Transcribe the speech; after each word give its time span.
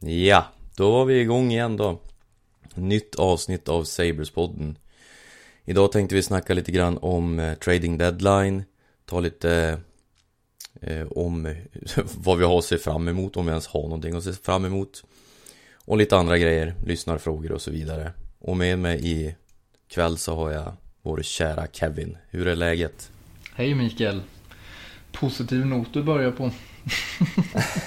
Ja, 0.00 0.46
då 0.76 0.90
var 0.90 1.04
vi 1.04 1.20
igång 1.20 1.50
igen 1.50 1.76
då. 1.76 2.00
Nytt 2.74 3.14
avsnitt 3.14 3.68
av 3.68 3.84
Sabres-podden. 3.84 4.78
Idag 5.64 5.92
tänkte 5.92 6.14
vi 6.14 6.22
snacka 6.22 6.54
lite 6.54 6.72
grann 6.72 6.98
om 6.98 7.38
eh, 7.38 7.54
trading 7.54 7.98
deadline, 7.98 8.64
ta 9.04 9.20
lite 9.20 9.80
eh, 10.80 11.06
om 11.06 11.54
vad 12.14 12.38
vi 12.38 12.44
har 12.44 12.58
att 12.58 12.64
se 12.64 12.78
fram 12.78 13.08
emot, 13.08 13.36
om 13.36 13.46
vi 13.46 13.50
ens 13.50 13.66
har 13.66 13.82
någonting 13.82 14.16
att 14.16 14.24
se 14.24 14.32
fram 14.32 14.64
emot. 14.64 15.04
Och 15.84 15.96
lite 15.96 16.16
andra 16.16 16.38
grejer, 16.38 16.74
lyssnarfrågor 16.86 17.52
och 17.52 17.62
så 17.62 17.70
vidare. 17.70 18.12
Och 18.38 18.56
med 18.56 18.78
mig 18.78 19.06
i 19.06 19.34
kväll 19.88 20.18
så 20.18 20.36
har 20.36 20.50
jag 20.50 20.72
vår 21.02 21.22
kära 21.22 21.66
Kevin. 21.72 22.16
Hur 22.30 22.46
är 22.46 22.56
läget? 22.56 23.10
Hej 23.54 23.74
Mikael. 23.74 24.22
Positiv 25.12 25.66
not 25.66 25.92
du 25.92 26.02
börjar 26.02 26.30
på. 26.30 26.50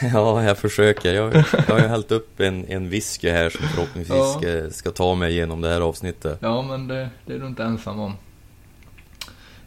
ja, 0.13 0.43
jag 0.43 0.57
försöker. 0.57 1.13
Jag, 1.13 1.36
jag 1.36 1.43
har 1.43 1.79
ju 1.79 1.88
hällt 1.88 2.11
upp 2.11 2.39
en, 2.39 2.65
en 2.65 2.89
whisky 2.89 3.29
här 3.29 3.50
som 3.50 3.68
förhoppningsvis 3.68 4.18
ja. 4.18 4.39
ska, 4.39 4.69
ska, 4.69 4.92
ta 4.92 5.15
mig 5.15 5.32
igenom 5.32 5.61
det 5.61 5.69
här 5.69 5.82
avsnittet. 5.82 6.37
Ja, 6.42 6.61
men 6.61 6.87
det, 6.87 7.09
det 7.25 7.33
är 7.33 7.39
du 7.39 7.47
inte 7.47 7.64
ensam 7.64 8.00
om. 8.00 8.14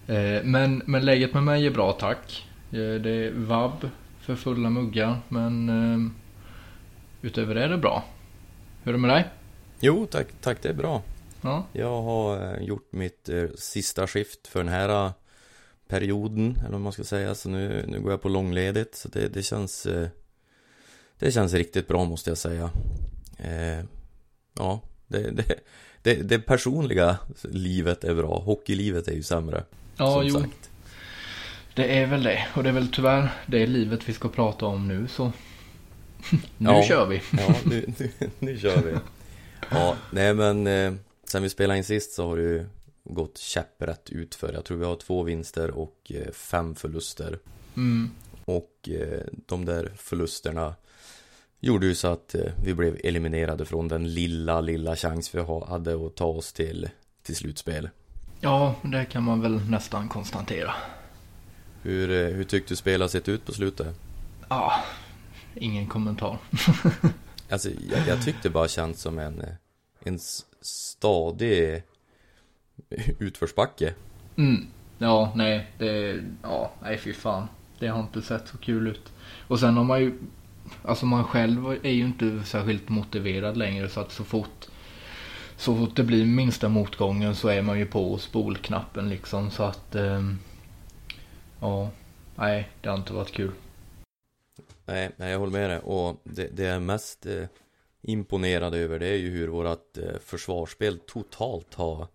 Eh, 0.07 0.43
men, 0.43 0.83
men 0.87 1.05
läget 1.05 1.35
med 1.35 1.43
mig 1.43 1.67
är 1.67 1.71
bra, 1.71 1.93
tack. 1.93 2.47
Eh, 2.71 2.79
det 2.79 3.11
är 3.11 3.33
vabb 3.35 3.91
för 4.21 4.37
fulla 4.37 4.71
muggar, 4.71 5.21
men 5.29 5.69
eh, 5.69 6.11
utöver 7.23 7.55
det 7.55 7.65
är 7.65 7.69
det 7.69 7.79
bbra. 7.79 8.03
Hur 8.83 8.91
är 8.91 8.93
det 8.93 8.99
med 8.99 9.11
dig? 9.11 9.25
Jo, 9.81 10.07
tack, 10.11 10.27
tack 10.41 10.63
det 10.63 10.69
är 10.69 10.75
bra. 10.75 11.03
Ja. 11.41 11.67
Jag 11.73 12.03
har 12.03 12.55
eh, 12.55 12.63
gjort 12.63 12.93
mitt 12.93 13.29
eh, 13.29 13.45
sista 13.59 14.07
skift 14.07 14.47
för 14.47 14.61
den 14.61 14.73
här 14.73 15.13
perioden, 15.89 16.59
eller 16.61 16.73
vad 16.73 16.81
man 16.81 16.93
ska 16.93 17.05
säga. 17.05 17.35
Så 17.35 17.49
nu, 17.49 17.85
nu 17.89 18.01
går 18.01 18.11
jag 18.11 18.23
på 18.23 18.29
långledigt. 18.29 18.95
Så 18.95 19.09
det, 19.09 19.29
det 19.29 19.43
känns 19.43 19.87
eh, 19.87 20.09
Det 21.19 21.33
känns 21.33 21.55
riktigt 21.55 21.89
bra 21.89 22.05
måste 22.05 22.31
jag 22.31 22.39
säga. 22.39 22.71
Eh, 23.39 23.85
ja, 24.59 24.83
det, 25.07 25.31
det, 25.31 25.61
det, 26.03 26.15
det, 26.15 26.39
personliga 26.39 27.19
livet 27.43 28.05
är 28.05 28.15
bra. 28.15 28.39
Hockeylivet 28.39 29.09
är 29.09 29.13
ju 29.13 29.23
sämre. 29.23 29.65
Ja, 29.97 30.23
jo. 30.23 30.41
Sagt. 30.41 30.71
Det 31.75 31.99
är 31.99 32.07
väl 32.07 32.23
det. 32.23 32.47
Och 32.55 32.63
det 32.63 32.69
är 32.69 32.73
väl 32.73 32.89
tyvärr 32.89 33.33
det 33.47 33.67
livet 33.67 34.09
vi 34.09 34.13
ska 34.13 34.29
prata 34.29 34.67
om 34.67 34.89
nu 34.89 35.09
så. 35.09 35.33
nu 36.59 36.71
ja, 36.71 36.83
kör 36.83 37.07
vi. 37.07 37.23
ja, 37.39 37.55
nu, 37.65 37.87
nu, 37.99 38.11
nu, 38.39 38.59
kör 38.59 38.83
vi. 38.83 38.95
Ja, 39.71 39.97
nej 40.11 40.35
men 40.35 40.67
eh, 40.67 40.95
sen 41.25 41.43
vi 41.43 41.49
spelade 41.49 41.79
in 41.79 41.85
sist 41.85 42.13
så 42.13 42.29
har 42.29 42.37
det 42.37 42.43
ju 42.43 42.67
gått 43.05 43.39
käpprätt 43.39 44.11
utför. 44.11 44.53
Jag 44.53 44.65
tror 44.65 44.79
vi 44.79 44.85
har 44.85 44.97
två 44.97 45.23
vinster 45.23 45.71
och 45.71 46.13
eh, 46.15 46.33
fem 46.33 46.75
förluster. 46.75 47.39
Mm. 47.77 48.11
Och 48.45 48.89
eh, 48.89 49.23
de 49.47 49.65
där 49.65 49.93
förlusterna 49.97 50.75
gjorde 51.61 51.87
ju 51.87 51.95
så 51.95 52.09
att 52.09 52.35
eh, 52.35 52.53
vi 52.65 52.75
blev 52.75 53.01
eliminerade 53.05 53.65
från 53.65 53.89
den 53.89 54.15
lilla, 54.15 54.61
lilla 54.61 54.97
chans 54.97 55.35
vi 55.35 55.41
hade 55.69 56.07
att 56.07 56.15
ta 56.15 56.27
oss 56.27 56.53
till, 56.53 56.89
till 57.23 57.37
slutspel. 57.37 57.89
Ja, 58.41 58.75
det 58.83 59.05
kan 59.05 59.23
man 59.23 59.41
väl 59.41 59.71
nästan 59.71 60.09
konstatera. 60.09 60.75
Hur, 61.83 62.35
hur 62.35 62.45
tyckte 62.45 62.73
du 62.73 62.77
spelet 62.77 63.11
sett 63.11 63.29
ut 63.29 63.47
på 63.47 63.53
slutet? 63.53 63.97
Ja, 64.49 64.73
ingen 65.55 65.87
kommentar. 65.87 66.39
alltså, 67.51 67.69
jag, 67.91 68.09
jag 68.09 68.25
tyckte 68.25 68.51
bara 68.51 68.69
känns 68.69 69.01
som 69.01 69.19
en, 69.19 69.45
en 70.05 70.19
stadig 70.61 71.83
utförsbacke. 73.19 73.95
Mm. 74.37 74.67
Ja, 74.99 75.33
nej, 75.35 75.71
det, 75.79 76.23
ja, 76.43 76.73
nej 76.83 76.99
fy 76.99 77.13
fan. 77.13 77.49
Det 77.79 77.87
har 77.87 78.01
inte 78.01 78.23
sett 78.23 78.49
så 78.49 78.59
kul 78.59 78.87
ut. 78.87 79.13
Och 79.49 79.61
sen 79.61 79.77
har 79.77 79.85
man 79.85 80.01
ju, 80.01 80.19
alltså 80.83 81.07
man 81.07 81.25
själv 81.25 81.67
är 81.83 81.91
ju 81.91 82.05
inte 82.05 82.43
särskilt 82.45 82.89
motiverad 82.89 83.57
längre 83.57 83.89
så 83.89 84.01
att 84.01 84.13
så 84.13 84.25
fort, 84.25 84.67
så 85.57 85.77
fort 85.77 85.97
det 85.97 86.03
blir 86.03 86.27
minsta 86.27 86.69
motgången 86.69 87.35
så 87.35 87.49
är 87.49 87.63
man 87.63 87.79
ju 87.79 87.87
på 87.87 88.19
spolknappen 88.19 89.09
liksom 89.09 89.51
så 89.51 89.63
att, 89.63 89.95
eh, 89.95 90.23
ja, 91.61 91.91
nej, 92.35 92.69
det 92.81 92.89
har 92.89 92.97
inte 92.97 93.13
varit 93.13 93.33
kul. 93.33 93.53
Nej, 94.87 95.11
nej 95.17 95.31
jag 95.31 95.39
håller 95.39 95.53
med 95.53 95.71
dig 95.71 95.79
och 95.79 96.21
det, 96.25 96.49
det 96.53 96.67
är 96.67 96.81
mest 96.81 97.27
eh, 97.27 97.45
imponerad 98.03 98.75
över 98.75 98.99
det 98.99 99.07
är 99.07 99.17
ju 99.17 99.31
hur 99.31 99.49
vårat 99.49 99.99
eh, 99.99 100.19
försvarsspel 100.25 100.99
totalt 100.99 101.75
har 101.75 102.07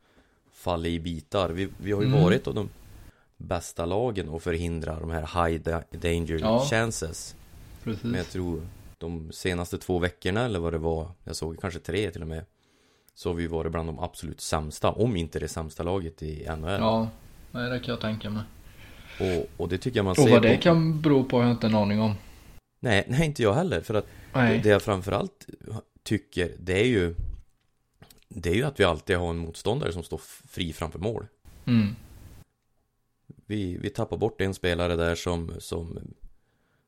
fallit 0.59 0.91
i 0.91 0.99
bitar. 0.99 1.49
Vi, 1.49 1.69
vi 1.77 1.91
har 1.91 2.01
ju 2.01 2.07
mm. 2.07 2.23
varit 2.23 2.47
av 2.47 2.53
de 2.53 2.69
bästa 3.37 3.85
lagen 3.85 4.35
att 4.35 4.43
förhindra 4.43 4.99
de 4.99 5.09
här 5.09 5.47
high 5.47 5.61
danger 5.91 6.39
ja. 6.39 6.65
chances. 6.69 7.35
Precis. 7.83 8.03
Men 8.03 8.13
jag 8.13 8.29
tror 8.29 8.67
de 8.97 9.31
senaste 9.31 9.77
två 9.77 9.99
veckorna 9.99 10.45
eller 10.45 10.59
vad 10.59 10.73
det 10.73 10.77
var, 10.77 11.11
jag 11.23 11.35
såg 11.35 11.61
kanske 11.61 11.79
tre 11.79 12.11
till 12.11 12.21
och 12.21 12.27
med. 12.27 12.45
Så 13.15 13.29
har 13.29 13.33
vi 13.33 13.47
varit 13.47 13.71
bland 13.71 13.89
de 13.89 13.99
absolut 13.99 14.41
sämsta, 14.41 14.91
om 14.91 15.15
inte 15.15 15.39
det 15.39 15.47
sämsta 15.47 15.83
laget 15.83 16.23
i 16.23 16.47
NHL. 16.57 16.79
Ja, 16.79 17.09
nej, 17.51 17.69
det 17.69 17.79
kan 17.79 17.91
jag 17.91 18.01
tänka 18.01 18.29
mig. 18.29 18.43
Och, 19.19 19.61
och 19.61 19.69
det 19.69 19.77
tycker 19.77 19.97
jag 19.97 20.05
man 20.05 20.15
ser 20.15 20.23
Och 20.23 20.29
vad 20.29 20.41
det 20.41 20.55
på... 20.55 20.61
kan 20.61 21.01
bero 21.01 21.23
på 21.23 21.37
har 21.37 21.43
jag 21.43 21.51
inte 21.51 21.67
en 21.67 21.75
aning 21.75 22.01
om. 22.01 22.13
Nej, 22.79 23.05
nej 23.07 23.25
inte 23.25 23.43
jag 23.43 23.53
heller. 23.53 23.81
För 23.81 23.93
att 23.93 24.05
nej. 24.33 24.59
det 24.63 24.69
jag 24.69 24.81
framförallt 24.81 25.47
tycker, 26.03 26.51
det 26.59 26.81
är 26.81 26.87
ju 26.87 27.15
det 28.29 28.49
är 28.49 28.55
ju 28.55 28.63
att 28.63 28.79
vi 28.79 28.83
alltid 28.83 29.17
har 29.17 29.29
en 29.29 29.37
motståndare 29.37 29.91
som 29.91 30.03
står 30.03 30.21
fri 30.47 30.73
framför 30.73 30.99
mål. 30.99 31.27
Mm. 31.65 31.95
Vi, 33.45 33.77
vi 33.77 33.89
tappar 33.89 34.17
bort 34.17 34.41
en 34.41 34.53
spelare 34.53 34.95
där 34.95 35.15
som, 35.15 35.51
som 35.59 35.99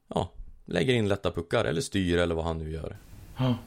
ja, 0.07 0.31
lägger 0.65 0.93
in 0.93 1.07
lätta 1.07 1.31
puckar 1.31 1.65
eller 1.65 1.81
styr 1.81 2.17
eller 2.17 2.35
vad 2.35 2.45
han 2.45 2.57
nu 2.57 2.71
gör. 2.71 2.97
Ja. 3.37 3.57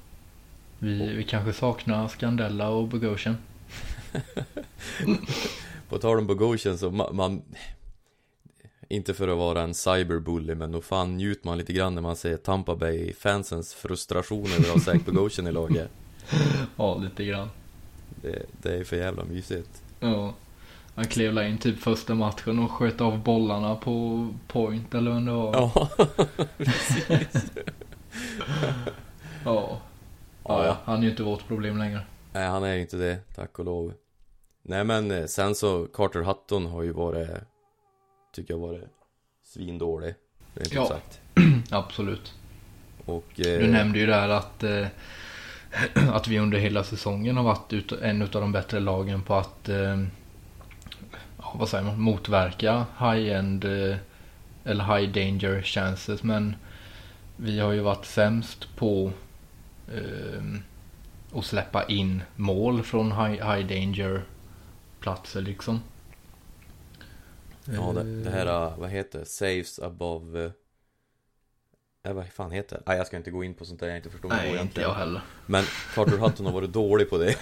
Vi, 0.79 1.13
vi 1.13 1.25
kanske 1.25 1.53
saknar 1.53 2.09
Scandella 2.09 2.69
och 2.69 2.89
Bogosian. 2.89 3.37
På 5.89 5.99
tal 5.99 6.19
om 6.19 6.27
Bogosian 6.27 6.79
så 6.79 6.91
man, 6.91 7.17
man, 7.17 7.43
Inte 8.89 9.15
för 9.15 9.29
att 9.29 9.39
vara 9.39 9.63
en 9.63 9.75
cyberbully 9.75 10.55
men 10.55 10.73
då 10.73 10.81
fan 10.81 11.17
njuter 11.17 11.47
man 11.47 11.59
lite 11.59 11.73
grann 11.73 11.95
när 11.95 12.03
man 12.03 12.17
ser 12.17 12.37
Tampa 12.37 12.77
Bay 12.77 13.13
fansens 13.13 13.75
frustration 13.75 14.47
över 14.47 14.61
att 14.61 14.67
ha 14.67 14.81
Zach 14.81 15.05
Bogosian 15.05 15.47
i 15.47 15.53
laget. 15.53 15.91
ja, 16.77 16.97
lite 16.97 17.25
grann. 17.25 17.49
Det, 18.23 18.43
det 18.63 18.75
är 18.75 18.85
för 18.85 18.97
jävla 18.97 19.25
mysigt. 19.25 19.83
Ja. 20.01 20.35
Han 20.95 21.05
klev 21.05 21.39
in 21.39 21.59
typ 21.59 21.79
första 21.79 22.15
matchen 22.15 22.59
och 22.59 22.71
sköt 22.71 23.01
av 23.01 23.19
bollarna 23.19 23.77
på 23.77 24.29
point 24.47 24.95
eller 24.95 25.11
vad 25.11 25.27
det 25.27 25.33
var. 25.33 25.55
Ja, 25.55 25.89
precis. 26.57 27.51
ja. 29.45 29.81
Ja. 30.45 30.77
Han 30.85 30.99
är 30.99 31.03
ju 31.03 31.11
inte 31.11 31.23
vårt 31.23 31.49
problem 31.49 31.79
längre. 31.79 32.01
Nej, 32.33 32.49
han 32.49 32.65
är 32.65 32.75
ju 32.75 32.81
inte 32.81 32.97
det, 32.97 33.19
tack 33.35 33.59
och 33.59 33.65
lov. 33.65 33.93
Nej, 34.63 34.85
men 34.85 35.11
eh, 35.11 35.27
sen 35.27 35.55
så 35.55 35.87
Carter 35.87 36.21
Hutton 36.21 36.67
har 36.67 36.83
ju 36.83 36.93
varit, 36.93 37.29
tycker 38.35 38.55
jag 38.55 38.59
varit 38.59 38.85
svindålig. 39.45 40.15
Är 40.55 40.63
inte 40.63 40.75
ja, 40.75 40.87
sagt. 40.89 41.21
absolut. 41.71 42.35
Och, 43.05 43.41
eh... 43.41 43.59
Du 43.59 43.67
nämnde 43.67 43.99
ju 43.99 44.07
där 44.07 44.29
att 44.29 44.63
eh, 44.63 44.87
att 46.13 46.29
vi 46.29 46.39
under 46.39 46.59
hela 46.59 46.85
säsongen 46.85 47.37
har 47.37 47.45
varit 47.45 47.93
en 47.93 48.23
av 48.23 48.29
de 48.29 48.53
bättre 48.53 48.81
lagen 48.81 49.23
på 49.23 49.35
att 49.35 49.69
eh, 49.69 50.05
ja, 51.39 51.55
vad 51.55 51.69
säger 51.69 51.85
man, 51.85 52.01
motverka 52.01 52.87
high-end 52.99 53.65
eh, 53.65 53.97
eller 54.65 54.85
high 54.85 55.13
danger 55.13 55.63
chances. 55.63 56.23
Men 56.23 56.57
vi 57.37 57.61
har 57.61 57.73
ju 57.73 57.81
varit 57.81 58.05
sämst 58.05 58.77
på 58.77 59.13
eh, 59.95 60.43
att 61.39 61.45
släppa 61.45 61.85
in 61.85 62.23
mål 62.37 62.83
från 62.83 63.13
high, 63.13 63.53
high 63.53 63.67
danger 63.67 64.23
platser 65.01 65.41
liksom. 65.41 65.81
Ja, 67.65 67.93
det, 67.93 68.23
det 68.23 68.31
här, 68.31 68.73
vad 68.77 68.91
heter 68.91 69.19
det? 69.19 69.25
Saves 69.25 69.79
above 69.79 70.53
äh, 72.05 72.13
vad 72.13 72.27
fan 72.27 72.51
heter 72.51 72.77
det? 72.77 72.83
Nej, 72.87 72.97
jag 72.97 73.07
ska 73.07 73.17
inte 73.17 73.31
gå 73.31 73.45
in 73.45 73.55
på 73.55 73.65
sånt 73.65 73.81
där 73.81 73.87
jag 73.87 73.97
inte 73.97 74.11
förstår 74.11 74.29
Nej, 74.29 74.61
inte 74.61 74.81
jag 74.81 74.95
heller. 74.95 75.23
Men 75.47 75.65
Carter 75.95 76.19
Hutton 76.19 76.47
har 76.47 76.53
varit 76.53 76.73
dålig 76.73 77.11
på 77.11 77.19
det. 77.19 77.37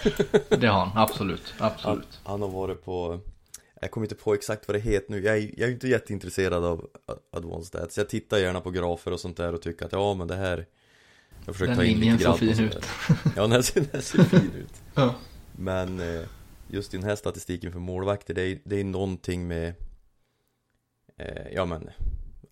Det 0.48 0.66
har 0.66 0.86
han, 0.86 1.02
absolut, 1.02 1.54
absolut. 1.58 2.20
Han, 2.22 2.40
han, 2.40 2.42
har 2.42 2.48
varit 2.48 2.84
på 2.84 3.20
Jag 3.80 3.90
kommer 3.90 4.04
inte 4.04 4.14
på 4.14 4.34
exakt 4.34 4.68
vad 4.68 4.76
det 4.76 4.80
heter 4.80 5.10
nu. 5.10 5.24
Jag 5.24 5.36
är, 5.36 5.50
jag 5.56 5.68
är 5.68 5.72
inte 5.72 5.88
jätteintresserad 5.88 6.64
av 6.64 6.88
Advanced 7.32 7.66
Stats. 7.66 7.98
Jag 7.98 8.08
tittar 8.08 8.38
gärna 8.38 8.60
på 8.60 8.70
grafer 8.70 9.12
och 9.12 9.20
sånt 9.20 9.36
där 9.36 9.54
och 9.54 9.62
tycker 9.62 9.86
att 9.86 9.92
ja 9.92 10.14
men 10.14 10.28
det 10.28 10.36
här 10.36 10.66
Jag 11.46 11.54
försöker 11.54 11.74
ta 11.74 11.84
in 11.84 12.00
lite 12.00 12.24
grann 12.24 12.38
fin 12.38 12.60
ut. 12.60 12.86
Ja, 13.36 13.46
den 13.46 13.62
ser, 13.62 13.84
den 13.92 14.02
ser 14.02 14.24
fin 14.24 14.52
ut. 14.56 14.82
Ja. 14.94 15.14
Men 15.52 16.00
eh, 16.00 16.22
just 16.68 16.94
i 16.94 16.96
den 16.96 17.06
här 17.06 17.16
statistiken 17.16 17.72
för 17.72 17.78
målvakter 17.78 18.34
Det 18.34 18.42
är, 18.42 18.58
det 18.64 18.80
är 18.80 18.84
någonting 18.84 19.48
med 19.48 19.74
eh, 21.16 21.48
Ja 21.54 21.64
men 21.64 21.90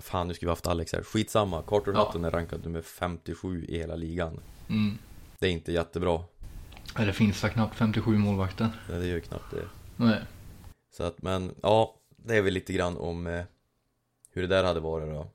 Fan 0.01 0.29
nu 0.29 0.35
skulle 0.35 0.49
vi 0.49 0.53
haft 0.53 0.67
Alex 0.67 0.93
här, 0.93 1.03
skitsamma. 1.03 1.63
Carter 1.63 1.93
ja. 1.93 2.05
Hutton 2.05 2.25
är 2.25 2.31
rankad 2.31 2.65
nummer 2.65 2.83
57 2.83 3.65
i 3.69 3.79
hela 3.79 3.97
ligan. 3.97 4.41
Mm. 4.69 4.99
Det 5.39 5.47
är 5.47 5.51
inte 5.51 5.73
jättebra. 5.73 6.25
Det 6.97 7.13
finns 7.13 7.45
väl 7.45 7.51
knappt 7.51 7.77
57 7.77 8.19
målvakter? 8.19 8.69
Nej 8.89 9.01
det 9.01 9.07
gör 9.07 9.21
knappt 9.21 9.51
det. 9.51 9.69
Nej. 9.97 10.21
Så 10.93 11.03
att 11.03 11.23
men, 11.23 11.55
ja 11.63 11.97
Det 12.17 12.37
är 12.37 12.43
väl 12.43 12.55
lite 12.55 12.73
grann 12.73 12.97
om 12.97 13.27
eh, 13.27 13.45
Hur 14.33 14.43
det 14.43 14.49
där 14.49 14.65
hade 14.65 14.81
varit 14.81 15.09
då. 15.09 15.27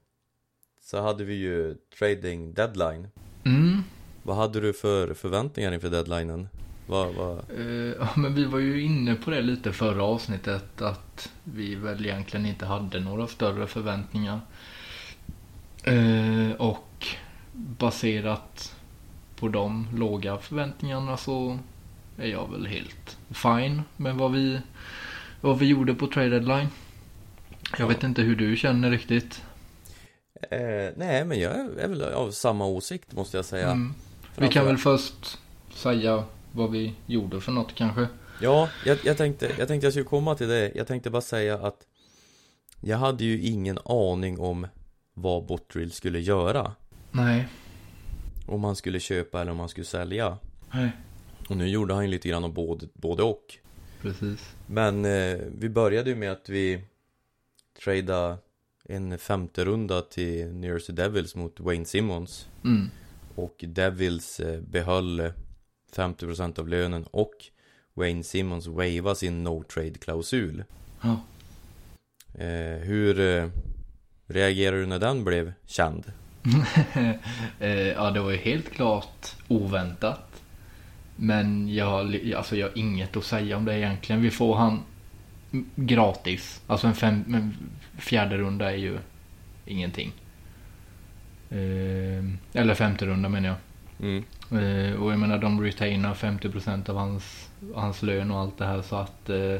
Så 0.82 1.02
hade 1.02 1.24
vi 1.24 1.34
ju 1.34 1.76
trading 2.00 2.54
deadline. 2.54 3.08
Mm. 3.46 3.84
Vad 4.24 4.36
hade 4.36 4.60
du 4.60 4.74
för 4.74 5.14
förväntningar 5.14 5.72
inför 5.72 5.90
deadlinen? 5.90 6.48
Vad, 6.86 7.14
vad... 7.14 7.38
Eh, 7.38 7.94
ja, 8.00 8.10
men 8.16 8.36
vi 8.36 8.46
var 8.46 8.60
ju 8.60 8.82
inne 8.82 9.16
på 9.16 9.32
det 9.32 9.42
lite 9.42 9.74
förra 9.74 10.04
avsnittet 10.04 10.82
att 10.82 11.32
vi 11.44 11.76
väl 11.76 12.06
egentligen 12.06 12.46
inte 12.46 12.66
hade 12.66 13.00
några 13.00 13.28
större 13.28 13.68
förväntningar. 13.68 14.40
Eh, 15.84 16.52
och 16.58 17.08
baserat 17.54 18.76
på 19.36 19.48
de 19.48 19.88
låga 19.96 20.38
förväntningarna 20.38 21.18
så 21.18 21.60
är 22.18 22.28
jag 22.28 22.52
väl 22.52 22.66
helt 22.66 23.18
fine 23.30 23.82
med 23.98 24.16
vad 24.16 24.32
vi, 24.32 24.60
vad 25.42 25.60
vi 25.60 25.66
gjorde 25.66 25.94
på 25.94 26.08
trade 26.08 26.30
deadline. 26.30 26.68
Jag 27.78 27.88
vet 27.88 28.04
inte 28.04 28.22
hur 28.22 28.36
du 28.36 28.56
känner 28.56 28.92
riktigt. 28.92 29.44
Eh, 30.52 30.94
nej, 30.96 31.26
men 31.26 31.40
jag 31.40 31.52
är 31.56 31.88
väl 31.88 32.02
av 32.02 32.32
samma 32.32 32.66
åsikt 32.66 33.14
måste 33.14 33.38
jag 33.38 33.46
säga. 33.46 33.72
Mm. 33.72 33.94
Vi 34.36 34.48
kan 34.48 34.66
väl 34.66 34.78
först 34.78 35.40
säga 35.74 36.24
vad 36.56 36.72
vi 36.72 36.94
gjorde 37.06 37.42
för 37.42 37.52
något 37.52 37.76
kanske. 37.76 38.08
Ja, 38.42 38.70
jag, 38.86 38.98
jag, 39.04 39.18
tänkte, 39.18 39.52
jag 39.60 39.68
tänkte 39.68 39.86
jag 39.86 39.94
skulle 39.94 40.06
komma 40.06 40.36
till 40.36 40.48
det. 40.48 40.72
Jag 40.76 40.88
tänkte 40.88 41.10
bara 41.10 41.22
säga 41.22 41.58
att 41.58 41.88
jag 42.82 42.98
hade 42.98 43.24
ju 43.24 43.42
ingen 43.42 43.80
aning 43.86 44.40
om 44.40 44.68
vad 45.14 45.46
Bottrill 45.46 45.92
skulle 45.92 46.20
göra. 46.20 46.76
Nej. 47.12 47.48
Om 48.46 48.64
han 48.64 48.76
skulle 48.76 49.00
köpa 49.00 49.42
eller 49.42 49.52
om 49.52 49.60
han 49.60 49.70
skulle 49.70 49.86
sälja. 49.86 50.38
Nej. 50.72 50.92
Och 51.50 51.58
nu 51.58 51.68
gjorde 51.68 51.94
han 51.94 52.04
ju 52.04 52.10
lite 52.10 52.30
grann 52.30 52.44
av 52.44 52.54
både, 52.54 52.88
både 52.94 53.24
och. 53.24 53.58
Precis. 54.02 54.56
Men 54.68 55.06
eh, 55.06 55.38
vi 55.58 55.70
började 55.70 56.10
ju 56.10 56.16
med 56.16 56.32
att 56.32 56.50
vi 56.50 56.82
tradade 57.84 58.38
en 58.84 59.18
femte 59.18 59.66
runda 59.66 60.02
till 60.02 60.48
New 60.48 60.72
Jersey 60.72 60.96
Devils 60.96 61.36
mot 61.36 61.60
Wayne 61.60 61.86
Simmons. 61.86 62.48
Mm. 62.64 62.90
Och 63.36 63.56
Devils 63.68 64.40
eh, 64.40 64.62
behöll 64.62 65.32
50% 65.96 66.60
av 66.60 66.68
lönen 66.68 67.06
och 67.12 67.34
Wayne 67.94 68.24
Simmons 68.24 68.68
waiva 68.68 69.16
sin 69.16 69.44
no 69.44 69.64
trade 69.64 69.94
klausul. 70.00 70.64
Ja. 71.02 71.20
Eh, 72.34 72.80
hur 72.82 73.20
eh, 73.20 73.50
reagerade 74.28 74.82
du 74.82 74.86
när 74.86 75.00
den 75.00 75.24
blev 75.24 75.54
känd? 75.66 76.12
eh, 77.60 77.88
ja, 77.88 78.12
det 78.12 78.20
var 78.20 78.32
ju 78.32 78.38
helt 78.38 78.70
klart 78.70 79.36
oväntat. 79.48 80.42
Men 81.16 81.74
jag, 81.74 82.34
alltså 82.36 82.56
jag 82.56 82.68
har 82.68 82.78
inget 82.78 83.18
att 83.18 83.24
säga 83.24 83.58
om 83.58 83.66
det 83.66 83.78
egentligen. 83.78 84.22
Vi 84.22 84.32
får 84.32 84.56
han 84.56 84.84
gratis. 85.76 86.62
Alltså 86.68 86.88
en, 86.88 86.96
fem, 86.96 87.24
en 87.36 87.58
fjärde 87.98 88.38
runda 88.38 88.72
är 88.72 88.78
ju 88.78 88.98
ingenting. 89.66 90.12
Eh, 91.50 92.24
eller 92.54 92.74
femte 92.74 93.06
runda 93.06 93.30
menar 93.30 93.48
jag. 93.48 93.58
Mm. 94.00 94.24
Eh, 94.52 95.02
och 95.02 95.12
jag 95.12 95.20
menar 95.20 95.38
de 95.38 95.62
retainar 95.62 96.14
50% 96.14 96.90
av 96.90 96.98
hans, 96.98 97.50
hans 97.76 98.02
lön 98.02 98.32
och 98.32 98.40
allt 98.40 98.58
det 98.58 98.66
här 98.66 98.82
så 98.82 98.96
att 98.96 99.30
eh, 99.30 99.58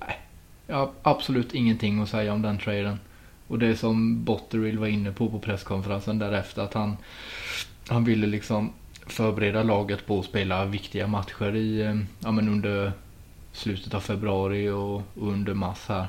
nej, 0.00 0.18
jag 0.66 0.76
har 0.76 0.90
absolut 1.02 1.54
ingenting 1.54 2.02
att 2.02 2.08
säga 2.08 2.32
om 2.32 2.42
den 2.42 2.58
traden. 2.58 2.98
Och 3.46 3.58
det 3.58 3.76
som 3.76 4.24
Botterill 4.24 4.78
var 4.78 4.86
inne 4.86 5.12
på 5.12 5.28
på 5.28 5.38
presskonferensen 5.38 6.18
därefter 6.18 6.62
att 6.62 6.74
han, 6.74 6.96
han 7.88 8.04
ville 8.04 8.26
liksom 8.26 8.72
förbereda 9.06 9.62
laget 9.62 10.06
på 10.06 10.18
att 10.18 10.24
spela 10.24 10.64
viktiga 10.64 11.06
matcher 11.06 11.56
i, 11.56 11.80
eh, 11.80 11.96
ja, 12.20 12.30
men 12.30 12.48
under 12.48 12.92
slutet 13.52 13.94
av 13.94 14.00
februari 14.00 14.68
och, 14.68 14.94
och 14.94 15.32
under 15.32 15.54
mars 15.54 15.88
här. 15.88 16.06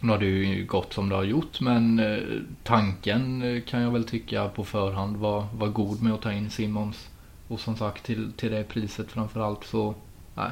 Nu 0.00 0.12
har 0.12 0.18
det 0.18 0.26
ju 0.26 0.66
gått 0.66 0.92
som 0.92 1.08
det 1.08 1.14
har 1.14 1.24
gjort 1.24 1.60
men 1.60 1.98
eh, 1.98 2.18
tanken 2.62 3.42
eh, 3.42 3.62
kan 3.62 3.80
jag 3.80 3.90
väl 3.90 4.04
tycka 4.04 4.48
på 4.48 4.64
förhand 4.64 5.16
var, 5.16 5.46
var 5.54 5.68
god 5.68 6.02
med 6.02 6.14
att 6.14 6.22
ta 6.22 6.32
in 6.32 6.50
Simons. 6.50 7.08
Och 7.48 7.60
som 7.60 7.76
sagt 7.76 8.04
till, 8.04 8.32
till 8.32 8.50
det 8.50 8.64
priset 8.64 9.10
framförallt 9.10 9.64
så 9.64 9.94
nej, 10.34 10.50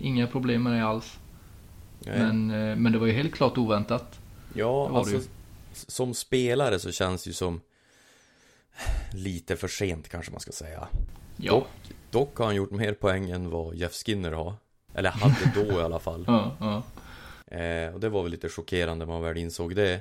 inga 0.00 0.26
problem 0.26 0.62
med 0.62 0.72
det 0.72 0.86
alls. 0.86 1.18
Nej. 1.98 2.18
Men, 2.18 2.50
eh, 2.50 2.76
men 2.76 2.92
det 2.92 2.98
var 2.98 3.06
ju 3.06 3.12
helt 3.12 3.34
klart 3.34 3.58
oväntat. 3.58 4.20
Ja, 4.54 4.98
alltså 4.98 5.20
som 5.72 6.14
spelare 6.14 6.78
så 6.78 6.92
känns 6.92 7.24
det 7.24 7.28
ju 7.28 7.34
som 7.34 7.60
lite 9.12 9.56
för 9.56 9.68
sent 9.68 10.08
kanske 10.08 10.32
man 10.32 10.40
ska 10.40 10.52
säga. 10.52 10.88
Ja. 11.36 11.52
Dock, 11.52 11.68
dock 12.10 12.36
har 12.38 12.46
han 12.46 12.54
gjort 12.54 12.70
mer 12.70 12.92
poäng 12.92 13.30
än 13.30 13.50
vad 13.50 13.74
Jeff 13.74 13.92
Skinner 13.92 14.32
har. 14.32 14.54
Eller 14.94 15.10
hade 15.10 15.52
då 15.54 15.80
i 15.80 15.82
alla 15.82 15.98
fall. 15.98 16.24
ja, 16.26 16.56
ja. 16.60 16.82
Eh, 17.54 17.94
och 17.94 18.00
det 18.00 18.08
var 18.08 18.22
väl 18.22 18.30
lite 18.30 18.48
chockerande 18.48 19.06
när 19.06 19.12
man 19.12 19.22
väl 19.22 19.36
insåg 19.36 19.76
det. 19.76 20.00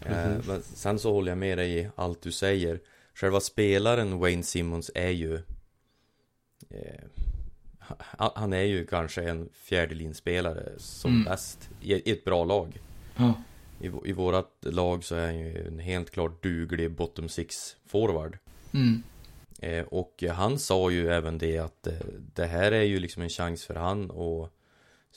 Eh, 0.00 0.36
men 0.46 0.62
sen 0.62 0.98
så 0.98 1.12
håller 1.12 1.30
jag 1.30 1.38
med 1.38 1.58
dig 1.58 1.78
i 1.78 1.88
allt 1.96 2.22
du 2.22 2.32
säger. 2.32 2.80
Själva 3.14 3.40
spelaren 3.40 4.18
Wayne 4.18 4.42
Simmons 4.42 4.90
är 4.94 5.10
ju 5.10 5.34
eh, 6.70 7.04
Han 8.18 8.52
är 8.52 8.62
ju 8.62 8.86
kanske 8.86 9.22
en 9.22 9.48
fjärdelinspelare 9.52 10.72
som 10.76 11.10
mm. 11.10 11.24
bäst 11.24 11.70
i, 11.80 11.92
i, 11.92 12.12
ett 12.12 12.24
bra 12.24 12.44
lag. 12.44 12.80
Ja. 13.16 13.34
I, 13.80 14.10
I 14.10 14.12
vårat 14.12 14.52
lag 14.60 15.04
så 15.04 15.14
är 15.14 15.26
han 15.26 15.38
ju 15.38 15.66
en 15.66 15.78
helt 15.78 16.10
klart 16.10 16.42
duglig 16.42 16.90
bottom 16.90 17.28
six 17.28 17.76
forward. 17.86 18.38
Mm. 18.72 19.02
Eh, 19.58 19.84
och 19.84 20.24
han 20.32 20.58
sa 20.58 20.90
ju 20.90 21.08
även 21.08 21.38
det 21.38 21.58
att 21.58 21.86
eh, 21.86 21.94
det 22.34 22.46
här 22.46 22.72
är 22.72 22.82
ju 22.82 22.98
liksom 22.98 23.22
en 23.22 23.28
chans 23.28 23.64
för 23.64 23.74
han 23.74 24.10
att 24.10 24.52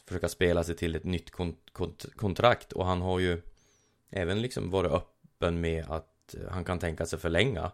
försöka 0.10 0.30
spela 0.30 0.64
sig 0.64 0.76
till 0.76 0.96
ett 0.96 1.04
nytt 1.04 1.32
kont 1.32 1.58
kont 1.72 2.06
kontrakt 2.16 2.72
och 2.72 2.86
han 2.86 3.02
har 3.02 3.20
ju 3.20 3.42
även 4.10 4.42
liksom 4.42 4.70
varit 4.70 4.92
öppen 4.92 5.62
med 5.62 5.86
att 5.90 6.36
han 6.50 6.66
kan 6.66 6.80
tänka 6.80 7.06
sig 7.06 7.20
förlänga. 7.20 7.72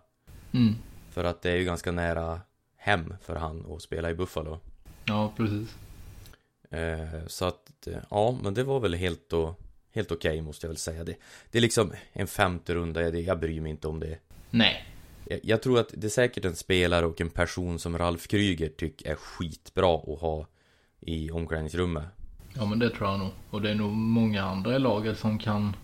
Mm. 0.53 0.75
För 1.11 1.23
att 1.23 1.41
det 1.41 1.51
är 1.51 1.55
ju 1.55 1.63
ganska 1.63 1.91
nära 1.91 2.41
hem 2.77 3.13
för 3.21 3.35
han 3.35 3.65
att 3.71 3.81
spela 3.81 4.09
i 4.09 4.13
Buffalo. 4.13 4.59
Ja, 5.05 5.33
precis. 5.37 5.75
Eh, 6.69 7.27
så 7.27 7.45
att, 7.45 7.87
ja, 8.09 8.37
men 8.43 8.53
det 8.53 8.63
var 8.63 8.79
väl 8.79 8.93
helt 8.93 9.33
och 9.33 9.61
Helt 9.91 10.11
okej 10.11 10.31
okay, 10.31 10.41
måste 10.41 10.65
jag 10.65 10.69
väl 10.69 10.77
säga 10.77 11.03
det 11.03 11.15
Det 11.51 11.57
är 11.57 11.61
liksom 11.61 11.93
en 12.13 12.27
femte 12.27 12.75
runda, 12.75 13.01
jag, 13.01 13.15
jag 13.15 13.39
bryr 13.39 13.61
mig 13.61 13.71
inte 13.71 13.87
om 13.87 13.99
det 13.99 14.19
Nej 14.49 14.85
jag, 15.25 15.39
jag 15.43 15.61
tror 15.61 15.79
att 15.79 15.89
det 15.93 16.07
är 16.07 16.09
säkert 16.09 16.45
en 16.45 16.55
spelare 16.55 17.05
och 17.05 17.21
en 17.21 17.29
person 17.29 17.79
som 17.79 17.97
Ralf 17.97 18.27
Kryger 18.27 18.69
tycker 18.69 19.11
är 19.11 19.15
skitbra 19.15 19.95
att 19.95 20.19
ha 20.19 20.47
i 20.99 21.31
omklädningsrummet 21.31 22.03
Ja 22.57 22.65
men 22.65 22.79
det 22.79 22.89
tror 22.89 23.09
jag 23.09 23.19
nog. 23.19 23.31
Och 23.49 23.61
det 23.61 23.71
är 23.71 23.75
nog 23.75 23.91
många 23.91 24.43
andra 24.43 24.75
i 24.75 24.79
laget 24.79 25.19
som 25.19 25.39
kan 25.39 25.75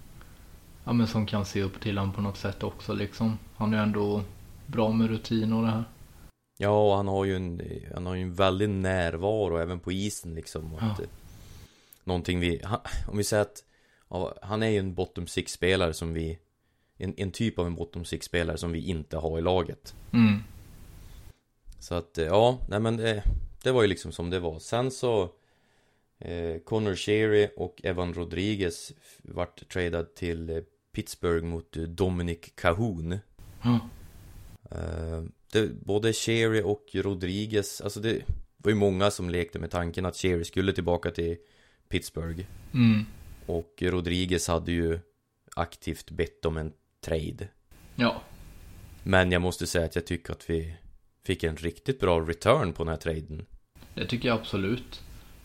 Ja 0.83 0.93
men 0.93 1.07
som 1.07 1.25
kan 1.25 1.45
se 1.45 1.61
upp 1.61 1.81
till 1.81 1.97
honom 1.97 2.13
på 2.13 2.21
något 2.21 2.37
sätt 2.37 2.63
också 2.63 2.93
liksom. 2.93 3.39
Han 3.55 3.73
är 3.73 3.77
ju 3.77 3.83
ändå 3.83 4.21
bra 4.65 4.91
med 4.91 5.09
rutin 5.09 5.53
och 5.53 5.61
det 5.61 5.71
här. 5.71 5.83
Ja 6.57 6.87
och 6.89 6.97
han 6.97 7.07
har 7.07 7.25
ju 7.25 7.35
en, 7.35 7.61
han 7.93 8.05
har 8.05 8.15
ju 8.15 8.21
en 8.21 8.33
väldig 8.33 8.69
närvaro 8.69 9.57
även 9.57 9.79
på 9.79 9.91
isen 9.91 10.35
liksom. 10.35 10.77
Ja. 10.79 10.91
att, 10.91 11.01
någonting 12.03 12.39
vi, 12.39 12.61
om 13.07 13.17
vi 13.17 13.23
säger 13.23 13.41
att 13.41 13.63
ja, 14.09 14.33
han 14.41 14.63
är 14.63 14.69
ju 14.69 14.77
en 14.77 14.93
bottom 14.93 15.27
six 15.27 15.51
spelare 15.51 15.93
som 15.93 16.13
vi 16.13 16.39
en, 16.97 17.13
en 17.17 17.31
typ 17.31 17.59
av 17.59 17.67
en 17.67 17.75
bottom 17.75 18.05
six 18.05 18.25
spelare 18.25 18.57
som 18.57 18.71
vi 18.71 18.85
inte 18.85 19.17
har 19.17 19.39
i 19.39 19.41
laget. 19.41 19.95
Mm. 20.13 20.43
Så 21.79 21.95
att 21.95 22.17
ja, 22.17 22.59
nej 22.69 22.79
men 22.79 22.97
det, 22.97 23.23
det 23.63 23.71
var 23.71 23.81
ju 23.81 23.87
liksom 23.87 24.11
som 24.11 24.29
det 24.29 24.39
var. 24.39 24.59
Sen 24.59 24.91
så 24.91 25.23
Eh, 25.23 25.40
Connor 26.63 26.95
Sherry 26.95 27.49
och 27.55 27.81
Evan 27.83 28.13
Rodriguez 28.13 28.93
vart 29.21 29.69
tradad 29.69 30.15
till 30.15 30.49
eh, 30.49 30.57
Pittsburgh 30.91 31.45
mot 31.45 31.77
eh, 31.77 31.83
Dominic 31.83 32.39
Cahoon. 32.55 33.19
Mm. 33.63 35.31
det, 35.51 35.67
både 35.85 36.13
Sherry 36.13 36.61
och 36.61 36.85
Rodriguez, 36.93 37.81
alltså 37.81 37.99
det 37.99 38.21
var 38.57 38.71
ju 38.71 38.75
många 38.75 39.11
som 39.11 39.29
lekte 39.29 39.59
med 39.59 39.71
tanken 39.71 40.05
att 40.05 40.15
Sherry 40.15 40.43
skulle 40.43 40.73
tillbaka 40.73 41.11
till 41.11 41.37
Pittsburgh. 41.89 42.45
Mm. 42.73 43.05
Och 43.45 43.73
Rodriguez 43.81 44.47
hade 44.47 44.71
ju 44.71 44.99
aktivt 45.55 46.11
bett 46.11 46.45
om 46.45 46.57
en 46.57 46.73
trade. 47.01 47.47
Ja. 47.95 48.21
Men 49.03 49.31
jag 49.31 49.41
måste 49.41 49.67
säga 49.67 49.85
att 49.85 49.95
jag 49.95 50.05
tycker 50.05 50.33
att 50.33 50.49
vi 50.49 50.75
fick 51.23 51.43
en 51.43 51.55
riktigt 51.55 51.99
bra 51.99 52.19
return 52.19 52.73
på 52.73 52.83
den 52.83 52.89
här 52.89 52.97
traden. 52.97 53.45
Det 53.93 54.05
tycker 54.05 54.27
jag 54.27 54.39
absolut. 54.39 55.01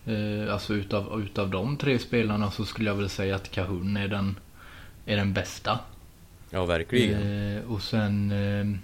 Eh, 0.06 0.52
alltså 0.52 0.74
utav, 0.74 1.22
utav 1.22 1.50
de 1.50 1.76
tre 1.76 1.98
spelarna 1.98 2.50
så 2.50 2.64
skulle 2.64 2.90
jag 2.90 2.96
väl 2.96 3.08
säga 3.08 3.36
att 3.36 3.50
Kahun 3.50 3.96
är 3.96 4.08
den, 4.08 4.38
är 5.06 5.16
den 5.16 5.32
bästa. 5.32 5.78
Ja, 6.50 6.64
verkligen. 6.64 7.56
Eh, 7.56 7.72
och 7.72 7.82
sen... 7.82 8.30
Eh, 8.30 8.78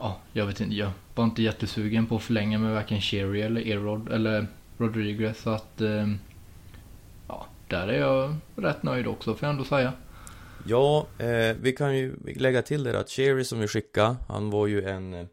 ja, 0.00 0.20
jag 0.32 0.46
vet 0.46 0.60
inte. 0.60 0.74
Jag 0.74 0.90
var 1.14 1.24
inte 1.24 1.42
jättesugen 1.42 2.06
på 2.06 2.16
att 2.16 2.22
förlänga 2.22 2.58
med 2.58 2.72
varken 2.72 3.00
Sherry 3.00 3.40
eller 3.40 3.66
Erod 3.66 4.12
eller 4.12 4.46
Rodriguez. 4.78 5.38
Så 5.38 5.50
att... 5.50 5.80
Eh, 5.80 6.08
ja, 7.28 7.46
där 7.68 7.88
är 7.88 8.00
jag 8.00 8.36
rätt 8.56 8.82
nöjd 8.82 9.06
också 9.06 9.34
får 9.34 9.46
jag 9.46 9.50
ändå 9.50 9.64
säga. 9.64 9.92
Ja, 10.66 11.06
eh, 11.18 11.56
vi 11.60 11.72
kan 11.72 11.96
ju 11.96 12.16
lägga 12.36 12.62
till 12.62 12.84
det 12.84 13.00
att 13.00 13.10
Sherry 13.10 13.44
som 13.44 13.60
vi 13.60 13.68
skickade, 13.68 14.16
han 14.28 14.50
var 14.50 14.66
ju 14.66 14.88
en 14.88 15.14
eh, 15.14 15.26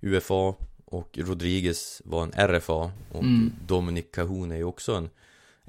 UFA 0.00 0.54
och 0.92 1.18
Rodriguez 1.18 2.02
var 2.04 2.22
en 2.22 2.48
RFA 2.48 2.92
och 3.12 3.22
mm. 3.22 3.52
Dominic 3.66 4.04
Cahoon 4.12 4.52
är 4.52 4.56
ju 4.56 4.64
också 4.64 4.94
en 4.94 5.10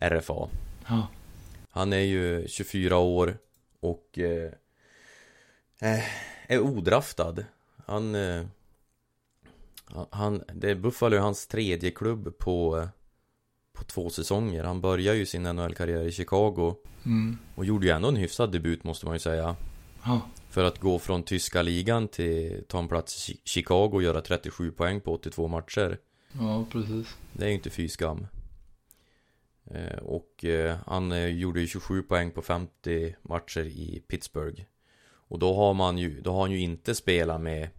RFA 0.09 0.49
ja. 0.87 1.07
Han 1.69 1.93
är 1.93 1.97
ju 1.97 2.47
24 2.47 2.97
år 2.97 3.37
och 3.79 4.19
eh, 4.19 4.51
eh, 5.79 6.03
är 6.47 6.59
odraftad 6.59 7.35
Han 7.85 8.15
eh, 8.15 8.45
Han, 10.09 10.43
det 10.53 10.71
är 10.71 10.75
Buffalo 10.75 11.17
hans 11.17 11.47
tredje 11.47 11.91
klubb 11.91 12.37
på, 12.37 12.87
på 13.73 13.83
två 13.83 14.09
säsonger. 14.09 14.63
Han 14.63 14.81
började 14.81 15.17
ju 15.17 15.25
sin 15.25 15.43
NHL-karriär 15.43 16.03
i 16.03 16.11
Chicago. 16.11 16.75
Mm. 17.05 17.37
Och 17.55 17.65
gjorde 17.65 17.85
ju 17.85 17.91
ändå 17.91 18.07
en 18.07 18.15
hyfsad 18.15 18.51
debut 18.51 18.83
måste 18.83 19.05
man 19.05 19.15
ju 19.15 19.19
säga. 19.19 19.55
Ja. 20.05 20.21
För 20.53 20.63
att 20.63 20.79
gå 20.79 21.00
från 21.00 21.24
tyska 21.24 21.62
ligan 21.62 22.07
till 22.07 22.63
ta 22.67 22.79
en 22.79 22.88
plats 22.88 23.29
i 23.29 23.33
Chi- 23.33 23.39
Chicago 23.45 23.89
och 23.93 24.03
göra 24.03 24.22
37 24.22 24.72
poäng 24.72 25.01
på 25.01 25.13
82 25.13 25.48
matcher. 25.48 25.98
ja, 26.39 26.65
precis. 26.72 27.17
Det 27.33 27.43
är 27.43 27.48
ju 27.48 27.53
inte 27.53 27.69
fy 27.69 27.89
skam. 27.89 28.27
Eh, 29.65 29.98
och 29.98 30.45
eh, 30.45 30.77
han 30.88 31.12
eh, 31.12 31.25
gjorde 31.27 31.62
ju 31.62 31.67
27 31.67 32.03
poäng 32.03 32.31
på 32.31 32.41
50 32.41 33.15
matcher 33.22 33.65
i 33.65 34.03
Pittsburgh. 34.07 34.62
Och 35.05 35.39
då 35.39 35.55
har 35.55 35.74
man 35.74 35.98
ju, 35.98 36.22
då 36.22 36.31
har 36.33 36.41
han 36.41 36.51
ju 36.51 36.60
inte 36.60 36.95
spelat 36.95 37.41
med 37.41 37.69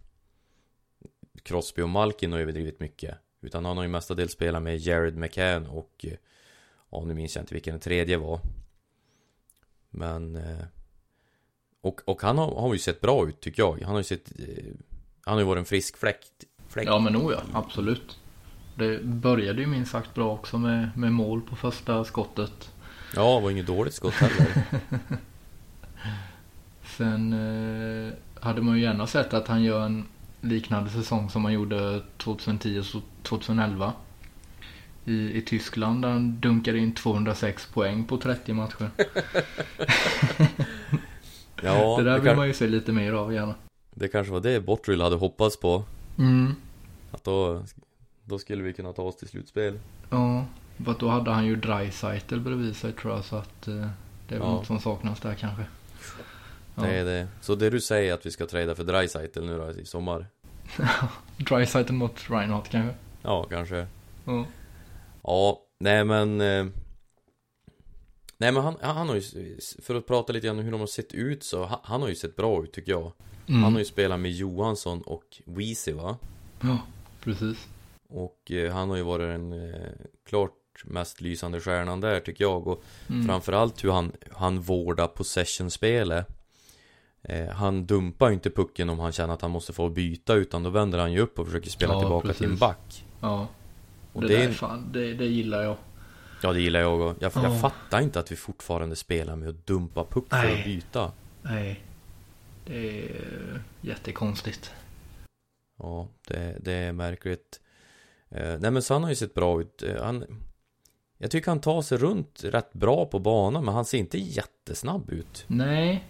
Crosby 1.43 1.81
och 1.81 1.89
Malkin 1.89 2.33
och 2.33 2.39
överdrivit 2.39 2.79
mycket. 2.79 3.17
Utan 3.41 3.65
han 3.65 3.77
har 3.77 3.83
ju 3.83 3.89
mestadels 3.89 4.31
spelat 4.31 4.63
med 4.63 4.77
Jared 4.77 5.17
McCann 5.17 5.67
och 5.67 6.05
Ja 6.89 7.03
nu 7.05 7.13
minns 7.13 7.35
jag 7.35 7.43
inte 7.43 7.53
vilken 7.53 7.73
den 7.73 7.81
tredje 7.81 8.17
var. 8.17 8.39
Men 9.89 10.39
och, 11.85 12.01
och 12.05 12.21
han 12.21 12.37
har, 12.37 12.61
har 12.61 12.73
ju 12.73 12.79
sett 12.79 13.01
bra 13.01 13.27
ut 13.27 13.41
tycker 13.41 13.63
jag. 13.63 13.81
Han 13.81 13.91
har 13.91 13.99
ju 13.99 14.03
sett 14.03 14.31
eh, 14.39 14.45
Han 15.25 15.33
har 15.33 15.41
ju 15.41 15.47
varit 15.47 15.59
en 15.59 15.65
frisk 15.65 15.97
fläkt. 15.97 16.31
fläkt. 16.69 16.87
Ja, 16.87 16.99
men 16.99 17.17
oh 17.17 17.33
ja, 17.33 17.41
absolut. 17.53 18.19
Det 18.75 19.03
började 19.03 19.61
ju 19.61 19.67
minst 19.67 19.91
sagt 19.91 20.13
bra 20.13 20.33
också 20.33 20.57
med, 20.57 20.89
med 20.95 21.11
mål 21.11 21.41
på 21.41 21.55
första 21.55 22.03
skottet. 22.03 22.71
Ja, 23.15 23.35
det 23.35 23.43
var 23.43 23.51
inget 23.51 23.67
dåligt 23.67 23.93
skott 23.93 24.13
heller. 24.13 24.63
Sen 26.97 27.33
eh, 27.33 28.13
hade 28.39 28.61
man 28.61 28.75
ju 28.77 28.83
gärna 28.83 29.07
sett 29.07 29.33
att 29.33 29.47
han 29.47 29.63
gör 29.63 29.85
en 29.85 30.05
liknande 30.41 30.89
säsong 30.89 31.29
som 31.29 31.45
han 31.45 31.53
gjorde 31.53 32.01
2010 32.17 32.79
och 32.79 33.01
2011. 33.23 33.93
I, 35.05 35.37
I 35.37 35.41
Tyskland 35.41 36.01
där 36.01 36.09
han 36.09 36.39
dunkade 36.39 36.79
in 36.79 36.93
206 36.93 37.65
poäng 37.65 38.05
på 38.05 38.17
30 38.17 38.53
matcher. 38.53 38.89
Ja, 41.63 41.97
det 41.97 42.03
där 42.03 42.11
det, 42.11 42.19
vill 42.19 42.27
kan, 42.29 42.37
man 42.37 42.47
ju 42.47 42.53
se 42.53 42.67
lite 42.67 42.91
mer 42.91 43.11
av 43.13 43.33
gärna. 43.33 43.55
det 43.93 44.07
kanske 44.07 44.33
var 44.33 44.39
det 44.39 44.59
Bottrill 44.59 45.01
hade 45.01 45.15
hoppats 45.15 45.59
på. 45.59 45.83
Mm. 46.17 46.55
Att 47.11 47.23
då, 47.23 47.63
då 48.23 48.39
skulle 48.39 48.63
vi 48.63 48.73
kunna 48.73 48.93
ta 48.93 49.01
oss 49.01 49.15
till 49.15 49.27
slutspel. 49.27 49.79
Ja, 50.09 50.45
för 50.85 50.95
då 50.99 51.07
hade 51.09 51.31
han 51.31 51.45
ju 51.45 51.55
Dreisaitl 51.55 52.39
bredvid 52.39 52.75
sig 52.75 52.91
tror 52.93 53.13
jag 53.15 53.25
så 53.25 53.35
att 53.35 53.67
eh, 53.67 53.73
det 54.27 54.35
är 54.35 54.39
väl 54.39 54.47
Ja. 54.47 54.51
något 54.51 54.67
som 54.67 54.79
saknas 54.79 55.19
där 55.19 55.33
kanske. 55.33 55.63
Ja. 56.75 56.83
Det 56.83 56.89
är 56.95 57.05
det. 57.05 57.27
Så 57.41 57.55
det 57.55 57.69
du 57.69 57.81
säger 57.81 58.13
att 58.13 58.25
vi 58.25 58.31
ska 58.31 58.45
trada 58.45 58.75
för 58.75 58.83
Dreisaitl 58.83 59.41
nu 59.45 59.57
då 59.57 59.71
i 59.71 59.85
sommar? 59.85 60.25
Dreisaitl 61.37 61.93
mot 61.93 62.29
Reinhardt 62.29 62.69
kanske. 62.69 62.95
Ja, 63.21 63.43
kanske. 63.49 63.87
Ja. 64.25 64.45
Ja, 65.23 65.59
nej 65.79 66.05
men... 66.05 66.41
eh, 66.41 66.65
Nej 68.37 68.51
men 68.51 68.63
han, 68.63 68.75
han 68.81 69.09
har 69.09 69.15
ju, 69.15 69.21
för 69.81 69.95
att 69.95 70.05
prata 70.07 70.33
lite 70.33 70.47
grann 70.47 70.57
om 70.59 70.63
hur 70.65 70.71
de 70.71 70.79
har 70.79 70.87
sett 70.87 71.13
ut 71.13 71.43
så, 71.43 71.65
han, 71.65 71.79
han 71.83 72.01
har 72.01 72.09
ju 72.09 72.15
sett 72.15 72.35
bra 72.35 72.63
ut 72.63 72.73
tycker 72.73 72.91
jag. 72.91 73.11
Mm. 73.47 73.63
Han 73.63 73.71
har 73.73 73.79
ju 73.79 73.85
spelat 73.85 74.19
med 74.19 74.31
Johansson 74.31 75.01
och 75.01 75.41
Weezy 75.45 75.91
va? 75.91 76.17
Ja, 76.61 76.77
precis. 77.23 77.67
Och 78.09 78.51
eh, 78.51 78.73
han 78.73 78.89
har 78.89 78.97
ju 78.97 79.03
varit 79.03 79.27
den 79.27 79.69
eh, 79.73 79.79
klart 80.27 80.51
mest 80.85 81.21
lysande 81.21 81.59
stjärnan 81.61 82.01
där 82.01 82.19
tycker 82.19 82.43
jag. 82.43 82.67
Och 82.67 82.83
Mm. 83.09 83.27
framförallt 83.27 83.83
hur 83.83 83.91
han, 83.91 84.11
han 84.31 84.59
vårdar 84.61 85.07
possession-spelet. 85.07 86.27
Eh, 87.23 87.47
han 87.47 87.85
dumpar 87.85 88.27
ju 88.27 88.33
inte 88.33 88.49
pucken 88.49 88.89
om 88.89 88.99
han 88.99 89.11
känner 89.11 89.33
att 89.33 89.41
han 89.41 89.51
måste 89.51 89.73
få 89.73 89.89
byta 89.89 90.33
utan 90.33 90.63
då 90.63 90.69
vänder 90.69 90.99
han 90.99 91.13
ju 91.13 91.19
upp 91.19 91.39
och 91.39 91.45
försöker 91.45 91.69
spela 91.69 91.93
Ja, 91.93 91.99
tillbaka 91.99 92.33
till 92.33 92.43
en 92.43 92.49
precis. 92.49 92.59
back. 92.59 93.05
Ja, 93.21 93.47
Och 94.13 94.21
det, 94.21 94.27
det, 94.27 94.37
där 94.37 94.47
är, 94.49 94.51
fan, 94.51 94.89
det, 94.93 95.13
det 95.13 95.25
gillar 95.25 95.63
jag. 95.63 95.75
Ja 96.41 96.53
det 96.53 96.61
gillar 96.61 96.79
jag 96.79 96.99
och 97.01 97.15
jag, 97.19 97.31
jag 97.35 97.45
Ja. 97.45 97.55
fattar 97.59 98.01
inte 98.01 98.19
att 98.19 98.31
vi 98.31 98.35
fortfarande 98.35 98.95
spelar 98.95 99.35
med 99.35 99.49
att 99.49 99.67
dumpa 99.67 100.05
puck 100.05 100.25
för 100.29 100.37
Nej. 100.37 100.59
att 100.59 100.65
byta. 100.65 101.11
Nej, 101.41 101.83
det 102.65 102.99
är 102.99 103.61
jättekonstigt. 103.81 104.71
Ja, 105.79 106.07
det, 106.27 106.57
det 106.61 106.73
är 106.73 106.91
märkligt. 106.93 107.59
Eh, 108.29 108.57
nej 108.59 108.71
men 108.71 108.81
så 108.81 108.93
han 108.93 109.03
har 109.03 109.09
ju 109.09 109.15
sett 109.15 109.33
bra 109.33 109.61
ut. 109.61 109.83
Eh, 109.83 110.03
han, 110.03 110.25
jag 111.17 111.31
tycker 111.31 111.51
han 111.51 111.61
tar 111.61 111.81
sig 111.81 111.97
runt 111.97 112.43
rätt 112.43 112.73
bra 112.73 113.05
på 113.05 113.19
banan 113.19 113.65
men 113.65 113.73
han 113.73 113.85
ser 113.85 113.97
inte 113.97 114.17
jättesnabb 114.17 115.09
ut. 115.09 115.43
Nej, 115.47 116.03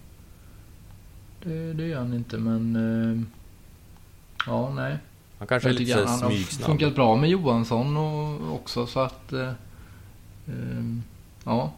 det, 1.44 1.74
det 1.74 1.88
gör 1.88 2.00
han 2.00 2.13
inte 2.13 2.38
men... 2.38 2.75
Eh, 2.75 3.22
ja, 4.48 4.74
nej. 4.74 4.98
Han 5.38 5.48
kanske 5.48 5.70
är 5.70 5.74
lite 5.74 5.91
så 5.94 6.00
här 6.00 6.05
han 6.05 6.22
har 6.22 6.29
smygsnabb. 6.29 6.65
funkat 6.70 6.96
bra 6.96 7.15
med 7.15 7.29
Johansson 7.29 7.98
och 7.98 8.53
också 8.55 8.88
så 8.88 9.00
att... 9.00 9.34
Eh, 10.47 10.53
ehm, 10.53 11.03
ja, 11.45 11.73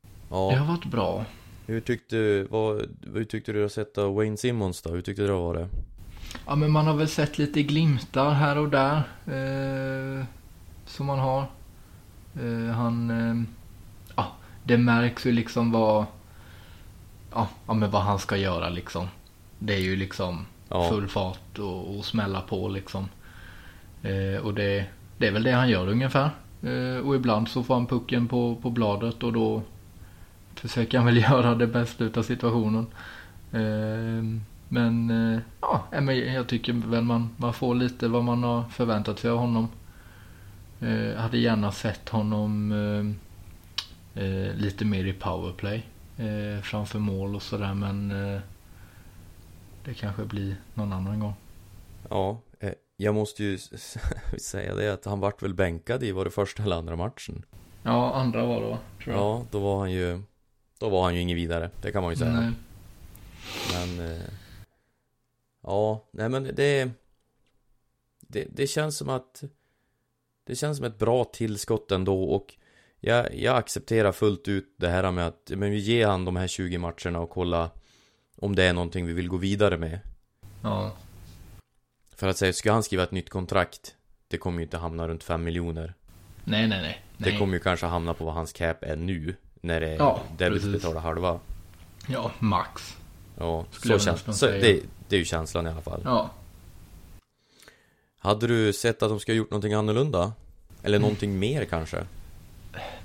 det 0.00 0.06
Ja, 0.30 0.56
har 0.56 0.66
varit 0.66 0.84
bra. 0.84 1.24
hur 1.66 1.80
tyckte, 1.80 2.46
vad, 2.50 2.96
hur 3.14 3.24
tyckte 3.24 3.52
du 3.52 3.64
att 3.64 3.72
sätta 3.72 4.08
Wayne 4.08 4.36
Simmons 4.36 4.82
då? 4.82 4.90
Hur 4.90 5.00
tyckte 5.02 5.22
du 5.22 5.26
det 5.28 5.32
var 5.34 5.54
det? 5.54 5.68
Ja, 6.46 6.54
men 6.54 6.70
man 6.70 6.86
har 6.86 6.94
väl 6.94 7.08
sett 7.08 7.38
lite 7.38 7.62
glimtar 7.62 8.30
här 8.30 8.58
och 8.58 8.68
där. 8.68 8.96
Eh, 9.26 10.24
som 10.86 11.06
man 11.06 11.18
har. 11.18 11.40
Eh, 12.40 12.70
han... 12.74 13.10
Eh, 13.10 13.42
ja, 14.16 14.26
det 14.64 14.78
märks 14.78 15.26
ju 15.26 15.32
liksom 15.32 15.72
vad... 15.72 16.06
Ja, 17.34 17.48
ja, 17.66 17.74
men 17.74 17.90
vad 17.90 18.02
han 18.02 18.18
ska 18.18 18.36
göra 18.36 18.68
liksom. 18.68 19.08
Det 19.58 19.74
är 19.74 19.78
ju 19.80 19.96
liksom 19.96 20.46
Ja, 20.68 20.88
full 20.88 21.08
fart 21.08 21.58
och, 21.58 21.96
och 21.98 22.04
smälla 22.04 22.40
på 22.40 22.68
liksom. 22.68 23.08
Eh, 24.02 24.40
och 24.44 24.54
det, 24.54 24.86
det 25.18 25.26
är 25.26 25.32
väl 25.32 25.42
det 25.42 25.52
han 25.52 25.68
gör 25.68 25.88
ungefär. 25.88 26.30
Eh, 26.62 27.06
och 27.06 27.16
ibland 27.16 27.48
så 27.48 27.62
får 27.62 27.74
han 27.74 27.86
pucken 27.86 28.28
på, 28.28 28.56
på 28.62 28.70
bladet 28.70 29.22
och 29.22 29.32
då 29.32 29.62
försöker 30.54 30.98
han 30.98 31.06
väl 31.06 31.16
göra 31.30 31.54
det 31.54 31.66
bästa 31.66 32.04
utav 32.04 32.22
situationen. 32.22 32.86
Eh, 33.52 34.40
men 34.68 35.10
eh, 35.10 35.40
ja, 35.60 35.84
jag 36.34 36.48
tycker 36.48 36.72
väl 36.72 37.04
man, 37.04 37.30
man 37.36 37.54
får 37.54 37.74
lite 37.74 38.08
vad 38.08 38.24
man 38.24 38.42
har 38.42 38.62
förväntat 38.62 39.18
sig 39.18 39.30
av 39.30 39.38
honom. 39.38 39.68
Jag 40.80 41.16
hade 41.16 41.38
gärna 41.38 41.72
sett 41.72 42.08
honom 42.08 43.18
lite 44.54 44.84
mer 44.84 45.04
i 45.04 45.12
powerplay. 45.12 45.86
Framför 46.62 46.98
mål 46.98 47.36
och 47.36 47.42
sådär 47.42 47.74
men 47.74 48.08
det 49.84 49.94
kanske 49.94 50.24
blir 50.24 50.56
någon 50.74 50.92
annan 50.92 51.20
gång. 51.20 51.34
ja. 52.08 52.40
Jag 53.00 53.14
måste 53.14 53.44
ju 53.44 53.58
säga 54.38 54.74
det 54.74 54.92
att 54.92 55.04
han 55.04 55.20
vart 55.20 55.42
väl 55.42 55.54
bänkad 55.54 56.02
i, 56.02 56.12
var 56.12 56.24
det 56.24 56.30
första 56.30 56.62
eller 56.62 56.76
andra 56.76 56.96
matchen? 56.96 57.44
Ja, 57.82 58.14
andra 58.14 58.46
var 58.46 58.60
det 58.60 58.68
va? 58.68 58.78
Tror 59.04 59.16
jag. 59.16 59.24
Ja, 59.24 59.44
då 59.50 59.58
var 59.58 59.78
han 59.78 59.92
ju 59.92 60.22
Då 60.78 60.88
var 60.88 61.02
han 61.02 61.14
ju 61.14 61.20
ingen 61.20 61.36
vidare, 61.36 61.70
det 61.82 61.92
kan 61.92 62.02
man 62.02 62.12
ju 62.12 62.16
säga 62.16 62.30
Nej. 62.30 62.52
Men 63.72 64.10
eh, 64.10 64.22
Ja, 65.62 66.08
nej 66.10 66.28
men 66.28 66.50
det 66.54 66.90
det, 68.20 68.46
det 68.50 68.66
känns 68.66 68.96
som 68.96 69.08
att 69.08 69.44
Det 70.46 70.56
känns 70.56 70.76
som 70.76 70.86
ett 70.86 70.98
bra 70.98 71.24
tillskott 71.24 71.92
ändå 71.92 72.22
och 72.22 72.54
jag, 73.00 73.34
jag 73.34 73.56
accepterar 73.56 74.12
fullt 74.12 74.48
ut 74.48 74.74
det 74.76 74.88
här 74.88 75.10
med 75.10 75.26
att 75.26 75.50
Men 75.56 75.70
vi 75.70 75.78
ger 75.78 76.06
han 76.06 76.24
de 76.24 76.36
här 76.36 76.46
20 76.46 76.78
matcherna 76.78 77.20
och 77.20 77.30
kolla 77.30 77.70
Om 78.36 78.56
det 78.56 78.64
är 78.64 78.72
någonting 78.72 79.06
vi 79.06 79.12
vill 79.12 79.28
gå 79.28 79.36
vidare 79.36 79.78
med 79.78 80.00
Ja. 80.62 80.92
För 82.18 82.28
att 82.28 82.36
säga, 82.36 82.52
ska 82.52 82.72
han 82.72 82.82
skriva 82.82 83.02
ett 83.02 83.12
nytt 83.12 83.30
kontrakt 83.30 83.94
Det 84.28 84.38
kommer 84.38 84.58
ju 84.58 84.64
inte 84.64 84.78
hamna 84.78 85.08
runt 85.08 85.24
5 85.24 85.44
miljoner 85.44 85.94
Nej, 86.44 86.68
nej, 86.68 86.82
nej. 86.82 87.02
Det 87.16 87.30
nej. 87.30 87.38
kommer 87.38 87.54
ju 87.54 87.60
kanske 87.60 87.86
hamna 87.86 88.14
på 88.14 88.24
vad 88.24 88.34
hans 88.34 88.52
cap 88.52 88.82
är 88.84 88.96
nu 88.96 89.34
När 89.60 89.80
det 89.80 89.88
är 89.88 89.96
Ja, 89.96 90.20
Devils 90.38 90.64
betalar 90.64 91.00
halva 91.00 91.40
Ja, 92.08 92.30
max. 92.38 92.96
Ja, 93.38 93.64
Skulle 93.70 93.98
så, 93.98 94.04
känns, 94.04 94.38
så 94.38 94.46
det, 94.46 94.80
det 95.08 95.16
är 95.16 95.18
ju 95.18 95.24
känslan 95.24 95.66
i 95.66 95.70
alla 95.70 95.80
fall 95.80 96.00
Ja. 96.04 96.30
Hade 98.18 98.46
du 98.46 98.72
sett 98.72 99.02
att 99.02 99.08
de 99.10 99.20
ska 99.20 99.32
ha 99.32 99.36
gjort 99.36 99.50
någonting 99.50 99.72
annorlunda? 99.74 100.32
Eller 100.82 100.96
Mm. 100.96 101.02
någonting 101.02 101.38
mer 101.38 101.64
kanske? 101.64 102.06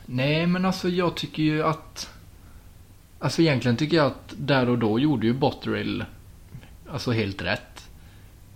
Nej, 0.06 0.48
men 0.48 0.66
alltså 0.66 0.90
jag 0.90 1.16
tycker 1.16 1.44
ju 1.44 1.64
att... 1.64 2.10
Alltså 3.20 3.42
egentligen 3.42 3.78
tycker 3.78 3.98
jag 3.98 4.06
att 4.06 4.34
där 4.38 4.70
och 4.70 4.78
då 4.78 5.00
gjorde 5.00 5.26
ju 5.28 5.34
Botterill 5.34 6.06
alltså 6.90 7.12
helt 7.12 7.42
rätt. 7.42 7.83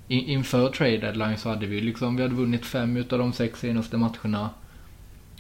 In, 0.08 0.26
inför 0.26 0.70
trade 0.70 0.98
deadline 0.98 1.38
så 1.38 1.50
hade 1.50 1.66
vi 1.66 1.82
liksom, 1.82 2.16
vi 2.16 2.22
hade 2.22 2.36
vunnit 2.36 2.66
fem 2.66 2.98
utav 2.98 3.20
de 3.20 3.34
sex 3.34 3.60
senaste 3.60 3.98
matcherna. 3.98 4.50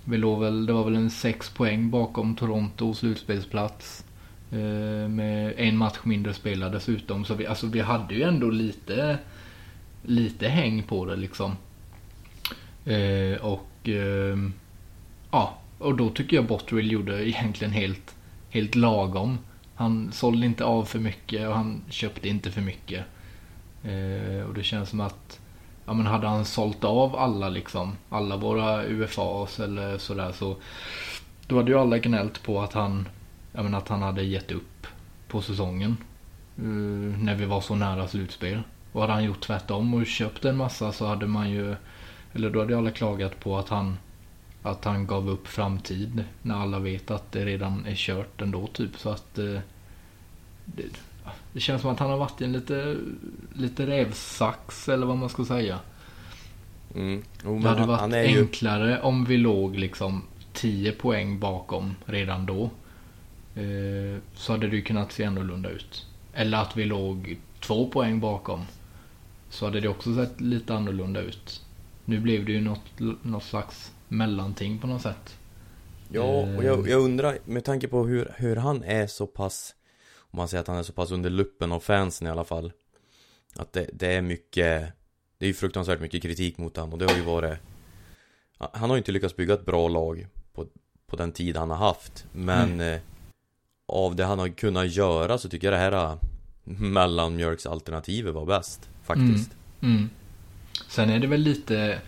Vi 0.03 0.17
låg 0.17 0.39
väl, 0.39 0.65
det 0.65 0.73
var 0.73 0.83
väl 0.83 0.95
en 0.95 1.09
sex 1.09 1.49
poäng 1.49 1.89
bakom 1.89 2.35
Toronto 2.35 2.93
slutspelsplats. 2.93 4.05
Eh, 4.51 5.09
med 5.09 5.53
en 5.57 5.77
match 5.77 5.97
mindre 6.03 6.33
spelad 6.33 6.71
dessutom. 6.71 7.25
Så 7.25 7.33
vi, 7.33 7.47
alltså 7.47 7.67
vi 7.67 7.79
hade 7.79 8.15
ju 8.15 8.23
ändå 8.23 8.49
lite, 8.49 9.17
lite 10.03 10.47
häng 10.47 10.83
på 10.83 11.05
det 11.05 11.15
liksom. 11.15 11.51
Eh, 12.85 13.41
och 13.41 13.89
eh, 13.89 14.37
Ja, 15.31 15.57
och 15.77 15.97
då 15.97 16.09
tycker 16.09 16.35
jag 16.35 16.45
Botterill 16.45 16.91
gjorde 16.91 17.29
egentligen 17.29 17.73
helt, 17.73 18.15
helt 18.49 18.75
lagom. 18.75 19.37
Han 19.75 20.11
sålde 20.11 20.45
inte 20.45 20.65
av 20.65 20.85
för 20.85 20.99
mycket 20.99 21.47
och 21.47 21.55
han 21.55 21.81
köpte 21.89 22.29
inte 22.29 22.51
för 22.51 22.61
mycket. 22.61 23.05
Eh, 23.83 24.47
och 24.47 24.53
det 24.53 24.63
känns 24.63 24.89
som 24.89 24.99
att 24.99 25.39
ja, 25.85 25.93
men 25.93 26.05
hade 26.05 26.27
han 26.27 26.45
sålt 26.45 26.83
av 26.83 27.15
alla 27.15 27.49
liksom, 27.49 27.97
alla 28.09 28.37
våra 28.37 28.83
UFAs 28.83 29.59
eller 29.59 29.97
sådär 29.97 30.31
så 30.31 30.55
då 31.47 31.57
hade 31.57 31.71
ju 31.71 31.79
alla 31.79 31.97
gnällt 31.97 32.43
på 32.43 32.61
att 32.61 32.73
han, 32.73 33.09
ja, 33.53 33.63
men 33.63 33.75
att 33.75 33.87
han 33.87 34.01
hade 34.01 34.23
gett 34.23 34.51
upp 34.51 34.87
på 35.27 35.41
säsongen. 35.41 35.97
Uh, 36.59 37.17
när 37.17 37.35
vi 37.35 37.45
var 37.45 37.61
så 37.61 37.75
nära 37.75 38.07
slutspel. 38.07 38.61
Och 38.91 39.01
hade 39.01 39.13
han 39.13 39.23
gjort 39.23 39.41
tvärtom 39.41 39.93
och 39.93 40.05
köpt 40.05 40.45
en 40.45 40.57
massa 40.57 40.91
så 40.91 41.05
hade 41.05 41.27
man 41.27 41.49
ju, 41.49 41.75
eller 42.33 42.49
då 42.49 42.59
hade 42.59 42.73
ju 42.73 42.77
alla 42.77 42.91
klagat 42.91 43.39
på 43.39 43.57
att 43.57 43.69
han 43.69 43.97
att 44.63 44.85
han 44.85 45.07
gav 45.07 45.29
upp 45.29 45.47
framtid 45.47 46.23
när 46.41 46.55
alla 46.55 46.79
vet 46.79 47.11
att 47.11 47.31
det 47.31 47.45
redan 47.45 47.85
är 47.85 47.95
kört 47.95 48.41
ändå 48.41 48.67
typ. 48.67 48.97
Så 48.97 49.09
att 49.09 49.39
uh, 49.39 49.59
det, 50.65 50.83
det 51.53 51.59
känns 51.59 51.81
som 51.81 51.91
att 51.91 51.99
han 51.99 52.09
har 52.09 52.17
varit 52.17 52.41
i 52.41 52.43
en 52.43 52.51
lite, 52.51 52.97
lite 53.53 53.87
rävsax 53.87 54.89
eller 54.89 55.05
vad 55.05 55.17
man 55.17 55.29
ska 55.29 55.45
säga. 55.45 55.79
Mm. 56.95 57.23
Jo, 57.45 57.59
det 57.59 57.69
hade 57.69 57.79
han, 57.79 57.87
varit 57.87 57.99
han 57.99 58.13
är 58.13 58.23
ju... 58.23 58.39
enklare 58.39 59.01
om 59.01 59.25
vi 59.25 59.37
låg 59.37 59.75
liksom 59.75 60.23
10 60.53 60.91
poäng 60.91 61.39
bakom 61.39 61.95
redan 62.05 62.45
då. 62.45 62.69
Eh, 63.55 64.19
så 64.33 64.51
hade 64.51 64.67
det 64.67 64.75
ju 64.75 64.81
kunnat 64.81 65.11
se 65.11 65.23
annorlunda 65.23 65.69
ut. 65.69 66.05
Eller 66.33 66.57
att 66.57 66.77
vi 66.77 66.85
låg 66.85 67.37
två 67.59 67.89
poäng 67.89 68.19
bakom. 68.19 68.65
Så 69.49 69.65
hade 69.65 69.79
det 69.79 69.87
också 69.87 70.15
sett 70.15 70.41
lite 70.41 70.73
annorlunda 70.73 71.21
ut. 71.21 71.61
Nu 72.05 72.19
blev 72.19 72.45
det 72.45 72.51
ju 72.51 72.61
något, 72.61 72.99
något 73.21 73.43
slags 73.43 73.91
mellanting 74.07 74.79
på 74.79 74.87
något 74.87 75.01
sätt. 75.01 75.37
Ja, 76.09 76.23
och 76.23 76.63
jag, 76.63 76.89
jag 76.89 77.01
undrar 77.01 77.37
med 77.45 77.63
tanke 77.63 77.87
på 77.87 78.05
hur, 78.05 78.33
hur 78.35 78.55
han 78.55 78.83
är 78.83 79.07
så 79.07 79.27
pass 79.27 79.75
om 80.31 80.37
man 80.37 80.47
säger 80.47 80.61
att 80.61 80.67
han 80.67 80.77
är 80.77 80.83
så 80.83 80.93
pass 80.93 81.11
under 81.11 81.29
luppen 81.29 81.71
av 81.71 81.79
fansen 81.79 82.27
i 82.27 82.31
alla 82.31 82.43
fall 82.43 82.71
Att 83.55 83.73
det, 83.73 83.89
det 83.93 84.07
är 84.07 84.21
mycket 84.21 84.93
Det 85.37 85.45
är 85.45 85.47
ju 85.47 85.53
fruktansvärt 85.53 85.99
mycket 85.99 86.21
kritik 86.21 86.57
mot 86.57 86.75
honom 86.75 86.93
och 86.93 86.99
det 86.99 87.05
har 87.05 87.17
ju 87.17 87.23
varit 87.23 87.59
Han 88.57 88.89
har 88.89 88.97
ju 88.97 88.97
inte 88.97 89.11
lyckats 89.11 89.35
bygga 89.35 89.53
ett 89.53 89.65
bra 89.65 89.87
lag 89.87 90.27
på, 90.53 90.65
på 91.07 91.15
den 91.15 91.31
tid 91.31 91.57
han 91.57 91.69
har 91.69 91.77
haft 91.77 92.25
Men 92.31 92.73
mm. 92.73 92.93
eh, 92.93 93.01
Av 93.87 94.15
det 94.15 94.25
han 94.25 94.39
har 94.39 94.49
kunnat 94.49 94.91
göra 94.91 95.37
så 95.37 95.49
tycker 95.49 95.71
jag 95.71 95.73
det 95.73 95.97
här 95.97 96.11
eh, 96.11 96.17
Mellanmjölksalternativet 96.63 98.33
var 98.33 98.45
bäst 98.45 98.89
Faktiskt 99.03 99.51
mm. 99.81 99.95
Mm. 99.95 100.09
Sen 100.87 101.09
är 101.09 101.19
det 101.19 101.27
väl 101.27 101.41
lite 101.41 102.01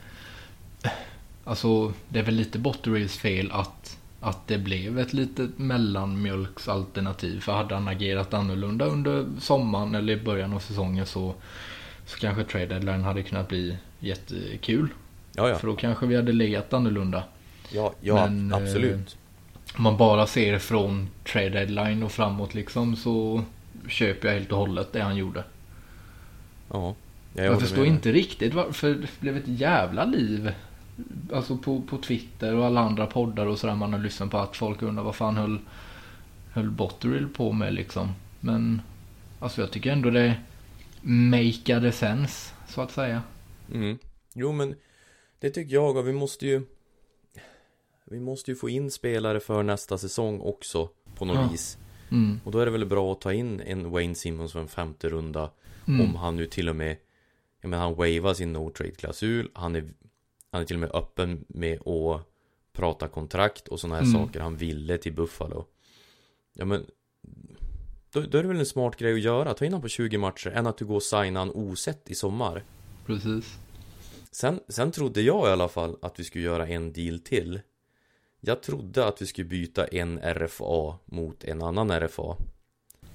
Alltså 1.44 1.94
det 2.10 2.20
är 2.20 2.24
väl 2.24 2.36
lite 2.36 2.60
Botterils 2.60 3.18
fel 3.18 3.52
att 3.52 3.99
att 4.22 4.48
det 4.48 4.58
blev 4.58 5.00
ett 5.00 5.14
litet 5.14 5.58
mellanmjölksalternativ. 5.58 7.40
För 7.40 7.52
hade 7.52 7.76
han 7.76 7.88
agerat 7.88 8.34
annorlunda 8.34 8.86
under 8.86 9.26
sommaren 9.40 9.96
eller 9.96 10.14
i 10.14 10.18
början 10.24 10.54
av 10.54 10.60
säsongen 10.60 11.06
så, 11.06 11.36
så 12.06 12.20
kanske 12.20 12.44
trade 12.44 12.66
deadline 12.66 13.04
hade 13.04 13.24
kunnat 13.24 13.48
bli 13.48 13.78
jättekul. 14.00 14.90
Ja, 15.36 15.50
ja. 15.50 15.56
För 15.56 15.68
då 15.68 15.76
kanske 15.76 16.06
vi 16.06 16.16
hade 16.16 16.32
legat 16.32 16.74
annorlunda. 16.74 17.24
Ja, 17.72 17.94
ja 18.02 18.16
Men, 18.16 18.54
absolut. 18.54 18.96
Eh, 18.96 19.78
om 19.78 19.84
man 19.84 19.98
bara 19.98 20.28
ser 20.28 20.60
från 20.60 21.10
trade 21.24 21.50
deadline 21.50 22.04
och 22.04 22.12
framåt 22.12 22.54
liksom 22.54 22.96
så 22.96 23.44
köper 23.88 24.28
jag 24.28 24.36
helt 24.36 24.52
och 24.52 24.58
hållet 24.58 24.94
det 24.94 25.02
han 25.02 25.16
gjorde. 25.16 25.44
Ja. 26.72 26.96
Jag, 27.34 27.46
jag 27.46 27.62
förstår 27.62 27.86
inte 27.86 28.12
riktigt 28.12 28.54
varför 28.54 28.94
det 28.94 29.20
blev 29.20 29.38
ett 29.38 29.48
jävla 29.48 30.06
liv 30.06 30.52
alltså 31.34 31.58
på, 31.58 31.82
på 31.82 31.98
Twitter 31.98 32.56
och 32.56 32.66
alla 32.66 32.82
andra 32.82 33.06
poddar 33.08 33.46
och 33.46 33.60
sådär 33.60 33.76
man 33.76 33.94
har 33.94 34.00
lyssnat 34.00 34.32
på 34.32 34.38
att 34.38 34.58
folk 34.58 34.82
undrar 34.82 35.04
vad 35.04 35.16
fan 35.16 35.38
höll, 35.38 35.60
höll 36.52 36.72
Botterill 36.72 37.28
på 37.28 37.52
med 37.52 37.74
liksom. 37.74 38.12
Men 38.40 38.82
alltså 39.40 39.62
jag 39.62 39.72
tycker 39.72 39.92
ändå 39.92 40.10
det 40.10 40.36
makeade 41.02 41.92
sense 41.92 42.54
så 42.68 42.82
att 42.82 42.92
säga. 42.92 43.24
Mm. 43.74 43.98
Jo 44.34 44.52
men 44.52 44.76
det 45.40 45.50
tycker 45.50 45.74
jag 45.74 45.98
och 45.98 46.08
vi 46.08 46.14
måste 46.14 46.48
ju 46.48 46.66
vi 48.06 48.20
måste 48.20 48.52
ju 48.52 48.56
få 48.56 48.70
in 48.70 48.92
spelare 48.92 49.40
för 49.40 49.64
nästa 49.64 49.98
säsong 49.98 50.40
också 50.40 50.90
på 51.16 51.26
något 51.26 51.36
ja. 51.36 51.50
vis. 51.52 51.78
Mm. 52.12 52.40
Och 52.44 52.52
då 52.52 52.60
är 52.60 52.66
det 52.66 52.72
väl 52.72 52.86
bra 52.86 53.12
att 53.12 53.22
ta 53.22 53.34
in 53.34 53.62
en 53.62 53.92
Wayne 53.92 54.16
Simmons 54.16 54.52
för 54.52 54.60
en 54.60 54.68
femte 54.68 55.10
runda. 55.10 55.52
Mm. 55.88 56.02
Om 56.02 56.16
han 56.16 56.36
nu 56.36 56.46
till 56.46 56.70
och 56.70 56.76
med 56.76 56.98
Jag 57.62 57.70
menar 57.70 57.84
han 57.84 57.96
wavar 57.96 58.34
sin 58.34 58.54
no 58.54 58.70
trade 58.70 58.92
klausul. 58.92 59.50
Han 59.54 59.76
är 59.76 59.90
han 60.52 60.62
är 60.62 60.66
till 60.66 60.76
och 60.76 60.80
med 60.80 60.92
öppen 60.96 61.46
med 61.48 61.88
att 61.88 62.22
prata 62.74 63.08
kontrakt 63.08 63.68
och 63.68 63.80
sådana 63.80 63.96
här 63.96 64.04
mm. 64.04 64.14
saker 64.14 64.40
han 64.40 64.58
ville 64.58 64.98
till 64.98 65.14
Buffalo. 65.14 65.66
Ja 66.54 66.66
men 66.66 66.86
då, 68.12 68.22
då, 68.22 68.38
är 68.38 68.42
det 68.42 68.48
väl 68.48 68.60
en 68.60 68.66
smart 68.66 68.96
grej 68.96 69.14
att 69.14 69.20
göra, 69.20 69.54
ta 69.54 69.66
in 69.66 69.72
honom 69.72 69.82
på 69.82 69.88
20 69.88 70.18
matcher 70.18 70.50
än 70.50 70.68
att 70.68 70.78
du 70.78 70.86
går 70.86 70.96
och 70.96 71.04
signar 71.04 71.40
han 71.40 71.52
osett 71.52 72.10
i 72.10 72.16
sommar. 72.16 72.64
Precis. 73.06 73.58
Sen, 74.32 74.60
sen 74.68 74.92
trodde 74.92 75.22
jag 75.22 75.48
i 75.48 75.52
alla 75.52 75.68
fall 75.68 75.98
att 76.02 76.20
vi 76.20 76.24
skulle 76.24 76.44
göra 76.44 76.68
en 76.68 76.94
deal 76.94 77.20
till. 77.20 77.62
Jag 78.40 78.64
trodde 78.64 79.06
att 79.06 79.22
vi 79.22 79.26
skulle 79.26 79.48
byta 79.48 79.88
en 79.88 80.20
RFA 80.20 80.98
mot 81.06 81.44
en 81.44 81.62
annan 81.62 81.92
RFA. 81.92 82.38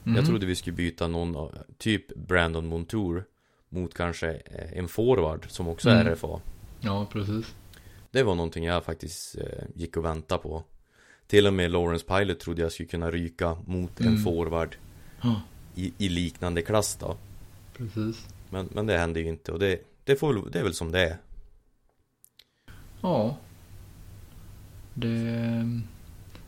Mm. 0.05 0.17
Jag 0.17 0.27
trodde 0.27 0.47
vi 0.47 0.57
skulle 0.57 0.77
byta 0.77 1.07
någon, 1.07 1.49
typ 1.79 2.17
Brandon 2.17 2.67
Montour 2.67 3.25
mot 3.69 3.95
kanske 3.95 4.31
eh, 4.31 4.79
en 4.79 4.89
forward 4.89 5.51
som 5.51 5.69
också 5.69 5.91
är 5.91 6.01
mm. 6.01 6.13
RFA. 6.13 6.41
Ja, 6.85 7.07
precis. 7.13 7.55
Det 8.11 8.23
var 8.23 8.35
någonting 8.35 8.65
jag 8.65 8.85
faktiskt 8.85 9.39
eh, 9.39 9.65
gick 9.75 9.97
och 9.97 10.05
väntade 10.05 10.43
på. 10.43 10.65
Till 11.27 11.47
och 11.47 11.55
med 11.55 11.71
Lawrence 11.71 12.07
Pilot 12.07 12.41
trodde 12.41 12.63
jag 12.63 12.73
skulle 12.73 12.89
kunna 12.89 13.11
ryka 13.11 13.57
mot 13.67 14.01
mm. 14.01 14.13
en 14.13 14.19
forward 14.19 14.77
i, 15.75 15.93
i, 15.99 16.09
liknande 16.09 16.63
klass 16.63 16.97
då. 17.01 17.17
Precis. 17.77 18.29
Men, 18.51 18.69
men 18.73 18.87
det 18.87 18.99
hände 18.99 19.21
ju 19.21 19.29
inte 19.29 19.53
och 19.53 19.59
det, 19.59 19.81
det, 20.05 20.17
får, 20.17 20.51
det 20.53 20.59
är 20.59 20.63
väl 20.63 20.75
som 20.75 20.93
det 20.93 21.01
är. 21.01 21.17
Ja. 23.01 23.37
Det, 24.95 25.81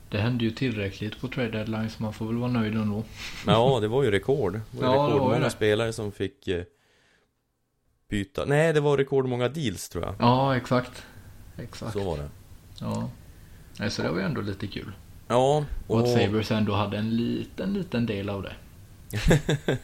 det 0.09 0.18
hände 0.18 0.44
ju 0.44 0.51
tillräckligt 0.51 1.20
på 1.20 1.29
trade 1.29 1.51
deadline 1.51 1.90
så 1.90 2.03
man 2.03 2.12
får 2.12 2.27
väl 2.27 2.37
vara 2.37 2.51
nöjd 2.51 2.75
ändå. 2.75 3.05
Ja, 3.46 3.79
det 3.81 3.88
var 3.88 4.05
ju 4.05 4.11
rekord. 4.11 4.53
Det 4.70 4.83
var 4.83 4.94
ja, 4.94 5.07
rekordmånga 5.07 5.51
spelare 5.51 5.92
som 5.92 6.12
fick 6.12 6.49
eh, 6.49 6.64
byta. 8.09 8.45
Nej, 8.45 8.73
det 8.73 8.81
var 8.81 8.97
rekordmånga 8.97 9.49
deals 9.49 9.88
tror 9.88 10.05
jag. 10.05 10.14
Ja, 10.19 10.57
exakt. 10.57 11.07
Exakt. 11.59 11.92
Så 11.92 12.05
var 12.05 12.16
det. 12.16 12.29
Ja. 12.81 13.11
Nej, 13.79 13.90
så 13.90 14.03
det 14.03 14.11
var 14.11 14.19
ju 14.19 14.25
ändå 14.25 14.40
lite 14.40 14.66
kul. 14.66 14.92
Ja. 15.29 15.64
Och, 15.87 15.97
och 15.97 16.01
att 16.01 16.09
Sabres 16.09 16.51
ändå 16.51 16.75
hade 16.75 16.99
en 16.99 17.16
liten, 17.16 17.73
liten 17.73 18.07
del 18.07 18.29
av 18.29 18.42
det. 18.42 18.55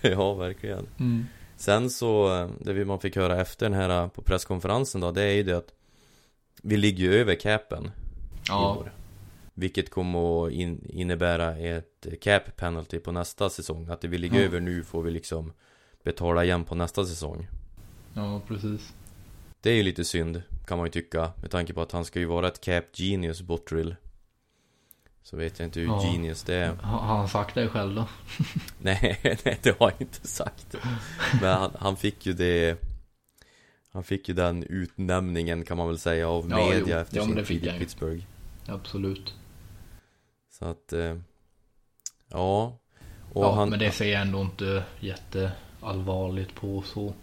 ja, 0.09 0.35
verkligen. 0.35 0.87
Mm. 0.99 1.27
Sen 1.57 1.91
så, 1.91 2.41
eh, 2.41 2.51
det 2.61 2.85
man 2.85 3.01
fick 3.01 3.17
höra 3.17 3.41
efter 3.41 3.67
den 3.67 3.79
här 3.79 4.03
eh, 4.03 4.09
på 4.09 4.23
presskonferensen 4.23 5.01
då, 5.01 5.11
det 5.11 5.23
är 5.23 5.33
ju 5.33 5.43
det 5.43 5.57
att 5.57 5.73
vi 6.63 6.77
ligger 6.77 7.05
ju 7.05 7.15
över 7.15 7.35
capen 7.35 7.91
ja. 8.49 8.75
i 8.77 8.79
år. 8.79 8.93
Vilket 9.55 9.91
kommer 9.91 10.47
att 10.47 10.53
in, 10.53 10.91
innebära 10.91 11.57
ett 11.57 12.07
cap 12.21 12.57
penalty 12.57 12.99
på 12.99 13.13
nästa 13.13 13.51
säsong. 13.51 13.89
Att 13.89 14.01
det 14.01 14.09
vi 14.09 14.19
ligger 14.19 14.41
ja. 14.41 14.45
över 14.45 14.61
nu 14.61 14.85
får 14.85 15.03
vi 15.03 15.11
liksom 15.11 15.53
betala 16.05 16.45
igen 16.45 16.65
på 16.65 16.75
nästa 16.75 17.05
säsong. 17.05 17.49
Ja, 18.15 18.41
precis. 18.49 18.93
Det 19.61 19.71
är 19.71 19.75
ju 19.75 19.83
lite 19.83 20.05
synd, 20.05 20.43
kan 20.67 20.79
man 20.79 20.87
ju 20.87 20.91
tycka. 20.91 21.33
Med 21.41 21.51
tanke 21.51 21.73
på 21.73 21.83
att 21.83 21.93
han 21.93 22.05
ska 22.05 22.19
ju 22.19 22.27
vara 22.27 22.49
ett 22.49 22.61
cap 22.61 22.85
genius, 22.95 23.43
Bottrill. 23.43 23.97
Så 25.23 25.37
vet 25.37 25.59
jag 25.59 25.67
inte 25.67 25.81
hur 25.81 25.87
ja. 25.87 26.03
genius 26.03 26.43
det 26.43 26.55
är. 26.55 26.75
Har 26.75 27.17
han 27.17 27.29
sagt 27.29 27.55
det 27.55 27.69
själv 27.69 27.95
då? 27.95 28.09
nej, 28.79 29.21
nej, 29.45 29.59
det 29.63 29.79
har 29.79 29.91
jag 29.91 30.01
inte 30.01 30.29
sagt. 30.29 30.77
Men 31.41 31.59
han, 31.59 31.71
han, 31.79 31.97
fick 31.97 32.27
ju 32.27 32.33
det... 32.33 32.79
Han 33.93 34.05
fick 34.05 34.29
ju 34.29 34.35
den 34.35 34.65
utnämningen 34.65 35.65
kan 35.65 35.77
man 35.77 35.89
väl 35.89 35.99
säga 35.99 36.29
av 36.29 36.51
ja, 36.51 36.57
media 36.57 36.97
jo. 36.97 36.97
efter 36.97 37.17
ja, 37.17 37.25
sin 37.25 37.45
tid 37.45 37.67
i 37.67 37.79
Pittsburgh. 37.79 38.25
Absolut. 38.67 39.35
Så 40.51 40.65
att... 40.65 40.93
Eh, 40.93 41.17
ja. 42.29 42.79
Och 43.33 43.45
ja, 43.45 43.55
han, 43.55 43.71
men 43.71 43.79
det 43.79 43.91
ser 43.91 44.13
jag 44.13 44.23
ändå 44.23 44.41
inte 44.41 44.85
jätteallvarligt 45.01 46.55
på 46.55 46.83
så. 46.83 47.15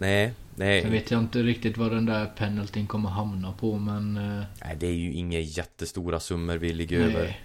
Nej, 0.00 0.34
nej. 0.54 0.82
Sen 0.82 0.92
vet 0.92 1.10
jag 1.10 1.20
inte 1.20 1.42
riktigt 1.42 1.76
vad 1.76 1.90
den 1.90 2.06
där 2.06 2.26
penaltyn 2.26 2.86
kommer 2.86 3.08
hamna 3.08 3.52
på 3.52 3.78
men... 3.78 4.16
Eh, 4.16 4.44
nej, 4.64 4.76
det 4.80 4.86
är 4.86 4.92
ju 4.92 5.12
inga 5.12 5.40
jättestora 5.40 6.20
summor 6.20 6.56
vi 6.56 6.72
ligger 6.72 6.98
nej. 6.98 7.14
över. 7.14 7.40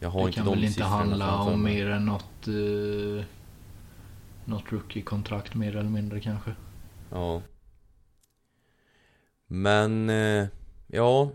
Jag 0.00 0.10
har 0.10 0.20
det 0.20 0.26
inte 0.26 0.36
kan 0.36 0.46
de 0.46 0.54
väl 0.54 0.64
inte 0.64 0.84
handla 0.84 1.38
om 1.38 1.62
mer 1.62 1.86
än 1.86 2.06
något... 2.06 2.48
Uh, 2.48 3.22
något 4.44 4.72
rookie-kontrakt 4.72 5.54
mer 5.54 5.76
eller 5.76 5.90
mindre 5.90 6.20
kanske. 6.20 6.54
Ja. 7.10 7.42
Men... 9.46 10.10
Uh, 10.10 10.46
ja, 10.86 11.30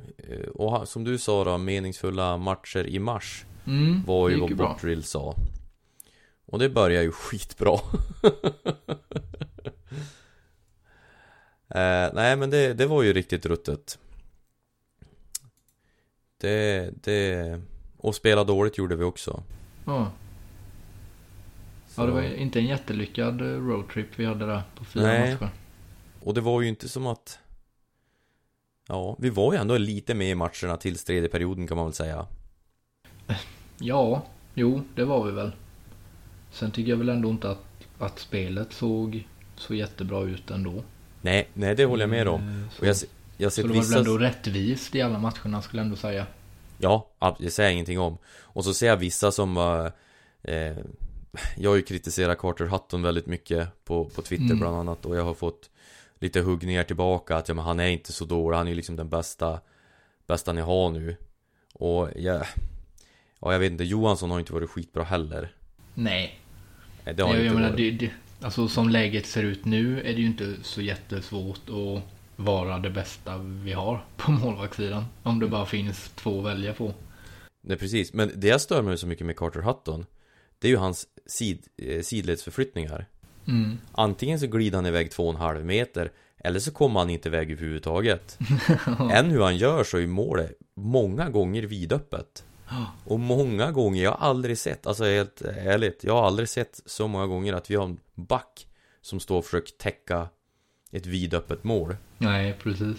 och 0.53 0.87
som 0.87 1.03
du 1.03 1.17
sa 1.17 1.43
då, 1.43 1.57
meningsfulla 1.57 2.37
matcher 2.37 2.87
i 2.87 2.99
mars. 2.99 3.45
Mm, 3.67 4.03
var 4.03 4.29
ju 4.29 4.39
vad 4.39 4.55
Bottrill 4.55 5.03
sa. 5.03 5.35
Och 6.45 6.59
det 6.59 6.69
börjar 6.69 7.01
ju 7.01 7.11
skitbra. 7.11 7.79
Eh, 11.69 12.09
nej 12.13 12.35
men 12.35 12.49
det, 12.49 12.73
det 12.73 12.85
var 12.85 13.03
ju 13.03 13.13
riktigt 13.13 13.45
ruttet. 13.45 13.99
Det, 16.37 16.89
det... 17.03 17.61
Och 17.97 18.15
spela 18.15 18.43
dåligt 18.43 18.77
gjorde 18.77 18.95
vi 18.95 19.03
också. 19.03 19.43
Ja. 19.85 20.11
Ja, 21.95 22.05
det 22.05 22.11
var 22.11 22.21
inte 22.21 22.59
en 22.59 22.65
jättelyckad 22.65 23.41
eh, 23.41 23.45
roadtrip 23.45 24.07
vi 24.15 24.25
hade 24.25 24.45
där 24.45 24.61
på 24.75 24.85
fyra 24.85 25.03
Nej. 25.03 25.31
matcher. 25.33 25.49
Och 26.23 26.33
det 26.33 26.41
var 26.41 26.61
ju 26.61 26.67
inte 26.67 26.89
som 26.89 27.07
att 27.07 27.39
Ja, 28.87 29.15
vi 29.19 29.29
var 29.29 29.53
ju 29.53 29.59
ändå 29.59 29.77
lite 29.77 30.13
med 30.13 30.29
i 30.29 30.35
matcherna 30.35 30.77
tills 30.77 31.03
tredje 31.03 31.29
perioden 31.29 31.67
kan 31.67 31.77
man 31.77 31.85
väl 31.85 31.93
säga 31.93 32.27
Ja, 33.79 34.25
jo, 34.53 34.81
det 34.95 35.05
var 35.05 35.25
vi 35.25 35.31
väl. 35.31 35.51
Sen 36.51 36.71
tycker 36.71 36.89
jag 36.89 36.97
väl 36.97 37.09
ändå 37.09 37.29
inte 37.29 37.51
att, 37.51 37.87
att 37.99 38.19
spelet 38.19 38.73
såg 38.73 39.27
så 39.55 39.75
jättebra 39.75 40.23
ut 40.23 40.51
ändå. 40.51 40.83
Nej, 41.21 41.49
nej 41.53 41.75
det 41.75 41.85
håller 41.85 42.03
jag 42.03 42.09
med 42.09 42.27
om. 42.27 42.41
Eh, 42.41 42.69
Så, 42.73 42.81
Och 42.81 42.87
jag, 42.87 42.95
jag 43.37 43.53
så 43.53 43.61
det 43.61 43.67
var 43.67 43.83
väl 43.83 43.97
ändå 43.97 44.17
rättvist 44.17 44.95
i 44.95 45.01
alla 45.01 45.19
matcherna 45.19 45.61
skulle 45.61 45.79
jag 45.81 45.85
ändå 45.85 45.95
säga. 45.97 46.25
Ja, 46.77 47.07
det 47.39 47.49
säger 47.51 47.69
jag 47.69 47.73
ingenting 47.73 47.99
om. 47.99 48.17
Och 48.41 48.63
så 48.63 48.73
ser 48.73 48.87
jag 48.87 48.97
vissa 48.97 49.31
som 49.31 49.55
var 49.55 49.91
eh, 50.43 50.77
Jag 51.57 51.69
har 51.69 51.75
ju 51.75 51.81
kritiserat 51.81 52.37
Carter 52.37 52.65
Hutton 52.65 53.01
väldigt 53.01 53.25
mycket 53.25 53.85
på, 53.85 54.05
på 54.05 54.21
Twitter 54.21 54.45
Mm. 54.45 54.59
bland 54.59 54.75
annat 54.75 55.05
Och 55.05 55.15
jag 55.17 55.23
har 55.23 55.33
fått 55.33 55.69
lite 56.19 56.39
huggningar 56.41 56.83
tillbaka 56.83 57.35
att 57.35 57.47
ja, 57.47 57.53
men 57.53 57.65
han 57.65 57.79
är 57.79 57.87
inte 57.87 58.13
så 58.13 58.25
dålig 58.25 58.57
Han 58.57 58.67
är 58.67 58.71
ju 58.71 58.75
liksom 58.75 58.95
den 58.95 59.09
bästa 59.09 59.59
Bästa 60.27 60.53
ni 60.53 60.61
har 60.61 60.89
nu. 60.91 61.15
Och 61.73 62.09
jag 62.15 62.45
Ja 63.41 63.51
jag 63.53 63.59
vet 63.59 63.71
inte, 63.71 63.83
Johansson 63.83 64.31
har 64.31 64.39
inte 64.39 64.53
varit 64.53 64.69
skitbra 64.69 65.03
heller. 65.03 65.53
Nej, 65.93 66.39
Nej, 67.05 67.15
Det 67.15 67.23
har 67.23 67.29
jag, 67.29 67.37
inte 67.37 67.45
jag 67.45 67.55
menar, 67.55 67.69
varit. 67.69 67.99
det, 67.99 68.05
det, 68.05 68.11
alltså 68.41 68.67
som 68.67 68.89
läget 68.89 69.25
ser 69.25 69.43
ut 69.43 69.65
nu 69.65 69.99
är 69.99 70.13
det 70.13 70.21
ju 70.21 70.27
inte 70.27 70.55
så 70.63 70.81
jättesvårt 70.81 71.69
att 71.69 72.03
vara 72.35 72.79
det 72.79 72.89
bästa 72.89 73.37
vi 73.37 73.73
har 73.73 74.05
på 74.17 74.31
målvaktssidan. 74.43 75.05
Om 75.23 75.39
det 75.39 75.47
bara 75.47 75.65
finns 75.65 76.11
två 76.15 76.39
att 76.39 76.45
välja 76.45 76.73
på. 76.73 76.93
Nej 77.61 77.77
precis, 77.77 78.13
men 78.13 78.31
det 78.35 78.47
jag 78.47 78.61
stör 78.61 78.81
mig 78.81 78.97
så 78.97 79.07
mycket 79.07 79.25
med 79.25 79.37
Carter 79.37 79.61
Hutton 79.61 80.05
Det 80.59 80.67
är 80.67 80.71
ju 80.71 80.77
hans 80.77 81.07
sid, 81.25 81.63
eh, 81.77 82.01
sidledsförflyttningar 82.01 83.07
Mm. 83.47 83.77
Antingen 83.91 84.39
så 84.39 84.47
glider 84.47 84.77
han 84.77 84.85
iväg 84.85 85.11
två 85.11 85.23
och 85.23 85.33
en 85.33 85.39
halv 85.39 85.65
meter 85.65 86.11
Eller 86.37 86.59
så 86.59 86.71
kommer 86.71 86.99
han 86.99 87.09
inte 87.09 87.29
iväg 87.29 87.51
överhuvudtaget 87.51 88.39
Än 89.11 89.31
hur 89.31 89.41
han 89.41 89.57
gör 89.57 89.83
så 89.83 89.97
är 89.97 90.07
målet 90.07 90.51
många 90.75 91.29
gånger 91.29 91.63
vidöppet 91.63 92.43
Och 93.05 93.19
många 93.19 93.71
gånger, 93.71 94.03
jag 94.03 94.11
har 94.11 94.27
aldrig 94.27 94.57
sett, 94.57 94.87
alltså 94.87 95.03
helt 95.05 95.41
ärligt 95.41 96.03
Jag 96.03 96.13
har 96.13 96.27
aldrig 96.27 96.49
sett 96.49 96.81
så 96.85 97.07
många 97.07 97.27
gånger 97.27 97.53
att 97.53 97.71
vi 97.71 97.75
har 97.75 97.83
en 97.85 97.99
back 98.15 98.67
Som 99.01 99.19
står 99.19 99.37
och 99.37 99.45
försöker 99.45 99.71
täcka 99.71 100.29
ett 100.91 101.05
vidöppet 101.05 101.63
mål 101.63 101.95
Nej, 102.17 102.57
precis. 102.63 102.97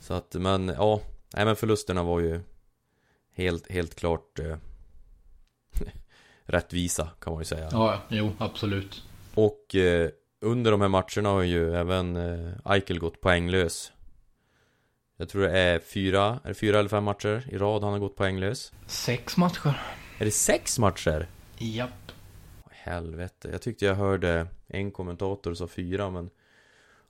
Så 0.00 0.14
att, 0.14 0.34
men 0.34 0.68
ja 0.68 1.00
Nej 1.34 1.44
men 1.44 1.56
förlusterna 1.56 2.02
var 2.02 2.20
ju 2.20 2.40
Helt, 3.34 3.70
helt 3.70 3.94
klart 3.94 4.38
eh, 4.38 4.56
Rättvisa 6.44 7.08
kan 7.20 7.32
man 7.32 7.40
ju 7.40 7.46
säga 7.46 7.68
Ja, 7.72 8.02
jo, 8.08 8.32
absolut. 8.38 9.02
Och 9.34 9.74
eh, 9.74 10.10
under 10.40 10.70
de 10.70 10.80
här 10.80 10.88
matcherna 10.88 11.28
har 11.28 11.42
ju 11.42 11.74
även 11.74 12.16
eh, 12.16 12.72
Eichel 12.72 12.98
gått 12.98 13.20
poänglös 13.20 13.92
Jag 15.20 15.28
tror 15.28 15.42
det 15.42 15.58
är 15.58 15.78
fyra, 15.78 16.40
är 16.44 16.48
det 16.48 16.54
fyra 16.54 16.78
eller 16.78 16.88
fem 16.88 17.04
matcher 17.04 17.44
i 17.48 17.58
rad 17.58 17.82
han 17.82 17.92
har 17.92 17.98
gått 17.98 18.16
poänglös 18.16 18.72
Sex 18.86 19.36
matcher. 19.36 19.80
Är 20.18 20.24
det 20.24 20.30
sex 20.30 20.78
matcher? 20.78 21.26
Japp. 21.58 22.12
Helvete, 22.70 23.48
jag 23.52 23.62
tyckte 23.62 23.84
jag 23.84 23.94
hörde 23.94 24.46
en 24.68 24.90
kommentator 24.90 25.54
sa 25.54 25.66
fyra 25.66 26.10
men 26.10 26.30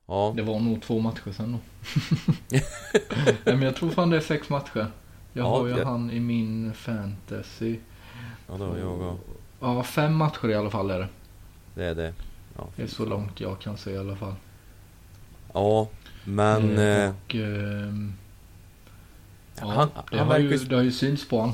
Ja, 0.07 0.33
Det 0.37 0.43
var 0.43 0.61
nog 0.61 0.83
två 0.83 0.99
matcher 0.99 1.33
sen 1.33 1.53
då. 1.53 1.59
Nej, 3.45 3.57
men 3.57 3.63
jag 3.63 3.77
tror 3.77 3.91
fan 3.91 4.11
det 4.11 4.17
är 4.17 4.21
sex 4.21 4.49
matcher. 4.49 4.87
Jag 5.33 5.45
Ja, 5.47 5.49
har 5.59 5.67
ju 5.67 5.75
det- 5.75 5.85
han 5.85 6.11
i 6.11 6.21
min 6.21 6.73
fantasy. 6.75 7.79
ja 8.49 8.55
det 8.55 8.65
var 8.67 8.77
jag 8.79 9.01
och 9.01 9.19
Ja, 9.61 9.83
fem 9.83 10.15
matcher 10.17 10.49
i 10.49 10.55
alla 10.55 10.71
fall 10.71 10.91
är 10.91 10.99
det. 10.99 11.09
Det 11.75 11.85
är 11.85 11.95
det 11.95 12.15
Ja, 12.57 12.69
Det 12.77 12.83
är 12.83 12.87
så 12.87 13.05
långt 13.05 13.41
jag 13.41 13.59
kan 13.61 13.77
se 13.77 13.91
i 13.91 13.99
alla 13.99 14.17
fall. 14.17 14.35
ja 15.53 15.89
men 16.25 16.79
Eh, 16.79 17.05
eh, 17.05 17.11
och, 17.11 17.35
ehm, 17.35 18.13
ja, 19.61 19.67
han, 19.67 19.89
det, 20.11 20.19
han 20.19 20.29
har 20.29 20.39
ju, 20.39 20.57
det 20.59 20.75
har 20.77 20.83
ju 20.83 20.93
synts 20.93 21.29
på 21.29 21.41
han. 21.41 21.53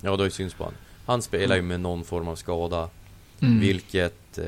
Ja, 0.00 0.10
det 0.10 0.16
har 0.16 0.24
ju 0.24 0.30
syns 0.30 0.54
på 0.54 0.64
han 0.64 0.74
Han 1.06 1.22
spelar 1.22 1.56
ju 1.56 1.62
med 1.62 1.80
någon 1.80 2.04
form 2.04 2.28
av 2.28 2.36
skada 2.36 2.88
Mm. 3.40 3.60
Vilket 3.60 4.38
eh, 4.38 4.44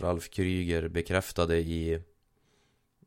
Ralf 0.00 0.30
Kryger 0.30 0.88
bekräftade 0.88 1.56
i, 1.58 1.98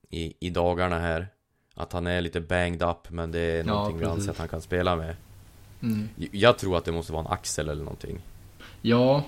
i 0.09 0.33
I 0.39 0.49
dagarna 0.49 0.99
här 0.99 1.27
Att 1.73 1.93
han 1.93 2.07
är 2.07 2.21
lite 2.21 2.41
banged 2.41 2.81
up 2.83 3.09
men 3.09 3.31
det 3.31 3.39
är 3.39 3.57
Ja, 3.57 3.63
någonting 3.63 3.97
vi 3.97 4.05
precis. 4.05 4.17
anser 4.19 4.31
att 4.31 4.37
han 4.37 4.47
kan 4.47 4.61
spela 4.61 4.95
med 4.95 5.15
Mm. 5.81 6.09
Jag 6.31 6.57
tror 6.57 6.77
att 6.77 6.85
det 6.85 6.91
måste 6.91 7.11
vara 7.13 7.25
en 7.25 7.31
axel 7.31 7.69
eller 7.69 7.83
någonting 7.83 8.19
Ja, 8.81 9.23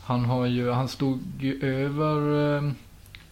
han 0.00 0.24
har 0.24 0.46
ju, 0.46 0.70
han 0.70 0.88
stod 0.88 1.20
ju 1.40 1.60
över 1.62 2.56
eh, 2.56 2.72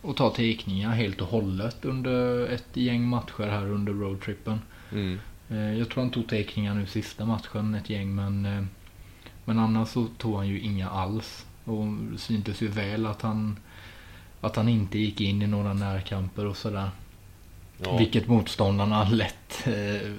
och 0.04 0.16
ta 0.16 0.30
teckningar 0.30 0.90
helt 0.90 1.20
och 1.20 1.28
hållet 1.28 1.84
under 1.84 2.46
ett 2.48 2.68
gäng 2.76 3.04
matcher 3.08 3.46
här 3.48 3.66
under 3.70 3.92
roadtrippen. 3.92 4.60
mm. 4.92 5.18
Eh, 5.48 5.78
Jag 5.78 5.88
tror 5.90 6.02
han 6.02 6.10
tog 6.12 6.28
teckningar 6.28 6.74
nu 6.74 6.86
sista 6.86 7.24
matchen, 7.24 7.74
ett 7.74 7.90
gäng, 7.90 8.14
men, 8.14 8.46
eh, 8.46 8.64
men 9.44 9.58
annars 9.58 9.88
så 9.88 10.06
tog 10.18 10.36
han 10.36 10.48
ju 10.48 10.60
inga 10.60 10.90
alls. 10.90 11.46
Och 11.64 11.86
syntes 12.16 12.62
ju 12.62 12.68
väl 12.68 13.06
att 13.06 13.22
han, 13.22 13.56
att 14.40 14.56
han 14.56 14.68
inte 14.68 14.98
gick 14.98 15.20
in 15.20 15.42
i 15.42 15.46
några 15.46 15.72
närkamper 15.72 16.46
och 16.46 16.56
sådär. 16.56 16.90
ja. 17.78 17.96
Vilket 17.96 18.28
motståndarna 18.28 19.08
lätt 19.08 19.66
eh, 19.66 20.12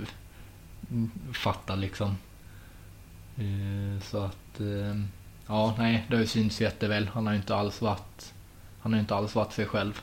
fattar 1.34 1.76
liksom. 1.78 2.17
Eh, 3.38 4.02
så 4.04 4.17
att, 4.17 4.60
eh, 4.60 5.02
ja 5.48 5.76
nej, 5.78 6.06
det 6.10 6.15
har 6.15 6.21
ju 6.21 6.28
synts 6.28 6.62
jätteväl. 6.62 7.10
Han 7.13 7.26
har 7.26 7.34
ju 7.34 7.39
inte 7.39 7.56
alls 7.56 7.82
varit, 7.82 8.34
han 8.86 8.93
har 8.93 9.00
inte 9.00 9.15
alls 9.15 9.36
varit 9.36 9.54
sig 9.54 9.65
själv. 9.65 10.02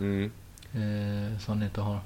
mm. 0.00 0.30
Eh, 0.72 1.38
så 1.38 1.52
han 1.52 1.62
inte 1.62 1.80
har. 1.80 2.00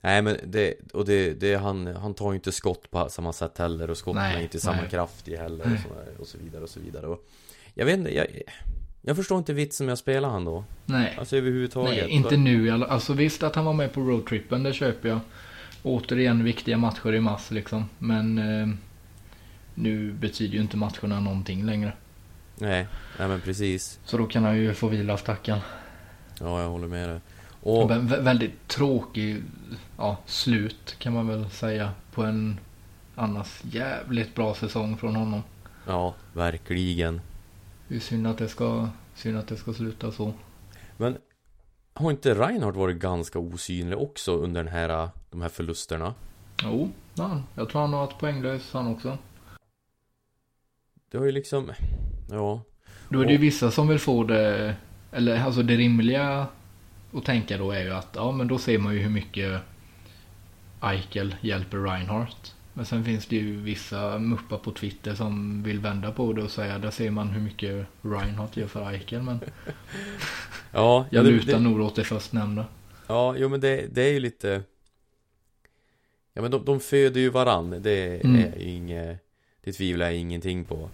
Nej 0.00 0.22
men 0.22 0.36
det, 0.44 0.74
och 0.92 1.04
det, 1.04 1.40
det 1.40 1.54
han, 1.54 1.86
han 1.86 2.14
tar 2.14 2.32
ju 2.32 2.34
inte 2.34 2.52
skott 2.52 2.90
på 2.90 3.08
samma 3.08 3.32
sätt 3.32 3.58
heller 3.58 3.90
och 3.90 3.96
skotten 3.96 4.22
är 4.22 4.40
inte 4.40 4.60
samma 4.60 4.80
nej. 4.80 4.90
kraft 4.90 5.28
i 5.28 5.36
heller 5.36 5.64
och 5.64 5.80
så, 5.80 6.22
och 6.22 6.26
så 6.26 6.38
vidare 6.38 6.62
och 6.62 6.68
så 6.68 6.80
vidare 6.80 7.06
och 7.06 7.28
Jag 7.74 7.86
vet 7.86 7.98
inte, 7.98 8.14
jag, 8.14 8.26
jag 9.02 9.16
förstår 9.16 9.38
inte 9.38 9.52
vitsen 9.52 9.86
med 9.86 9.92
att 9.92 9.98
spela 9.98 10.28
han 10.28 10.44
då 10.44 10.64
Nej. 10.84 11.16
Alltså 11.18 11.36
överhuvudtaget 11.36 12.04
Nej, 12.04 12.10
inte 12.10 12.36
nu 12.36 12.70
Alltså 12.70 13.12
visst 13.12 13.42
att 13.42 13.54
han 13.54 13.64
var 13.64 13.74
med 13.74 13.92
på 13.92 14.00
roadtrippen, 14.00 14.62
det 14.62 14.72
köper 14.72 15.08
jag. 15.08 15.20
Återigen 15.82 16.44
viktiga 16.44 16.78
matcher 16.78 17.14
i 17.14 17.20
mars 17.20 17.50
liksom. 17.50 17.88
Men 17.98 18.38
eh, 18.38 18.68
nu 19.74 20.12
betyder 20.12 20.54
ju 20.54 20.60
inte 20.60 20.76
matcherna 20.76 21.20
någonting 21.20 21.64
längre. 21.64 21.92
Nej, 22.60 22.86
nej 23.18 23.28
men 23.28 23.40
precis 23.40 24.00
Så 24.04 24.16
då 24.18 24.26
kan 24.26 24.44
han 24.44 24.56
ju 24.56 24.74
få 24.74 24.88
vila 24.88 25.16
stackarn. 25.16 25.58
Ja, 26.40 26.62
jag 26.62 26.68
håller 26.68 26.88
med 26.88 27.08
dig 27.08 27.20
Och, 27.62 27.90
vä- 27.90 28.22
väldigt 28.22 28.68
tråkig 28.68 29.42
ja, 29.96 30.16
slut 30.26 30.94
kan 30.98 31.12
man 31.12 31.28
väl 31.28 31.50
säga 31.50 31.92
på 32.12 32.22
en 32.22 32.60
annars 33.14 33.60
jävligt 33.64 34.34
bra 34.34 34.54
säsong 34.54 34.96
från 34.96 35.16
honom. 35.16 35.42
ja, 35.86 36.14
verkligen 36.32 37.20
Det 37.88 37.96
är 37.96 38.00
synd 38.00 38.26
att 38.26 38.38
det 38.38 38.48
ska, 38.48 38.88
synd 39.14 39.38
att 39.38 39.48
det 39.48 39.56
ska 39.56 39.72
sluta 39.72 40.12
så. 40.12 40.32
Men 40.96 41.16
har 41.94 42.10
inte 42.10 42.34
Reinhardt 42.34 42.76
varit 42.76 42.96
ganska 42.96 43.38
osynlig 43.38 43.98
också 43.98 44.36
under 44.36 44.64
den 44.64 44.72
här, 44.72 45.08
de 45.30 45.42
här 45.42 45.48
förlusterna? 45.48 46.14
Jo, 46.62 46.90
ja, 47.14 47.42
jag 47.54 47.68
tror 47.68 47.80
han 47.80 47.92
har 47.92 48.06
varit 48.06 48.18
poänglös 48.18 48.72
han 48.72 48.86
också. 48.86 49.18
Det 51.10 51.18
har 51.18 51.24
ju 51.24 51.32
liksom, 51.32 51.70
ja 52.30 52.62
Då 53.08 53.20
är 53.20 53.26
det 53.26 53.32
ju 53.32 53.38
vissa 53.38 53.70
som 53.70 53.88
vill 53.88 53.98
få 53.98 54.24
det, 54.24 54.74
eller 55.12 55.40
alltså 55.44 55.62
det 55.62 55.76
rimliga 55.76 56.46
att 57.12 57.24
tänka 57.24 57.58
då 57.58 57.70
är 57.70 57.84
ju 57.84 57.90
att 57.90 58.08
ja 58.14 58.32
men 58.32 58.48
då 58.48 58.58
ser 58.58 58.78
man 58.78 58.94
ju 58.94 59.00
hur 59.00 59.10
mycket 59.10 59.60
Eichel 60.80 61.34
hjälper 61.40 61.78
Reinhardt. 61.78 62.54
Men 62.72 62.86
sen 62.86 63.04
finns 63.04 63.26
det 63.26 63.36
ju 63.36 63.56
vissa 63.60 64.18
muppar 64.18 64.56
på 64.58 64.70
Twitter 64.72 65.14
som 65.14 65.62
vill 65.62 65.78
vända 65.80 66.12
på 66.12 66.32
det 66.32 66.42
och 66.42 66.50
säga 66.50 66.78
där 66.78 66.90
ser 66.90 67.10
man 67.10 67.28
hur 67.28 67.40
mycket 67.40 67.86
Reinhardt 68.02 68.56
gör 68.56 68.66
för 68.66 68.90
Eichel. 68.90 69.22
Men 69.22 69.40
Ja, 70.72 71.06
jag 71.10 71.24
det, 71.24 71.30
lutar 71.30 71.52
det, 71.52 71.58
nog 71.58 71.80
åt 71.80 71.96
det 71.96 72.04
förstnämnda. 72.04 72.64
Ja, 73.06 73.34
jo 73.38 73.48
men 73.48 73.60
det, 73.60 73.86
det 73.94 74.02
är 74.02 74.12
ju 74.12 74.20
lite 74.20 74.62
Ja 76.34 76.42
men 76.42 76.50
de, 76.50 76.64
de 76.64 76.80
föder 76.80 77.20
ju 77.20 77.30
varann 77.30 77.82
Det 77.82 78.24
Mm. 78.24 78.36
är 78.40 78.58
ju 78.58 78.70
inget 78.70 79.18
Det 79.64 79.72
tvivlar 79.72 80.06
jag 80.06 80.14
ingenting 80.16 80.64
på 80.64 80.88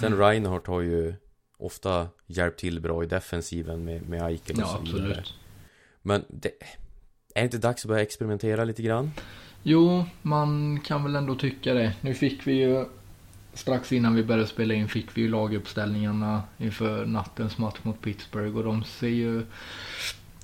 Sen 0.00 0.12
Mm. 0.12 0.20
Reinhardt 0.26 0.66
har 0.66 0.80
ju 0.80 1.14
Ofta 1.60 2.08
hjälpt 2.26 2.60
till 2.60 2.80
bra 2.80 3.04
i 3.04 3.06
defensiven 3.06 3.84
med, 3.84 4.08
med 4.08 4.22
Eichel 4.22 4.56
och 4.56 4.62
Ja, 4.62 4.66
så 4.66 4.82
vidare 4.82 5.10
absolut. 5.10 5.34
Men 6.02 6.24
det 6.28 6.48
Är 7.34 7.40
det 7.40 7.44
inte 7.44 7.58
dags 7.58 7.84
att 7.84 7.88
börja 7.88 8.02
experimentera 8.02 8.64
lite 8.64 8.82
grann? 8.82 9.10
Jo, 9.62 10.04
man 10.22 10.80
kan 10.80 11.04
väl 11.04 11.16
ändå 11.16 11.34
tycka 11.34 11.74
det. 11.74 11.94
Nu 12.00 12.14
fick 12.14 12.46
vi 12.46 12.52
ju 12.52 12.84
strax 13.52 13.92
innan 13.92 14.14
vi 14.14 14.24
började 14.24 14.46
spela 14.46 14.74
in 14.74 14.88
fick 14.88 15.16
vi 15.16 15.20
ju 15.20 15.28
laguppställningarna 15.28 16.42
inför 16.58 17.06
nattens 17.06 17.58
match 17.58 17.78
mot 17.82 18.00
Pittsburgh 18.02 18.56
och 18.56 18.64
de 18.64 18.84
ser 18.84 19.08
ju 19.08 19.42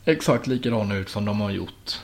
exakt 0.04 0.46
likadana 0.46 0.96
ut 0.96 1.08
som 1.08 1.24
de 1.24 1.40
har 1.40 1.50
gjort 1.50 2.00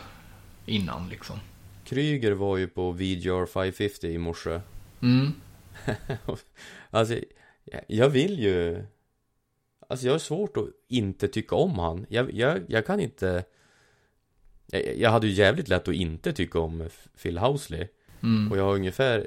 innan 0.67 1.09
liksom. 1.09 1.37
Kryger 1.85 2.33
var 2.33 2.57
ju 2.57 2.67
på 2.69 2.93
VGR 2.93 3.47
550 3.47 4.07
i 4.07 4.19
morse 4.19 4.61
Mm. 5.01 5.33
Alltså 6.91 7.19
jag- 7.87 8.09
vill 8.09 8.39
ju 8.39 8.85
Alltså 9.89 10.07
jag 10.07 10.15
har 10.15 10.19
svårt 10.19 10.57
att 10.57 10.69
inte 10.89 11.29
tycka 11.29 11.55
om 11.57 11.79
han 11.79 12.07
Jag, 12.09 12.33
jag, 12.35 12.61
jag 12.69 12.87
kan 12.87 13.01
inte 13.01 13.45
jag, 14.67 14.97
jag 14.97 15.11
hade 15.11 15.27
ju 15.27 15.33
jävligt 15.33 15.69
lätt 15.69 15.89
att 15.89 15.95
inte 15.95 16.33
tycka 16.33 16.59
om 16.59 16.89
Phil 17.23 17.39
Housley 17.39 17.89
Mm. 18.23 18.53
Och 18.53 18.59
jag 18.59 18.65
har 18.65 18.75
ungefär 18.75 19.27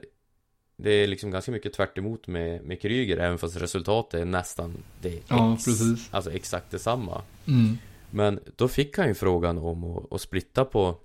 Det 0.77 0.91
är 0.91 1.07
liksom 1.07 1.31
ganska 1.31 1.51
mycket 1.51 1.73
tvärt 1.73 1.97
emot 1.97 2.27
med, 2.27 2.63
med 2.63 2.81
Kryger 2.81 3.17
Även 3.17 3.37
fast 3.37 3.61
resultatet 3.61 4.21
är 4.21 4.25
nästan 4.25 4.73
det 5.01 5.21
Ja, 5.27 5.53
ex, 5.53 5.65
precis. 5.65 6.07
Alltså 6.13 6.31
exakt 6.31 6.71
detsamma 6.71 7.21
Mm. 7.47 7.77
Men 8.11 8.39
då 8.55 8.67
fick 8.67 8.97
han 8.97 9.07
ju 9.07 9.13
frågan 9.13 9.57
om 9.57 9.83
att, 9.83 10.13
att 10.13 10.21
splitta 10.21 10.65
på 10.65 10.99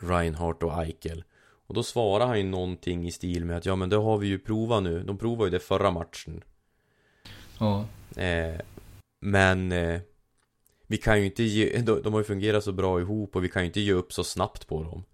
Reinhardt 0.00 0.62
och 0.62 0.82
Eichel 0.82 1.24
Och 1.66 1.74
då 1.74 1.82
svarade 1.82 2.24
han 2.28 2.38
ju 2.38 2.44
någonting 2.44 3.06
i 3.08 3.12
stil 3.12 3.44
med 3.44 3.56
att 3.56 3.66
ja 3.66 3.76
men 3.76 3.88
det 3.88 3.96
har 3.96 4.18
vi 4.18 4.26
ju 4.26 4.38
provat 4.38 4.82
nu 4.82 5.02
De 5.02 5.18
provade 5.18 5.44
ju 5.46 5.50
det 5.50 5.60
förra 5.64 5.90
matchen 5.90 6.42
Ja. 7.58 7.84
eh, 8.16 8.60
Men 9.20 9.72
eh, 9.72 10.00
Vi 10.86 10.96
kan 10.96 11.18
ju 11.20 11.24
inte 11.26 11.42
ge, 11.42 11.78
de, 11.78 12.02
de 12.02 12.12
har 12.12 12.20
ju 12.20 12.24
fungerat 12.24 12.64
så 12.64 12.72
bra 12.72 13.00
ihop 13.00 13.36
och 13.36 13.44
vi 13.44 13.48
kan 13.48 13.62
ju 13.62 13.66
inte 13.66 13.80
ge 13.80 13.92
upp 13.92 14.12
så 14.12 14.24
snabbt 14.24 14.66
på 14.68 14.82
dem 14.82 15.04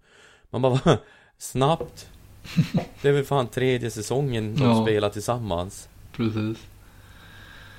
Man 0.49 0.61
bara 0.61 0.73
"Va? 0.85 0.97
Snabbt? 1.37 2.09
Det 3.01 3.09
är 3.09 3.13
väl 3.13 3.23
fan 3.25 3.47
tredje 3.47 3.91
säsongen 3.91 4.55
de 4.55 4.63
Ja. 4.63 4.85
spelar 4.85 5.09
tillsammans 5.09 5.89
Precis. 6.11 6.57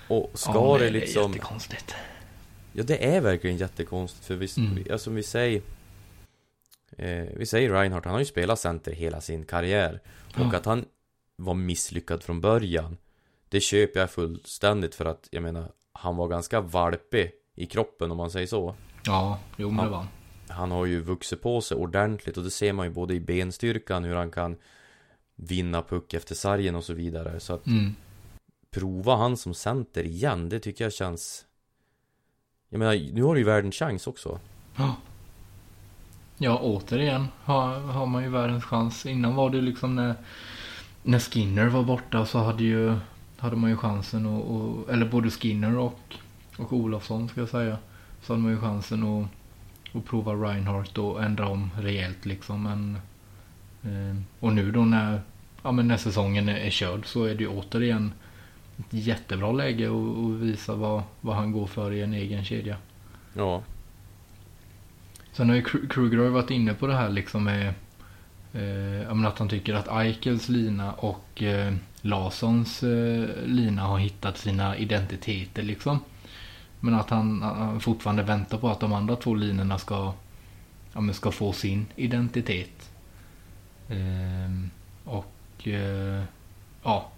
Och 0.09 0.31
ska 0.35 0.53
ja, 0.55 0.79
det 0.79 0.91
liksom 0.91 1.23
Det 1.23 1.29
är 1.29 1.39
jättekonstigt. 1.39 1.95
Ja 2.73 2.83
det 2.83 3.05
är 3.17 3.21
verkligen 3.21 3.57
jättekonstigt 3.57 4.25
för 4.27 4.35
vi, 4.35 4.49
Mm. 4.57 4.75
vi 4.75 4.91
alltså 4.93 5.11
vi 5.11 5.23
säger 5.23 5.63
eh, 6.99 7.25
Vi 7.37 7.47
säger 7.47 7.71
Reinhardt, 7.71 8.05
han 8.05 8.13
har 8.15 8.19
ju 8.21 8.25
spelat 8.27 8.59
center 8.59 8.93
hela 8.93 9.21
sin 9.21 9.45
karriär 9.45 10.01
Och 10.35 10.41
Ja. 10.41 10.57
att 10.57 10.65
han 10.65 10.85
var 11.37 11.55
misslyckad 11.55 12.23
från 12.23 12.41
början 12.41 12.97
Det 13.49 13.61
köper 13.61 14.01
jag 14.01 14.11
fullständigt 14.11 14.95
för 14.95 15.05
att 15.05 15.29
jag 15.31 15.43
menar 15.43 15.73
Han 15.93 16.17
var 16.17 16.29
ganska 16.29 16.61
valpig 16.61 17.33
i 17.55 17.67
kroppen 17.67 18.11
om 18.11 18.17
man 18.17 18.31
säger 18.31 18.47
så 18.47 18.75
Ja, 19.07 19.39
jo 19.57 19.71
men 19.71 19.85
det 19.85 19.91
var 19.91 19.99
han. 19.99 20.09
Han 20.49 20.71
har 20.71 20.87
ju 20.87 21.01
vuxit 21.01 21.43
på 21.43 21.61
sig 21.61 21.77
ordentligt 21.77 22.37
och 22.37 22.45
det 22.45 22.51
ser 22.51 22.73
man 22.73 22.87
ju 22.87 22.93
både 22.93 23.15
i 23.15 23.21
benstyrkan 23.21 24.05
hur 24.05 24.15
han 24.15 24.31
kan 24.31 24.57
Vinna 25.37 25.83
puck 25.83 26.15
efter 26.15 26.35
sargen 26.35 26.75
och 26.75 26.85
så 26.85 26.93
vidare 26.95 27.41
så 27.41 27.53
att 27.55 27.67
Mm. 27.67 27.95
prova 28.71 29.17
han 29.17 29.37
som 29.37 29.55
center 29.55 30.05
igen, 30.05 30.49
det 30.49 30.61
tycker 30.61 30.85
jag 30.85 30.93
känns 30.93 31.47
Jag 32.69 32.79
menar, 32.79 33.13
nu 33.13 33.23
har 33.23 33.35
du 33.35 33.41
ju 33.41 33.47
världens 33.47 33.75
chans 33.75 34.07
också 34.07 34.41
Ja. 34.77 34.97
Ja, 36.43 36.59
återigen 36.59 37.29
har, 37.45 37.79
har 37.79 38.07
man 38.07 38.23
ju 38.23 38.29
världens 38.29 38.65
chans. 38.65 39.07
Innan 39.07 39.35
var 39.35 39.51
det 39.51 39.61
liksom 39.61 39.97
när, 39.97 40.15
när 41.03 41.19
Skinner 41.19 41.67
var 41.67 41.83
borta 41.83 42.27
så 42.27 42.39
hade 42.39 42.65
ju 42.65 42.97
hade 43.37 43.57
man 43.57 43.71
ju 43.71 43.77
chansen 43.77 44.27
att, 44.27 44.45
och, 44.45 44.91
eller 44.93 45.07
både 45.07 45.31
Skinner 45.31 45.79
och, 45.79 46.01
och 46.59 46.73
Olofsson 46.73 47.29
ska 47.29 47.41
jag 47.41 47.49
säga. 47.49 47.79
Så 48.23 48.33
hade 48.33 48.43
man 48.43 48.53
ju 48.53 48.61
chansen 48.61 49.03
att, 49.03 49.29
att 49.97 50.05
prova 50.05 50.33
Reinhardt 50.33 50.99
och 50.99 51.23
ändra 51.23 51.49
om 51.49 51.71
rejält 51.79 52.27
liksom. 52.27 52.63
Men, 52.63 52.99
eh, 53.83 54.23
och 54.41 54.53
nu 54.53 54.71
då 54.71 54.85
när, 54.85 55.21
ja, 55.63 55.73
men 55.73 55.89
när 55.89 55.97
säsongen 55.97 56.49
är, 56.49 56.57
är 56.57 56.71
körd 56.71 57.07
så 57.07 57.25
är 57.25 57.35
det 57.35 57.43
ju 57.43 57.49
återigen 57.49 58.13
ett 58.79 58.93
jättebra 58.93 59.53
läge 59.53 59.87
att, 59.87 60.19
att 60.19 60.41
visa 60.41 60.75
vad, 60.75 61.03
vad 61.21 61.37
han 61.37 61.53
går 61.53 61.67
för 61.67 61.93
i 61.93 62.03
en 62.03 62.15
egen 62.15 62.45
kedja. 62.45 62.77
Ja, 63.35 63.63
Sen 65.33 65.49
har 65.49 65.57
ju 65.57 65.63
Kruger 65.63 66.19
har 66.19 66.25
ju 66.25 66.31
varit 66.31 66.51
inne 66.51 66.75
på 66.75 66.87
det 66.87 66.95
här 66.95 67.09
liksom 67.09 67.45
med 67.45 67.75
eh, 68.53 69.27
att 69.27 69.39
han 69.39 69.49
tycker 69.49 69.75
att 69.75 69.89
Eichels 69.89 70.49
lina 70.49 70.93
och 70.93 71.43
eh, 71.43 71.75
Larssons 72.01 72.83
eh, 72.83 73.29
lina 73.47 73.83
har 73.83 73.99
hittat 73.99 74.39
sina 74.39 74.77
identiteter 74.77 75.63
liksom. 75.63 75.99
Men 76.81 76.95
att 76.95 77.11
han, 77.11 77.43
han 77.43 77.81
fortfarande 77.81 78.23
väntar 78.23 78.59
på 78.59 78.69
att 78.69 78.81
de 78.81 78.93
andra 78.93 79.17
två 79.17 79.35
linorna 79.35 79.79
ska, 79.79 80.13
ja, 80.93 81.01
men 81.01 81.15
ska 81.15 81.31
få 81.31 81.53
sin 81.53 81.87
identitet. 81.97 82.91
Eh, 83.89 84.69
och 85.05 85.69
eh, 85.69 86.23
ja, 86.83 87.11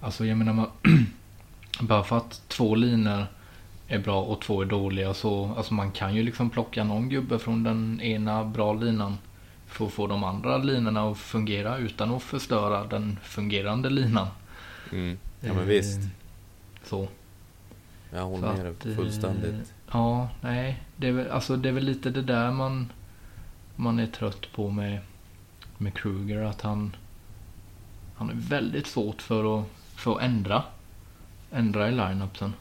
alltså 0.00 0.26
jag 0.26 0.38
menar 0.38 0.52
man, 0.52 0.70
bara 1.80 2.04
för 2.04 2.16
att 2.16 2.42
två 2.48 2.74
linor 2.74 3.26
är 3.90 3.98
bra 3.98 4.22
och 4.22 4.40
två 4.40 4.62
är 4.62 4.66
dåliga 4.66 5.14
så 5.14 5.54
alltså 5.56 5.74
man 5.74 5.90
kan 5.90 6.14
ju 6.14 6.22
liksom 6.22 6.50
plocka 6.50 6.84
någon 6.84 7.08
gubbe 7.08 7.38
från 7.38 7.62
den 7.62 8.00
ena 8.00 8.44
bra 8.44 8.72
linan 8.72 9.18
för 9.66 9.86
att 9.86 9.92
få 9.92 10.06
de 10.06 10.24
andra 10.24 10.58
linorna 10.58 11.10
att 11.10 11.18
fungera 11.18 11.78
utan 11.78 12.14
att 12.14 12.22
förstöra 12.22 12.84
den 12.84 13.18
fungerande 13.22 13.90
linan. 13.90 14.26
mm. 14.92 15.18
ja 15.40 15.54
men 15.54 15.62
Eh, 15.62 15.68
visst 15.68 16.00
Så. 16.84 17.08
Jag 18.12 18.24
håller 18.24 18.56
så 18.56 18.62
med 18.62 18.64
dig 18.64 18.92
eh, 18.92 18.96
fullständigt 18.96 19.74
Ja, 19.92 20.28
nej. 20.40 20.82
Det 20.96 21.08
är, 21.08 21.12
väl, 21.12 21.30
alltså, 21.30 21.56
det 21.56 21.68
är 21.68 21.72
väl 21.72 21.84
lite 21.84 22.10
det 22.10 22.22
där 22.22 22.50
man, 22.50 22.92
man 23.76 23.98
är 23.98 24.06
trött 24.06 24.52
på 24.52 24.70
med, 24.70 24.98
med 25.78 25.94
Kruger. 25.94 26.42
Att 26.42 26.60
han, 26.62 26.96
han 28.14 28.30
är 28.30 28.34
väldigt 28.34 28.86
svårt 28.86 29.22
för 29.22 29.60
att, 29.60 29.66
för 29.94 30.16
att 30.16 30.22
ändra. 30.22 30.62
Ändra 31.52 31.88
i 31.88 31.92
line-upsen. 31.92 32.52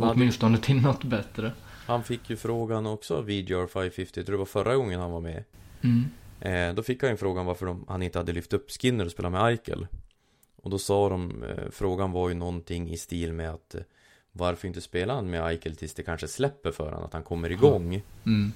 Han, 0.00 0.08
hade, 0.08 0.20
Åtminstone 0.20 0.58
till 0.58 0.80
något 0.80 1.04
bättre. 1.04 1.52
han 1.86 2.04
fick 2.04 2.30
ju 2.30 2.36
frågan 2.36 2.86
också, 2.86 3.20
VGR 3.20 3.66
550 3.66 4.12
Jag 4.14 4.26
tror 4.26 4.32
det 4.34 4.38
var 4.38 4.44
förra 4.44 4.76
gången 4.76 5.00
han 5.00 5.10
var 5.10 5.20
med 5.20 5.44
Mm. 5.82 6.04
eh, 6.40 6.74
Då 6.74 6.82
fick 6.82 7.02
han 7.02 7.10
ju 7.10 7.16
frågan 7.16 7.46
varför 7.46 7.66
de, 7.66 7.84
han 7.88 8.02
inte 8.02 8.18
hade 8.18 8.32
lyft 8.32 8.52
upp 8.52 8.70
Skinner 8.70 9.04
och 9.04 9.10
spelat 9.10 9.32
med 9.32 9.44
Eichel 9.46 9.86
Och 10.56 10.70
då 10.70 10.78
sa 10.78 11.08
de, 11.08 11.42
eh, 11.42 11.70
frågan 11.70 12.12
var 12.12 12.28
ju 12.28 12.34
någonting 12.34 12.90
i 12.90 12.96
stil 12.96 13.32
med 13.32 13.50
att 13.50 13.74
eh, 13.74 13.80
Varför 14.32 14.68
inte 14.68 14.80
spela 14.80 15.14
han 15.14 15.30
med 15.30 15.46
Eichel 15.46 15.76
tills 15.76 15.94
det 15.94 16.02
kanske 16.02 16.28
släpper 16.28 16.72
för 16.72 16.92
han, 16.92 17.02
att 17.04 17.12
han 17.12 17.22
kommer 17.22 17.50
igång 17.50 18.02
Mm. 18.26 18.52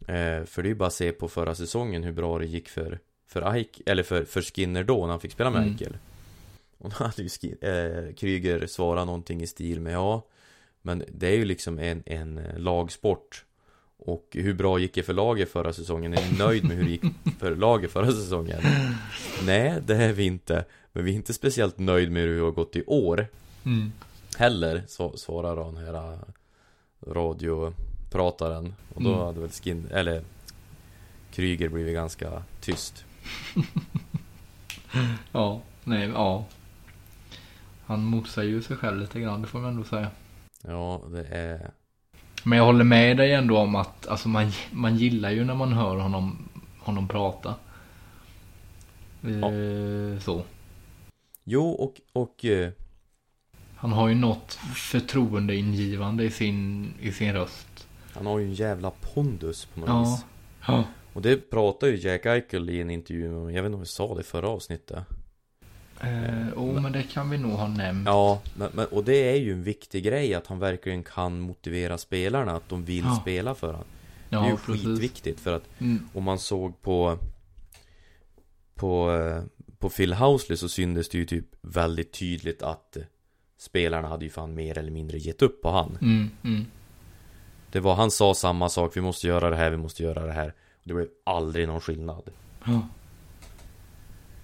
Eh, 0.00 0.44
för 0.46 0.62
det 0.62 0.66
är 0.66 0.70
ju 0.70 0.74
bara 0.74 0.86
att 0.86 0.94
se 0.94 1.12
på 1.12 1.28
förra 1.28 1.54
säsongen 1.54 2.02
hur 2.04 2.12
bra 2.12 2.38
det 2.38 2.46
gick 2.46 2.68
för 2.68 2.98
För 3.26 3.56
Ike, 3.56 3.82
eller 3.86 4.02
för, 4.02 4.24
för 4.24 4.42
Skinner 4.42 4.84
då 4.84 5.00
när 5.00 5.08
han 5.10 5.20
fick 5.20 5.32
spela 5.32 5.50
med 5.50 5.62
Mm. 5.62 5.72
Eichel 5.72 5.96
Och 6.78 6.90
då 6.90 6.96
hade 7.04 7.22
ju 7.22 7.28
Skin, 7.28 7.56
eh, 7.60 8.14
Kryger 8.14 8.66
svarat 8.66 9.06
någonting 9.06 9.42
i 9.42 9.46
stil 9.46 9.80
med 9.80 9.92
ja 9.94 10.26
Men 10.82 11.04
det 11.08 11.26
är 11.28 11.36
ju 11.36 11.44
liksom 11.44 11.78
en, 11.78 12.02
en 12.06 12.38
eh, 12.38 12.58
lagsport 12.58 13.44
Och 13.98 14.26
hur 14.32 14.54
bra 14.54 14.78
gick 14.78 14.94
det 14.94 15.02
för 15.02 15.12
laget 15.14 15.52
förra 15.52 15.72
säsongen? 15.72 16.14
Är 16.14 16.30
ni 16.32 16.38
nöjd 16.38 16.64
med 16.64 16.76
hur 16.76 16.84
det 16.84 16.90
gick 16.90 17.02
för 17.38 17.56
laget 17.56 17.90
förra 17.92 18.12
säsongen? 18.12 18.60
Nej, 19.46 19.74
det 19.86 19.96
är 19.96 20.12
vi 20.12 20.24
inte 20.24 20.64
Men 20.92 21.04
vi 21.04 21.10
är 21.10 21.14
inte 21.14 21.34
speciellt 21.34 21.78
nöjd 21.78 22.12
med 22.12 22.22
hur 22.22 22.36
det 22.36 22.42
har 22.44 22.50
gått 22.50 22.76
i 22.76 22.84
år 22.86 23.26
Mm. 23.64 23.92
Heller, 24.36 24.82
så, 24.88 25.16
svarar 25.16 25.56
den 25.56 25.76
här 25.76 26.12
äh, 26.12 26.18
radioprataren 27.06 28.74
Och 28.94 29.02
då 29.02 29.08
Mm. 29.14 29.26
hade 29.26 29.40
väl 29.40 29.50
Skin, 29.50 29.86
eller 29.92 30.22
Kryger 31.32 31.68
blivit 31.68 31.94
ganska 31.94 32.42
tyst 32.60 33.04
Ja, 35.32 35.60
nej, 35.84 36.08
ja. 36.08 36.44
Han 37.86 38.04
motsäger 38.04 38.50
ju 38.50 38.62
sig 38.62 38.76
själv 38.76 38.98
lite 39.00 39.20
grann, 39.20 39.42
det 39.42 39.48
får 39.48 39.58
man 39.58 39.70
ändå 39.70 39.84
säga. 39.84 40.10
Ja, 40.66 41.02
det 41.12 41.24
är 41.30 41.70
Men 42.44 42.58
jag 42.58 42.64
håller 42.64 42.84
med 42.84 43.16
dig 43.16 43.32
ändå 43.32 43.58
om 43.58 43.74
att 43.74 44.06
alltså 44.06 44.28
man, 44.28 44.50
man 44.70 44.96
gillar 44.96 45.30
ju 45.30 45.44
när 45.44 45.54
man 45.54 45.72
hör 45.72 45.96
honom, 45.96 46.48
honom 46.78 47.08
prata. 47.08 47.54
Eh, 49.22 50.20
Så. 50.20 50.42
Jo, 51.44 51.68
och, 51.70 52.00
och 52.12 52.44
eh, 52.44 52.70
Han 53.76 53.92
har 53.92 54.08
ju 54.08 54.14
något 54.14 54.52
förtroendeingivande 54.74 56.24
i 56.24 56.30
sin, 56.30 56.88
i 57.00 57.12
sin 57.12 57.32
röst. 57.32 57.88
han 58.14 58.26
har 58.26 58.38
ju 58.38 58.44
en 58.44 58.54
jävla 58.54 58.90
pondus 58.90 59.64
på 59.64 59.80
något 59.80 59.88
Ja. 59.88 60.00
vis 60.02 60.24
Ja. 60.66 60.84
Och 61.12 61.22
det 61.22 61.50
pratar 61.50 61.86
ju 61.86 61.96
Jack 61.96 62.26
Eichel 62.26 62.70
i 62.70 62.80
en 62.80 62.90
intervju 62.90 63.30
med, 63.30 63.54
jag 63.54 63.62
vet 63.62 63.66
inte 63.68 63.74
om 63.74 63.80
vi 63.80 63.86
sa 63.86 64.14
det 64.14 64.20
i 64.20 64.24
förra 64.24 64.48
avsnittet 64.48 64.98
Eh, 66.00 66.58
oh, 66.58 66.80
men 66.80 66.92
det 66.92 67.02
kan 67.02 67.30
vi 67.30 67.38
nog 67.38 67.52
ha 67.52 67.68
nämnt. 67.68 68.06
Ja, 68.08 68.40
men, 68.56 68.70
men, 68.74 68.86
och 68.86 69.04
det 69.04 69.30
är 69.32 69.36
ju 69.36 69.52
en 69.52 69.62
viktig 69.62 70.04
grej 70.04 70.34
att 70.34 70.46
han 70.46 70.58
verkligen 70.58 71.02
kan 71.02 71.40
motivera 71.40 71.98
spelarna 71.98 72.52
att 72.52 72.68
de 72.68 72.84
vill 72.84 73.04
Ja. 73.04 73.18
spela 73.22 73.54
för 73.54 73.66
honom 73.66 73.84
Det 74.28 74.36
Ja, 74.36 74.44
är 74.46 74.50
ju 74.50 74.56
precis. 74.56 74.84
skitviktigt 74.86 75.40
för 75.40 75.52
att 75.56 75.62
Mm. 75.78 76.08
om 76.14 76.24
man 76.24 76.38
såg 76.38 76.82
på 76.82 77.18
På 78.74 79.12
eh, 79.12 79.42
På 79.78 79.88
Phil 79.90 80.12
Housley 80.14 80.56
så 80.56 80.68
syntes 80.68 81.08
det 81.08 81.18
ju 81.18 81.24
typ 81.24 81.44
väldigt 81.60 82.12
tydligt 82.12 82.62
att 82.62 82.96
Spelarna 83.58 84.08
hade 84.08 84.24
ju 84.24 84.30
fan 84.30 84.54
mer 84.54 84.78
eller 84.78 84.90
mindre 84.90 85.18
gett 85.18 85.42
upp 85.42 85.62
på 85.62 85.70
han 85.70 85.98
Mm, 86.02 86.30
mm. 86.44 86.66
Det 87.72 87.80
var, 87.80 87.94
han 87.94 88.10
sa 88.10 88.34
samma 88.34 88.68
sak, 88.68 88.96
vi 88.96 89.00
måste 89.00 89.26
göra 89.26 89.50
det 89.50 89.56
här, 89.56 89.70
vi 89.70 89.76
måste 89.76 90.02
göra 90.02 90.26
det 90.26 90.32
här 90.32 90.54
Det 90.84 90.94
blev 90.94 91.08
aldrig 91.24 91.68
någon 91.68 91.80
skillnad 91.80 92.30
Ja. 92.64 92.80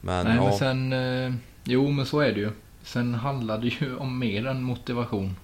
Men 0.00 0.26
Nej, 0.26 0.36
ja, 0.36 0.44
men 0.44 0.52
sen... 0.58 0.92
Eh, 0.92 1.32
jo, 1.64 1.90
men 1.90 2.06
så 2.06 2.20
är 2.20 2.32
det 2.32 2.40
ju. 2.40 2.50
Sen 2.82 3.14
handlar 3.14 3.58
det 3.58 3.66
ju 3.68 3.96
om 3.96 4.18
mer 4.18 4.46
än 4.46 4.62
motivation. 4.62 5.36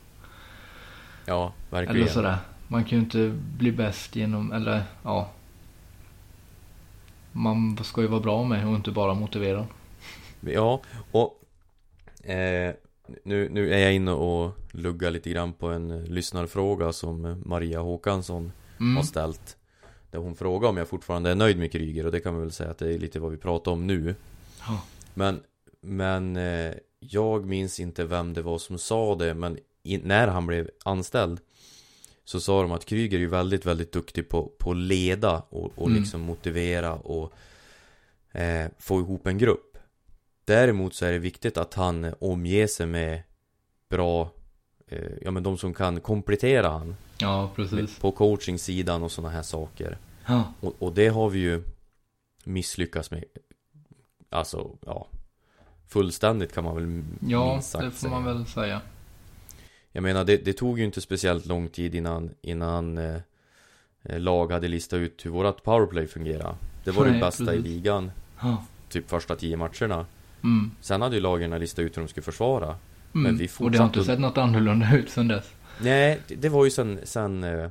ja, 1.26 1.52
verkligen 1.70 2.02
Eller 2.02 2.12
sådär. 2.12 2.36
Man 2.68 2.84
kan 2.84 2.98
ju 2.98 3.04
inte 3.04 3.28
bli 3.58 3.72
bäst 3.72 4.16
genom, 4.16 4.52
eller 4.52 4.82
ja. 5.02 5.30
Man 7.32 7.78
ska 7.82 8.00
ju 8.00 8.06
vara 8.06 8.20
bra 8.20 8.44
med 8.44 8.68
och 8.68 8.74
inte 8.74 8.90
bara 8.90 9.14
motivera. 9.14 9.66
Ja, 10.40 10.80
och 11.12 11.40
eh, 12.30 12.74
nu, 13.24 13.48
nu 13.48 13.72
är 13.74 13.78
jag 13.78 13.94
inne 13.94 14.10
och 14.12 14.58
luggar 14.72 15.10
lite 15.10 15.30
grann 15.30 15.52
på 15.52 15.68
en 15.68 16.04
lyssnarfråga 16.04 16.92
som 16.92 17.42
Maria 17.46 17.80
Håkansson 17.80 18.52
Mm. 18.80 18.96
har 18.96 19.02
ställt 19.04 19.56
Där 20.10 20.18
hon 20.18 20.34
frågar 20.36 20.68
om 20.68 20.76
jag 20.76 20.88
fortfarande 20.88 21.30
är 21.30 21.34
nöjd 21.34 21.58
med 21.58 21.72
Kryger 21.72 22.06
och 22.06 22.12
det 22.12 22.20
kan 22.20 22.34
vi 22.34 22.40
väl 22.40 22.52
säga 22.52 22.70
att 22.70 22.78
det 22.78 22.94
är 22.94 22.98
lite 22.98 23.20
vad 23.20 23.30
vi 23.30 23.36
pratar 23.36 23.72
om 23.72 23.86
nu 23.86 24.14
Ja. 24.66 24.82
Men, 25.14 25.42
men 25.80 26.36
eh, 26.36 26.74
jag 27.00 27.46
minns 27.46 27.80
inte 27.80 28.04
vem 28.04 28.34
det 28.34 28.42
var 28.42 28.58
som 28.58 28.78
sa 28.78 29.14
det 29.14 29.34
men 29.34 29.58
i, 29.82 29.98
när 29.98 30.28
han 30.28 30.46
blev 30.46 30.70
anställd 30.84 31.40
Så 32.24 32.40
sa 32.40 32.62
de 32.62 32.72
att 32.72 32.84
Kryger 32.84 33.16
är 33.16 33.20
ju 33.20 33.28
väldigt, 33.28 33.66
väldigt 33.66 33.92
duktig 33.92 34.28
på, 34.28 34.52
på 34.58 34.70
att 34.70 34.76
leda 34.76 35.38
och, 35.48 35.72
och 35.78 35.86
Mm. 35.88 35.98
liksom 36.00 36.20
motivera 36.20 36.94
och 36.94 37.32
eh, 38.32 38.66
få 38.78 39.00
ihop 39.00 39.26
en 39.26 39.38
grupp 39.38 39.78
Däremot 40.44 40.94
så 40.94 41.04
är 41.06 41.12
det 41.12 41.18
viktigt 41.18 41.56
att 41.56 41.74
han 41.74 42.14
omger 42.18 42.66
sig 42.66 42.86
med 42.86 43.22
bra 43.88 44.30
eh, 44.88 45.10
Ja 45.22 45.30
men 45.30 45.42
de 45.42 45.58
som 45.58 45.74
kan 45.74 46.00
komplettera 46.00 46.68
han 46.68 46.96
Ja, 47.18 47.50
precis. 47.56 47.98
På 47.98 48.12
coachingsidan 48.12 49.02
och 49.02 49.12
sådana 49.12 49.34
här 49.34 49.42
saker 49.42 49.98
Ja. 50.26 50.52
och, 50.60 50.74
och 50.78 50.92
det 50.92 51.08
har 51.08 51.30
vi 51.30 51.38
ju 51.38 51.62
misslyckats 52.44 53.10
med 53.10 53.24
Alltså, 54.32 54.70
ja 54.86 55.06
Fullständigt 55.88 56.52
kan 56.54 56.64
man 56.64 56.74
väl 56.74 57.02
Ja, 57.28 57.60
det 57.80 57.90
får 57.90 58.08
man 58.08 58.24
väl 58.24 58.46
säga. 58.46 58.80
Jag 59.92 60.02
menar, 60.02 60.24
det, 60.24 60.36
det 60.44 60.52
tog 60.52 60.78
ju 60.78 60.84
inte 60.84 61.00
speciellt 61.00 61.46
lång 61.46 61.68
tid 61.68 61.94
innan, 61.94 62.30
innan 62.42 62.98
eh, 62.98 63.16
eh, 64.02 64.20
lag 64.20 64.52
hade 64.52 64.68
listat 64.68 64.96
ut 64.96 65.26
hur 65.26 65.30
vårat 65.30 65.62
powerplay 65.62 66.06
fungerar 66.06 66.56
Det 66.84 66.90
var 66.90 67.04
det 67.04 67.10
Nej, 67.10 67.20
bästa 67.20 67.44
precis. 67.44 67.60
i 67.64 67.68
ligan, 67.68 68.10
Ja. 68.42 68.64
typ 68.88 69.10
första 69.10 69.36
tio 69.36 69.56
matcherna 69.56 70.06
Mm. 70.44 70.70
Sen 70.80 71.02
hade 71.02 71.14
ju 71.16 71.20
lagen 71.22 71.50
listat 71.50 71.78
ut 71.82 71.96
hur 71.96 72.02
de 72.02 72.08
skulle 72.08 72.24
försvara 72.24 72.66
Mm. 73.14 73.22
Men 73.22 73.36
vi 73.36 73.48
Och 73.58 73.70
det 73.70 73.78
har 73.78 73.84
inte 73.86 73.98
fortsatte- 73.98 74.04
sett 74.12 74.20
något 74.20 74.38
annorlunda 74.38 74.96
ut 74.96 75.10
sen 75.10 75.28
dess. 75.28 75.50
Nej, 75.80 76.20
det, 76.28 76.34
det 76.34 76.48
var 76.48 76.64
ju 76.64 76.70
sen, 76.70 76.98
sen 77.04 77.44
eh, 77.44 77.70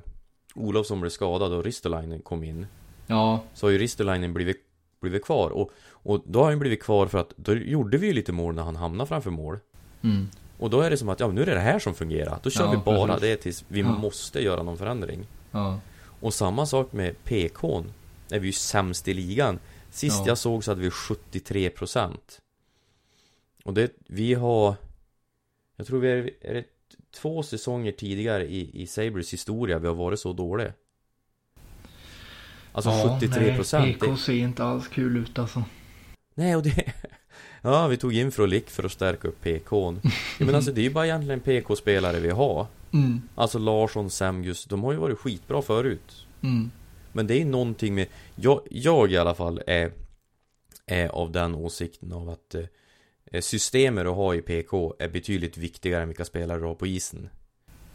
Olofsson 0.56 1.00
blev 1.02 1.10
skadad 1.10 1.54
och 1.54 1.64
Ristolainen 1.64 2.22
kom 2.22 2.44
in 2.44 2.66
Ja, 3.08 3.44
Så 3.54 3.66
har 3.66 3.72
ju 3.72 3.78
Ristolainen 3.78 4.34
blivit, 4.34 4.58
blivit 5.02 5.26
kvar 5.26 5.50
och, 5.50 5.72
och 6.04 6.24
då 6.26 6.44
har 6.44 6.50
han 6.50 6.60
blivit 6.60 6.84
kvar 6.84 7.08
för 7.08 7.18
att 7.18 7.34
Då 7.38 7.54
gjorde 7.54 7.98
vi 7.98 8.08
ju 8.08 8.14
lite 8.14 8.32
mål 8.32 8.56
när 8.56 8.64
han 8.64 8.76
hamnade 8.76 9.08
framför 9.08 9.32
mål 9.32 9.60
mm. 10.04 10.30
Och 10.60 10.70
då 10.70 10.82
är 10.82 10.90
det 10.90 10.98
som 10.98 11.10
att, 11.10 11.20
ja 11.20 11.28
nu 11.28 11.42
är 11.42 11.46
det 11.46 11.54
det 11.54 11.60
här 11.60 11.80
som 11.80 11.94
fungerar 11.94 12.40
Då 12.44 12.50
kör 12.50 12.64
Ja, 12.64 12.72
vi 12.72 12.78
bara 12.78 13.08
precis. 13.08 13.22
det 13.22 13.36
tills 13.38 13.66
vi 13.68 13.80
Ja. 13.80 13.88
måste 13.98 14.40
göra 14.44 14.64
någon 14.64 14.78
förändring 14.78 15.26
ja. 15.52 15.80
Och 16.20 16.34
samma 16.34 16.66
sak 16.66 16.92
med 16.94 17.16
PK'n 17.26 17.84
Är 18.32 18.40
vi 18.40 18.48
ju 18.48 18.54
sämst 18.54 19.08
i 19.08 19.14
ligan 19.14 19.60
Sist 19.92 20.18
Ja. 20.20 20.28
jag 20.28 20.38
såg 20.38 20.64
så 20.64 20.72
hade 20.72 20.82
vi 20.82 20.90
73% 20.90 22.18
Och 23.64 23.74
det, 23.74 23.92
vi 24.08 24.34
har 24.34 24.76
Jag 25.78 25.88
tror 25.88 26.00
vi 26.00 26.12
är, 26.12 26.30
är 26.42 26.54
det 26.54 26.64
två 27.16 27.44
säsonger 27.44 27.92
tidigare 27.92 28.46
i, 28.48 28.82
i 28.82 28.88
Sabres 28.88 29.34
historia 29.34 29.80
vi 29.80 29.88
har 29.88 29.96
varit 29.96 30.20
så 30.20 30.34
dåliga 30.34 30.74
Alltså 32.74 32.90
ja, 32.92 33.20
73% 33.22 33.80
Nej, 33.80 33.94
PK 33.94 34.16
ser 34.18 34.34
inte 34.34 34.64
alls 34.64 34.88
kul 34.88 35.18
ut 35.18 35.40
alltså. 35.40 35.64
Nej, 36.36 36.56
och 36.56 36.64
det... 36.64 36.94
Ja, 37.64 37.88
vi 37.88 37.98
tog 37.98 38.14
in 38.14 38.32
Frolik 38.32 38.70
för 38.70 38.84
att 38.84 38.92
stärka 38.92 39.28
upp 39.28 39.44
PK'n. 39.46 40.00
Ja, 40.40 40.46
men 40.46 40.56
alltså 40.56 40.72
det 40.72 40.82
är 40.82 40.84
ju 40.84 40.90
bara 40.90 41.06
egentligen 41.06 41.40
PK-spelare 41.40 42.20
vi 42.20 42.30
har. 42.30 42.68
Mm. 42.94 43.22
Alltså 43.36 43.60
Larsson, 43.60 44.10
Semgus, 44.10 44.66
de 44.66 44.84
har 44.84 44.92
ju 44.92 44.98
varit 44.98 45.18
skitbra 45.20 45.62
förut. 45.62 46.26
Mm. 46.42 46.72
Men 47.14 47.28
det 47.28 47.42
är 47.42 47.46
någonting 47.46 47.96
med... 47.96 48.08
Jag, 48.36 48.62
jag 48.72 49.12
i 49.12 49.18
alla 49.18 49.34
fall 49.36 49.62
är, 49.68 49.92
är 50.86 51.08
av 51.10 51.32
den 51.32 51.56
åsikten 51.56 52.14
av 52.14 52.30
att 52.30 52.56
eh, 53.32 53.42
systemet 53.42 54.06
du 54.06 54.10
har 54.10 54.34
i 54.34 54.42
PK 54.42 54.96
är 55.00 55.10
betydligt 55.10 55.58
viktigare 55.58 56.02
än 56.02 56.08
vilka 56.08 56.26
spelare 56.26 56.60
du 56.60 56.66
har 56.66 56.76
på 56.76 56.88
isen. 56.88 57.30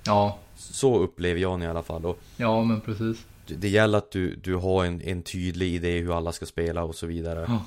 Ja, 0.06 0.38
Så 0.56 0.98
upplever 0.98 1.40
jag 1.40 1.62
i 1.62 1.66
alla 1.66 1.82
fall. 1.82 2.06
Och 2.06 2.18
ja 2.36 2.64
men 2.64 2.80
precis. 2.80 3.24
det- 3.46 3.54
det 3.54 3.68
gäller 3.68 3.98
att 3.98 4.10
du, 4.10 4.34
du 4.36 4.54
har 4.54 4.84
en, 4.84 5.02
en 5.02 5.22
tydlig 5.22 5.74
idé 5.74 5.98
hur 5.98 6.16
alla 6.16 6.32
ska 6.32 6.46
spela 6.46 6.84
och 6.84 6.94
så 6.94 7.06
vidare. 7.06 7.44
Ja. 7.48 7.64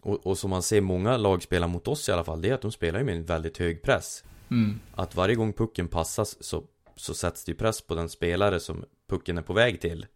Och, 0.00 0.26
och 0.26 0.38
som 0.38 0.50
man 0.50 0.62
ser 0.62 0.80
många 0.80 1.16
lag 1.16 1.42
spela 1.42 1.66
mot 1.66 1.88
oss 1.88 2.08
i 2.08 2.12
alla 2.12 2.24
fall, 2.24 2.42
det 2.42 2.48
är 2.48 2.54
att 2.54 2.62
de 2.62 2.72
spelar 2.72 2.98
ju 2.98 3.04
med 3.04 3.16
en 3.16 3.24
väldigt 3.24 3.58
hög 3.58 3.82
press. 3.82 4.24
Mm. 4.50 4.80
Att 4.94 5.14
varje 5.14 5.34
gång 5.34 5.52
pucken 5.52 5.88
passas 5.88 6.44
så, 6.44 6.64
så 6.96 7.14
sätts 7.14 7.44
det 7.44 7.52
ju 7.52 7.58
press 7.58 7.80
på 7.80 7.94
den 7.94 8.08
spelare 8.08 8.60
som 8.60 8.84
pucken 9.08 9.38
är 9.38 9.42
på 9.42 9.52
väg 9.52 9.80
till. 9.80 10.06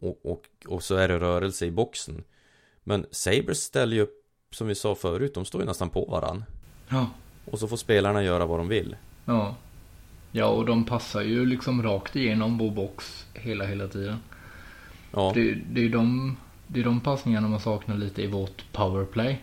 Och, 0.00 0.26
och, 0.26 0.42
och 0.66 0.82
så 0.82 0.94
är 0.94 1.08
det 1.08 1.18
rörelse 1.18 1.66
i 1.66 1.70
boxen. 1.70 2.24
Men 2.84 3.06
Sabres 3.10 3.62
ställer 3.62 3.96
ju 3.96 4.02
upp, 4.02 4.24
som 4.50 4.66
vi 4.66 4.74
sa 4.74 4.94
förut, 4.94 5.34
de 5.34 5.44
står 5.44 5.60
ju 5.60 5.66
nästan 5.66 5.90
på 5.90 6.04
varann. 6.04 6.44
Ja. 6.88 7.10
Och 7.44 7.58
så 7.58 7.68
får 7.68 7.76
spelarna 7.76 8.22
göra 8.22 8.46
vad 8.46 8.58
de 8.58 8.68
vill. 8.68 8.96
Ja. 9.24 9.56
Ja, 10.32 10.46
och 10.46 10.66
de 10.66 10.84
passar 10.84 11.20
ju 11.20 11.46
liksom 11.46 11.82
rakt 11.82 12.16
igenom 12.16 12.58
vår 12.58 12.70
box 12.70 13.26
hela, 13.34 13.64
hela 13.64 13.88
tiden. 13.88 14.16
Ja, 15.12 15.32
Det, 15.34 15.54
det 15.54 15.84
är 15.84 15.88
de, 15.88 16.36
det 16.66 16.80
är 16.80 16.84
de 16.84 17.00
passningarna 17.00 17.48
man 17.48 17.60
saknar 17.60 17.96
lite 17.96 18.22
i 18.22 18.26
vårt 18.26 18.72
powerplay. 18.72 19.40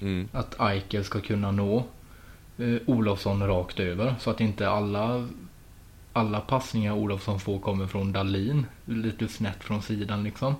mm, 0.00 0.28
Att 0.32 0.60
Eichel 0.60 1.04
ska 1.04 1.20
kunna 1.20 1.50
nå 1.50 1.84
eh, 2.58 2.76
Olofsson 2.86 3.46
rakt 3.46 3.80
över. 3.80 4.14
Så 4.20 4.30
att 4.30 4.40
inte 4.40 4.68
alla, 4.70 5.28
alla 6.12 6.40
passningar 6.40 6.92
Olofsson 6.92 7.40
får 7.40 7.58
kommer 7.58 7.86
från 7.86 8.12
Dalin. 8.12 8.66
Lite 8.84 9.28
snett 9.28 9.64
från 9.64 9.82
sidan 9.82 10.24
liksom. 10.24 10.54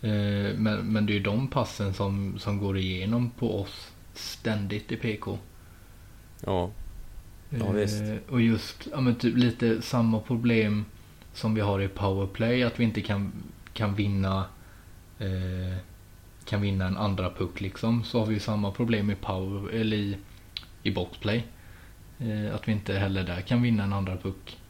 Eh, 0.00 0.54
men, 0.56 0.92
men 0.92 1.06
det 1.06 1.12
är 1.12 1.14
ju 1.14 1.20
de 1.22 1.48
passen 1.48 1.94
som, 1.94 2.38
som 2.38 2.58
går 2.58 2.78
igenom 2.78 3.30
på 3.30 3.60
oss 3.60 3.92
ständigt 4.14 4.92
i 4.92 4.96
PK. 4.96 5.38
ja, 6.40 6.70
Ja, 7.50 7.70
visst. 7.70 8.02
Eh, 8.02 8.16
och 8.28 8.40
just 8.40 8.88
ja, 8.92 9.00
men 9.00 9.14
typ 9.14 9.36
lite 9.36 9.82
samma 9.82 10.20
problem 10.20 10.84
som 11.32 11.54
vi 11.54 11.60
har 11.60 11.80
i 11.80 11.88
powerplay. 11.88 12.62
Att 12.62 12.80
vi 12.80 12.84
inte 12.84 13.00
kan, 13.00 13.32
kan 13.72 13.94
vinna 13.94 14.44
eh, 15.18 15.76
kan 16.44 16.60
vinna 16.60 16.86
en 16.86 16.96
andra 16.96 17.30
puck 17.30 17.60
liksom. 17.60 18.04
Så 18.04 18.18
har 18.18 18.26
vi 18.26 18.34
ju 18.34 18.40
samma 18.40 18.70
problem 18.72 19.10
i 19.10 19.14
power 19.14 19.70
eller 19.72 19.96
i, 19.96 20.18
i 20.82 20.90
boxplay. 20.90 21.46
Eh, 22.18 22.54
att 22.54 22.68
vi 22.68 22.72
inte 22.72 22.94
heller 22.94 23.22
där 23.22 23.40
kan 23.40 23.62
vinna 23.62 23.84
en 23.84 23.92
andra 23.92 24.16
puck. 24.16 24.60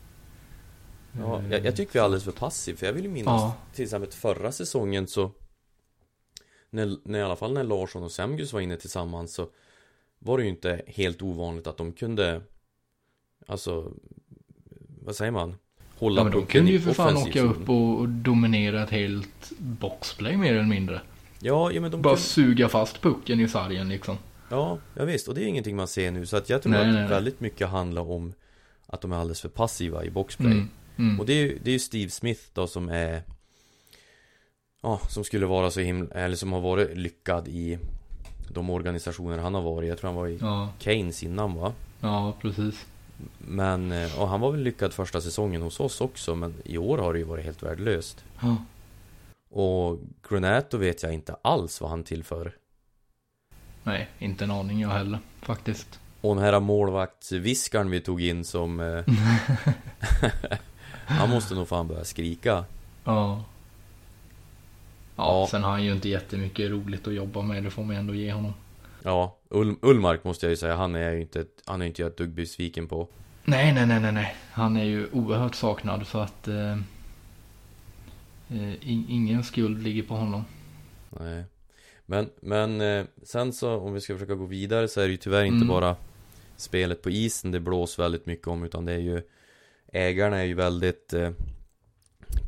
ja 1.19 1.41
Eh, 1.41 1.51
jag, 1.51 1.65
jag 1.65 1.77
tycker 1.77 1.93
vi 1.93 1.99
är 1.99 2.05
alldeles 2.05 2.25
för 2.25 2.33
passiv. 2.33 2.75
För 2.75 2.87
jag 2.87 2.93
vill 2.93 3.05
ju 3.05 3.11
minnas 3.11 3.43
Ja. 3.43 3.57
till 3.75 3.85
exempel 3.85 4.11
förra 4.11 4.53
säsongen 4.53 5.07
så 5.07 5.31
när, 6.71 6.97
när, 7.05 7.19
I 7.19 7.23
alla 7.23 7.37
fall 7.37 7.53
när 7.53 7.65
Larsson 7.65 8.03
och 8.03 8.13
Semgus 8.13 8.53
var 8.53 8.61
inne 8.61 8.77
tillsammans 8.77 9.35
så 9.35 9.49
Var 10.19 10.39
det 10.39 10.45
ju 10.45 10.51
inte 10.51 10.83
helt 10.87 11.23
ovanligt 11.23 11.67
att 11.67 11.77
de 11.77 11.93
kunde 11.93 12.43
Alltså 13.47 13.93
Vad 15.03 15.17
säger 15.17 15.33
man? 15.33 15.57
Hålla 15.99 16.21
Ja, 16.21 16.25
men 16.25 16.33
de 16.33 16.47
kunde 16.47 16.71
ju 16.71 16.81
för 16.81 16.93
fan 16.93 17.17
åka 17.17 17.33
zon. 17.41 17.51
upp 17.51 17.69
och, 17.69 18.09
dominera 18.09 18.83
ett 18.83 18.91
helt 18.91 19.53
boxplay 19.59 20.37
mer 20.37 20.53
eller 20.55 20.69
mindre. 20.69 21.01
Ja, 21.41 21.71
ja 21.73 21.81
men 21.81 21.91
de 21.91 22.03
Bara 22.03 22.15
kunde, 22.15 22.21
suga 22.29 22.69
fast 22.69 23.01
pucken 23.03 23.41
i 23.41 23.49
sargen 23.49 23.89
liksom. 23.89 24.17
Ja, 24.51 24.79
ja 24.95 25.05
visst 25.05 25.29
och 25.29 25.35
det 25.35 25.43
är 25.43 25.47
ingenting 25.47 25.77
man 25.77 25.89
ser 25.89 26.11
nu 26.11 26.27
så 26.27 26.37
att 26.37 26.49
jag 26.49 26.63
tror 26.63 26.73
Nej, 26.73 26.81
att 26.81 26.87
nej, 26.87 26.97
nej. 26.97 27.09
väldigt 27.09 27.41
mycket 27.41 27.69
handlar 27.69 28.11
om 28.11 28.33
Att 28.87 29.01
de 29.01 29.13
är 29.13 29.17
alldeles 29.17 29.41
för 29.41 29.49
passiva 29.49 30.05
i 30.05 30.11
boxplay 30.11 30.53
Mm. 30.53 30.69
Mm. 30.99 31.21
Och 31.21 31.27
det 31.27 31.33
är 31.33 31.37
ju 31.37 31.59
det 31.65 31.71
är 31.71 31.79
Steve 31.79 32.11
Smith 32.11 32.41
då 32.53 32.67
som 32.67 32.89
är 32.89 33.23
Ja, 34.83 35.01
som 35.09 35.25
skulle 35.25 35.47
vara 35.47 35.71
så 35.71 35.81
himla, 35.81 36.15
eller 36.15 36.37
som 36.37 36.53
har 36.53 36.61
varit 36.61 36.97
lyckad 36.97 37.49
i 37.49 37.79
De 38.49 38.71
organisationer 38.71 39.39
han 39.39 39.55
har 39.55 39.63
varit 39.63 39.89
Jag 39.89 39.99
tror 39.99 40.09
han 40.11 40.17
var 40.17 40.29
i 40.29 40.39
Ja, 40.41 40.69
Keynes 40.79 41.23
innan 41.23 41.55
va? 41.55 41.73
ja, 42.01 42.33
precis. 42.43 42.87
Men, 43.39 43.93
eh, 43.93 44.21
och 44.21 44.29
han 44.29 44.41
var 44.41 44.51
väl 44.51 44.61
lyckad 44.61 44.93
första 44.93 45.21
säsongen 45.21 45.63
hos 45.63 45.81
oss 45.81 46.01
också 46.01 46.35
Men 46.35 46.55
i 46.65 46.79
år 46.79 46.99
har 46.99 47.13
det 47.13 47.19
ju 47.19 47.25
varit 47.25 47.45
helt 47.45 47.63
värdelöst 47.63 48.25
Ja. 48.41 48.57
Och 49.51 49.99
Granato 50.29 50.79
vet 50.79 51.03
jag 51.03 51.13
inte 51.13 51.37
alls 51.43 51.81
vad 51.81 51.91
han 51.91 52.05
tillför 52.05 52.57
Nej, 53.83 54.09
inte 54.19 54.45
en 54.45 54.51
aning 54.51 54.81
jag 54.81 54.89
heller 54.89 55.19
faktiskt. 55.43 56.01
Och 56.21 56.35
den 56.35 56.45
här 56.45 56.61
målvaktsviskaren 56.61 57.91
vi 57.91 58.01
tog 58.01 58.23
in 58.23 58.45
som 58.45 58.81
eh, 58.81 59.05
Han 61.07 61.31
måste 61.31 61.55
nog 61.55 61.69
fan 61.69 61.89
börja 61.89 62.05
skrika 62.05 62.51
Ja. 62.51 62.65
ja. 63.05 63.45
Ja. 65.17 65.49
sen 65.51 65.63
har 65.63 65.71
han 65.71 65.85
ju 65.85 65.93
inte 65.93 66.09
jättemycket 66.09 66.71
roligt 66.71 67.07
att 67.07 67.15
jobba 67.15 67.43
med. 67.43 67.65
Det 67.65 67.71
får 67.71 67.85
man 67.85 67.97
ändå 67.97 68.15
ge 68.15 68.33
honom. 68.33 68.55
Ja, 69.07 69.39
Ul 69.51 69.77
Ullmark 69.83 70.25
måste 70.25 70.47
jag 70.47 70.51
ju 70.51 70.57
säga 70.57 70.77
Han 70.77 70.95
är 70.95 71.13
ju 71.13 71.21
inte, 71.21 71.45
han 71.65 71.83
är 71.83 71.87
inte 71.87 72.03
jag 72.03 72.11
ett 72.11 72.17
dugg 72.17 72.31
besviken 72.31 72.89
på 72.89 73.09
Nej, 73.45 73.73
nej, 73.75 73.87
nej, 73.87 74.01
nej, 74.01 74.13
nej. 74.13 74.37
Han 74.53 74.77
är 74.77 74.85
ju 74.85 75.09
oerhört 75.13 75.55
saknad 75.55 76.07
så 76.07 76.19
att 76.19 76.49
eh, 76.49 76.73
eh, 78.49 78.89
in, 78.91 79.07
ingen 79.09 79.45
skuld 79.45 79.83
ligger 79.83 80.03
på 80.03 80.15
honom. 80.15 80.45
Nej 81.11 81.45
Men, 82.07 82.31
men 82.41 82.81
eh, 82.81 83.05
sen 83.23 83.53
så 83.53 83.77
om 83.77 83.95
vi 83.95 84.01
ska 84.01 84.15
försöka 84.15 84.35
gå 84.35 84.45
vidare 84.45 84.89
så 84.89 85.01
är 85.01 85.05
det 85.05 85.11
ju 85.11 85.17
tyvärr 85.17 85.45
inte 85.45 85.57
Mm. 85.57 85.69
bara 85.69 85.97
Spelet 86.57 87.03
på 87.03 87.11
isen 87.11 87.51
det 87.51 87.61
blås 87.61 87.99
väldigt 87.99 88.27
mycket 88.27 88.47
om 88.49 88.65
utan 88.65 88.85
det 88.85 88.93
är 88.93 88.99
ju 88.99 89.23
Ägarna 89.93 90.37
är 90.37 90.45
ju 90.45 90.55
väldigt 90.55 91.13
eh, 91.13 91.31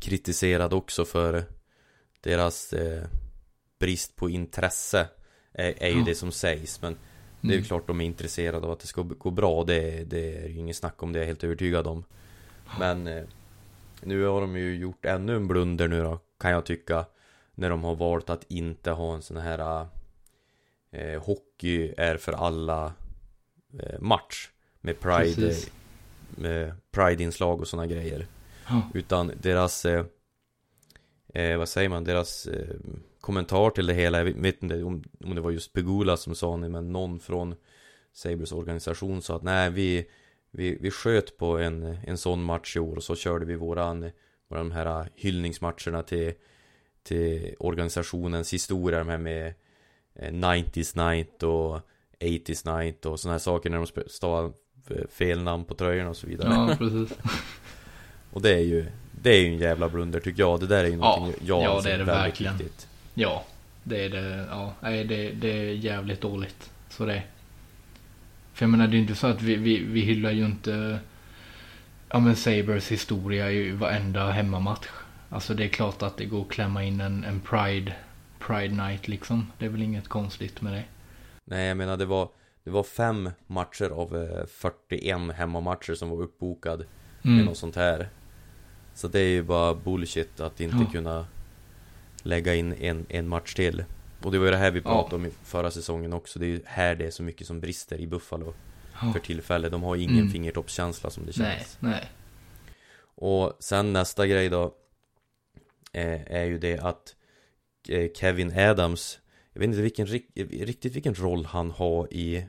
Kritiserad 0.01 0.73
också 0.73 1.05
för 1.05 1.43
Deras 2.21 2.73
eh, 2.73 3.03
Brist 3.79 4.15
på 4.15 4.29
intresse 4.29 5.07
Är, 5.59 5.73
är 5.83 5.89
ju 5.89 5.99
Ja. 5.99 6.05
det 6.05 6.15
som 6.15 6.31
sägs 6.31 6.81
men 6.81 6.95
Det 7.41 7.47
är 7.47 7.51
ju 7.51 7.57
Mm. 7.57 7.65
klart 7.67 7.87
de 7.87 8.01
är 8.01 8.05
intresserade 8.05 8.65
av 8.65 8.71
att 8.71 8.79
det 8.79 8.87
ska 8.87 9.01
gå 9.01 9.29
bra, 9.31 9.63
det, 9.63 10.03
det 10.03 10.37
är 10.37 10.47
ju 10.47 10.55
inget 10.59 10.75
snack 10.75 11.03
om 11.03 11.13
det, 11.13 11.19
jag 11.19 11.23
är 11.23 11.27
helt 11.27 11.43
övertygad 11.43 11.87
om. 11.87 12.03
Men 12.79 13.07
eh, 13.07 13.23
nu 14.01 14.23
har 14.25 14.41
de 14.41 14.57
ju 14.57 14.75
gjort 14.75 15.05
ännu 15.05 15.35
en 15.35 15.47
blunder 15.47 15.87
nu 15.87 16.03
då, 16.03 16.19
kan 16.39 16.51
jag 16.51 16.65
tycka. 16.65 17.05
När 17.55 17.69
de 17.69 17.83
har 17.83 17.95
valt 17.95 18.29
att 18.29 18.43
inte 18.47 18.91
ha 18.91 19.15
en 19.15 19.21
sån 19.21 19.37
här 19.37 19.87
eh, 20.91 21.21
Hockey 21.23 21.93
är 21.97 22.17
för 22.17 22.33
alla 22.33 22.93
eh, 23.79 23.99
match. 23.99 24.49
Med 24.81 24.99
Pride, 24.99 25.55
med 26.29 26.73
Pride-inslag 26.91 27.59
och 27.61 27.67
såna 27.67 27.87
grejer. 27.87 28.27
Ja. 28.69 28.81
Utan 28.93 29.31
deras 29.41 29.85
eh, 29.85 30.05
eh, 31.33 31.57
Vad 31.57 31.69
säger 31.69 31.89
man? 31.89 32.03
Deras 32.03 32.45
eh, 32.47 32.75
kommentar 33.27 33.69
till 33.69 33.87
det 33.87 33.93
hela 33.93 34.17
Jag 34.17 34.25
vet 34.25 34.63
inte 34.63 34.83
om, 34.83 35.03
om 35.25 35.35
det 35.35 35.41
var 35.41 35.51
just 35.51 35.73
Pegula 35.73 36.17
som 36.17 36.35
sa 36.35 36.57
det 36.57 36.69
Men 36.69 36.91
någon 36.91 37.19
från 37.19 37.55
Sabres 38.13 38.51
organisation 38.51 39.21
sa 39.21 39.35
att 39.35 39.43
nej 39.43 39.69
vi 39.69 40.05
Vi, 40.51 40.77
vi 40.81 40.91
sköt 40.91 41.37
på 41.37 41.57
en, 41.57 41.97
en 42.07 42.17
sån 42.17 42.43
match 42.43 42.75
i 42.75 42.79
år 42.79 42.95
och 42.95 43.03
så 43.03 43.15
körde 43.15 43.45
vi 43.45 43.55
våran 43.55 44.09
Våra 44.49 44.59
de 44.59 44.71
här 44.71 45.09
hyllningsmatcherna 45.15 46.03
till 46.03 46.33
Till 47.03 47.55
organisationens 47.59 48.53
historia 48.53 48.99
De 48.99 49.09
här 49.09 49.17
med 49.17 49.53
eh, 50.15 50.31
90s 50.31 51.09
night 51.09 51.43
och 51.43 51.79
80s 52.19 52.77
night 52.77 53.05
och 53.05 53.19
såna 53.19 53.33
här 53.33 53.39
saker 53.39 53.69
när 53.69 53.77
de 53.77 54.09
stavar 54.09 54.51
eh, 54.89 55.07
fel 55.09 55.43
namn 55.43 55.65
på 55.65 55.75
tröjorna 55.75 56.09
och 56.09 56.17
så 56.17 56.27
vidare 56.27 56.49
ja, 56.49 56.75
precis. 56.77 57.17
och 58.33 58.41
det 58.41 58.53
är 58.53 58.59
ju 58.63 58.85
Det 59.21 59.29
är 59.29 59.39
ju 59.41 59.47
en 59.47 59.57
jävla 59.59 59.89
blunder 59.89 60.19
tycker 60.19 60.43
jag 60.43 60.59
Det 60.59 60.67
där 60.67 60.83
är 60.83 60.87
ju 60.87 60.93
Ja, 60.93 60.97
någonting 60.97 61.47
jag 61.47 61.63
ja, 61.63 61.81
det 61.83 61.91
är 61.91 61.97
det 61.97 62.03
verkligen. 62.03 62.57
viktigt 62.57 62.87
Ja, 63.19 63.43
det 63.83 64.05
är 64.05 64.09
det. 64.09 64.47
Ja, 64.49 64.73
nej, 64.81 65.03
det, 65.03 65.31
det 65.31 65.51
är 65.51 65.71
jävligt 65.73 66.21
dåligt. 66.21 66.71
Så 66.89 67.05
det. 67.05 67.23
För 68.53 68.63
jag 68.65 68.69
menar, 68.69 68.87
det 68.87 68.97
är 68.97 68.99
inte 68.99 69.15
så 69.15 69.27
att 69.27 69.41
vi, 69.41 69.55
vi, 69.55 69.83
vi 69.83 70.01
hyllar 70.01 70.31
ju 70.31 70.45
inte 70.45 70.99
ja, 72.09 72.19
men 72.19 72.35
Sabres 72.35 72.91
historia 72.91 73.51
i 73.51 73.71
varenda 73.71 74.31
hemmamatch. 74.31 74.87
Alltså 75.29 75.53
det 75.53 75.63
är 75.63 75.67
klart 75.67 76.01
att 76.01 76.17
det 76.17 76.25
går 76.25 76.41
att 76.41 76.49
klämma 76.49 76.83
in 76.83 77.01
en, 77.01 77.23
en 77.23 77.39
Pride, 77.39 77.93
Pride 78.39 78.75
Night 78.87 79.07
liksom. 79.07 79.51
Det 79.57 79.65
är 79.65 79.69
väl 79.69 79.81
inget 79.81 80.07
konstigt 80.07 80.61
med 80.61 80.73
det. 80.73 80.83
Nej 81.45 81.67
jag 81.67 81.77
menar 81.77 81.97
det 81.97 82.05
var 82.05 82.29
Det 82.63 82.69
var 82.69 82.83
fem 82.83 83.29
matcher 83.47 83.89
av 83.89 84.15
eh, 84.17 84.45
41 84.47 85.17
hemmamatcher 85.35 85.93
som 85.95 86.09
var 86.09 86.21
uppbokad 86.21 86.79
Med 87.21 87.33
Mm. 87.33 87.45
något 87.45 87.57
sånt 87.57 87.75
här 87.75 88.09
Så 88.93 89.07
det 89.07 89.19
är 89.19 89.27
ju 89.27 89.43
bara 89.43 89.75
bullshit 89.75 90.39
att 90.39 90.59
inte 90.59 90.77
Ja. 90.85 90.91
kunna 90.91 91.25
Lägga 92.27 92.55
in 92.55 92.73
en, 92.73 93.05
en 93.09 93.27
match 93.27 93.53
till 93.53 93.83
Och 94.23 94.31
det 94.31 94.37
var 94.37 94.45
ju 94.45 94.51
det 94.51 94.57
här 94.57 94.71
vi 94.71 94.79
Ja. 94.85 94.91
pratade 94.91 95.15
om 95.15 95.25
i 95.25 95.31
förra 95.43 95.71
säsongen 95.71 96.13
också 96.13 96.39
Det 96.39 96.45
är 96.45 96.49
ju 96.49 96.61
här 96.65 96.95
det 96.95 97.05
är 97.05 97.11
så 97.11 97.23
mycket 97.23 97.47
som 97.47 97.59
brister 97.59 97.97
i 97.97 98.07
Buffalo 98.07 98.53
Ja. 99.01 99.13
För 99.13 99.19
tillfället 99.19 99.71
De 99.71 99.83
har 99.83 99.95
ju 99.95 100.03
ingen 100.03 100.17
Mm. 100.17 100.29
fingertoppskänsla 100.31 101.09
som 101.09 101.25
det 101.25 101.33
känns 101.33 101.77
Nej, 101.79 101.91
nej. 101.91 102.11
Och 102.99 103.53
sen 103.59 103.93
nästa 103.93 104.27
grej 104.27 104.49
då 104.49 104.75
eh, 105.93 106.31
Är 106.31 106.43
ju 106.45 106.57
det 106.57 106.79
att 106.79 107.15
eh, 107.89 108.11
Kevin 108.15 108.59
Adams 108.59 109.19
Jag 109.53 109.59
vet 109.59 109.67
inte 109.67 109.81
vilken, 109.81 110.07
rik- 110.07 110.31
riktigt 110.65 110.95
vilken 110.95 111.15
roll 111.15 111.45
han 111.45 111.71
har 111.71 112.13
i 112.13 112.45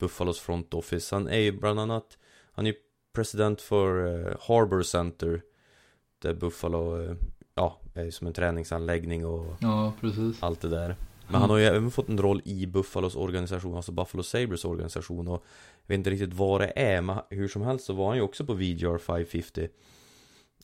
Buffalos 0.00 0.40
front 0.40 0.74
office 0.74 1.14
Han 1.14 1.28
är 1.28 1.38
ju 1.38 1.52
bland 1.52 1.80
annat 1.80 2.18
Han 2.52 2.66
är 2.66 2.70
ju 2.70 2.76
president 3.14 3.60
för 3.60 4.06
eh, 4.28 4.36
Harbor 4.40 4.82
Center 4.82 5.42
Där 6.22 6.34
Buffalo 6.34 7.16
Ja, 7.58 7.76
är 7.94 8.04
ju 8.04 8.10
som 8.12 8.26
en 8.26 8.32
träningsanläggning 8.32 9.26
och 9.26 9.56
Ja, 9.60 9.92
allt 10.40 10.60
det 10.60 10.68
där 10.68 10.86
Men 10.88 10.96
Mm. 11.28 11.40
han 11.40 11.50
har 11.50 11.56
ju 11.56 11.64
även 11.64 11.90
fått 11.90 12.08
en 12.08 12.18
roll 12.18 12.42
i 12.44 12.66
Buffalos 12.66 13.16
organisation, 13.16 13.76
alltså 13.76 13.92
Buffalo 13.92 14.22
Sabres 14.22 14.64
organisation 14.64 15.28
och 15.28 15.44
Jag 15.86 15.88
vet 15.94 15.98
inte 15.98 16.10
riktigt 16.10 16.32
vad 16.34 16.60
det 16.60 16.72
är, 16.76 17.00
men 17.00 17.18
hur 17.30 17.48
som 17.48 17.62
helst 17.62 17.84
så 17.86 17.92
var 17.92 18.06
han 18.08 18.16
ju 18.16 18.22
också 18.22 18.44
på 18.44 18.54
VGR 18.54 18.98
550 18.98 19.68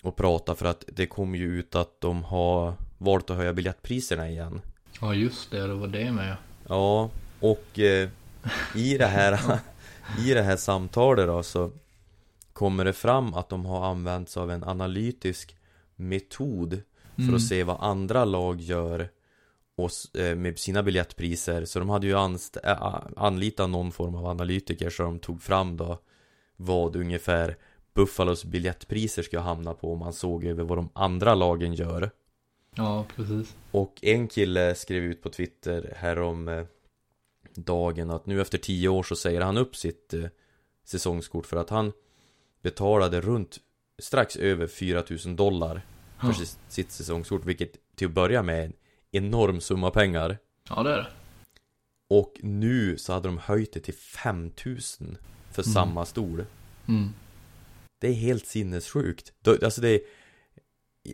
Och 0.03 0.16
pratade 0.16 0.59
för 0.59 0.66
att 0.66 0.84
det 0.92 1.07
kom 1.07 1.34
ju 1.34 1.59
ut 1.59 1.74
att 1.74 2.01
de 2.01 2.24
har 2.24 2.74
valt 2.99 3.30
att 3.30 3.36
höja 3.36 3.53
biljettpriserna 3.53 4.28
igen 4.30 4.61
Ja, 5.01 5.14
just 5.14 5.51
det. 5.51 5.66
Det 5.66 5.74
var 5.74 5.86
det 5.88 6.12
med. 6.12 6.36
Ja, 6.68 7.11
och 7.40 7.78
eh, 7.78 8.09
i 8.74 8.99
det 8.99 9.07
här 9.07 9.59
I 10.26 10.34
det 10.34 10.42
här 10.42 10.57
samtalet 10.57 11.26
då 11.26 11.42
så 11.42 11.70
Kommer 12.53 12.84
det 12.84 12.92
fram 12.92 13.34
att 13.34 13.49
de 13.49 13.66
har 13.66 13.84
använt 13.86 14.28
sig 14.28 14.42
av 14.42 14.51
en 14.51 14.64
analytisk 14.64 15.57
metod 15.97 16.82
för 17.16 17.22
Mm. 17.22 17.34
att 17.34 17.42
se 17.42 17.64
vad 17.64 17.76
andra 17.80 18.24
lag 18.24 18.61
gör 18.61 19.09
och, 19.76 19.90
eh, 20.20 20.36
med 20.36 20.59
sina 20.59 20.82
biljettpriser 20.82 21.64
Så 21.64 21.78
de 21.78 21.88
hade 21.88 22.07
ju 22.07 22.12
äh, 22.12 23.01
anlitat 23.16 23.70
någon 23.70 23.92
form 23.92 24.14
av 24.14 24.26
analytiker 24.26 24.90
så 24.90 25.03
de 25.03 25.18
tog 25.18 25.42
fram 25.42 25.76
då 25.76 25.99
Vad 26.57 26.97
ungefär 26.97 27.57
Buffalos 27.95 28.45
biljettpriser 28.45 29.22
ska 29.22 29.40
hamna 29.40 29.74
på 29.74 29.92
om 29.92 29.99
man 29.99 30.12
såg 30.12 30.45
över 30.45 30.64
vad 30.64 30.78
de 30.78 30.88
andra 30.92 31.34
lagen 31.34 31.74
gör 31.74 32.11
Ja, 32.76 33.05
precis. 33.16 33.57
Och 33.70 33.99
en 34.03 34.28
kille 34.28 34.74
skrev 34.74 35.03
ut 35.03 35.22
på 35.22 35.28
Twitter 35.30 35.95
härom 35.97 36.49
eh, 36.49 36.64
dagen 37.55 38.11
att 38.11 38.26
nu 38.26 38.40
efter 38.40 38.59
tio 38.59 38.88
år 38.88 39.03
så 39.03 39.16
säger 39.16 39.40
han 39.40 39.57
upp 39.57 39.76
sitt 39.76 40.14
eh, 40.14 40.24
säsongskort 40.84 41.47
för 41.47 41.57
att 41.57 41.70
han 41.70 41.92
betalade 42.62 43.20
runt 43.20 43.59
strax 44.03 44.36
över 44.36 44.66
4000 44.66 45.36
dollar 45.36 45.82
för 46.20 46.26
Ja. 46.28 46.34
sitt, 46.68 46.92
säsongskort 46.92 47.45
vilket 47.45 47.72
till 47.97 48.07
att 48.07 48.12
börja 48.14 48.42
med 48.42 48.59
är 48.61 48.64
en 48.64 48.72
enorm 49.12 49.61
summa 49.61 49.90
pengar 49.90 50.38
Ja, 50.68 50.82
det 50.82 50.92
är 50.92 50.97
det. 50.97 51.07
och 52.11 52.34
nu 52.42 52.99
så 52.99 53.12
hade 53.12 53.28
de 53.28 53.38
höjt 53.38 53.72
det 53.72 53.80
till 53.80 53.95
5000 53.95 55.16
för 55.53 55.62
Mm. 55.62 55.72
samma 55.74 56.05
stol 56.05 56.45
Mm. 56.88 57.11
Det 58.01 58.09
är 58.09 58.12
helt 58.14 58.47
sinnessjukt 58.47 59.32
Alltså 59.62 59.80
det 59.80 59.88
är 59.88 60.01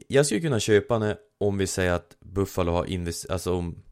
Jag 0.08 0.26
skulle 0.26 0.40
kunna 0.40 0.60
köpa 0.60 0.98
det 0.98 1.18
om 1.38 1.58
vi 1.58 1.66
säger 1.66 1.92
att 1.92 2.16
Buffalo 2.20 2.72
har 2.72 2.84
investerat 2.86 3.32
Alltså 3.32 3.54
om 3.54 3.82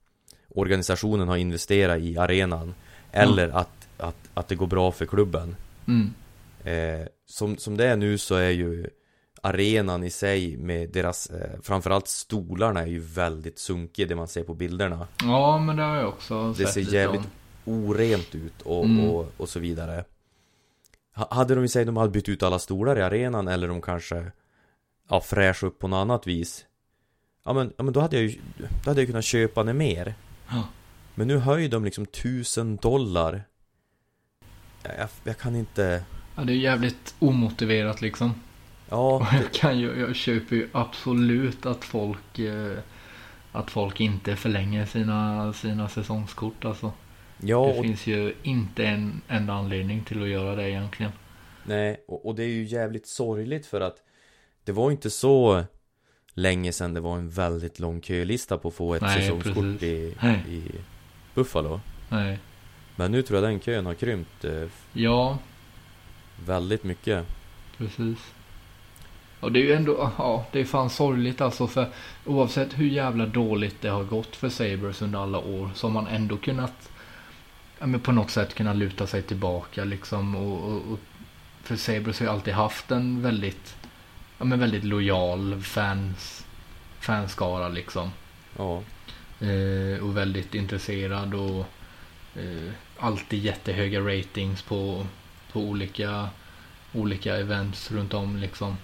Organisationen 0.48 1.28
har 1.28 1.36
investerat 1.36 1.98
i 2.00 2.18
arenan 2.18 2.74
Eller 3.12 3.48
att, 3.48 3.88
att, 3.96 4.16
att 4.34 4.48
det 4.48 4.54
går 4.54 4.66
bra 4.66 4.92
för 4.92 5.06
klubben 5.06 5.56
Mm. 5.88 6.14
Eh, 6.64 7.06
som, 7.26 7.56
som 7.56 7.76
det 7.76 7.86
är 7.86 7.96
nu 7.96 8.18
så 8.18 8.34
är 8.34 8.50
ju 8.50 8.90
Arenan 9.42 10.04
i 10.04 10.10
sig 10.10 10.56
med 10.56 10.90
deras 10.90 11.26
eh, 11.30 11.60
Framförallt 11.62 12.08
stolarna 12.08 12.80
är 12.80 12.86
ju 12.86 12.98
väldigt 12.98 13.58
sunkig 13.58 14.08
det 14.08 14.14
man 14.16 14.28
ser 14.28 14.42
på 14.44 14.54
bilderna 14.54 15.08
Ja, 15.22 15.58
men 15.58 15.76
det 15.76 15.82
har 15.82 15.96
jag 15.96 16.08
också 16.08 16.48
Det 16.48 16.54
sett 16.64 16.72
ser 16.72 16.80
lite 16.80 16.94
jävligt 16.96 17.20
om. 17.20 17.26
Orent 17.84 18.34
ut 18.34 18.62
och, 18.62 18.84
Mm. 18.84 19.04
och, 19.10 19.32
och 19.36 19.48
så 19.48 19.60
vidare 19.60 20.04
Ha- 21.14 21.28
Hade 21.34 21.54
de 21.54 21.64
i 21.64 21.68
sig, 21.68 21.84
de 21.84 21.96
hade 21.96 22.10
bytt 22.10 22.28
ut 22.28 22.42
alla 22.42 22.58
stolar 22.58 22.98
i 22.98 23.02
arenan 23.02 23.48
eller 23.48 23.68
de 23.68 23.80
kanske 23.82 24.32
Ja, 25.08 25.20
fräscha 25.20 25.66
upp 25.66 25.78
på 25.78 25.88
något 25.88 25.96
annat 25.96 26.26
vis 26.26 26.66
Ja 27.44 27.52
men, 27.52 27.72
ja, 27.76 27.84
men 27.84 27.92
då 27.92 28.00
hade 28.00 28.16
jag 28.16 28.24
ju 28.26 28.38
Då 28.84 28.90
hade 28.90 29.00
jag 29.00 29.08
kunnat 29.08 29.24
köpa 29.24 29.64
det 29.64 29.72
mer 29.74 30.14
Ja. 30.50 30.68
Men 31.14 31.28
nu 31.28 31.38
höjer 31.38 31.68
de 31.68 31.84
liksom 31.84 32.06
tusen 32.06 32.76
dollar 32.76 33.42
jag, 34.82 34.98
jag, 34.98 35.08
jag 35.24 35.38
kan 35.38 35.56
inte 35.56 36.04
Ja, 36.38 36.44
det 36.44 36.52
är 36.52 36.56
jävligt 36.56 37.14
omotiverat 37.18 38.00
liksom. 38.00 38.34
Ja, 38.88 39.16
Och 39.16 39.26
jag 39.32 39.52
kan 39.52 39.78
ju, 39.78 40.00
jag 40.00 40.16
köper 40.16 40.56
ju 40.56 40.68
absolut 40.72 41.66
att 41.66 41.84
folk 41.84 42.38
eh, 42.38 42.78
att 43.52 43.70
folk 43.70 44.00
inte 44.00 44.36
förlänger 44.36 44.86
sina, 44.86 45.52
sina 45.52 45.88
säsongskort 45.88 46.64
alltså. 46.64 46.92
ja 47.38 47.66
det 47.66 47.78
och, 47.78 47.84
finns 47.84 48.06
ju 48.06 48.34
inte 48.42 48.86
en 48.86 49.20
enda 49.28 49.52
anledning 49.52 50.04
till 50.04 50.22
att 50.22 50.28
göra 50.28 50.56
det 50.56 50.70
egentligen. 50.70 51.12
nej, 51.64 52.04
och, 52.08 52.26
och 52.26 52.34
det 52.34 52.42
är 52.44 52.48
ju 52.48 52.64
jävligt 52.64 53.06
sorgligt 53.06 53.66
för 53.66 53.80
att 53.80 53.96
Det 54.64 54.72
var 54.72 54.90
inte 54.90 55.10
så 55.10 55.64
Länge 56.34 56.72
sedan 56.72 56.94
det 56.94 57.00
var 57.00 57.16
en 57.16 57.30
väldigt 57.30 57.78
lång 57.78 58.02
kölista 58.02 58.58
på 58.58 58.68
att 58.68 58.74
få 58.74 58.94
ett 58.94 59.02
Nej, 59.02 59.20
säsongskort 59.20 59.82
i, 59.82 60.14
Nej. 60.22 60.42
i 60.48 60.62
Buffalo 61.34 61.80
Nej. 62.08 62.38
Men 62.96 63.12
nu 63.12 63.22
tror 63.22 63.40
jag 63.40 63.50
den 63.50 63.60
kön 63.60 63.86
har 63.86 63.94
krympt 63.94 64.44
eh, 64.44 64.62
Ja, 64.92 65.38
väldigt 66.44 66.84
mycket 66.84 67.26
precis. 67.76 68.18
Och 69.40 69.52
det 69.52 69.58
är 69.58 69.64
ju 69.64 69.72
ändå, 69.72 70.10
ja, 70.18 70.46
det 70.52 70.60
är 70.60 70.64
fan 70.64 70.90
sorgligt 70.90 71.40
alltså 71.40 71.66
för 71.66 71.88
oavsett 72.24 72.78
hur 72.78 72.88
jävla 72.88 73.26
dåligt 73.26 73.76
det 73.80 73.88
har 73.88 74.04
gått 74.04 74.36
för 74.36 74.48
Sabres 74.48 75.02
under 75.02 75.18
alla 75.18 75.38
år 75.38 75.70
så 75.74 75.86
har 75.86 75.92
man 75.92 76.06
ändå 76.06 76.36
kunnat 76.36 76.90
ja, 77.78 77.86
men 77.86 78.00
på 78.00 78.12
något 78.12 78.30
sätt 78.30 78.54
kunna 78.54 78.72
luta 78.72 79.06
sig 79.06 79.22
tillbaka 79.22 79.84
liksom 79.84 80.36
och, 80.36 80.72
och, 80.72 80.92
och 80.92 80.98
för 81.62 81.76
Sabres 81.76 82.18
har 82.18 82.26
ju 82.26 82.32
alltid 82.32 82.54
haft 82.54 82.90
en 82.90 83.22
väldigt 83.22 83.76
ja, 84.38 84.44
men 84.44 84.60
väldigt 84.60 84.84
lojal 84.84 85.60
fans 85.62 86.46
fanskara 87.00 87.68
liksom. 87.68 88.10
Ja, 88.56 88.82
Eh, 89.40 90.04
och 90.04 90.16
väldigt 90.16 90.54
intresserad 90.54 91.34
och 91.34 91.66
eh, 92.36 92.72
alltid 92.98 93.44
jättehöga 93.44 94.00
ratings 94.00 94.62
på, 94.62 95.06
på 95.52 95.60
olika, 95.60 96.28
olika 96.92 97.36
events 97.36 97.90
runt 97.92 98.14
om 98.14 98.36
liksom. 98.36 98.76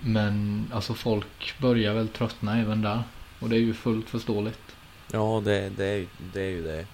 Men 0.00 0.66
alltså 0.74 0.94
folk 0.94 1.54
börjar 1.58 1.94
väl 1.94 2.08
tröttna 2.08 2.58
även 2.60 2.82
där. 2.82 3.02
Och 3.40 3.48
det 3.48 3.56
är 3.56 3.60
ju 3.60 3.74
fullt 3.74 4.08
förståeligt. 4.10 4.76
ja 5.12 5.42
det, 5.44 5.68
det, 5.76 6.06
det 6.32 6.40
är 6.40 6.50
ju 6.50 6.62
det 6.62 6.86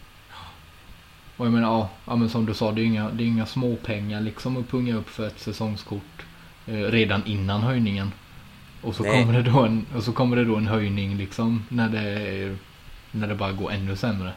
Och 1.37 1.47
jag 1.47 1.53
menar, 1.53 1.69
ja, 1.69 1.91
ja 2.07 2.17
men 2.17 2.31
som 2.31 2.47
du 2.47 2.55
sa, 2.55 2.73
det 2.73 2.83
är 2.83 2.85
inga, 2.85 3.11
det 3.11 3.23
är 3.25 3.27
inga 3.27 3.47
småpengar 3.47 4.21
liksom 4.21 4.57
att 4.57 4.69
punga 4.69 4.97
upp 4.97 5.09
för 5.09 5.27
ett 5.27 5.41
säsongskort 5.41 6.27
eh, 6.67 6.75
redan 6.75 7.27
innan 7.27 7.61
höjningen. 7.61 8.13
Och 8.83 8.97
så, 8.97 9.03
Nej. 9.03 9.21
kommer 9.21 9.43
det 9.43 9.51
då 9.51 9.61
en, 9.65 9.87
och 9.97 10.03
så 10.03 10.13
kommer 10.13 10.37
det 10.37 10.45
då 10.45 10.57
en 10.57 10.67
höjning 10.67 11.17
liksom 11.17 11.65
när 11.69 11.89
det, 11.89 12.01
är, 12.01 12.57
när 13.11 13.29
det 13.29 13.35
bara 13.35 13.53
går 13.53 13.71
ännu 13.73 13.97
sämre. 13.97 14.33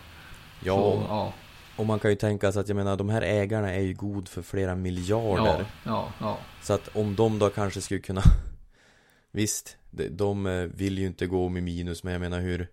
Ja, 0.59 0.75
Så, 0.75 1.05
ja, 1.09 1.33
och 1.77 1.85
man 1.85 1.99
kan 1.99 2.11
ju 2.11 2.15
tänka 2.15 2.51
sig 2.51 2.59
att 2.59 2.67
jag 2.67 2.75
menar 2.75 2.97
de 2.97 3.09
här 3.09 3.21
ägarna 3.21 3.73
är 3.73 3.81
ju 3.81 3.93
god 3.93 4.27
för 4.27 4.41
flera 4.41 4.75
miljarder. 4.75 5.43
ja, 5.45 5.65
ja, 5.85 6.13
ja. 6.19 6.37
Så 6.61 6.73
att 6.73 6.95
om 6.95 7.15
de 7.15 7.39
då 7.39 7.49
kanske 7.49 7.81
skulle 7.81 7.99
kunna 7.99 8.21
Visst, 9.31 9.77
de, 10.11 10.45
eh, 10.45 10.63
vill 10.63 10.99
ju 10.99 11.05
inte 11.05 11.27
gå 11.27 11.49
med 11.49 11.63
minus 11.63 12.03
men 12.03 12.13
jag 12.13 12.19
menar 12.19 12.39
hur 12.39 12.67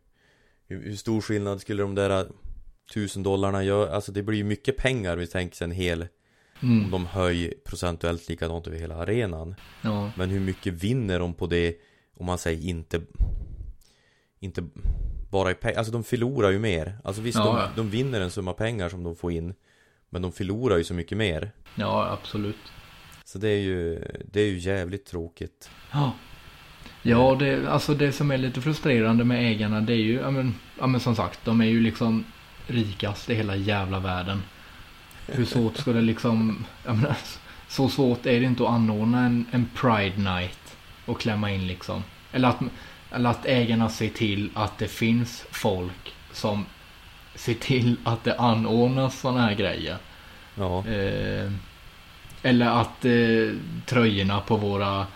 Hur, 0.66 0.96
stor 0.96 1.20
skillnad 1.20 1.60
skulle 1.60 1.82
de 1.82 1.94
där 1.94 2.26
tusen 2.94 3.22
dollarna 3.22 3.64
göra? 3.64 3.94
Alltså 3.94 4.12
det 4.12 4.22
blir 4.22 4.38
ju 4.38 4.44
mycket 4.44 4.76
pengar 4.76 5.16
vi 5.16 5.26
tänker 5.26 5.56
sig 5.56 5.64
en 5.64 5.70
hel 5.70 6.02
Om 6.02 6.08
Mm, 6.62 6.90
de 6.90 7.06
höjer 7.06 7.54
procentuellt 7.64 8.28
likadant 8.28 8.66
över 8.66 8.78
hela 8.78 8.94
arenan 8.94 9.54
ja, 9.82 10.12
Men 10.16 10.30
hur 10.30 10.40
mycket 10.40 10.72
vinner 10.74 11.18
de 11.18 11.34
på 11.34 11.46
det 11.46 11.76
Om 12.16 12.26
man 12.26 12.38
säger 12.38 12.68
inte 12.68 13.00
Inte 14.38 14.64
bara 15.30 15.50
i 15.50 15.54
pengar, 15.54 15.78
alltså 15.78 15.92
de 15.92 16.04
förlorar 16.04 16.50
ju 16.50 16.58
mer 16.58 16.98
Alltså 17.04 17.22
visst, 17.22 17.38
Ja, 17.38 17.44
de, 17.44 17.56
ja. 17.56 17.68
de 17.76 17.90
vinner 17.90 18.20
en 18.20 18.30
summa 18.30 18.52
pengar 18.52 18.88
som 18.88 19.04
de 19.04 19.16
får 19.16 19.32
in 19.32 19.54
Men 20.10 20.22
de 20.22 20.32
förlorar 20.32 20.76
ju 20.76 20.84
så 20.84 20.94
mycket 20.94 21.18
mer 21.18 21.50
ja, 21.74 22.18
absolut. 22.20 22.72
Så 23.24 23.38
det 23.38 23.48
är 23.48 23.60
ju, 23.60 24.04
det 24.32 24.40
är 24.40 24.46
ju 24.46 24.58
jävligt 24.58 25.06
tråkigt 25.06 25.70
Ja. 25.92 26.12
Ja, 27.02 27.36
det, 27.38 27.68
alltså 27.68 27.94
det 27.94 28.12
som 28.12 28.30
är 28.30 28.38
lite 28.38 28.60
frustrerande 28.60 29.24
med 29.24 29.50
ägarna 29.50 29.80
det 29.80 29.92
är 29.92 29.96
ju, 29.96 30.14
ja 30.14 30.30
men, 30.30 30.54
ja 30.78 30.86
men 30.86 31.00
som 31.00 31.16
sagt, 31.16 31.44
de 31.44 31.60
är 31.60 31.64
ju 31.64 31.80
liksom 31.80 32.24
rikast 32.66 33.30
i 33.30 33.34
hela 33.34 33.56
jävla 33.56 33.98
världen. 33.98 34.42
Hur 35.26 35.44
svårt 35.44 35.76
ska 35.76 35.92
det 35.92 36.00
liksom, 36.00 36.64
jag 36.84 36.96
menar, 36.96 37.16
så 37.68 37.88
svårt 37.88 38.26
är 38.26 38.40
det 38.40 38.46
inte 38.46 38.62
att 38.62 38.68
anordna 38.68 39.26
en, 39.26 39.46
en 39.50 39.70
Pride 39.74 40.16
Night 40.16 40.76
och 41.06 41.20
klämma 41.20 41.50
in 41.50 41.66
liksom. 41.66 42.02
Eller 42.32 42.48
att, 42.48 42.60
eller 43.10 43.30
att 43.30 43.46
ägarna 43.46 43.88
ser 43.88 44.08
till 44.08 44.50
att 44.54 44.78
det 44.78 44.88
finns 44.88 45.44
folk 45.50 46.14
som 46.32 46.66
ser 47.34 47.54
till 47.54 47.96
att 48.04 48.24
det 48.24 48.38
anordnas 48.38 49.20
sådana 49.20 49.40
här 49.40 49.54
grejer. 49.54 49.96
Ja, 50.54 50.86
Eh, 50.86 51.52
eller 52.42 52.66
att 52.66 53.04
eh, 53.04 53.54
tröjorna 53.86 54.40
på 54.40 54.56
våra 54.56 55.06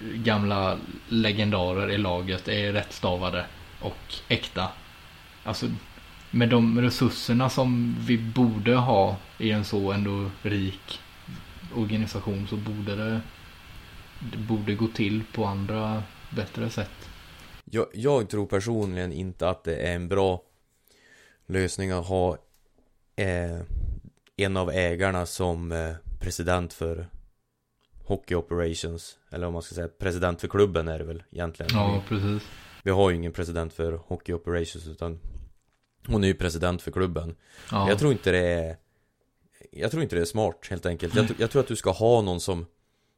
gamla 0.00 0.76
legendarer 1.08 1.90
i 1.90 1.98
laget 1.98 2.48
är 2.48 2.72
rättstavade 2.72 3.46
och 3.80 4.14
äkta. 4.28 4.68
Alltså 5.44 5.66
med 6.30 6.48
de 6.48 6.80
resurserna 6.80 7.50
som 7.50 7.96
vi 8.00 8.18
borde 8.18 8.74
ha 8.74 9.16
i 9.38 9.50
en 9.50 9.64
så 9.64 9.92
ändå 9.92 10.30
rik 10.42 11.00
organisation 11.74 12.46
så 12.48 12.56
borde 12.56 12.96
det, 12.96 13.20
det 14.18 14.38
borde 14.38 14.74
gå 14.74 14.86
till 14.86 15.22
på 15.32 15.44
andra 15.44 16.02
bättre 16.30 16.70
sätt. 16.70 16.99
Jag, 17.70 17.86
jag 17.92 18.28
tror 18.28 18.46
personligen 18.46 19.12
inte 19.12 19.48
att 19.48 19.64
det 19.64 19.76
är 19.76 19.94
en 19.94 20.08
bra 20.08 20.42
lösning 21.46 21.90
att 21.90 22.06
ha 22.06 22.38
eh, 23.16 23.60
en 24.36 24.56
av 24.56 24.70
ägarna 24.70 25.26
som 25.26 25.72
eh, 25.72 25.94
president 26.20 26.72
för 26.72 27.08
Hockey 28.04 28.34
Operations 28.34 29.18
Eller 29.30 29.46
om 29.46 29.52
man 29.52 29.62
ska 29.62 29.74
säga 29.74 29.88
president 29.88 30.40
för 30.40 30.48
klubben 30.48 30.88
är 30.88 30.98
det 30.98 31.04
väl 31.04 31.22
egentligen. 31.30 31.70
Ja, 31.74 32.02
precis. 32.08 32.42
vi 32.82 32.90
har 32.90 33.10
ju 33.10 33.16
ingen 33.16 33.32
president 33.32 33.72
för 33.72 33.92
Hockey 33.92 34.32
Operations 34.32 34.86
utan 34.86 35.20
Hon 36.06 36.24
är 36.24 36.28
ju 36.28 36.34
president 36.34 36.82
för 36.82 36.90
klubben. 36.90 37.36
Ja, 37.70 37.88
Jag 37.88 37.98
tror 37.98 38.12
inte 38.12 38.30
det 38.30 38.38
är 38.38 38.76
Jag 39.70 39.90
tror 39.90 40.02
inte 40.02 40.16
det 40.16 40.22
är 40.22 40.26
smart 40.26 40.66
helt 40.70 40.86
enkelt. 40.86 41.14
Jag, 41.14 41.26
jag 41.38 41.50
tror 41.50 41.60
att 41.60 41.68
du 41.68 41.76
ska 41.76 41.90
ha 41.90 42.22
någon 42.22 42.40
som 42.40 42.66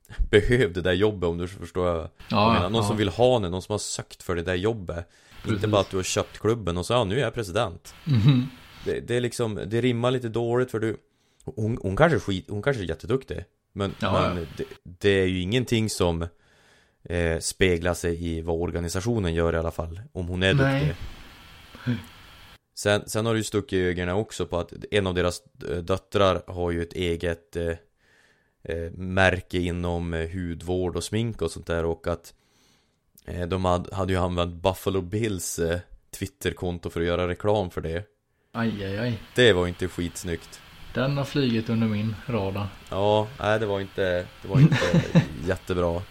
Behöver 0.31 0.75
det 0.75 0.81
där 0.81 0.93
jobbet 0.93 1.29
om 1.29 1.39
du 1.39 1.49
förstår 1.49 1.87
jag 1.89 2.09
ja, 2.29 2.53
menar, 2.53 2.71
någon 2.71 2.83
ja, 2.83 2.89
som 2.89 2.97
vill 2.97 3.09
ha 3.09 3.39
det, 3.39 3.49
någon 3.49 3.63
som 3.63 3.73
har 3.73 3.79
sökt 3.79 4.23
för 4.23 4.35
det 4.37 4.43
där 4.43 4.55
jobbet 4.55 5.09
Inte 5.37 5.49
Precis. 5.49 5.67
bara 5.71 5.81
att 5.81 5.91
du 5.91 5.97
har 5.97 6.05
köpt 6.05 6.39
klubben 6.39 6.77
och 6.77 6.87
så, 6.87 6.93
ja 6.93 7.05
nu 7.05 7.17
är 7.19 7.23
jag 7.23 7.35
president 7.35 7.95
Mhm. 8.05 8.47
det, 8.85 9.01
det 9.01 9.17
är 9.17 9.21
liksom, 9.21 9.61
det 9.67 9.81
rimmar 9.81 10.11
lite 10.11 10.29
dåligt 10.29 10.71
för 10.71 10.79
du 10.81 10.97
Hon, 11.45 11.79
hon 11.83 11.97
kanske 11.97 12.17
är 12.17 12.21
skit, 12.21 12.47
hon 12.49 12.63
kanske 12.63 12.83
är 12.83 12.87
jätteduktig 12.87 13.45
Men, 13.73 13.95
Ja, 14.01 14.35
men 14.35 14.47
det, 14.57 14.65
det 15.01 15.11
är 15.11 15.27
ju 15.27 15.41
ingenting 15.41 15.91
som 15.91 16.23
eh, 17.05 17.39
Speglar 17.41 17.95
sig 17.95 18.27
i 18.29 18.41
vad 18.41 18.57
organisationen 18.61 19.35
gör 19.35 19.53
i 19.55 19.57
alla 19.57 19.71
fall 19.71 20.01
Om 20.13 20.29
hon 20.29 20.43
är 20.43 20.55
Nej. 20.55 20.81
duktig 20.81 20.95
Sen, 22.75 23.03
sen 23.09 23.27
har 23.27 23.35
ju 23.35 23.43
stuckit 23.45 23.73
i 23.73 23.81
ögonen 23.83 24.15
också 24.15 24.47
på 24.47 24.59
att 24.59 24.73
en 24.91 25.07
av 25.07 25.15
deras 25.15 25.43
döttrar 25.83 26.43
har 26.47 26.71
ju 26.71 26.83
ett 26.83 26.93
eget 26.93 27.57
eh, 27.57 27.73
märke 28.93 29.59
inom 29.59 30.15
eh, 30.15 30.29
hudvård 30.31 30.97
och 30.97 31.05
smink 31.05 31.43
och 31.43 31.51
sånt 31.51 31.67
där 31.67 31.85
och 31.85 32.07
att 32.07 32.35
eh, 33.25 33.49
de 33.49 33.65
hade, 33.93 34.13
ju 34.13 34.19
använt 34.19 34.55
Buffalo 34.55 35.01
Bills 35.01 35.59
eh, 35.59 35.81
Twitterkonto 36.19 36.91
för 36.91 37.01
att 37.01 37.07
göra 37.07 37.29
reklam 37.29 37.71
för 37.71 37.81
det. 37.81 38.05
Aj, 38.53 38.85
aj, 38.85 38.99
aj. 38.99 39.23
Det 39.35 39.53
var 39.53 39.67
inte 39.67 39.89
skitsnyggt. 39.89 40.61
Den 40.95 41.17
har 41.17 41.25
flugit 41.25 41.69
under 41.69 41.87
min 41.87 42.15
radar. 42.27 42.69
Ja, 42.91 43.29
nej 43.41 43.61
det 43.61 43.67
var 43.67 43.81
inte, 43.81 44.27
det 44.43 44.49
var 44.49 44.61
inte 44.61 45.13
jättebra 45.47 45.89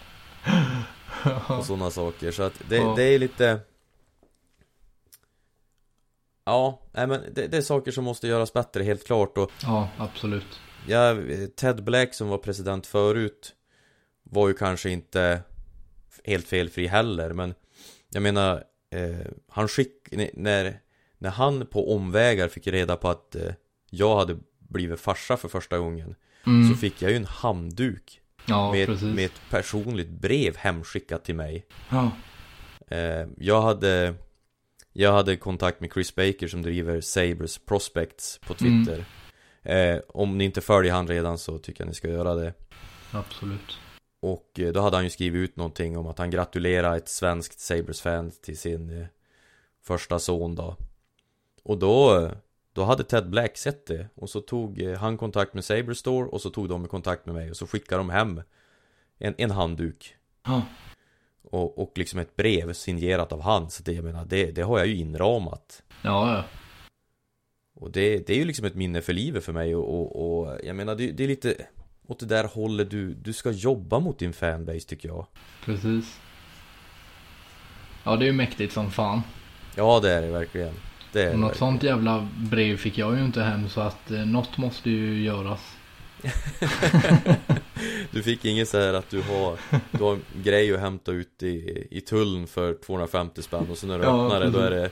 och 1.47 1.65
sådana 1.65 1.91
saker 1.91 2.31
så 2.31 2.43
att 2.43 2.61
det, 2.69 2.75
Ja. 2.77 2.93
det 2.95 3.03
är 3.03 3.19
lite 3.19 3.59
Ja, 6.45 6.81
nej 6.91 7.07
men 7.07 7.21
det, 7.33 7.47
det 7.47 7.57
är 7.57 7.61
saker 7.61 7.91
som 7.91 8.03
måste 8.03 8.27
göras 8.27 8.53
bättre 8.53 8.83
helt 8.83 9.05
klart 9.05 9.37
och 9.37 9.51
Ja, 9.63 9.89
absolut. 9.97 10.59
Ja, 10.87 11.17
Ted 11.55 11.83
Black 11.83 12.13
som 12.13 12.27
var 12.27 12.37
president 12.37 12.87
förut 12.87 13.55
Var 14.23 14.47
ju 14.47 14.53
kanske 14.53 14.89
inte 14.89 15.41
Helt 16.23 16.47
felfri 16.47 16.87
heller 16.87 17.33
men 17.33 17.53
Jag 18.09 18.23
menar 18.23 18.63
eh, 18.89 19.31
Han 19.49 19.67
skick 19.67 20.07
när 20.33 20.79
När 21.17 21.29
han 21.29 21.65
på 21.65 21.95
omvägar 21.95 22.47
fick 22.47 22.67
reda 22.67 22.95
på 22.95 23.09
att 23.09 23.35
eh, 23.35 23.53
Jag 23.89 24.17
hade 24.17 24.37
blivit 24.59 24.99
farsa 24.99 25.37
för 25.37 25.47
första 25.49 25.77
gången 25.77 26.15
Mm. 26.45 26.69
Så 26.69 26.77
fick 26.77 27.01
jag 27.01 27.11
ju 27.11 27.17
en 27.17 27.25
handduk 27.25 28.21
ja, 28.45 28.71
med, 28.71 28.87
precis. 28.87 29.15
med 29.15 29.25
ett 29.25 29.41
personligt 29.49 30.09
brev 30.09 30.57
hemskickat 30.57 31.25
till 31.25 31.35
mig 31.35 31.65
Ja, 31.89 32.11
eh, 32.87 33.27
Jag 33.37 33.61
hade 33.61 34.13
Jag 34.93 35.11
hade 35.13 35.35
kontakt 35.35 35.81
med 35.81 35.93
Chris 35.93 36.15
Baker 36.15 36.47
som 36.47 36.61
driver 36.61 37.01
Sabres 37.01 37.57
Prospects 37.57 38.39
på 38.47 38.55
Mm. 38.61 39.03
Eh, 39.63 39.99
Om 40.07 40.37
ni 40.37 40.43
inte 40.43 40.61
följer 40.61 40.93
han 40.93 41.07
redan 41.07 41.37
så 41.37 41.57
tycker 41.57 41.81
jag 41.81 41.87
ni 41.87 41.93
ska 41.93 42.09
göra 42.09 42.35
det. 42.35 42.53
Absolut. 43.11 43.79
Och 44.19 44.59
eh, 44.59 44.73
då 44.73 44.81
hade 44.81 44.97
han 44.97 45.03
ju 45.03 45.09
skrivit 45.09 45.49
ut 45.49 45.55
någonting 45.55 45.97
om 45.97 46.07
att 46.07 46.17
han 46.17 46.29
gratulerar 46.29 46.97
ett 46.97 47.09
svenskt 47.09 47.59
Sabres-fan 47.59 48.31
till 48.41 48.57
sin 48.57 49.01
eh, 49.01 49.07
första 49.83 50.19
son 50.19 50.55
då. 50.55 50.75
Och 51.63 51.77
då, 51.77 52.29
då 52.73 52.83
hade 52.83 53.03
Ted 53.03 53.29
Black 53.29 53.57
sett 53.57 53.85
det. 53.85 54.07
Och 54.15 54.29
så 54.29 54.41
tog 54.41 54.81
eh, 54.81 54.97
han 54.97 55.17
kontakt 55.17 55.53
med 55.53 55.65
Sabres 55.65 55.97
Store 55.97 56.25
och 56.27 56.41
så 56.41 56.49
tog 56.49 56.69
de 56.69 56.87
kontakt 56.87 57.25
med 57.25 57.35
mig 57.35 57.49
och 57.49 57.57
så 57.57 57.67
skickade 57.67 57.99
de 57.99 58.09
hem 58.09 58.41
en, 59.17 59.35
en 59.37 59.51
handduk. 59.51 60.15
Ja, 60.45 60.61
och, 61.43 61.77
och 61.77 61.97
liksom 61.97 62.19
ett 62.19 62.35
brev 62.35 62.73
signerat 62.73 63.31
av 63.31 63.41
han. 63.41 63.69
Så 63.69 63.83
det, 63.83 63.91
jag 63.93 64.03
menar, 64.03 64.25
det, 64.25 64.51
det 64.51 64.61
har 64.61 64.77
jag 64.77 64.87
ju 64.87 64.95
inramat. 64.95 65.83
Ja, 66.01 66.35
ja. 66.35 66.43
Och 67.73 67.91
det, 67.91 68.27
det 68.27 68.33
är 68.33 68.37
ju 68.37 68.45
liksom 68.45 68.65
ett 68.65 68.75
minne 68.75 69.01
för 69.01 69.13
livet 69.13 69.43
för 69.45 69.53
mig 69.53 69.75
och, 69.75 69.89
och, 70.01 70.41
och 70.41 70.59
jag 70.63 70.75
menar 70.75 70.95
det, 70.95 71.11
det 71.11 71.23
är 71.23 71.27
lite 71.27 71.55
åt 72.07 72.19
det 72.19 72.25
där 72.25 72.43
hållet 72.43 72.89
du, 72.91 73.13
du 73.13 73.33
ska 73.33 73.51
jobba 73.51 73.99
mot 73.99 74.19
din 74.19 74.33
fanbase 74.33 74.79
tycker 74.87 75.09
jag 75.09 75.25
precis. 75.65 76.19
Ja, 78.03 78.15
det 78.15 78.23
är 78.25 78.27
ju 78.27 78.33
mäktigt 78.33 78.73
som 78.73 78.91
fan. 78.91 79.21
Ja 79.75 79.99
det 79.99 80.11
är 80.11 80.21
det 80.21 80.31
verkligen 80.31 80.73
Det 81.11 81.23
är 81.23 81.33
Och 81.33 81.39
något 81.39 81.49
verkligen. 81.49 81.59
sånt 81.71 81.83
jävla 81.83 82.27
brev 82.37 82.77
fick 82.77 82.97
jag 82.97 83.17
ju 83.17 83.25
inte 83.25 83.41
hem 83.41 83.69
så 83.69 83.81
att 83.81 84.11
eh, 84.11 84.25
något 84.25 84.57
måste 84.57 84.89
ju 84.89 85.23
göras. 85.23 85.75
Du 88.11 88.23
fick 88.23 88.45
inget 88.45 88.69
så 88.69 88.77
här 88.79 88.93
att 88.93 89.09
du 89.09 89.21
har 89.21 89.57
Du 89.91 90.03
har 90.03 90.13
en 90.13 90.21
grej 90.43 90.73
att 90.73 90.79
hämta 90.79 91.11
ut 91.11 91.43
i, 91.43 91.87
i 91.91 92.01
tullen 92.01 92.47
för 92.47 92.73
250 92.73 93.41
spänn 93.41 93.67
och 93.71 93.77
så 93.77 93.87
när 93.87 93.97
du 93.99 94.03
Ja, 94.03 94.25
öppnar 94.25 94.39
det 94.39 94.49
då 94.49 94.59
är 94.59 94.71
det 94.71 94.89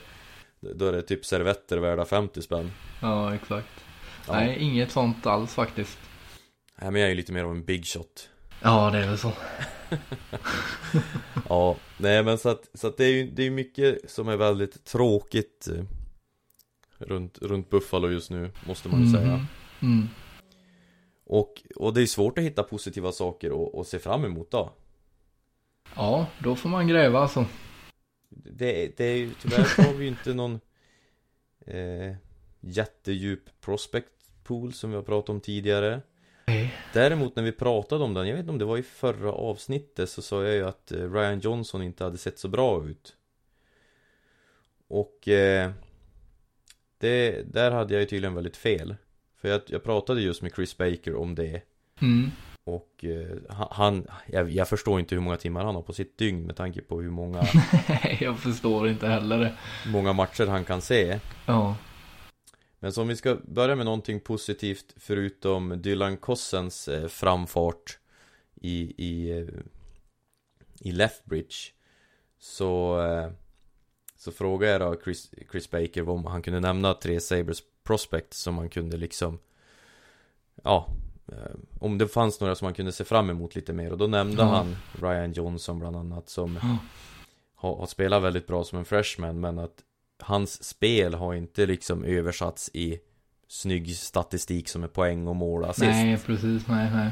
Då 0.60 0.86
är 0.86 0.92
det 0.92 1.02
typ 1.02 1.24
servetter 1.24 1.78
värda 1.78 2.04
50 2.04 2.42
spänn 2.42 2.70
Ja, 3.02 3.34
exakt. 3.34 3.68
ja. 4.26 4.32
Nej, 4.32 4.58
inget 4.58 4.90
sånt 4.90 5.26
alls 5.26 5.54
faktiskt. 5.54 5.98
Nej 6.82 6.90
men 6.90 7.00
jag 7.00 7.06
är 7.06 7.10
ju 7.10 7.16
lite 7.16 7.32
mer 7.32 7.44
av 7.44 7.50
en 7.50 7.64
big 7.64 7.86
shot 7.86 8.28
Ja, 8.62 8.90
det 8.90 8.98
är 8.98 9.06
väl 9.06 9.18
så. 9.18 9.32
Ja, 11.48 11.76
nej 11.98 12.22
men 12.22 12.38
så 12.38 12.48
att, 12.48 12.68
så 12.74 12.86
att 12.86 12.96
det 12.96 13.04
är 13.04 13.12
ju 13.12 13.30
det 13.30 13.46
är 13.46 13.50
mycket 13.50 14.10
som 14.10 14.28
är 14.28 14.36
väldigt 14.36 14.84
tråkigt 14.84 15.68
eh, 15.68 15.84
Runt, 16.98 17.38
runt 17.42 17.70
Buffalo 17.70 18.08
just 18.08 18.30
nu, 18.30 18.50
måste 18.66 18.88
man 18.88 19.00
ju 19.04 19.10
säga 19.12 19.26
Mhm. 19.36 19.46
Mm. 19.92 20.08
och, 21.26 21.62
och 21.76 21.94
det 21.94 22.02
är 22.02 22.06
svårt 22.06 22.38
att 22.38 22.44
hitta 22.44 22.62
positiva 22.62 23.12
saker 23.12 23.52
och, 23.52 23.74
och 23.78 23.86
se 23.86 23.98
fram 23.98 24.24
emot 24.24 24.50
då 24.50 24.72
Ja, 25.94 26.26
då 26.38 26.56
får 26.56 26.68
man 26.68 26.88
gräva 26.88 27.18
alltså. 27.20 27.44
Det, 28.30 28.96
det 28.96 29.04
är 29.04 29.16
ju, 29.16 29.30
tyvärr 29.42 29.64
så 29.64 29.82
har 29.82 29.92
vi 29.92 30.04
ju 30.04 30.10
inte 30.10 30.34
någon 30.34 30.60
eh, 31.66 32.14
Jättedjup 32.60 33.60
prospect 33.60 34.08
Liverpool 34.50 34.72
som 34.72 34.90
vi 34.90 34.96
har 34.96 35.02
pratat 35.02 35.30
om 35.30 35.40
tidigare 35.40 36.00
Nej. 36.46 36.74
Däremot 36.92 37.36
när 37.36 37.42
vi 37.42 37.52
pratade 37.52 38.04
om 38.04 38.14
den, 38.14 38.26
jag 38.26 38.34
vet 38.34 38.40
inte 38.40 38.52
om 38.52 38.58
det 38.58 38.64
var 38.64 38.78
i 38.78 38.82
förra 38.82 39.32
avsnittet 39.32 40.10
så 40.10 40.22
sa 40.22 40.44
jag 40.44 40.54
ju 40.54 40.66
att 40.66 40.92
eh, 40.92 41.12
Ryan 41.12 41.40
Johnson 41.40 41.82
inte 41.82 42.04
hade 42.04 42.18
sett 42.18 42.38
så 42.38 42.48
bra 42.48 42.84
ut 42.86 43.16
Och 44.88 45.28
eh, 45.28 45.70
det, 46.98 47.42
där 47.52 47.70
hade 47.70 47.94
jag 47.94 48.00
ju 48.00 48.06
tydligen 48.06 48.34
väldigt 48.34 48.56
fel 48.56 48.96
För 49.36 49.48
jag, 49.48 49.60
jag 49.66 49.82
pratade 49.82 50.20
just 50.20 50.42
med 50.42 50.52
Chris 50.54 50.76
Baker 50.76 51.14
om 51.14 51.34
det 51.34 51.62
Mm. 52.02 52.30
Och 52.64 53.04
eh, 53.04 53.54
han, 53.70 54.06
jag, 54.26 54.50
jag 54.50 54.68
förstår 54.68 55.00
inte 55.00 55.14
hur 55.14 55.22
många 55.22 55.36
timmar 55.36 55.64
han 55.64 55.74
har 55.74 55.82
på 55.82 55.92
sitt 55.92 56.18
dygn 56.18 56.46
med 56.46 56.56
tanke 56.56 56.80
på 56.80 57.00
hur 57.00 57.10
många, 57.10 57.42
jag 58.20 58.38
förstår 58.38 58.88
inte 58.88 59.08
heller 59.08 59.38
det. 59.38 59.56
många 59.86 60.12
matcher 60.12 60.46
han 60.46 60.64
kan 60.64 60.80
se 60.80 61.20
Ja. 61.46 61.76
Men 62.78 62.92
så 62.92 63.02
om 63.02 63.08
vi 63.08 63.16
ska 63.16 63.36
börja 63.44 63.76
med 63.76 63.84
någonting 63.84 64.20
positivt 64.20 64.94
förutom 64.96 65.82
Dylan 65.82 66.16
Cossens 66.16 66.88
eh, 66.88 67.08
framfart 67.08 67.98
i, 68.54 68.94
i, 68.96 69.30
eh, 69.38 69.48
i 70.80 70.92
Leftbridge 70.92 71.56
Så, 72.38 72.98
så 74.16 74.32
frågade 74.32 74.72
jag 74.72 74.80
då 74.80 75.00
Chris, 75.04 75.30
Chris 75.50 75.70
Baker 75.70 76.08
om 76.08 76.26
han 76.26 76.42
kunde 76.42 76.60
nämna 76.60 76.94
tre 76.94 77.20
Sabres 77.20 77.62
prospects 77.84 78.38
som 78.40 78.54
man 78.54 78.68
kunde 78.68 78.96
liksom 78.96 79.38
Ja 80.62 80.88
Om 81.80 81.98
det 81.98 82.08
fanns 82.08 82.40
några 82.40 82.54
som 82.54 82.66
man 82.66 82.74
kunde 82.74 82.92
se 82.92 83.04
fram 83.04 83.30
emot 83.30 83.54
lite 83.54 83.72
mer 83.72 83.92
och 83.92 83.98
då 83.98 84.06
nämnde 84.06 84.42
Ja. 84.42 84.48
han 84.48 84.76
Ryan 84.92 85.32
Johnson 85.32 85.78
bland 85.78 85.96
annat 85.96 86.28
som 86.28 86.58
Ja. 86.62 86.76
har, 87.54 87.76
har 87.76 87.86
spelat 87.86 88.22
väldigt 88.22 88.46
bra 88.46 88.64
som 88.64 88.78
en 88.78 88.84
freshman 88.84 89.40
men 89.40 89.58
att 89.58 89.82
hans 90.22 90.64
spel 90.64 91.14
har 91.14 91.34
inte 91.34 91.66
liksom 91.66 92.04
översatts 92.04 92.70
i 92.74 92.98
snygg 93.48 93.96
statistik 93.96 94.68
som 94.68 94.82
är 94.84 94.88
poäng 94.88 95.26
och 95.28 95.36
mål 95.36 95.64
assist. 95.64 95.80
Nej, 95.82 96.18
precis. 96.26 96.66
Nej, 96.68 96.90
nej. 96.94 97.10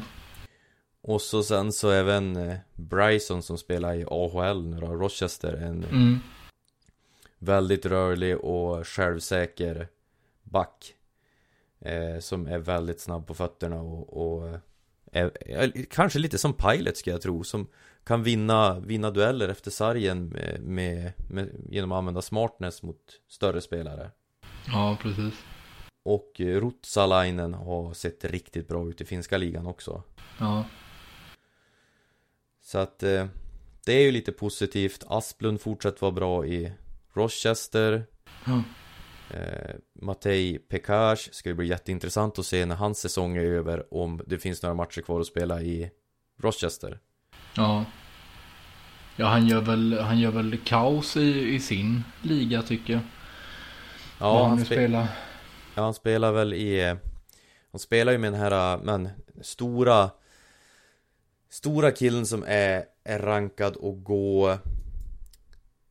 Och 1.01 1.23
så 1.23 1.43
sen 1.43 1.73
så 1.73 1.91
även 1.91 2.37
eh, 2.37 2.57
Bryson 2.75 3.43
som 3.43 3.59
spelar 3.59 3.95
i 3.95 4.05
AHL 4.09 4.66
nu 4.66 4.81
då, 4.81 4.87
Rochester, 4.87 5.53
en 5.55 5.85
Mm. 5.85 6.19
väldigt 7.39 7.87
rörlig 7.87 8.39
och 8.39 8.87
självsäker 8.87 9.89
back. 10.43 10.95
Eh, 11.81 12.18
som 12.18 12.47
är 12.47 12.59
väldigt 12.59 13.01
snabb 13.01 13.26
på 13.26 13.35
fötterna 13.35 13.81
och, 13.81 14.37
och 14.37 14.49
eh, 15.12 15.29
är, 15.47 15.85
kanske 15.91 16.18
lite 16.18 16.39
som 16.39 16.53
Pilot 16.53 16.97
ska 16.97 17.11
jag 17.11 17.22
tro, 17.22 17.45
som 17.45 17.66
kan 18.05 18.22
vinna, 18.22 18.81
vinna 18.81 19.11
dueller 19.11 19.49
efter 19.49 19.70
sargen 19.70 20.29
med, 20.29 20.61
med, 20.61 21.12
med, 21.31 21.51
genom 21.68 21.93
att 21.93 21.99
använda 21.99 22.22
smartness 22.22 22.83
mot 22.83 23.20
större 23.29 23.61
spelare. 23.61 24.11
Ja, 24.66 24.99
precis. 25.03 25.35
Och 26.05 26.41
eh, 26.41 26.61
Rutsalainen 26.61 27.55
har 27.55 27.95
sett 27.95 28.24
riktigt 28.24 28.68
bra 28.68 28.89
ut 28.89 29.01
i 29.01 29.05
finska 29.05 29.39
ligan 29.39 29.66
också. 29.66 30.03
Ja. 30.39 30.64
Så 32.62 32.79
att 32.79 33.03
eh, 33.03 33.26
det 33.85 33.93
är 33.93 34.03
ju 34.03 34.12
lite 34.12 34.33
positivt. 34.33 35.05
Asplund 35.07 35.61
fortsätter 35.61 36.01
vara 36.01 36.12
bra 36.12 36.47
i 36.47 36.72
Rochester. 37.12 38.07
Ja. 38.47 38.62
Eh, 39.35 39.74
Matej 39.93 40.59
Pekars 40.59 41.29
ska 41.33 41.49
ju 41.49 41.55
bli 41.55 41.66
jätteintressant 41.66 42.39
att 42.39 42.47
se 42.47 42.66
när 42.66 42.74
hans 42.74 42.99
säsong 43.01 43.37
är 43.37 43.45
över 43.45 43.95
om 43.95 44.22
det 44.26 44.39
finns 44.39 44.62
några 44.62 44.74
matcher 44.74 45.01
kvar 45.01 45.20
att 45.20 45.26
spela 45.26 45.62
i 45.62 45.91
Rochester. 46.41 46.99
Ja. 47.57 47.85
Ja, 49.16 49.26
han 49.26 49.47
gör 49.47 49.61
väl, 49.61 49.99
han 49.99 50.18
gör 50.18 50.31
väl 50.31 50.59
kaos 50.64 51.16
i, 51.16 51.55
i 51.55 51.61
sin 51.61 52.03
liga 52.22 52.62
tycker 52.62 52.93
jag. 52.93 53.03
Ja, 54.20 54.47
han, 54.49 54.57
nu 54.59 54.62
spe- 54.62 54.66
spelar. 54.66 55.07
ja, 55.74 55.83
han 55.83 55.95
spelar 55.95 56.33
väl 56.33 56.55
i 56.55 56.97
Han 57.72 57.79
spelar 57.79 58.12
ju 58.12 58.18
med 58.18 58.33
den 58.33 58.41
här, 58.41 58.79
men 58.79 59.09
stora 59.43 60.11
Stora 61.51 61.91
killen 61.91 62.26
som 62.26 62.45
är, 62.47 62.85
är 63.05 63.18
rankad 63.18 63.76
och 63.76 64.05
gå 64.05 64.59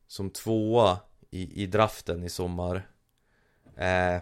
Som 0.06 0.30
tvåa 0.30 0.98
i, 1.30 1.62
i 1.62 1.66
draften 1.66 2.24
i 2.24 2.28
sommar 2.28 2.88
eh, 3.78 4.20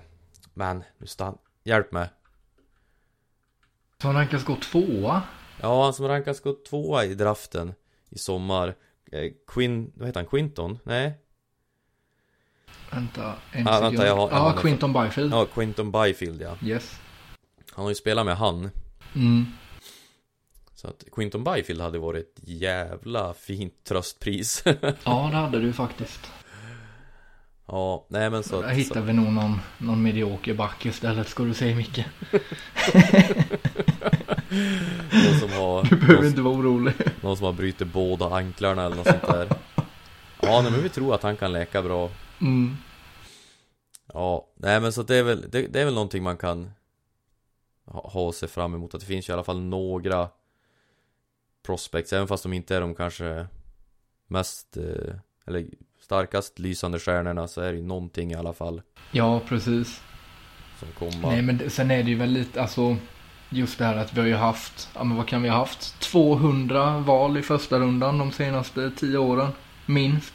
Men, 0.55 0.85
nu 0.99 1.07
stann, 1.07 1.39
hjälp 1.65 1.93
mig 1.93 2.09
han 4.03 4.15
rankas 4.15 4.45
gå 4.45 4.57
tvåa. 4.57 5.23
Ja, 5.61 5.85
han 5.85 5.95
som 5.95 6.09
rankas 6.09 6.41
gå 6.41 6.53
tvåa 6.69 7.05
i 7.05 7.15
draften 7.15 7.75
i 8.11 8.19
sommar 8.19 8.75
eh, 9.13 9.33
Quin, 9.47 9.93
vad 9.95 10.09
heter 10.09 10.21
han? 10.21 10.27
Quinton? 10.29 10.79
Nej? 10.85 11.19
Vänta, 12.91 13.35
en 13.53 13.69
Ah, 13.69 13.81
vänta, 13.81 14.07
jag 14.07 14.17
har- 14.17 14.31
Ja, 14.31 14.53
det. 14.57 14.61
Quinton 14.63 14.93
Byfield. 14.93 15.33
Ja, 15.33 15.47
Quinton 15.47 15.93
Byfield 15.93 16.41
ja 16.43 16.57
Yes. 16.63 17.01
Han 17.73 17.83
har 17.85 17.91
ju 17.91 17.95
spelat 17.95 18.27
med 18.27 18.37
han 18.37 18.71
Mm. 19.15 19.45
Så 20.75 20.89
att 20.89 21.05
Quinton 21.13 21.45
Byfield 21.45 21.81
hade 21.81 21.99
varit 21.99 22.27
ett 22.27 22.41
jävla 22.49 23.35
fint 23.35 23.85
tröstpris 23.85 24.63
Ja, 25.05 25.29
det 25.31 25.37
hade 25.37 25.61
du 25.61 25.73
faktiskt. 25.73 26.21
Ja, 27.69 28.07
nej 28.09 28.31
men 28.31 28.43
så 28.43 28.63
Där 28.63 28.69
hittar 28.69 29.01
vi 29.01 29.13
nog 29.13 29.33
någon, 29.33 29.61
någon 29.79 30.03
medioker 30.03 30.55
back 30.55 30.87
istället, 30.87 31.29
ska 31.29 31.43
du 31.43 31.55
säga 31.55 31.77
Micke. 31.77 32.05
någon 35.13 35.41
som 35.41 35.51
har 35.53 35.83
Du 35.91 35.97
behöver 35.97 36.15
någon, 36.17 36.27
inte 36.27 36.41
vara 36.43 36.55
orolig. 36.55 36.95
någon 37.21 37.37
som 37.37 37.47
har 37.47 37.53
brutit 37.53 37.89
båda 37.89 38.35
anklarna 38.35 38.85
eller 38.85 38.97
något 38.97 39.07
sånt 39.07 39.23
där 39.23 39.49
Ja, 40.43 40.63
nej, 40.63 40.73
men 40.73 40.83
vi 40.83 40.89
tror 40.89 41.15
att 41.15 41.23
han 41.23 41.37
kan 41.37 41.53
läka 41.53 41.83
bra 41.83 42.11
Mm. 42.41 42.77
Ja, 44.15 44.49
nej 44.57 44.81
men 44.81 44.93
så 44.93 45.01
att 45.01 45.09
det 45.09 45.17
är 45.17 45.23
väl, 45.23 45.51
det, 45.51 45.67
det 45.67 45.81
är 45.81 45.85
väl 45.85 45.95
någonting 45.95 46.23
man 46.23 46.37
kan 46.37 46.71
ha, 47.85 48.09
ha 48.11 48.33
sig 48.33 48.49
fram 48.49 48.75
emot 48.75 48.95
att 48.95 49.01
det 49.01 49.07
finns 49.07 49.29
ju 49.29 49.33
i 49.33 49.35
alla 49.35 49.45
fall 49.45 49.61
några 49.61 50.29
prospects, 51.67 52.13
även 52.13 52.29
fast 52.29 52.43
de 52.43 52.53
inte 52.53 52.77
är 52.77 52.81
de 52.81 52.95
kanske 52.95 53.47
mest, 54.27 54.77
eh, 54.77 55.15
eller 55.47 55.67
starkast 56.07 56.59
lysande 56.59 56.99
stjärnorna 56.99 57.49
så 57.49 57.61
är 57.61 57.73
det 57.73 57.79
ju 57.79 57.85
någonting 57.85 58.33
i 58.33 58.35
alla 58.35 58.53
fall 58.53 58.83
Ja, 59.11 59.41
precis. 59.49 60.03
som 60.79 60.89
kommer. 60.99 61.29
Nej, 61.31 61.43
men 61.43 61.71
sen 61.71 61.91
är 61.91 62.03
det 62.03 62.11
ju 62.11 62.17
väl 62.17 62.31
lite, 62.31 62.63
alltså, 62.63 62.97
just 63.49 63.79
det 63.79 63.85
här 63.85 63.97
att 63.97 64.13
vi 64.15 64.21
har 64.21 64.27
ju 64.29 64.35
haft, 64.35 64.89
ja 64.95 65.05
men 65.05 65.17
vad 65.17 65.29
kan 65.29 65.43
vi 65.43 65.49
ha 65.49 65.59
haft? 65.59 66.01
200 66.01 66.99
val 66.99 67.37
i 67.39 67.43
första 67.43 67.79
rundan 67.79 68.19
de 68.19 68.33
senaste 68.33 68.91
10 68.91 69.19
åren. 69.19 69.51
Minst. 69.87 70.35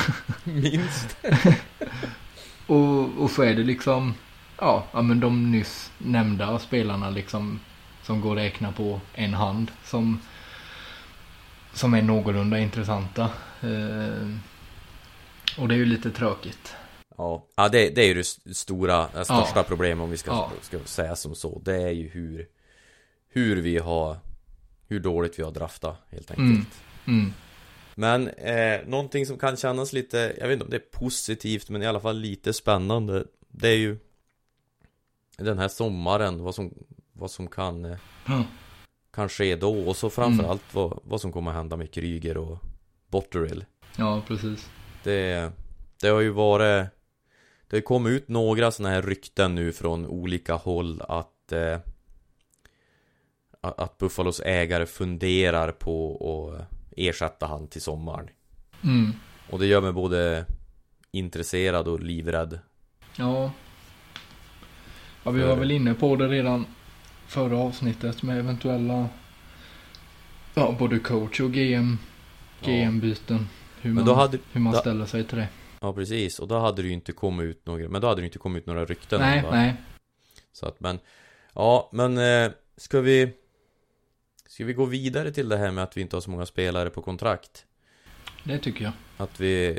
Minst. 0.44 1.16
Och, 2.66 3.22
och 3.22 3.30
så 3.30 3.42
är 3.42 3.54
det 3.54 3.62
liksom, 3.62 4.14
ja, 4.58 4.84
ja 4.92 5.02
men 5.02 5.20
de 5.20 5.52
nyss 5.52 5.90
nämnda 5.98 6.58
spelarna 6.58 7.10
liksom, 7.10 7.60
som 8.02 8.20
går 8.20 8.32
att 8.32 8.42
räkna 8.42 8.72
på 8.72 9.00
en 9.14 9.34
hand, 9.34 9.70
som, 9.84 10.20
som 11.72 11.94
är 11.94 12.02
någorlunda 12.02 12.58
intressanta. 12.58 13.22
Eh, 13.60 14.28
och 15.58 15.68
det 15.68 15.74
är 15.74 15.78
ju 15.78 15.84
lite 15.84 16.10
tråkigt. 16.10 16.72
Ja, 17.16 17.46
ja 17.56 17.68
det, 17.68 17.90
det 17.90 18.02
är 18.02 18.06
ju 18.06 18.14
det 18.14 18.20
st- 18.20 18.54
stora, 18.54 19.08
det 19.14 19.24
största 19.24 19.52
Ja. 19.58 19.62
problemet 19.68 20.04
om 20.04 20.10
vi 20.10 20.16
ska, 20.16 20.30
Ja. 20.30 20.52
ska 20.60 20.78
säga 20.84 21.16
som 21.16 21.34
så. 21.34 21.60
Det 21.64 21.74
är 21.82 21.90
ju 21.90 22.08
hur, 22.08 22.48
hur 23.28 23.56
vi 23.62 23.78
har, 23.78 24.16
hur 24.88 25.00
dåligt 25.00 25.38
vi 25.38 25.42
har 25.42 25.50
draftat 25.50 25.96
helt 26.10 26.30
enkelt. 26.30 26.48
Mm. 27.06 27.20
Mm. 27.20 27.32
Men 27.94 28.28
eh, 28.28 28.80
någonting 28.86 29.26
som 29.26 29.38
kan 29.38 29.56
kännas 29.56 29.92
lite, 29.92 30.34
jag 30.38 30.48
vet 30.48 30.52
inte 30.52 30.64
om 30.64 30.70
det 30.70 30.76
är 30.76 30.98
positivt 30.98 31.68
men 31.70 31.82
i 31.82 31.86
alla 31.86 32.00
fall 32.00 32.16
lite 32.18 32.52
spännande 32.52 33.24
Det 33.48 33.68
är 33.68 33.76
ju 33.76 33.98
Den 35.36 35.58
här 35.58 35.68
sommaren, 35.68 36.42
vad 36.42 36.54
som, 36.54 36.74
vad 37.12 37.30
som 37.30 37.46
kan, 37.48 37.84
eh, 37.84 37.96
Ja. 38.26 38.44
kan 39.12 39.28
ske 39.28 39.56
då 39.56 39.78
och 39.88 39.96
så 39.96 40.10
framförallt 40.10 40.74
vad, 40.74 41.00
vad 41.04 41.20
som 41.20 41.32
kommer 41.32 41.52
hända 41.52 41.76
med 41.76 41.90
Kryger 41.92 42.36
och 42.36 42.58
Botterill 43.08 43.64
ja, 43.96 44.22
precis. 44.28 44.70
Det, 45.02 45.52
det 46.00 46.08
har 46.08 46.20
ju 46.20 46.30
varit 46.30 46.86
Det 47.68 47.76
har 47.76 47.80
kommit 47.80 48.12
ut 48.12 48.28
några 48.28 48.70
sådana 48.70 48.94
här 48.94 49.02
rykten 49.02 49.54
nu 49.54 49.72
från 49.72 50.06
olika 50.06 50.54
håll 50.54 51.02
att 51.08 51.52
eh, 51.52 51.78
att 53.60 53.80
att 53.80 53.98
Buffalos 53.98 54.40
ägare 54.40 54.86
funderar 54.86 55.72
på 55.72 56.16
att 56.58 56.78
ersätta 56.96 57.46
han 57.46 57.68
till 57.68 57.82
sommaren 57.82 58.28
Mm. 58.82 59.12
Och 59.50 59.58
det 59.58 59.66
gör 59.66 59.80
mig 59.80 59.92
både 59.92 60.46
intresserad 61.10 61.88
och 61.88 62.00
livrädd 62.00 62.58
Ja. 63.16 63.52
Ja, 65.22 65.30
vi 65.30 65.42
var 65.42 65.56
väl 65.56 65.70
inne 65.70 65.94
på 65.94 66.16
det 66.16 66.28
redan 66.28 66.66
förra 67.26 67.56
avsnittet 67.58 68.22
med 68.22 68.38
eventuella 68.38 69.08
ja, 70.54 70.76
både 70.78 70.98
coach 70.98 71.40
och 71.40 71.52
GM 71.52 71.98
GM-byten. 72.64 73.48
Hur 73.80 73.90
Men 73.90 73.94
man, 73.94 74.04
då 74.04 74.14
hade, 74.14 74.38
hur 74.52 74.60
man 74.60 74.72
då- 74.72 74.78
ställer 74.78 75.06
sig 75.06 75.24
till 75.24 75.38
det. 75.38 75.48
ja 75.80 75.92
precis, 75.92 76.38
och 76.38 76.48
då 76.48 76.58
hade 76.58 76.82
det 76.82 76.88
ju 76.88 76.94
inte 76.94 77.12
kommit 77.12 77.44
ut 77.44 77.66
några, 77.66 77.88
men 77.88 78.00
då 78.00 78.08
hade 78.08 78.20
det 78.20 78.24
inte 78.24 78.38
kommit 78.38 78.60
ut 78.60 78.66
några 78.66 78.84
rykten 78.84 79.20
nej, 79.20 79.42
va? 79.42 79.50
nej. 79.50 79.74
Så 80.52 80.66
att, 80.66 80.80
men, 80.80 80.98
ja, 81.54 81.90
men 81.92 82.18
eh, 82.18 82.50
ska 82.76 83.00
vi 83.00 83.32
Ska 84.48 84.64
vi 84.64 84.72
gå 84.72 84.84
vidare 84.84 85.32
till 85.32 85.48
det 85.48 85.56
här 85.56 85.70
med 85.70 85.84
att 85.84 85.96
vi 85.96 86.00
inte 86.00 86.16
har 86.16 86.20
så 86.20 86.30
många 86.30 86.46
spelare 86.46 86.90
på 86.90 87.02
kontrakt? 87.02 87.64
Det 88.44 88.58
tycker 88.58 88.84
jag. 88.84 88.92
Att 89.16 89.40
vi 89.40 89.78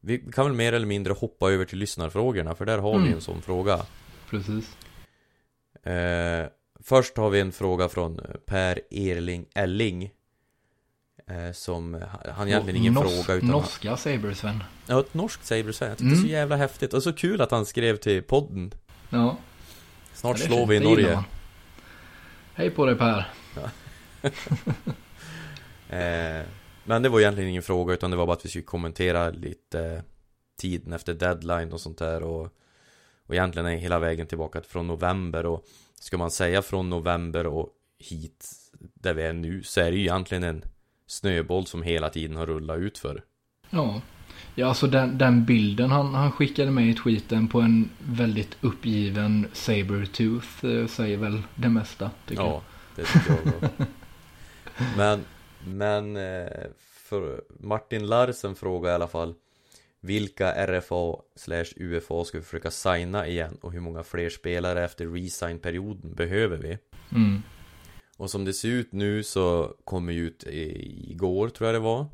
Vi 0.00 0.18
kan 0.18 0.44
väl 0.46 0.54
mer 0.54 0.72
eller 0.72 0.86
mindre 0.86 1.12
hoppa 1.12 1.50
över 1.52 1.64
till 1.64 1.78
lyssnarfrågorna, 1.78 2.54
för 2.54 2.64
där 2.66 2.78
har 2.78 2.92
vi 2.92 2.98
Mm. 2.98 3.12
en 3.14 3.20
sån 3.20 3.42
fråga 3.42 3.86
Precis. 4.30 4.76
Eh, 5.82 6.46
först 6.82 7.16
har 7.16 7.30
vi 7.30 7.40
en 7.40 7.52
fråga 7.52 7.88
från 7.88 8.20
Per 8.46 8.80
Erling 8.90 9.46
Elling. 9.54 10.10
Eh, 11.30 11.52
som, 11.52 12.02
han 12.34 12.48
egentligen 12.48 12.80
ingen 12.80 12.94
Nos- 12.94 13.02
fråga 13.24 13.34
utan 13.34 13.50
han, 13.50 13.58
Norska 13.60 13.96
Sabersven. 13.96 14.62
Ja, 14.86 15.00
ett 15.00 15.14
norskt 15.14 15.44
Saber 15.46 15.64
Jag 15.66 15.74
tycker 15.74 16.04
det 16.04 16.10
är 16.10 16.14
så 16.14 16.20
Mm. 16.20 16.26
jävla 16.30 16.56
häftigt 16.56 16.94
och 16.94 17.02
så 17.02 17.12
kul 17.12 17.40
att 17.40 17.50
han 17.50 17.66
skrev 17.66 17.96
till 17.96 18.22
podden 18.22 18.74
Ja. 19.10 19.36
Snart 20.12 20.38
Ja, 20.40 20.46
slår 20.46 20.66
vi 20.66 20.76
i 20.76 20.80
Norge. 20.80 21.24
Hej 22.54 22.70
på 22.70 22.86
dig 22.86 22.96
Per. 22.96 23.28
eh, 25.88 26.46
Men 26.84 27.02
det 27.02 27.08
var 27.08 27.20
egentligen 27.20 27.50
ingen 27.50 27.62
fråga 27.62 27.94
utan 27.94 28.10
det 28.10 28.16
var 28.16 28.26
bara 28.26 28.36
att 28.36 28.44
vi 28.44 28.48
skulle 28.48 28.64
kommentera 28.64 29.30
lite 29.30 30.02
Tiden 30.58 30.92
efter 30.92 31.14
deadline 31.14 31.72
och 31.72 31.80
sånt 31.80 31.98
där 31.98 32.22
och 32.22 32.48
Och 33.26 33.34
egentligen 33.34 33.78
hela 33.78 33.98
vägen 33.98 34.26
tillbaka 34.26 34.60
från 34.62 34.86
november 34.86 35.46
och 35.46 35.64
Ska 36.00 36.18
man 36.18 36.30
säga 36.30 36.62
från 36.62 36.90
november 36.90 37.46
och 37.46 37.68
hit 37.98 38.46
Där 38.78 39.14
vi 39.14 39.22
är 39.22 39.32
nu 39.32 39.62
så 39.62 39.80
är 39.80 39.90
det 39.90 39.96
ju 39.96 40.02
egentligen 40.02 40.42
en 40.44 40.62
Snöboll 41.06 41.66
som 41.66 41.82
hela 41.82 42.10
tiden 42.10 42.36
har 42.36 42.46
rullat 42.46 42.78
ut 42.78 42.98
för 42.98 43.22
Ja. 43.70 44.00
Ja, 44.54 44.66
alltså 44.66 44.86
den, 44.86 45.18
den 45.18 45.44
bilden 45.44 45.90
han, 45.90 46.14
han 46.14 46.32
skickade 46.32 46.70
med 46.70 46.88
i 46.88 46.94
tweeten 46.94 47.48
på 47.48 47.60
en 47.60 47.90
väldigt 47.98 48.56
uppgiven 48.60 49.48
Sabertooth 49.52 50.66
eh, 50.66 50.86
säger 50.86 51.16
väl 51.16 51.42
det 51.54 51.68
mesta. 51.68 52.10
Tycker 52.26 52.42
Ja, 52.42 52.62
det 52.96 53.04
tycker 53.04 53.30
jag 53.30 53.38
också. 53.46 53.84
Men, 54.96 55.24
men 55.64 56.16
eh, 56.16 56.66
för 57.08 57.42
Martin 57.60 58.06
Larsen 58.06 58.54
frågar 58.54 58.90
i 58.90 58.94
alla 58.94 59.08
fall 59.08 59.34
Vilka 60.00 60.66
RFA 60.66 61.16
slash 61.36 61.66
UFA 61.76 62.24
ska 62.24 62.38
vi 62.38 62.44
försöka 62.44 62.70
signa 62.70 63.26
igen 63.26 63.58
och 63.60 63.72
hur 63.72 63.80
många 63.80 64.02
fler 64.02 64.30
spelare 64.30 64.84
efter 64.84 65.06
resign-perioden 65.06 66.14
behöver 66.14 66.56
vi? 66.56 66.68
jag. 66.68 67.18
Mm. 67.18 67.42
Och 68.16 68.30
som 68.30 68.44
det 68.44 68.52
ser 68.52 68.68
ut 68.68 68.92
nu 68.92 69.22
så 69.22 69.74
kommer 69.84 70.12
ju 70.12 70.26
ut 70.26 70.44
i- 70.44 71.10
igår 71.12 71.48
tror 71.48 71.66
jag 71.66 71.74
det 71.74 71.78
var 71.84 72.06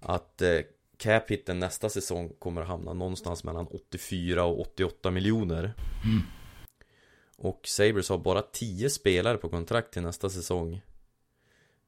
Att 0.00 0.42
eh, 0.42 0.58
cap 0.96 1.30
hitten 1.30 1.58
nästa 1.58 1.88
säsong 1.88 2.32
kommer 2.38 2.60
att 2.62 2.68
hamna 2.68 2.92
någonstans 2.92 3.44
mellan 3.44 3.66
84 3.66 4.44
och 4.44 4.60
88 4.60 5.10
miljoner 5.10 5.74
Mm. 6.04 6.22
Och 7.36 7.60
Sabres 7.64 8.08
har 8.08 8.18
bara 8.18 8.42
10 8.42 8.90
spelare 8.90 9.36
på 9.38 9.48
kontrakt 9.48 9.92
till 9.92 10.02
nästa 10.02 10.30
säsong 10.30 10.80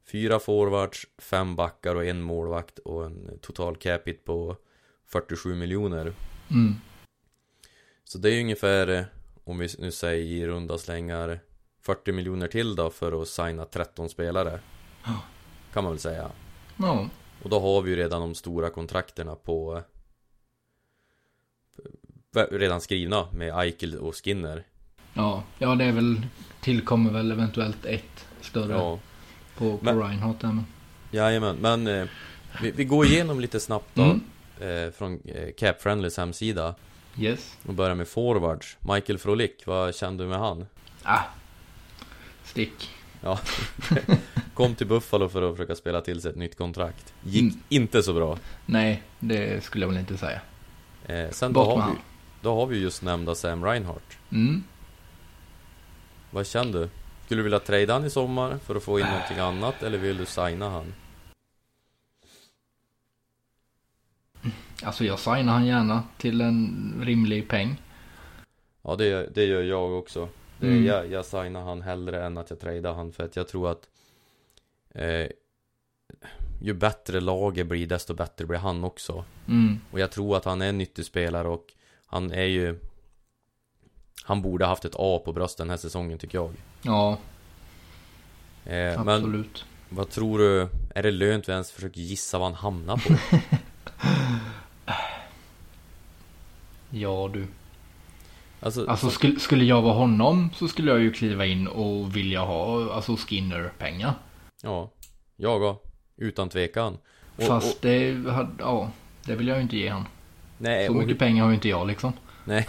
Fyra 0.07 0.39
forwards, 0.41 1.07
fem 1.19 1.57
backar 1.57 1.95
och 1.95 2.05
en 2.05 2.21
målvakt 2.23 2.79
och 2.79 3.05
en 3.07 3.39
total 3.43 3.77
cap 3.77 4.09
hit 4.09 4.25
på 4.25 4.57
47 5.07 5.55
miljoner 5.55 6.13
Mm. 6.51 6.75
Så 8.05 8.19
det 8.19 8.29
är 8.29 8.33
ju 8.35 8.41
ungefär, 8.41 8.89
eh, 8.89 9.05
om 9.45 9.59
vi 9.59 9.69
nu 9.79 9.91
säger 9.91 10.25
i 10.25 10.47
runda 10.47 10.79
slängar 10.79 11.41
40 11.87 12.13
miljoner 12.13 12.49
till 12.49 12.75
då 12.77 12.91
för 12.91 13.23
att 13.23 13.29
signa 13.29 13.65
13 13.65 14.09
spelare. 14.09 14.61
Kan 15.73 15.85
man 15.85 15.93
väl 15.93 15.99
säga 16.01 16.31
Ja. 16.77 17.09
Och 17.43 17.51
då 17.51 17.61
har 17.61 17.83
vi 17.83 17.91
ju 17.91 17.97
redan 17.97 18.21
de 18.21 18.35
stora 18.35 18.71
kontrakterna 18.71 19.35
på 19.35 19.83
Redan 22.51 22.81
skrivna 22.81 23.27
med 23.33 23.59
Eichel 23.59 23.99
och 23.99 24.17
Skinner 24.25 24.65
Ja. 25.15 25.43
ja, 25.59 25.75
det 25.75 25.85
är 25.85 25.93
väl 25.93 26.27
tillkommer 26.61 27.11
väl 27.13 27.31
eventuellt 27.33 27.85
ett 27.85 28.27
större 28.41 28.73
Ja, 28.73 28.99
på, 29.57 29.79
på 29.79 29.85
Men- 29.85 29.99
Reinhardt 30.03 30.41
där 30.41 30.49
men. 30.49 30.65
jajamän, 31.11 31.57
men 31.61 31.87
eh, 31.87 32.07
vi, 32.63 32.71
vi 32.71 32.85
går 32.85 33.07
igenom 33.07 33.41
lite 33.41 33.61
snabbt 33.61 33.89
då 33.95 34.03
Mm. 34.03 34.21
eh, 34.87 34.91
Från 34.93 35.21
eh, 35.25 35.53
Cap 35.57 35.83
Friendlys 35.83 36.17
hemsida 36.17 36.75
Yes. 37.19 37.57
Och 37.67 37.75
börjar 37.75 37.95
med 37.95 38.09
forwards 38.09 38.77
Michael 38.81 39.19
Frolik, 39.19 39.63
vad 39.67 39.95
kände 39.95 40.25
du 40.25 40.29
med 40.29 40.39
han? 40.39 40.67
Ah. 41.03 41.21
Stick. 42.45 42.91
Ja 43.21 43.39
Kom 44.55 44.75
till 44.75 44.87
Buffalo 44.87 45.29
för 45.29 45.43
att 45.51 45.57
försöka 45.57 45.75
spela 45.75 46.01
till 46.01 46.21
sig 46.23 46.31
ett 46.31 46.37
nytt 46.37 46.59
kontrakt 46.59 47.15
Gick 47.23 47.43
Mm. 47.43 47.63
inte 47.69 48.03
så 48.03 48.13
bra 48.13 48.39
Nej, 48.67 49.03
det 49.21 49.65
skulle 49.65 49.85
jag 49.85 49.89
väl 49.93 50.01
inte 50.01 50.17
säga. 50.17 50.41
eh, 51.07 51.31
Sen 51.31 51.53
då 51.53 51.61
Bort 51.65 51.69
har, 51.81 51.87
med 51.89 51.97
vi, 51.97 52.01
då 52.41 52.55
har 52.55 52.67
vi 52.67 52.79
just 52.79 53.03
nämnda 53.03 53.35
Sam 53.35 53.65
Reinhardt 53.65 54.19
Mm. 54.33 54.65
Vad 56.31 56.47
kände 56.47 56.79
du? 56.79 56.89
Skulle 57.25 57.39
du 57.39 57.43
vilja 57.43 57.59
trada 57.61 57.93
han 57.93 58.05
i 58.05 58.11
sommar 58.11 58.59
för 58.59 58.75
att 58.75 58.83
få 58.83 59.01
in 59.01 59.07
någonting 59.07 59.39
annat 59.39 59.83
eller 59.83 59.99
vill 59.99 60.17
du 60.17 60.27
signa 60.27 60.71
han? 60.71 60.93
Alltså 64.83 65.05
jag 65.05 65.19
signar 65.19 65.53
han 65.53 65.67
gärna 65.67 66.03
till 66.19 66.41
en 66.41 66.95
rimlig 67.05 67.49
peng. 67.49 67.77
Ja 68.83 68.97
det, 68.97 69.35
det 69.35 69.45
gör 69.45 69.63
jag 69.63 69.93
också 69.99 70.29
det, 70.61 70.67
Mm. 70.67 70.85
jag, 70.85 71.11
jag 71.11 71.25
signar 71.25 71.63
han 71.63 71.83
hellre 71.83 72.25
än 72.27 72.39
att 72.39 72.51
jag 72.51 72.61
tradar 72.61 72.95
han 72.95 73.13
för 73.13 73.25
att 73.25 73.37
jag 73.37 73.49
tror 73.49 73.71
att 73.71 73.89
eh, 74.95 75.27
Ju 76.63 76.75
bättre 76.75 77.21
laget 77.21 77.67
blir 77.67 77.87
desto 77.87 78.15
bättre 78.15 78.47
blir 78.47 78.59
han 78.59 78.85
också 78.85 79.25
Mm. 79.49 79.81
Och 79.91 80.01
jag 80.01 80.11
tror 80.11 80.37
att 80.37 80.45
han 80.45 80.63
är 80.63 80.69
en 80.69 80.79
nyttig 80.79 81.05
spelare 81.05 81.49
och 81.49 81.73
Han 82.07 82.33
är 82.33 82.45
ju 82.45 82.79
Han 84.25 84.43
borde 84.43 84.67
haft 84.67 84.85
ett 84.85 84.95
A 84.99 85.23
på 85.25 85.33
bröstet 85.33 85.59
den 85.59 85.71
här 85.71 85.77
säsongen 85.77 86.19
tycker 86.19 86.39
jag 86.39 86.53
Ja, 86.83 87.11
eh, 88.65 89.05
Men 89.05 89.09
absolut. 89.09 89.65
vad 89.89 90.11
tror 90.11 90.39
du? 90.39 90.69
Är 90.95 91.03
det 91.03 91.11
lönt 91.11 91.49
vi 91.49 91.53
ens 91.53 91.71
försöker 91.71 92.01
gissa 92.01 92.39
vad 92.39 92.47
han 92.49 92.55
hamnar 92.55 92.97
på? 92.97 93.39
Ja 96.91 97.31
du. 97.33 97.47
Alltså, 98.65 98.87
Alltså 98.87 99.11
skulle, 99.11 99.41
skulle 99.41 99.65
jag 99.65 99.83
vara 99.83 99.95
honom 99.95 100.51
så 100.57 100.69
skulle 100.69 100.91
jag 100.91 101.01
ju 101.01 101.13
kliva 101.13 101.47
in 101.47 101.67
och 101.69 102.17
vilja 102.17 102.41
ha 102.41 102.93
alltså 102.95 103.17
Skinner-pengar. 103.17 104.15
Ja, 104.63 104.91
jag 105.37 105.59
också. 105.61 105.81
Utan 106.17 106.49
tvekan. 106.49 106.99
Och, 107.37 107.43
Fast 107.43 107.75
och, 107.75 107.79
det, 107.83 108.23
ja, 108.59 108.91
det 109.25 109.35
vill 109.37 109.49
jag 109.49 109.57
ju 109.57 109.63
inte 109.63 109.77
ge 109.77 109.89
han. 109.89 110.05
nej, 110.59 110.87
Så 110.87 110.93
och, 110.93 110.99
mycket 110.99 111.19
pengar 111.19 111.43
har 111.43 111.51
ju 111.51 111.55
inte 111.55 111.69
jag 111.69 111.87
liksom. 111.87 112.13
nej. 112.45 112.67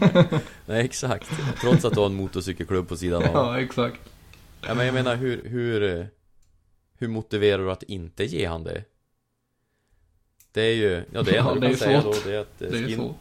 nej, 0.66 0.84
exakt. 0.84 1.30
Trots 1.60 1.84
att 1.84 1.94
du 1.94 2.00
har 2.00 2.06
en 2.06 2.14
motorcykelklubb 2.14 2.88
på 2.88 2.96
sidan 2.96 3.22
av. 3.22 3.30
Ja, 3.32 3.60
exakt. 3.60 4.00
Ja, 4.66 4.74
men 4.74 4.86
jag 4.86 4.94
menar, 4.94 5.16
hur, 5.16 5.48
hur, 5.48 5.98
eh, 6.00 6.06
hur 6.98 7.08
motiverar 7.08 7.62
du 7.62 7.72
att 7.72 7.82
inte 7.82 8.24
ge 8.24 8.46
han 8.46 8.64
det? 8.64 8.84
Det 10.52 10.62
är 10.62 10.74
ju, 10.74 11.04
ja 11.12 11.22
det 11.22 11.36
enda 11.36 11.50
Ja, 11.54 11.54
du 11.54 11.60
kan 11.60 11.76
säga 11.76 12.02
svårt. 12.02 12.24
då, 12.24 12.30
det 12.30 12.36
är 12.36 12.40
att 12.40 12.62
eh, 12.62 12.68
Det 12.70 12.78
är 12.78 12.86
skin. 12.86 13.14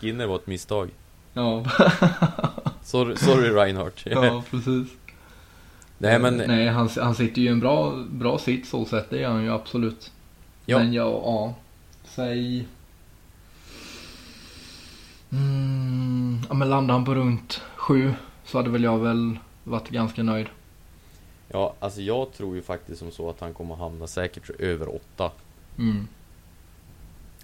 Skinner 0.00 0.26
var 0.26 0.36
ett 0.36 0.46
misstag. 0.46 0.90
Ja, 1.38 1.64
Sorry, 2.82 3.16
sorry 3.16 3.50
Reinhardt. 3.50 4.02
ja 4.06 4.42
precis. 4.50 4.88
nej 5.98 6.18
men, 6.18 6.36
Nej, 6.36 6.68
han, 6.68 6.88
han 7.00 7.14
sitter 7.14 7.40
ju 7.42 7.48
i 7.48 7.50
en 7.50 7.60
bra, 7.60 8.04
bra 8.10 8.38
sitt 8.38 8.68
så 8.68 8.84
sett. 8.84 9.10
Det 9.10 9.18
gör 9.18 9.30
han 9.30 9.42
ju 9.42 9.52
absolut. 9.52 10.12
Ja. 10.66 10.78
Men 10.78 10.92
ja, 10.92 11.04
ja. 11.24 11.54
Säg... 12.04 12.66
Mm, 15.32 16.38
ja, 16.48 16.54
men 16.54 16.70
landar 16.70 16.94
han 16.94 17.04
på 17.04 17.14
runt 17.14 17.62
sju 17.76 18.14
så 18.44 18.58
hade 18.58 18.70
väl 18.70 18.82
jag 18.84 18.98
väl 18.98 19.38
varit 19.64 19.88
ganska 19.88 20.22
nöjd. 20.22 20.46
ja 21.48 21.74
alltså 21.78 22.00
jag 22.00 22.32
tror 22.32 22.54
ju 22.56 22.62
faktiskt 22.62 22.98
som 22.98 23.10
så 23.10 23.30
att 23.30 23.40
han 23.40 23.54
kommer 23.54 23.74
hamna 23.74 24.06
säkert 24.06 24.50
över 24.60 24.94
åtta. 24.94 25.30
Mm. 25.78 26.08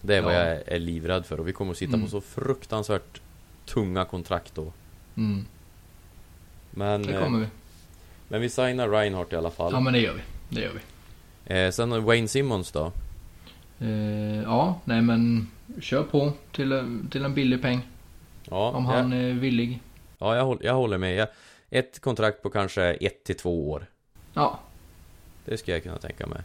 Det 0.00 0.16
är 0.16 0.22
vad 0.22 0.34
Ja. 0.34 0.38
jag 0.38 0.62
är 0.68 0.78
livrädd 0.78 1.26
för 1.26 1.40
och 1.40 1.48
vi 1.48 1.52
kommer 1.52 1.70
att 1.72 1.78
sitta 1.78 1.94
Mm. 1.94 2.04
på 2.04 2.10
så 2.10 2.20
fruktansvärt 2.20 3.20
tunga 3.66 4.04
kontrakt 4.04 4.54
då. 4.54 4.72
Mm, 5.16 5.44
Men, 6.70 7.02
det 7.02 7.14
eh, 7.14 7.22
kommer 7.22 7.38
vi. 7.38 7.46
men 8.28 8.40
vi 8.40 8.48
signar 8.50 8.88
Reinhardt 8.88 9.32
i 9.32 9.36
alla 9.36 9.50
fall. 9.50 9.72
Ja, 9.72 9.80
men 9.80 9.92
det 9.92 9.98
gör 10.00 10.14
vi. 10.14 10.22
Det 10.48 10.60
gör 10.60 10.72
vi. 10.72 10.80
Eh, 11.54 11.70
sen 11.70 12.04
Wayne 12.04 12.28
Simmons 12.28 12.72
då. 12.72 12.92
Eh, 13.78 14.42
ja, 14.42 14.80
nej 14.84 15.02
men 15.02 15.50
kör 15.80 16.02
på 16.02 16.32
till, 16.52 17.00
till 17.10 17.24
en 17.24 17.34
billig 17.34 17.62
peng. 17.62 17.80
Ja, 18.50 18.70
Om 18.70 18.86
han 18.86 19.12
är 19.12 19.32
villig. 19.32 19.80
jag, 20.18 20.28
ja 20.28 20.36
jag, 20.36 20.44
håller, 20.44 20.64
jag 20.66 20.74
håller 20.74 20.98
med. 20.98 21.14
Jag, 21.16 21.28
ett 21.70 22.00
kontrakt 22.00 22.42
på 22.42 22.50
kanske 22.50 22.84
ett 22.84 23.24
till 23.24 23.36
två 23.36 23.70
år. 23.70 23.86
Ja, 24.34 24.60
Det 25.44 25.56
skulle 25.56 25.76
jag 25.76 25.82
kunna 25.82 25.98
tänka 25.98 26.26
mig. 26.26 26.40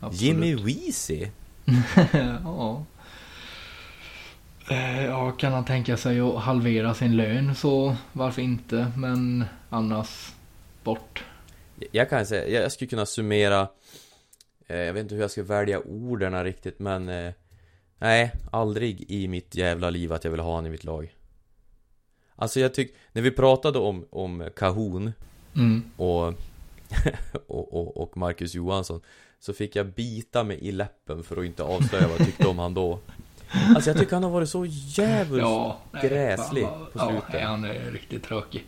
absolut. 0.00 0.20
Jimmy 0.22 0.54
Weezy? 0.54 1.26
ja. 2.44 2.84
Eh, 4.68 5.04
Ja, 5.04 5.30
kan 5.30 5.52
han 5.52 5.64
tänka 5.64 5.96
sig 5.96 6.20
att 6.20 6.34
halvera 6.42 6.94
sin 6.94 7.16
lön 7.16 7.54
så 7.54 7.96
varför 8.12 8.42
inte? 8.42 8.92
Men 8.96 9.44
annars 9.70 10.32
bort. 10.84 11.24
Jag 11.92 12.10
kan 12.10 12.26
säga, 12.26 12.62
jag 12.62 12.72
skulle 12.72 12.88
kunna 12.88 13.06
summera 13.06 13.68
eh, 14.66 14.76
Jag 14.78 14.92
vet 14.94 15.02
inte 15.02 15.14
hur 15.14 15.22
jag 15.22 15.30
ska 15.30 15.42
välja 15.42 15.80
orden 15.80 16.44
riktigt 16.44 16.78
men 16.78 17.08
eh, 17.08 17.32
Nej, 17.98 18.32
aldrig 18.52 19.10
i 19.10 19.28
mitt 19.28 19.54
jävla 19.54 19.90
liv 19.90 20.12
att 20.12 20.24
jag 20.24 20.30
vill 20.30 20.40
ha 20.40 20.54
han 20.54 20.66
i 20.66 20.70
mitt 20.70 20.84
lag 20.84 21.14
Alltså 22.36 22.60
jag 22.60 22.74
tycker, 22.74 22.96
när 23.12 23.22
vi 23.22 23.30
pratade 23.30 23.78
om, 23.78 24.06
om 24.10 24.48
Kahun 24.56 25.12
Mm. 25.56 25.82
och, 25.96 26.26
och, 27.46 27.74
och, 27.74 27.96
och 27.96 28.16
Marcus 28.16 28.54
Johansson 28.54 29.00
Så 29.40 29.52
fick 29.52 29.76
jag 29.76 29.86
bita 29.86 30.44
mig 30.44 30.58
i 30.60 30.72
läppen 30.72 31.24
för 31.24 31.36
att 31.36 31.44
inte 31.44 31.62
avslöja 31.62 32.08
vad 32.08 32.20
jag 32.20 32.26
tyckte 32.26 32.46
om 32.46 32.58
han 32.58 32.74
då 32.74 32.98
Alltså 33.74 33.90
jag 33.90 33.98
tycker 33.98 34.12
han 34.16 34.22
har 34.22 34.30
varit 34.30 34.48
så 34.48 34.64
jävligt 34.68 35.42
Ja, 35.42 35.78
nej, 35.92 36.08
gräslig 36.08 36.64
fan, 36.64 36.86
på 36.92 36.98
Ja, 36.98 37.08
slutet. 37.08 37.32
nej, 37.32 37.42
han 37.42 37.64
är 37.64 37.90
riktigt 37.90 38.22
tråkig. 38.22 38.64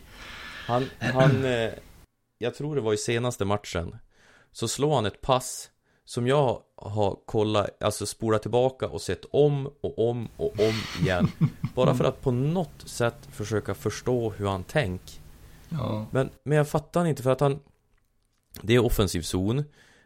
Han, 0.67 0.85
han 0.99 1.45
eh, 1.45 1.69
Jag 2.37 2.55
tror 2.55 2.75
det 2.75 2.81
var 2.81 2.93
i 2.93 2.97
senaste 2.97 3.45
matchen 3.45 3.95
Så 4.51 4.67
slår 4.67 4.95
han 4.95 5.05
ett 5.05 5.21
pass 5.21 5.69
Som 6.05 6.27
jag 6.27 6.61
har 6.75 7.17
kollat, 7.25 7.83
alltså 7.83 8.05
spolat 8.05 8.41
tillbaka 8.41 8.87
och 8.87 9.01
sett 9.01 9.25
om 9.31 9.67
och 9.81 10.09
om 10.09 10.27
och 10.37 10.59
om 10.59 10.73
igen 11.01 11.31
Bara 11.75 11.93
för 11.93 12.03
att 12.05 12.21
på 12.21 12.31
något 12.31 12.81
sätt 12.85 13.27
försöka 13.31 13.73
förstå 13.73 14.29
hur 14.29 14.47
han 14.47 14.63
tänker 14.63 15.15
Ja. 15.69 16.05
Men, 16.11 16.29
men 16.43 16.57
jag 16.57 16.69
fattar 16.69 17.05
inte 17.05 17.23
för 17.23 17.31
att 17.31 17.39
han 17.39 17.59
Det 18.61 18.75
är 18.75 18.85
offensiv 18.85 19.21
zon 19.21 19.59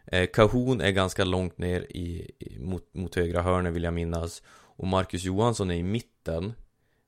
eh, 0.05 0.19
är 0.21 0.91
ganska 0.91 1.23
långt 1.23 1.57
ner 1.57 1.81
i, 1.81 2.31
mot, 2.59 2.93
mot 2.93 3.15
högra 3.15 3.41
hörnet 3.41 3.73
vill 3.73 3.83
jag 3.83 3.93
minnas 3.93 4.41
Och 4.81 4.87
Marcus 4.87 5.23
Johansson 5.23 5.71
är 5.71 5.75
i 5.75 5.83
mitten 5.83 6.53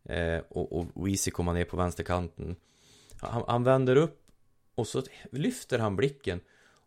eh, 0.04 0.40
Och, 0.50 0.80
och 0.80 0.86
Weezy 1.08 1.32
kommer 1.32 1.54
ner 1.54 1.66
på 1.66 1.78
vänsterkanten 1.78 2.56
han, 3.22 3.44
han 3.48 3.64
vänder 3.64 3.96
upp 3.96 4.22
Och 4.76 4.88
så 4.88 5.04
lyfter 5.32 5.80
han 5.80 5.96
blicken 5.96 6.40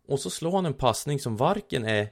Och 0.07 0.19
så 0.19 0.29
slår 0.29 0.51
han 0.51 0.65
en 0.65 0.73
passning 0.73 1.19
som 1.19 1.37
varken 1.37 1.85
är 1.85 2.09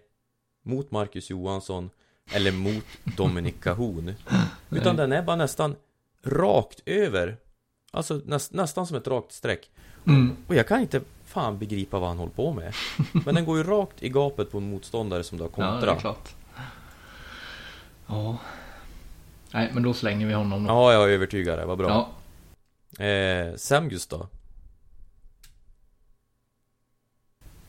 Mot 0.63 0.91
Marcus 0.91 1.29
Johansson 1.29 1.89
Eller 2.31 2.51
mot 2.51 2.85
Dominic 3.17 3.55
Kahun 3.61 4.13
Utan 4.69 4.95
den 4.95 5.11
är 5.11 5.21
bara 5.23 5.35
nästan 5.35 5.75
Rakt 6.23 6.81
över 6.85 7.37
Alltså 7.91 8.21
näst, 8.25 8.53
nästan 8.53 8.87
som 8.87 8.97
ett 8.97 9.07
rakt 9.07 9.31
streck 9.31 9.71
Mm. 10.07 10.35
och 10.47 10.55
jag 10.55 10.67
kan 10.67 10.81
inte 10.81 11.01
fan 11.23 11.57
begripa 11.57 11.99
vad 11.99 12.09
han 12.09 12.17
håller 12.17 12.31
på 12.31 12.53
med 12.53 12.73
Men 13.25 13.35
den 13.35 13.45
går 13.45 13.57
ju 13.57 13.63
rakt 13.63 14.03
i 14.03 14.09
gapet 14.09 14.51
på 14.51 14.57
en 14.57 14.69
motståndare 14.69 15.23
som 15.23 15.37
du 15.37 15.43
har 15.43 15.51
Ja, 15.57 15.63
det 15.63 15.67
är 15.67 15.71
kontra 15.71 15.95
klart. 15.95 16.35
Ja. 18.07 18.37
Nej, 19.55 19.69
men 19.73 19.83
då 19.83 19.93
slänger 19.93 20.27
vi 20.27 20.33
honom 20.33 20.63
då. 20.63 20.69
Ja, 20.73 20.93
jag 20.93 21.03
är 21.03 21.07
övertygad, 21.13 21.67
var 21.67 21.75
bra 21.75 22.07
Ja. 22.97 23.05
eh, 23.05 23.55
Samgus 23.55 24.07
då? 24.07 24.27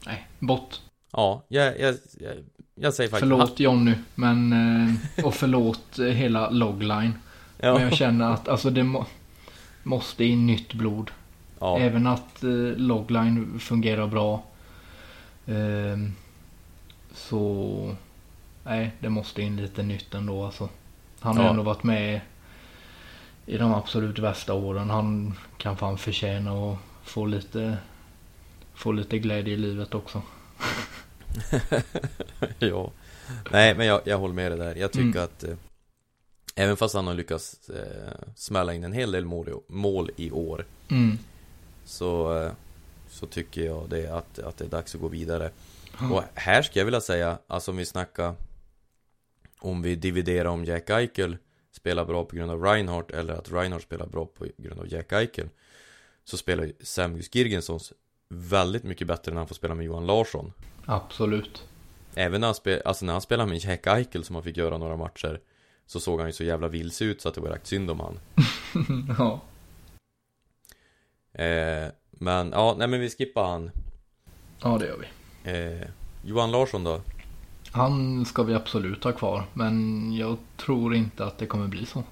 Nej, 0.07 0.27
bort. 0.39 0.81
Ja, 1.13 1.43
jag, 1.49 1.81
jag, 1.81 1.95
jag, 2.21 2.35
jag 2.75 2.95
säger 2.95 3.11
faktiskt 3.11 3.31
Förlåt 3.31 3.61
Jonny, 3.61 3.95
men... 4.15 4.53
eh, 5.19 5.25
Och 5.25 5.35
förlåt 5.35 5.99
eh, 5.99 6.05
hela 6.07 6.51
logline. 6.51 7.13
Ja, 7.59 7.73
Men 7.75 7.83
jag 7.83 7.93
känner 7.95 8.31
att 8.33 8.49
alltså 8.49 8.71
det 8.71 8.83
må, 8.85 9.07
måste 9.83 10.25
in 10.25 10.47
nytt 10.47 10.75
blod. 10.75 11.11
ja, 11.61 11.79
Även 11.79 12.07
att 12.07 12.43
eh, 12.45 12.51
logline 12.77 13.61
fungerar 13.61 14.07
bra. 14.07 14.43
ehm, 15.47 16.13
så... 17.15 17.95
Nej, 18.65 18.91
det 19.01 19.09
måste 19.09 19.43
in 19.43 19.57
lite 19.57 19.83
nytt 19.83 20.15
ändå 20.15 20.45
alltså. 20.45 20.69
Han 21.21 21.37
har 21.37 21.45
Ja. 21.45 21.51
ändå 21.51 21.63
varit 21.63 21.83
med 21.83 22.21
i 23.47 23.59
de 23.59 23.75
absolut 23.75 24.19
värsta 24.19 24.55
åren. 24.55 24.91
Han 24.91 25.39
kan 25.59 25.77
fan 25.77 25.99
förtjäna 25.99 26.53
att 26.73 26.79
få 27.05 27.27
lite... 27.27 27.77
Få 28.75 28.93
lite 28.93 29.19
glädje 29.19 29.55
i 29.55 29.57
livet 29.57 29.95
också. 29.95 30.23
ja 32.59 32.91
Nej, 33.51 33.75
men 33.75 33.87
jag, 33.87 34.01
jag 34.05 34.19
håller 34.19 34.35
med 34.35 34.51
dig 34.53 34.59
där 34.59 34.75
Jag 34.75 34.93
tycker 34.93 35.05
Mm. 35.19 35.25
att 35.25 35.45
eh, 35.45 35.55
Även 36.55 36.77
fast 36.77 36.95
han 36.95 37.07
har 37.07 37.15
lyckats 37.15 37.71
eh, 37.71 38.13
smälla 38.37 38.75
in 38.75 38.85
en 38.85 38.93
hel 38.93 39.13
del 39.13 39.25
mål 39.25 39.49
i, 39.49 39.53
mål 39.73 40.11
i 40.17 40.31
år 40.31 40.65
Mm. 40.89 41.19
Så 41.85 42.39
eh, 42.43 42.51
Så 43.09 43.27
tycker 43.27 43.63
jag 43.65 43.89
det 43.89 44.07
att, 44.07 44.39
att 44.39 44.57
det 44.57 44.65
är 44.65 44.69
dags 44.69 44.95
att 44.95 45.01
gå 45.01 45.09
vidare 45.09 45.51
Ja. 46.01 46.11
Och 46.15 46.23
här 46.35 46.63
ska 46.63 46.79
jag 46.81 46.85
vilja 46.85 47.01
säga, 47.01 47.39
alltså 47.47 47.71
om 47.71 47.77
vi 47.77 47.87
snackar 47.87 48.35
Om 49.67 49.83
vi 49.83 49.95
dividerar 49.95 50.49
om 50.49 50.65
Jack 50.65 50.91
Eichel 50.91 51.37
Spelar 51.73 52.05
bra 52.05 52.25
på 52.25 52.37
grund 52.37 52.51
av 52.51 52.63
Reinhardt 52.63 53.11
eller 53.11 53.35
att 53.35 53.53
Reinhardt 53.53 53.85
spelar 53.85 54.07
bra 54.07 54.27
på 54.27 54.47
grund 54.57 54.81
av 54.81 54.93
Jack 54.93 55.13
Eichel 55.13 55.49
Så 56.25 56.37
spelar 56.37 56.65
ju 56.65 56.73
Samus 56.81 57.35
Girgensons 57.35 57.93
väldigt 58.29 58.83
mycket 58.83 59.07
bättre 59.07 59.33
när 59.33 59.39
han 59.39 59.49
får 59.49 59.55
spela 59.55 59.75
med 59.75 59.87
Johan 59.87 60.07
Larsson 60.07 60.53
Absolut. 60.85 61.65
Även 62.15 62.41
när 62.41 62.49
han, 62.49 62.55
spel, 62.55 62.83
alltså 62.85 63.05
när 63.05 63.13
han 63.13 63.23
spelade 63.23 63.51
med 63.51 63.59
Jack 63.59 63.87
Eichel 63.87 64.25
som 64.25 64.35
han 64.37 64.43
fick 64.45 64.57
göra 64.57 64.79
några 64.79 64.97
matcher 64.97 65.41
Så 65.87 66.01
såg 66.01 66.19
han 66.21 66.29
ju 66.29 66.33
så 66.33 66.45
jävla 66.45 66.69
vilse 66.69 67.05
ut 67.05 67.21
så 67.21 67.29
att 67.29 67.35
det 67.35 67.41
var 67.41 67.51
rätt 67.51 67.67
synd 67.67 67.91
om 67.91 68.01
han 68.01 68.19
ja. 69.19 69.41
eh, 71.45 71.89
Men 72.11 72.51
ja, 72.51 72.75
nej 72.79 72.89
men 72.89 73.01
vi 73.01 73.11
skippar 73.11 73.45
han 73.51 73.71
ja, 74.63 74.79
det 74.79 74.87
gör 74.87 74.99
vi. 74.99 75.51
eh, 75.53 75.89
Johan 76.25 76.51
Larsson 76.51 76.85
då? 76.85 77.01
Han 77.73 78.25
ska 78.25 78.43
vi 78.43 78.55
absolut 78.55 79.05
ha 79.05 79.13
kvar. 79.13 79.45
Men 79.55 80.13
jag 80.17 80.37
tror 80.57 80.95
inte 80.95 81.25
att 81.25 81.39
det 81.39 81.47
kommer 81.47 81.69
bli 81.69 81.87
så. 81.87 82.03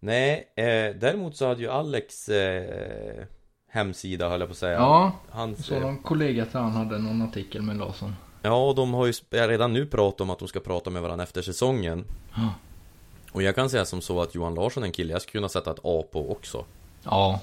Nej, 0.00 0.52
eh, 0.56 0.96
däremot 1.00 1.36
så 1.36 1.46
hade 1.46 1.62
ju 1.62 1.68
Alex 1.68 2.28
eh, 2.28 3.24
hemsida 3.68 4.28
höll 4.28 4.40
jag 4.40 4.48
på 4.48 4.52
att 4.52 4.58
säga 4.58 4.72
Ja, 4.72 5.12
Hans, 5.30 5.66
så 5.66 5.74
eh, 5.74 5.80
någon 5.80 5.98
kollega 5.98 6.46
till 6.46 6.60
han 6.60 6.72
hade 6.72 6.98
någon 6.98 7.22
artikel 7.22 7.62
med 7.62 7.76
Larsson. 7.76 8.14
Ja, 8.42 8.68
och 8.68 8.74
de 8.74 8.94
har 8.94 9.06
ju 9.06 9.12
redan 9.30 9.72
nu 9.72 9.86
pratat 9.86 10.20
om 10.20 10.30
att 10.30 10.38
de 10.38 10.48
ska 10.48 10.60
prata 10.60 10.90
med 10.90 11.02
varandra 11.02 11.24
efter 11.24 11.42
säsongen 11.42 12.04
Ja. 12.34 12.54
Och 13.32 13.42
jag 13.42 13.54
kan 13.54 13.70
säga 13.70 13.84
som 13.84 14.00
så 14.00 14.22
att 14.22 14.34
Johan 14.34 14.54
Larsson 14.54 14.82
är 14.82 14.86
en 14.86 14.92
kille 14.92 15.12
jag 15.12 15.22
skulle 15.22 15.32
kunna 15.40 15.48
sätta 15.48 15.70
ett 15.70 15.80
A 15.82 16.04
på 16.12 16.32
också 16.32 16.64
Ja, 17.02 17.40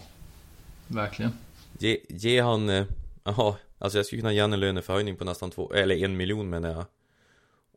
verkligen. 0.88 1.32
Ge, 1.78 1.98
ge 2.10 2.42
han, 2.42 2.70
eh, 2.70 2.86
jaha, 3.24 3.56
alltså 3.78 3.98
jag 3.98 4.06
skulle 4.06 4.22
kunna 4.22 4.34
ge 4.34 4.42
han 4.42 4.54
en 4.54 4.60
löneförhöjning 4.60 5.16
på 5.16 5.26
nästan 5.26 5.52
två, 5.52 5.74
eller 5.74 6.04
en 6.04 6.18
miljon 6.18 6.50
menar 6.50 6.70
jag 6.70 6.86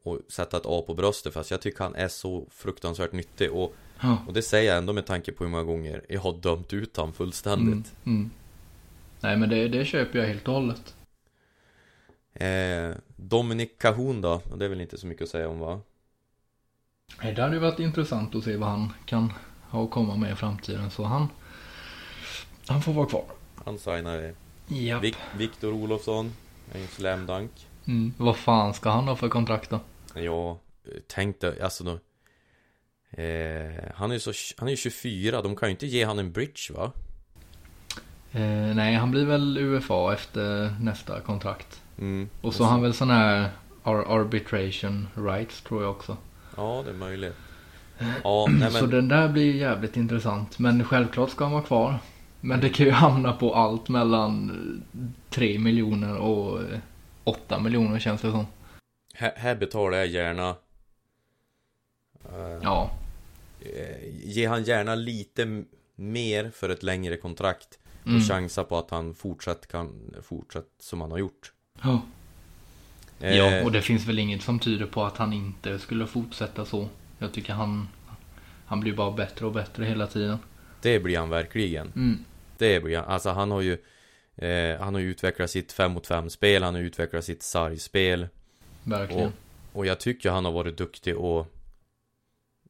Och 0.03 0.19
sätta 0.29 0.57
ett 0.57 0.67
A 0.67 0.85
på 0.87 0.95
bröstet 0.95 1.35
fast 1.35 1.51
jag 1.51 1.61
tycker 1.63 1.85
han 1.85 1.95
är 1.95 2.09
så 2.09 2.47
fruktansvärt 2.51 3.13
nyttig 3.13 3.53
och, 3.53 3.75
Ja. 4.01 4.17
och 4.27 4.33
det 4.33 4.43
säger 4.43 4.69
jag 4.71 4.79
ändå 4.79 4.93
med 4.93 5.07
tanke 5.07 5.33
på 5.33 5.45
hur 5.45 5.51
många 5.51 5.63
gånger 5.65 6.03
jag 6.09 6.21
har 6.21 6.33
dömt 6.33 6.73
ut 6.73 6.97
han 6.97 7.13
fullständigt 7.13 7.93
Mm, 8.05 8.17
mm. 8.19 8.31
Nej, 9.21 9.37
men 9.37 9.49
det, 9.49 9.69
det 9.69 9.85
köper 9.85 10.19
jag 10.19 10.27
helt 10.27 10.49
och 10.49 10.55
hållet. 10.55 10.95
eh, 12.33 12.91
Dominic 13.17 13.71
Cahoon 13.79 14.21
då, 14.21 14.41
och 14.51 14.59
det 14.59 14.65
är 14.65 14.69
väl 14.69 14.81
inte 14.81 14.99
så 14.99 15.07
mycket 15.07 15.23
att 15.23 15.29
säga 15.31 15.49
om 15.49 15.59
va? 15.59 15.81
Nej, 17.23 17.35
det 17.35 17.43
hade 17.43 17.55
ju 17.55 17.61
varit 17.61 17.79
intressant 17.81 18.35
att 18.35 18.45
se 18.45 18.57
vad 18.57 18.69
han 18.69 18.93
kan 19.07 19.33
ha 19.71 19.85
att 19.85 19.91
komma 19.91 20.17
med 20.17 20.33
i 20.33 20.35
framtiden. 20.35 20.91
Så 20.91 21.05
han, 21.05 21.29
han 22.67 22.83
får 22.83 22.93
vara 22.93 23.07
kvar. 23.07 23.25
Han 23.65 23.79
signar 23.79 24.35
Ja. 24.69 24.99
Vik 24.99 25.17
Viktor 25.37 25.73
Olofsson 25.73 26.33
en 26.75 26.87
slam 26.87 27.27
dunk 27.27 27.51
Mm. 27.87 28.13
Vad 28.19 28.37
fan 28.37 28.75
ska 28.75 28.91
han 28.91 29.09
ha 29.09 29.17
för 29.17 29.29
kontrakt 29.29 29.71
då? 29.71 29.81
Ja, 30.15 30.61
tänk 31.07 31.41
dig, 31.41 31.61
alltså 31.61 31.85
då 31.85 31.93
eh, 33.23 33.73
Han 33.95 34.11
är 34.11 34.15
ju 34.15 34.21
så, 34.21 34.33
han 34.57 34.69
är 34.69 34.73
ju 34.73 34.77
24, 34.77 35.43
de 35.43 35.57
kan 35.57 35.69
ju 35.69 35.71
inte 35.71 35.87
ge 35.87 36.05
han 36.05 36.19
en 36.19 36.33
bridge 36.33 36.73
va? 36.75 36.93
Eh, 38.33 38.75
nej, 38.75 38.95
han 38.95 39.11
blir 39.11 39.25
väl 39.25 39.59
UFA 39.59 40.13
efter 40.15 40.75
nästa 40.81 41.21
kontrakt. 41.21 41.83
Mm. 41.99 42.29
Och 42.41 42.55
så 42.55 42.65
har 42.65 42.71
han 42.71 42.83
väl 42.83 42.95
sån 42.95 43.11
här 43.11 43.51
ar- 43.83 44.21
arbitration 44.21 45.09
rights 45.15 45.63
tror 45.63 45.83
jag 45.83 45.91
också. 45.91 46.17
Ja, 46.57 46.83
det 46.85 46.91
är 46.91 46.95
möjligt 46.95 47.37
Ja, 48.25 48.47
nej 48.51 48.71
Så 48.73 48.81
men 48.81 48.91
den 48.91 49.09
där 49.09 49.29
blir 49.29 49.55
jävligt 49.55 49.97
intressant. 49.97 50.59
Men 50.59 50.85
självklart 50.85 51.31
ska 51.31 51.45
han 51.45 51.53
vara 51.53 51.63
kvar. 51.63 51.99
Men 52.41 52.61
det 52.61 52.69
kan 52.69 52.87
ju 52.87 52.93
hamna 52.93 53.33
på 53.33 53.55
allt 53.55 53.89
mellan 53.89 54.51
eh, 54.95 55.31
3 55.31 55.59
miljoner 55.59 56.17
och 56.17 56.61
eh, 56.61 56.79
8 57.25 57.59
miljoner 57.59 57.99
känns 57.99 58.21
det 58.21 58.31
som. 58.31 58.47
Här, 59.15 59.33
här 59.37 59.55
betalar 59.55 59.99
jag 59.99 60.07
gärna 60.07 60.57
eh, 62.25 62.59
Ja, 62.63 62.91
eh, 63.61 63.97
Ge 64.25 64.47
han 64.47 64.63
gärna 64.65 64.95
lite 64.95 65.65
mer 65.95 66.51
för 66.51 66.69
ett 66.69 66.83
längre 66.83 67.17
kontrakt 67.17 67.79
Och 68.03 68.07
Mm. 68.09 68.21
chansa 68.21 68.65
på 68.65 68.79
att 68.79 68.91
han 68.91 69.15
fortsatt 69.15 69.67
kan 69.67 70.15
fortsätta 70.23 70.67
som 70.79 71.01
han 71.01 71.11
har 71.11 71.19
gjort 71.19 71.53
ja. 71.83 72.03
eh, 73.21 73.37
ja, 73.37 73.65
och 73.65 73.73
det 73.73 73.83
finns 73.83 74.07
väl 74.09 74.19
inget 74.19 74.43
som 74.43 74.59
tyder 74.59 74.87
på 74.87 75.05
att 75.05 75.17
han 75.17 75.33
inte 75.33 75.79
skulle 75.79 76.07
fortsätta 76.07 76.65
så. 76.65 76.89
Jag 77.19 77.33
tycker 77.33 77.53
han, 77.53 77.89
han 78.67 78.81
blir 78.81 78.93
bara 78.93 79.11
bättre 79.11 79.47
och 79.47 79.53
bättre 79.53 79.85
hela 79.85 80.07
tiden. 80.07 80.39
Det 80.83 81.01
blir 81.01 81.19
han 81.19 81.29
verkligen 81.31 81.93
Mm. 81.97 82.25
Det 82.59 82.81
blir 82.81 82.97
han, 82.97 83.07
alltså 83.07 83.31
han 83.31 83.51
har 83.51 83.61
ju 83.61 83.79
eh, 84.37 84.81
Han 84.81 84.95
har 84.95 85.01
ju 85.01 85.11
utvecklat 85.11 85.51
sitt 85.51 85.73
5 85.73 85.93
mot 85.93 86.07
5 86.07 86.31
spel 86.31 86.63
Han 86.63 86.75
har 86.75 86.83
utvecklat 86.83 87.25
sitt 87.25 87.43
sargspel 87.43 88.29
Verkligen. 88.85 89.33
Och 89.73 89.87
jag 89.87 90.01
tycker 90.01 90.31
han 90.31 90.45
har 90.45 90.53
varit 90.53 90.77
duktig 90.77 91.17
och 91.17 91.47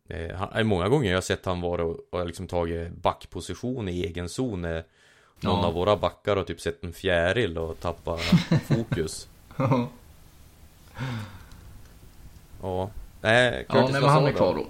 eh, 0.08 0.36
han, 0.36 0.66
Många 0.66 0.88
gånger 0.88 1.08
har 1.08 1.14
jag 1.14 1.24
sett 1.24 1.46
han 1.46 1.60
vara 1.60 1.84
och, 1.84 1.96
och 2.10 2.26
liksom 2.26 2.46
tagit 2.46 2.92
backposition 3.02 3.88
i 3.88 4.04
egen 4.04 4.28
zon 4.28 4.62
när 4.62 4.84
Någon 5.40 5.60
Ja. 5.60 5.66
av 5.66 5.74
våra 5.74 5.96
backar 5.96 6.36
har 6.36 6.44
typ 6.44 6.60
sett 6.60 6.84
en 6.84 6.92
fjäril 6.92 7.58
och 7.58 7.80
tappat 7.80 8.20
fokus 8.68 9.28
Ja 12.62 12.90
Nej, 13.20 13.66
ja, 13.68 13.88
nej, 13.92 14.00
men 14.00 14.10
han 14.10 14.26
är 14.26 14.32
kvar 14.32 14.54
då? 14.54 14.66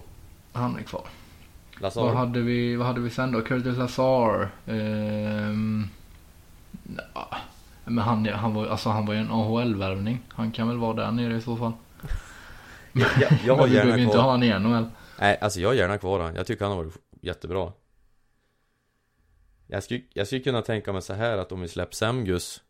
Han 0.53 0.77
är 0.79 0.83
kvar. 0.83 1.07
Lazar? 1.81 2.03
Vad 2.03 2.15
hade 2.15 2.41
vi, 2.41 2.77
vad 2.77 2.87
hade 2.87 3.01
vi 3.01 3.11
sen 3.11 3.33
då? 3.33 3.41
Curtis 3.41 3.77
Lazar. 3.79 4.51
Ehm, 4.67 5.89
men 7.85 7.99
han, 7.99 8.27
han, 8.27 8.55
var, 8.55 8.67
alltså 8.67 8.89
han 8.89 9.07
var 9.07 9.15
ju 9.15 9.21
en 9.21 9.31
AHL-värvning. 9.31 10.21
Han 10.29 10.53
kan 10.53 10.69
väl 10.69 10.77
vara 10.77 10.95
där 10.95 11.11
nere 11.11 11.37
i 11.37 11.41
så 11.41 11.57
fall. 11.57 11.73
jag, 12.93 13.09
jag, 13.21 13.33
jag 13.45 13.57
har 13.57 13.63
men 13.67 13.71
vi 13.71 13.77
behöver 13.77 13.99
inte 13.99 14.19
ha 14.19 14.31
han 14.31 14.43
i 14.43 14.59
NHL. 14.59 14.87
Nej, 15.19 15.39
alltså 15.41 15.61
jag 15.61 15.69
har 15.69 15.75
gärna 15.75 15.99
kvar 15.99 16.21
han 16.21 16.35
Jag 16.35 16.47
tycker 16.47 16.65
han 16.65 16.77
har 16.77 16.85
varit 16.85 16.97
jättebra 17.21 17.73
Jag 19.67 19.83
skulle, 19.83 20.01
jag 20.13 20.27
skulle 20.27 20.43
kunna 20.43 20.63
tänka 20.63 20.93
mig 20.93 21.03
så 21.03 21.15
här 21.15 21.39
att 21.39 21.53
om 21.53 21.61
vi 21.61 21.69
släpper 21.69 21.95
Semgus 21.95 22.63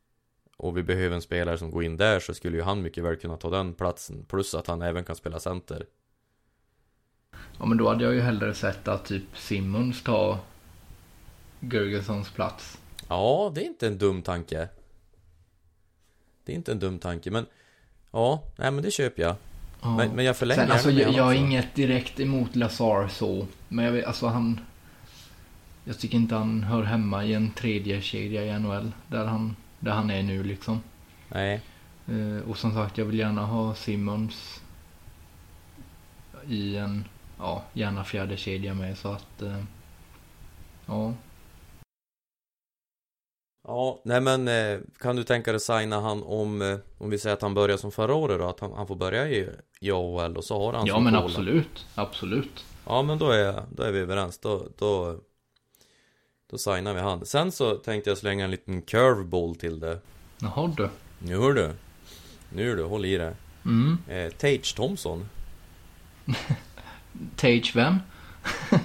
och 0.57 0.77
vi 0.77 0.83
behöver 0.83 1.15
en 1.15 1.23
spelare 1.23 1.59
som 1.59 1.71
går 1.71 1.85
in 1.85 1.97
där 1.97 2.21
så 2.21 2.35
skulle 2.35 2.57
ju 2.57 2.63
han 2.63 2.83
mycket 2.83 3.05
väl 3.05 3.17
kunna 3.17 3.37
ta 3.37 3.51
den 3.51 3.75
platsen. 3.75 4.25
Plus 4.29 4.55
att 4.55 4.67
han 4.67 4.83
även 4.83 5.05
kan 5.05 5.17
spela 5.17 5.41
center. 5.41 5.87
Ja 7.59 7.67
men 7.67 7.79
då 7.79 7.89
hade 7.89 8.05
jag 8.05 8.15
ju 8.15 8.21
hellre 8.21 8.55
sett 8.55 8.89
att 8.89 9.05
typ 9.05 9.37
Simmons 9.37 10.03
tar 10.03 10.39
Gergensons 11.61 12.31
plats. 12.31 12.79
Ja, 13.09 13.53
det 13.55 13.61
är 13.61 13.65
inte 13.65 13.87
en 13.87 13.99
dum 13.99 14.23
tanke. 14.23 14.69
Det 16.45 16.53
är 16.53 16.57
inte 16.57 16.73
en 16.73 16.79
dum 16.79 16.99
tanke, 16.99 17.31
men 17.31 17.47
Ja, 18.11 18.43
nej 18.57 18.71
men 18.71 18.85
det 18.85 18.91
köper 18.91 19.23
jag. 19.23 19.37
Ja. 19.83 19.97
Men, 19.97 20.11
men 20.11 20.25
jag 20.25 20.37
förlänger 20.37 20.63
Sen, 20.63 20.73
alltså, 20.73 20.91
jag, 20.91 21.13
jag 21.13 21.25
har 21.25 21.35
inget 21.35 21.75
direkt 21.75 22.21
emot 22.21 22.57
Lazar 22.57 23.09
så. 23.09 23.47
Men 23.69 23.85
jag 23.85 23.93
vet, 23.93 24.05
alltså 24.05 24.27
han... 24.27 24.61
Jag 25.85 25.99
tycker 25.99 26.17
inte 26.17 26.35
han 26.35 26.63
hör 26.63 26.83
hemma 26.83 27.25
i 27.25 27.35
en 27.35 27.51
tredje 27.51 28.01
kedja 28.01 28.45
i 28.45 28.59
NHL. 28.59 28.93
Där 29.09 29.25
han, 29.25 29.57
där 29.81 29.93
han 29.93 30.11
är 30.11 30.23
nu 30.23 30.43
liksom. 30.43 30.83
Nej, 31.29 31.61
Eh, 32.07 32.51
och 32.51 32.59
som 32.59 32.75
sagt, 32.75 32.99
jag 32.99 33.05
vill 33.05 33.19
gärna 33.19 33.47
ha 33.47 33.75
Simmons 33.75 34.63
i 36.49 36.77
en, 36.77 37.05
ja, 37.39 37.65
gärna 37.73 38.05
fjärde 38.05 38.37
kedja 38.37 38.75
med 38.75 38.99
så 38.99 39.13
att, 39.13 39.43
eh, 39.43 39.63
ja. 40.87 41.15
Ja, 43.65 44.01
nej 44.05 44.21
men 44.21 44.49
eh, 44.49 44.79
kan 45.01 45.17
du 45.17 45.25
tänka 45.25 45.53
dig 45.53 45.61
signa 45.61 46.01
han 46.01 46.23
om, 46.23 46.63
eh, 46.63 46.79
om 46.99 47.11
vi 47.11 47.19
säger 47.19 47.35
att 47.37 47.43
han 47.43 47.55
börjar 47.55 47.77
som 47.77 47.93
förra 47.93 48.15
året 48.15 48.39
då? 48.39 48.49
Att 48.49 48.61
han, 48.61 48.73
han 48.73 48.87
får 48.87 48.97
börja 48.97 49.29
i, 49.29 49.49
i 49.81 49.91
AHL 49.91 50.37
och 50.37 50.45
så 50.45 50.59
har 50.65 50.73
han 50.73 50.87
Ja 50.87 51.01
men 51.01 51.15
mål. 51.15 51.25
absolut, 51.25 51.87
absolut. 51.95 52.65
Ja 52.87 53.03
men 53.03 53.19
då 53.19 53.31
är, 53.31 53.63
då 53.71 53.83
är 53.83 53.93
vi 53.93 53.99
överens, 53.99 54.39
då, 54.39 54.67
då 54.79 55.17
Då 56.51 56.59
signar 56.59 56.95
vi 56.95 57.01
han. 57.01 57.27
Sen 57.27 57.53
så 57.53 57.75
tänkte 57.75 58.11
jag 58.11 58.19
slänga 58.19 58.45
en 58.45 58.51
liten 58.51 58.83
curveball 58.83 59.57
till 59.57 59.81
det. 59.81 59.99
Jaha 60.41 60.75
du. 60.77 60.89
Nu 61.19 61.37
hör 61.37 61.53
du. 61.53 61.71
Nu 62.55 62.77
du, 62.77 62.83
håll 62.83 63.05
i 63.05 63.17
det. 63.17 63.37
Mm. 63.65 63.99
Eh, 64.09 64.31
Tage 64.33 64.75
Thompson. 64.77 65.29
Tage 67.37 67.73
vem? 67.77 67.99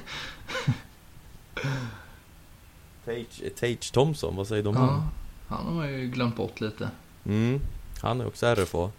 Tage, 3.08 3.50
Tage 3.60 3.92
Thompson, 3.94 4.36
vad 4.36 4.48
säger 4.48 4.64
du 4.64 4.70
om? 4.70 4.76
Ja, 4.76 5.04
han 5.48 5.66
har 5.66 5.74
man 5.74 5.90
ju 5.94 6.08
glömt 6.08 6.36
bort 6.36 6.62
lite. 6.62 6.90
Mm, 7.26 7.62
han 8.02 8.22
är 8.22 8.28
också 8.28 8.46
RFA. 8.56 8.90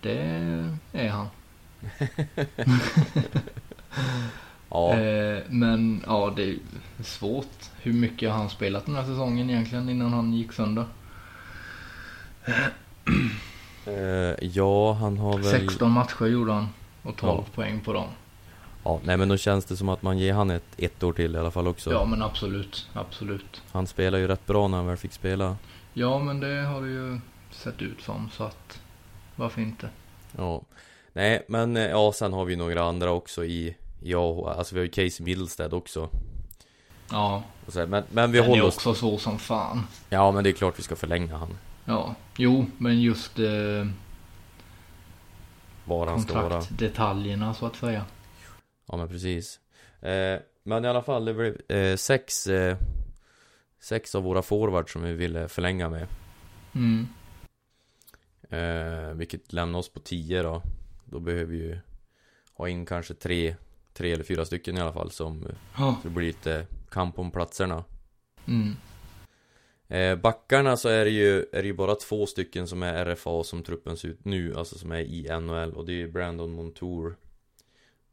Det 0.00 0.18
är 0.92 1.08
han. 1.08 1.26
Ja, 4.70 4.92
Eh, 4.98 5.42
men 5.48 6.02
ja, 6.06 6.32
det 6.36 6.42
är 6.50 6.56
svårt. 7.04 7.70
Hur 7.82 7.92
mycket 7.92 8.30
har 8.30 8.36
han 8.38 8.50
spelat 8.50 8.86
den 8.86 8.94
här 8.96 9.04
säsongen 9.04 9.50
egentligen 9.50 9.88
innan 9.88 10.12
han 10.12 10.32
gick 10.32 10.52
sönder? 10.52 10.84
eh, 13.86 14.46
ja 14.46 14.92
han 14.92 15.18
har 15.18 15.38
väl 15.38 15.44
16 15.44 15.90
matcher 15.90 16.26
gjorde 16.26 16.52
han. 16.52 16.68
Och 17.02 17.16
12 17.16 17.38
Ja. 17.38 17.44
poäng 17.54 17.80
på 17.80 17.92
dem. 17.92 18.08
Ja, 18.84 19.00
nej 19.04 19.16
men 19.16 19.28
då 19.28 19.36
känns 19.36 19.64
det 19.64 19.76
som 19.76 19.88
att 19.88 20.02
man 20.02 20.18
ger 20.18 20.32
han 20.34 20.50
ett, 20.50 20.64
ett 20.76 21.02
år 21.02 21.12
till 21.12 21.34
i 21.34 21.38
alla 21.38 21.50
fall 21.50 21.68
också. 21.68 21.92
Ja 21.92 22.04
men 22.04 22.22
absolut, 22.22 22.88
absolut. 22.92 23.62
Han 23.72 23.86
spelar 23.86 24.18
ju 24.18 24.26
rätt 24.28 24.46
bra 24.46 24.68
när 24.68 24.76
han 24.76 24.86
väl 24.86 24.96
fick 24.96 25.12
spela. 25.12 25.56
Ja 25.92 26.18
men 26.18 26.40
det 26.40 26.62
har 26.62 26.82
det 26.82 26.88
ju 26.88 27.20
sett 27.50 27.82
ut 27.82 28.00
som 28.02 28.30
så 28.30 28.44
att 28.44 28.80
varför 29.36 29.60
inte? 29.60 29.88
Ja. 30.36 30.62
Nej, 31.12 31.44
men 31.48 31.76
eh, 31.76 31.82
ja, 31.86 32.12
sen 32.14 32.32
har 32.32 32.44
vi 32.44 32.56
några 32.56 32.82
andra 32.84 33.10
också 33.10 33.44
i, 33.44 33.76
AH. 34.14 34.58
Alltså 34.58 34.74
vi 34.74 34.80
har 34.80 34.84
ju 34.84 34.90
Casey 34.90 35.24
Middlestead 35.24 35.74
också. 35.74 36.08
Ja, 37.10 37.42
så 37.68 37.86
men, 37.86 38.04
men 38.10 38.32
vi 38.32 38.38
den 38.38 38.44
är 38.46 38.48
håller 38.50 38.64
oss... 38.64 38.76
också 38.76 38.94
svår 38.94 39.18
som 39.18 39.38
fan. 39.38 39.86
Ja, 40.08 40.32
men 40.32 40.44
det 40.44 40.50
är 40.50 40.54
klart 40.54 40.78
vi 40.78 40.82
ska 40.82 40.96
förlänga 40.96 41.36
han. 41.36 41.48
Ja, 41.84 42.14
jo 42.36 42.66
men 42.78 43.00
just 43.00 43.38
eh, 43.38 43.44
Var 45.84 46.06
han 46.06 46.20
ska 46.22 46.34
vara. 46.34 46.42
kontraktdetaljerna 46.42 47.54
så 47.54 47.66
att 47.66 47.76
säga. 47.76 48.04
Ja, 48.92 48.98
men 48.98 49.08
precis. 49.08 49.60
Eh, 50.00 50.40
men 50.62 50.84
i 50.84 50.88
alla 50.88 51.02
fall, 51.02 51.24
det 51.24 51.34
blev 51.34 51.60
eh, 51.68 51.96
sex, 51.96 52.46
eh, 52.46 52.76
sex 53.80 54.14
av 54.14 54.22
våra 54.22 54.42
forwards 54.42 54.92
som 54.92 55.02
vi 55.02 55.12
ville 55.12 55.48
förlänga 55.48 55.88
med. 55.88 56.06
Mm. 56.74 57.06
Eh, 58.50 59.14
vilket 59.14 59.52
lämnar 59.52 59.78
oss 59.78 59.88
på 59.88 60.00
10 60.00 60.42
då. 60.42 60.62
Då 61.04 61.20
behöver 61.20 61.44
vi 61.44 61.56
ju 61.56 61.78
ha 62.54 62.68
in 62.68 62.86
kanske 62.86 63.14
tre, 63.14 63.56
tre 63.92 64.12
eller 64.12 64.24
fyra 64.24 64.44
stycken 64.44 64.76
i 64.76 64.80
alla 64.80 64.92
fall 64.92 65.10
som 65.10 65.48
så 65.76 65.96
det 66.02 66.08
blir 66.08 66.26
lite 66.26 66.66
kamp 66.90 67.18
om 67.18 67.30
platserna. 67.30 67.84
Mm. 68.46 68.76
Eh, 69.88 70.16
backarna 70.16 70.76
så 70.76 70.88
är 70.88 71.04
det 71.04 71.10
ju, 71.10 71.38
är 71.52 71.62
det 71.62 71.66
ju 71.66 71.74
bara 71.74 71.94
två 71.94 72.26
stycken 72.26 72.66
som 72.66 72.82
är 72.82 73.04
RFA 73.04 73.44
som 73.44 73.62
truppen 73.62 73.96
ser 73.96 74.08
ut 74.08 74.24
nu, 74.24 74.56
alltså 74.56 74.78
som 74.78 74.92
är 74.92 75.00
i 75.00 75.40
NHL 75.40 75.72
och 75.72 75.86
det 75.86 76.02
är 76.02 76.08
Brandon 76.08 76.52
Montour 76.52 77.16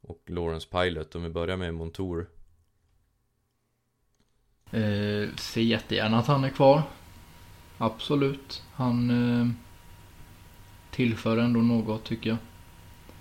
och 0.01 0.23
Lawrence 0.25 0.67
Pilot. 0.67 1.15
Om 1.15 1.23
vi 1.23 1.29
börjar 1.29 1.57
med 1.57 1.73
Montour. 1.73 2.27
Eh, 4.71 5.35
ser 5.35 5.61
jättegärna 5.61 6.19
att 6.19 6.27
han 6.27 6.43
är 6.43 6.49
kvar. 6.49 6.81
Absolut. 7.77 8.63
Han 8.73 9.09
eh, 9.09 9.47
tillför 10.91 11.37
ändå 11.37 11.59
något 11.59 12.03
tycker 12.03 12.29
jag. 12.29 12.37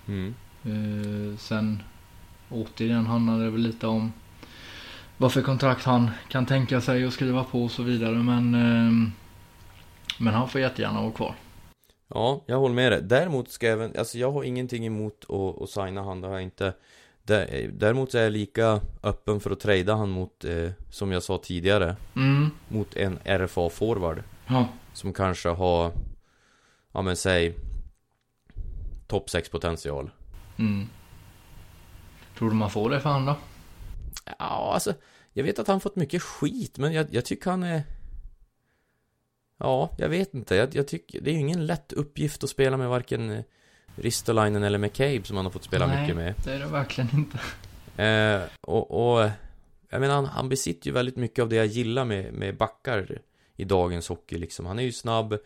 Mm. 0.07 0.35
Eh, 0.63 1.39
sen 1.39 1.83
återigen 2.51 3.07
handlar 3.07 3.39
det 3.39 3.51
väl 3.51 3.61
lite 3.61 3.87
om 3.87 4.13
vad 5.17 5.33
för 5.33 5.43
kontrakt 5.43 5.85
han 5.85 6.11
kan 6.29 6.47
tänka 6.47 6.81
sig 6.81 7.05
att 7.05 7.13
skriva 7.13 7.45
på 7.45 7.65
och 7.65 7.71
så 7.71 7.83
vidare. 7.83 8.15
Men, 8.15 8.55
eh, 8.55 9.11
men 10.19 10.35
han 10.35 10.49
får 10.49 10.61
jättegärna 10.61 11.01
vara 11.01 11.13
kvar. 11.13 11.35
Ja, 12.09 12.43
jag 12.47 12.59
håller 12.59 12.75
med 12.75 12.93
dig. 12.93 13.03
Däremot 13.03 13.51
ska 13.51 13.67
jag 13.67 13.73
även, 13.73 13.97
alltså 13.99 14.19
jag 14.19 14.33
har 14.33 14.43
ingenting 14.45 14.87
emot 14.87 15.25
att, 15.31 15.63
att 15.63 15.71
signa 15.71 16.03
han, 16.03 16.21
det 16.21 16.27
har 16.29 16.35
jag 16.35 16.43
inte. 16.43 16.75
Dä- 17.23 17.71
Däremot 17.73 18.15
är 18.15 18.23
jag 18.23 18.33
lika 18.33 18.81
öppen 19.03 19.41
för 19.41 19.51
att 19.51 19.61
trada 19.61 19.95
han 19.95 20.09
mot, 20.11 20.45
eh, 20.45 20.71
som 20.91 21.13
jag 21.13 21.23
sa 21.23 21.39
tidigare, 21.39 21.97
Mm. 22.17 22.51
mot 22.69 22.97
en 22.97 23.19
RFA-forward. 23.25 24.23
Ja. 24.47 24.69
Som 24.93 25.13
kanske 25.13 25.49
har, 25.49 25.93
ja 26.93 27.03
men 27.03 27.17
säg, 27.17 27.55
topp 29.07 29.31
6 29.31 29.49
potential. 29.49 30.11
Mm. 30.59 30.87
Tror 32.39 32.51
du 32.51 32.57
man 32.57 32.71
får 32.71 32.91
det 32.91 33.01
för 33.01 33.11
han 33.11 33.27
då? 33.27 33.35
Ja, 34.39 34.71
alltså, 34.75 34.95
jag 35.33 35.45
vet 35.45 35.59
att 35.59 35.69
han 35.69 35.81
fått 35.81 35.97
mycket 35.97 36.23
skit, 36.23 36.79
men 36.79 36.93
jag, 36.93 37.07
jag 37.11 37.25
tycker 37.25 37.51
han 37.51 37.63
är... 37.63 37.83
Ja, 39.59 39.91
jag 39.99 40.09
vet 40.09 40.35
inte. 40.35 40.57
Jag, 40.57 40.75
jag 40.75 40.89
tycker, 40.89 41.21
det 41.21 41.31
är 41.31 41.35
ju 41.35 41.41
ingen 41.41 41.67
lätt 41.67 41.93
uppgift 41.93 42.45
att 42.45 42.51
spela 42.51 42.77
med 42.77 42.89
varken 42.89 43.31
eh, 43.31 43.43
Ristolainen 43.97 44.63
eller 44.63 44.79
McCabe 44.79 45.25
som 45.25 45.37
han 45.37 45.47
har 45.47 45.53
fått 45.53 45.65
spela 45.65 45.87
Nej. 45.87 46.01
mycket 46.01 46.17
med. 46.17 46.35
Det 46.45 46.53
är 46.53 46.59
det 46.59 46.67
verkligen 46.67 47.11
inte. 47.15 47.39
Eh, 47.99 48.43
och, 48.61 48.91
och, 48.91 49.31
jag 49.89 50.01
menar, 50.01 50.15
han, 50.15 50.27
han 50.27 50.49
besitter 50.49 50.87
ju 50.87 50.93
väldigt 50.93 51.17
mycket 51.17 51.43
av 51.43 51.49
det 51.49 51.57
jag 51.57 51.67
gillar 51.67 52.05
med, 52.05 52.33
med 52.33 52.57
backar 52.57 53.19
i 53.57 53.65
dagens 53.65 54.09
hockey 54.09 54.39
liksom. 54.39 54.67
Han 54.67 54.79
är 54.79 54.83
ju 54.83 54.93
snabb, 54.93 55.39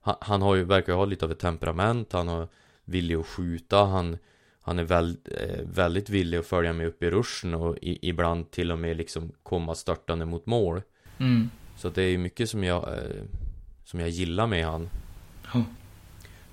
han, 0.00 0.14
han 0.20 0.42
har 0.42 0.54
ju, 0.54 0.64
verkar 0.64 0.92
ju 0.92 0.96
ha 0.96 1.04
lite 1.04 1.24
av 1.24 1.32
ett 1.32 1.38
temperament, 1.38 2.12
han 2.12 2.28
har 2.28 2.48
villig 2.84 3.14
att 3.14 3.26
skjuta, 3.26 3.84
han, 3.84 4.18
han 4.60 4.78
är 4.78 4.84
väl, 4.84 5.16
eh, 5.24 5.64
väldigt 5.64 6.10
villig 6.10 6.38
att 6.38 6.46
följa 6.46 6.72
med 6.72 6.86
upp 6.86 7.02
i 7.02 7.10
ruschen 7.10 7.54
och 7.54 7.76
i, 7.82 8.08
ibland 8.08 8.50
till 8.50 8.72
och 8.72 8.78
med 8.78 8.96
liksom 8.96 9.32
komma 9.42 9.74
störtande 9.74 10.24
mot 10.26 10.46
mål. 10.46 10.82
Mm. 11.18 11.50
Så 11.76 11.88
det 11.88 12.02
är 12.02 12.08
ju 12.08 12.18
mycket 12.18 12.50
som 12.50 12.64
jag, 12.64 12.92
eh, 12.92 13.22
som 13.86 14.00
jag 14.00 14.08
gillar 14.08 14.46
med 14.46 14.66
han. 14.66 14.88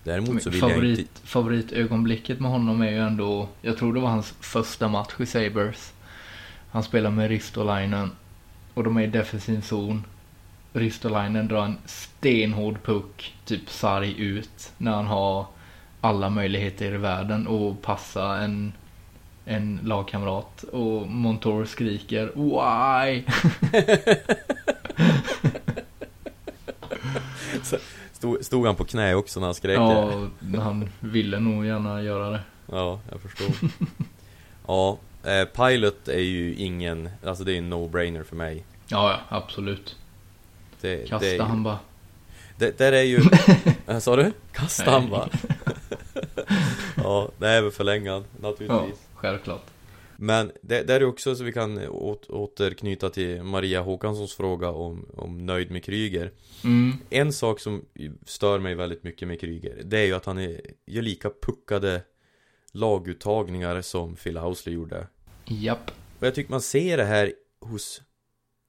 Däremot 0.03 0.43
så 0.43 0.49
vill 0.49 0.59
jag 0.59 0.69
inte... 0.69 0.79
Favorit, 0.79 1.21
favoritögonblicket 1.23 2.39
med 2.39 2.51
honom 2.51 2.81
är 2.81 2.91
ju 2.91 2.99
ändå, 2.99 3.49
jag 3.61 3.77
tror 3.77 3.93
det 3.93 3.99
var 3.99 4.09
hans 4.09 4.33
första 4.39 4.87
match 4.87 5.13
i 5.19 5.25
Sabres. 5.25 5.93
Han 6.71 6.83
spelar 6.83 7.11
med 7.11 7.29
Ristolainen 7.29 8.11
och 8.73 8.83
de 8.83 8.97
är 8.97 9.01
i 9.01 9.07
defensiv 9.07 9.61
zon. 9.61 10.05
Ristolainen 10.73 11.47
drar 11.47 11.65
en 11.65 11.77
stenhård 11.85 12.83
puck, 12.83 13.35
typ 13.45 13.69
sarg 13.69 14.19
ut, 14.21 14.71
när 14.77 14.91
han 14.91 15.05
har 15.05 15.45
alla 16.01 16.29
möjligheter 16.29 16.93
i 16.93 16.97
världen 16.97 17.47
att 17.47 17.81
passa 17.81 18.37
en, 18.37 18.73
en 19.45 19.79
lagkamrat. 19.83 20.63
Och 20.63 21.07
Montour 21.07 21.65
skriker 21.65 22.31
Why? 22.35 23.23
Stod, 28.13 28.45
stod 28.45 28.65
han 28.65 28.75
på 28.75 28.85
knä 28.85 29.15
också 29.15 29.39
när 29.39 29.47
han 29.47 29.53
skrek? 29.55 29.77
Ja, 29.77 30.27
han 30.61 30.89
ville 30.99 31.39
nog 31.39 31.65
gärna 31.65 32.01
göra 32.01 32.29
det. 32.29 32.39
Ja, 32.71 32.99
jag 33.11 33.21
förstår. 33.21 33.47
ja, 34.67 34.97
eh, 35.23 35.45
Pilot 35.45 36.07
är 36.07 36.19
ju 36.19 36.55
ingen, 36.55 37.09
alltså 37.25 37.43
det 37.43 37.53
är 37.53 37.57
en 37.57 37.73
no-brainer 37.73 38.23
för 38.23 38.35
mig. 38.35 38.65
Ja, 38.87 39.11
ja, 39.29 39.37
absolut. 39.37 39.95
Det, 40.81 40.97
Kasta 41.09 41.19
det 41.25 41.31
är, 41.31 41.35
ju- 41.35 41.41
han 41.41 41.63
bara. 41.63 41.79
Det, 42.57 42.77
där 42.77 42.91
är 42.91 43.01
ju... 43.03 43.19
Äh, 43.87 43.99
Sa 43.99 44.15
du? 44.15 44.31
Kasta 44.51 44.91
han 44.91 45.01
Nej. 45.01 45.09
bara. 45.11 45.29
ja, 47.03 47.29
det 47.37 47.47
är 47.49 47.61
väl 47.61 47.71
förlängad 47.71 48.23
Ja, 48.41 48.49
naturligtvis. 48.49 48.99
självklart. 49.15 49.65
Men 50.17 50.51
det, 50.61 50.83
där 50.83 51.01
är 51.01 51.05
också 51.05 51.35
så 51.35 51.43
vi 51.43 51.53
kan 51.53 51.87
åt, 51.87 52.29
återknyta 52.29 53.09
till 53.09 53.43
Maria 53.43 53.81
Håkanssons 53.81 54.33
fråga 54.33 54.69
om, 54.69 55.05
om 55.13 55.45
nöjd 55.45 55.71
med 55.71 55.83
Kryger 55.83 56.31
Mm. 56.63 56.97
En 57.09 57.33
sak 57.33 57.59
som 57.59 57.85
stör 58.25 58.59
mig 58.59 58.75
väldigt 58.75 59.03
mycket 59.03 59.27
med 59.27 59.39
Kryger 59.39 59.81
Det 59.83 59.99
är 59.99 60.05
ju 60.05 60.13
att 60.13 60.25
han 60.25 60.37
är, 60.37 60.61
gör 60.85 61.01
lika 61.01 61.31
puckade 61.41 62.03
laguttagningar 62.71 63.81
som 63.81 64.15
Phil 64.15 64.37
Housley 64.37 64.75
gjorde 64.75 65.07
Japp. 65.45 65.91
Och 66.19 66.27
jag 66.27 66.35
tycker 66.35 66.51
man 66.51 66.61
ser 66.61 66.97
det 66.97 67.03
här 67.03 67.33
hos 67.61 68.01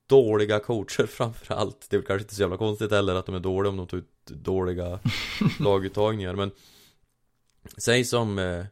dåliga 0.07 0.61
coacher 0.61 1.07
framförallt 1.11 1.87
Det 1.91 1.97
är 1.97 1.99
väl 1.99 2.07
kanske 2.07 2.23
inte 2.23 2.35
så 2.35 2.41
jävla 2.41 2.57
konstigt 2.57 2.91
heller 2.91 3.15
att 3.15 3.27
de 3.27 3.35
är 3.35 3.41
dåliga 3.41 3.71
om 3.71 3.77
de 3.77 3.87
tar 3.87 3.99
ut 3.99 4.27
dåliga 4.27 5.01
laguttagningar 5.61 6.35
men 6.35 6.51
Säg 7.77 8.05
som 8.05 8.39
eh, 8.39 8.65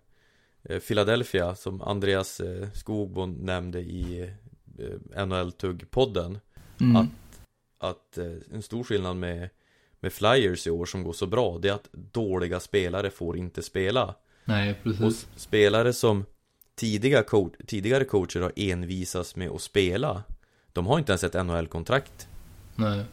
Philadelphia 0.81 1.55
som 1.55 1.83
Andreas 1.83 2.41
eh, 2.41 2.69
Skogbo 2.75 3.27
nämnde 3.27 3.81
i 3.81 4.31
eh, 4.79 5.27
NHL-tugg-podden 5.27 6.39
Mm. 6.81 6.97
Att- 6.97 7.09
Att 7.79 8.19
eh, 8.19 8.33
en 8.55 8.63
stor 8.63 8.85
skillnad 8.85 9.17
med, 9.17 9.49
med 10.01 10.13
Flyers 10.13 10.67
i 10.67 10.71
år 10.71 10.85
som 10.87 11.03
går 11.03 11.13
så 11.13 11.27
bra 11.27 11.59
Det 11.59 11.69
är 11.69 11.73
att 11.73 11.89
dåliga 11.93 12.61
spelare 12.61 13.11
får 13.11 13.37
inte 13.39 13.63
spela 13.63 14.15
Nej, 14.45 14.71
och 14.71 14.77
precis. 14.83 15.03
s- 15.07 15.27
spelare 15.37 15.93
som 15.93 16.25
tidiga 16.75 17.23
coach, 17.23 17.53
tidigare 17.67 18.05
coacher 18.05 18.41
har 18.41 18.53
envisats 18.57 19.37
med 19.37 19.51
att 19.51 19.63
spela 19.63 20.23
De 20.73 20.87
har 20.87 20.99
inte 20.99 21.13
ens 21.13 21.25
ett 21.25 21.47
NHL-kontrakt 21.47 22.29
Nej. 22.77 23.05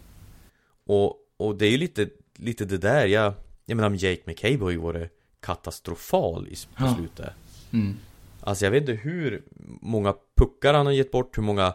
och, 0.85 1.17
och 1.37 1.55
det 1.57 1.65
är 1.65 1.71
ju 1.71 1.77
lite, 1.77 2.09
lite 2.35 2.65
det 2.65 2.77
där 2.77 3.05
jag 3.05 3.33
Jag 3.65 3.75
menar 3.75 3.89
Jake 3.95 4.21
McCabe 4.25 4.63
har 4.63 4.71
ju 4.71 4.77
varit 4.77 5.18
katastrofal 5.41 6.47
i 6.47 6.55
på 6.75 6.83
Ja. 6.85 6.95
slutet 6.95 7.33
Mm. 7.73 7.95
Alltså 8.41 8.65
jag 8.65 8.71
vet 8.71 8.81
inte 8.81 8.93
hur 8.93 9.43
många 9.81 10.13
puckar 10.37 10.73
han 10.73 10.85
har 10.85 10.93
gett 10.93 11.11
bort, 11.11 11.37
hur 11.37 11.43
många 11.43 11.73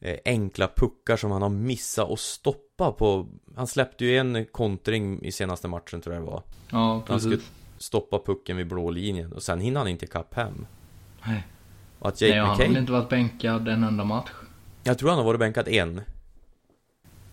eh, 0.00 0.18
enkla 0.24 0.68
puckar 0.76 1.16
som 1.16 1.30
han 1.30 1.42
har 1.42 1.48
missat 1.48 2.10
att 2.10 2.20
stoppa 2.20 2.92
på 2.92 3.26
Han 3.56 3.66
släppte 3.66 4.04
ju 4.04 4.16
en 4.18 4.46
kontring 4.46 5.22
i 5.22 5.32
senaste 5.32 5.68
matchen 5.68 6.00
tror 6.00 6.14
jag 6.14 6.24
det 6.24 6.30
var 6.30 6.42
Ja, 6.70 7.02
Han 7.08 7.20
skulle 7.20 7.36
precis. 7.36 7.52
stoppa 7.78 8.18
pucken 8.18 8.56
vid 8.56 8.66
blå 8.68 8.90
linjen 8.90 9.32
och 9.32 9.42
sen 9.42 9.60
hinner 9.60 9.80
han 9.80 9.88
inte 9.88 10.04
ikapp 10.04 10.34
hem 10.34 10.66
Nej. 11.26 11.46
Och 11.98 12.08
att 12.08 12.20
Jake 12.20 12.32
Nej, 12.32 12.40
och 12.42 12.46
han 12.48 12.56
har 12.74 12.80
inte 12.80 12.92
varit 12.92 13.08
bänkad 13.08 13.68
en 13.68 13.84
enda 13.84 14.04
match. 14.04 14.30
Jag 14.82 14.98
tror 14.98 15.08
han 15.08 15.18
har 15.18 15.24
varit 15.24 15.40
bänkad 15.40 15.68
en 15.68 16.00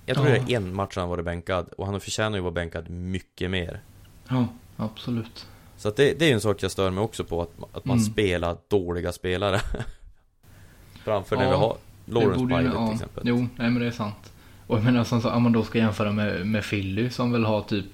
Jag 0.06 0.18
tror 0.18 0.30
Ja. 0.30 0.44
det 0.48 0.54
är 0.54 0.58
en 0.58 0.76
match 0.76 0.96
han 0.96 1.02
har 1.02 1.10
varit 1.10 1.26
bänkad 1.26 1.68
och 1.78 1.86
han 1.86 2.00
förtjänar 2.00 2.32
ju 2.32 2.38
att 2.38 2.44
vara 2.44 2.54
bänkad 2.54 2.90
mycket 2.90 3.52
mer 3.52 3.82
Ja, 4.30 4.48
absolut. 4.78 5.48
Så 5.78 5.88
att 5.88 5.96
det, 5.96 6.20
det 6.20 6.30
är 6.30 6.34
en 6.34 6.42
sak 6.42 6.64
jag 6.64 6.72
stör 6.72 6.92
mig 6.92 7.04
också 7.04 7.24
på 7.24 7.42
att, 7.42 7.52
att 7.72 7.86
man 7.86 7.98
Mm. 7.98 8.10
spelar 8.10 8.58
dåliga 8.68 9.12
spelare 9.12 9.62
Framför 11.04 11.36
när 11.36 11.44
Ja, 11.44 11.50
vi 11.50 11.56
har 11.56 11.78
Lawrence 12.06 12.42
ju- 12.44 12.48
Pilot 12.48 12.74
ja, 12.74 12.86
till 12.86 12.94
exempel 12.94 13.24
Jo, 13.28 13.36
nej 13.38 13.70
men 13.70 13.80
det 13.80 13.86
är 13.88 13.92
sant. 13.92 14.34
Och 14.68 14.78
jag 14.78 14.84
menar 14.84 15.04
som 15.04 15.22
så, 15.22 15.30
om 15.32 15.44
man 15.44 15.52
då 15.52 15.64
ska 15.64 15.78
jämföra 15.78 16.12
med, 16.12 16.48
med 16.48 16.64
Philly 16.64 17.10
som 17.10 17.32
väl 17.32 17.46
har 17.46 17.62
typ 17.62 17.86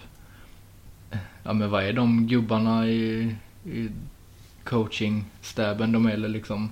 Ja 1.44 1.54
men 1.54 1.70
vad 1.70 1.84
är 1.84 1.94
de 1.94 2.28
gubbarna 2.28 2.88
i, 2.88 3.36
i 3.66 3.90
coaching-stäben? 4.64 5.92
De 5.92 6.06
är 6.06 6.18
liksom 6.18 6.70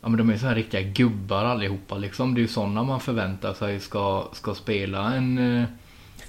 Ja 0.00 0.08
men 0.08 0.18
de 0.18 0.30
är 0.30 0.36
så 0.36 0.46
här 0.46 0.54
riktiga 0.54 0.82
gubbar 0.82 1.44
allihopa 1.44 1.98
liksom. 1.98 2.34
Det 2.34 2.38
är 2.38 2.42
ju 2.42 2.48
sådana 2.48 2.82
man 2.82 3.00
förväntar 3.00 3.54
sig 3.54 3.80
ska, 3.80 4.28
ska 4.32 4.54
spela 4.54 5.14
en 5.14 5.38
eh, 5.38 5.64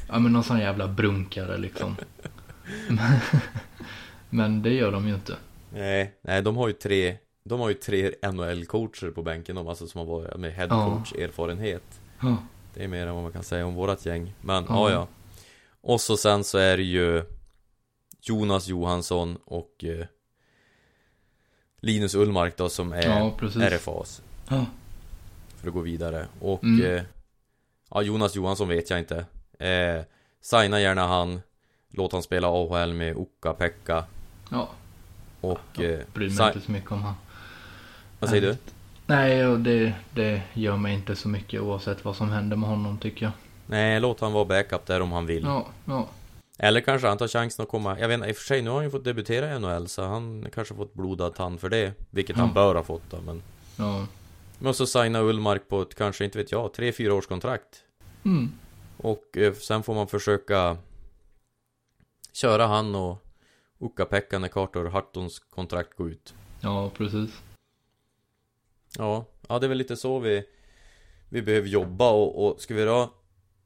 Ja 0.07 0.19
men 0.19 0.33
någon 0.33 0.43
sån 0.43 0.59
jävla 0.59 0.87
brunkare 0.87 1.57
liksom. 1.57 1.95
Men- 4.29 4.61
det 4.61 4.69
gör 4.73 4.91
de 4.91 5.07
ju 5.07 5.13
inte. 5.13 5.37
Nej, 5.73 6.13
nej 6.21 6.41
de 6.41 6.57
har 6.57 6.67
ju 6.67 6.73
tre 6.73 7.17
De 7.43 7.59
har 7.59 7.69
ju 7.69 7.73
tre 7.75 8.11
NHL-coacher 8.21 9.11
på 9.11 9.21
bänken 9.21 9.55
de, 9.55 9.67
alltså 9.67 9.87
som 9.87 9.99
har 9.99 10.05
varit 10.05 10.37
med 10.37 10.53
headcoach 10.53 11.13
erfarenhet 11.13 11.83
Ja. 12.21 12.37
Det 12.73 12.83
är 12.83 12.87
mer 12.87 13.07
än 13.07 13.13
vad 13.13 13.23
man 13.23 13.31
kan 13.31 13.43
säga 13.43 13.65
om 13.65 13.73
vårat 13.75 14.05
gäng 14.05 14.33
Men 14.41 14.65
Ja. 14.69 14.91
ja, 14.91 15.07
Och 15.81 16.01
så 16.01 16.17
sen 16.17 16.43
så 16.43 16.57
är 16.57 16.77
det 16.77 16.83
ju 16.83 17.23
Jonas 18.21 18.67
Johansson 18.67 19.37
och 19.45 19.83
eh, 19.83 20.05
Linus 21.79 22.15
Ullmark 22.15 22.57
då 22.57 22.69
som 22.69 22.93
är 22.93 23.03
Ja. 23.03 23.31
RFAs 23.41 24.21
Ja. 24.49 24.65
För 25.57 25.67
att 25.67 25.73
gå 25.73 25.79
vidare 25.81 26.27
och 26.39 26.63
Mm. 26.63 26.85
eh, 26.95 27.03
Ja 27.89 28.01
Jonas 28.01 28.35
Johansson 28.35 28.67
vet 28.67 28.89
jag 28.89 28.99
inte 28.99 29.25
eh, 29.59 30.03
Signa 30.41 30.81
gärna 30.81 31.07
han 31.07 31.41
Låt 31.95 32.11
han 32.13 32.23
spela 32.23 32.47
AHL 32.47 32.93
med 32.93 33.15
Ukka-Pekka 33.17 34.03
Ja, 34.49 34.69
Och 35.41 35.79
eh, 35.79 35.99
bryr 36.13 36.37
mig 36.37 36.47
inte 36.47 36.61
så 36.65 36.71
mycket 36.71 36.91
om 36.91 37.01
han. 37.01 37.13
Vad 38.19 38.29
säger 38.29 38.41
du? 38.41 38.57
Nej, 39.05 39.47
och 39.47 39.59
det, 39.59 39.93
det 40.13 40.41
gör 40.53 40.77
mig 40.77 40.93
inte 40.93 41.15
så 41.15 41.27
mycket 41.27 41.61
oavsett 41.61 42.05
vad 42.05 42.15
som 42.15 42.29
händer 42.29 42.57
med 42.57 42.69
honom 42.69 42.97
tycker 42.97 43.25
jag. 43.25 43.31
Nej, 43.65 43.99
låt 43.99 44.19
han 44.19 44.33
vara 44.33 44.45
backup 44.45 44.85
där 44.85 45.01
om 45.01 45.11
han 45.11 45.25
vill 45.25 45.43
Ja, 45.43 45.67
ja. 45.85 46.07
Eller 46.57 46.81
kanske 46.81 47.07
han 47.07 47.17
tar 47.17 47.27
chansen 47.27 47.63
att 47.63 47.69
komma 47.69 47.99
Jag 47.99 48.07
vet 48.07 48.15
inte, 48.15 48.29
i 48.29 48.31
och 48.31 48.35
för 48.35 48.43
sig 48.43 48.61
nu 48.61 48.69
har 48.69 48.75
han 48.75 48.85
ju 48.85 48.91
fått 48.91 49.03
debutera 49.03 49.55
i 49.55 49.59
NHL 49.59 49.87
Så 49.87 50.03
han 50.03 50.47
kanske 50.53 50.75
fått 50.75 50.93
blodad 50.93 51.35
tand 51.35 51.59
för 51.59 51.69
det 51.69 51.93
Vilket 52.09 52.35
han 52.35 52.47
Ja. 52.47 52.53
bör 52.53 52.75
ha 52.75 52.83
fått 52.83 53.11
då 53.11 53.17
men 53.25 53.41
ja. 53.77 54.05
Men 54.59 54.73
så 54.73 54.85
signa 54.85 55.21
Ullmark 55.21 55.67
på 55.69 55.81
ett, 55.81 55.95
kanske 55.95 56.25
inte 56.25 56.37
vet 56.37 56.51
jag, 56.51 56.71
3-4 56.71 57.09
års 57.09 57.27
kontrakt 57.27 57.83
Mm. 58.25 58.51
Och 58.97 59.37
eh, 59.37 59.53
sen 59.53 59.83
får 59.83 59.93
man 59.95 60.07
försöka 60.07 60.77
Köra 62.33 62.65
han 62.65 62.95
och 62.95 63.17
Ukka-Pekka 63.79 64.39
när 64.39 64.47
Carter 64.47 64.85
Hartons 64.85 65.39
kontrakt 65.39 65.97
går 65.97 66.09
ut 66.09 66.33
Ja, 66.61 66.91
precis. 66.97 67.41
Ja, 68.97 69.25
ja 69.47 69.59
det 69.59 69.65
är 69.65 69.69
väl 69.69 69.77
lite 69.77 69.95
så 69.95 70.19
vi 70.19 70.43
Vi 71.29 71.41
behöver 71.41 71.67
jobba 71.67 72.11
och, 72.11 72.45
och 72.45 72.61
ska 72.61 72.73
vi 72.73 72.83
då 72.83 73.13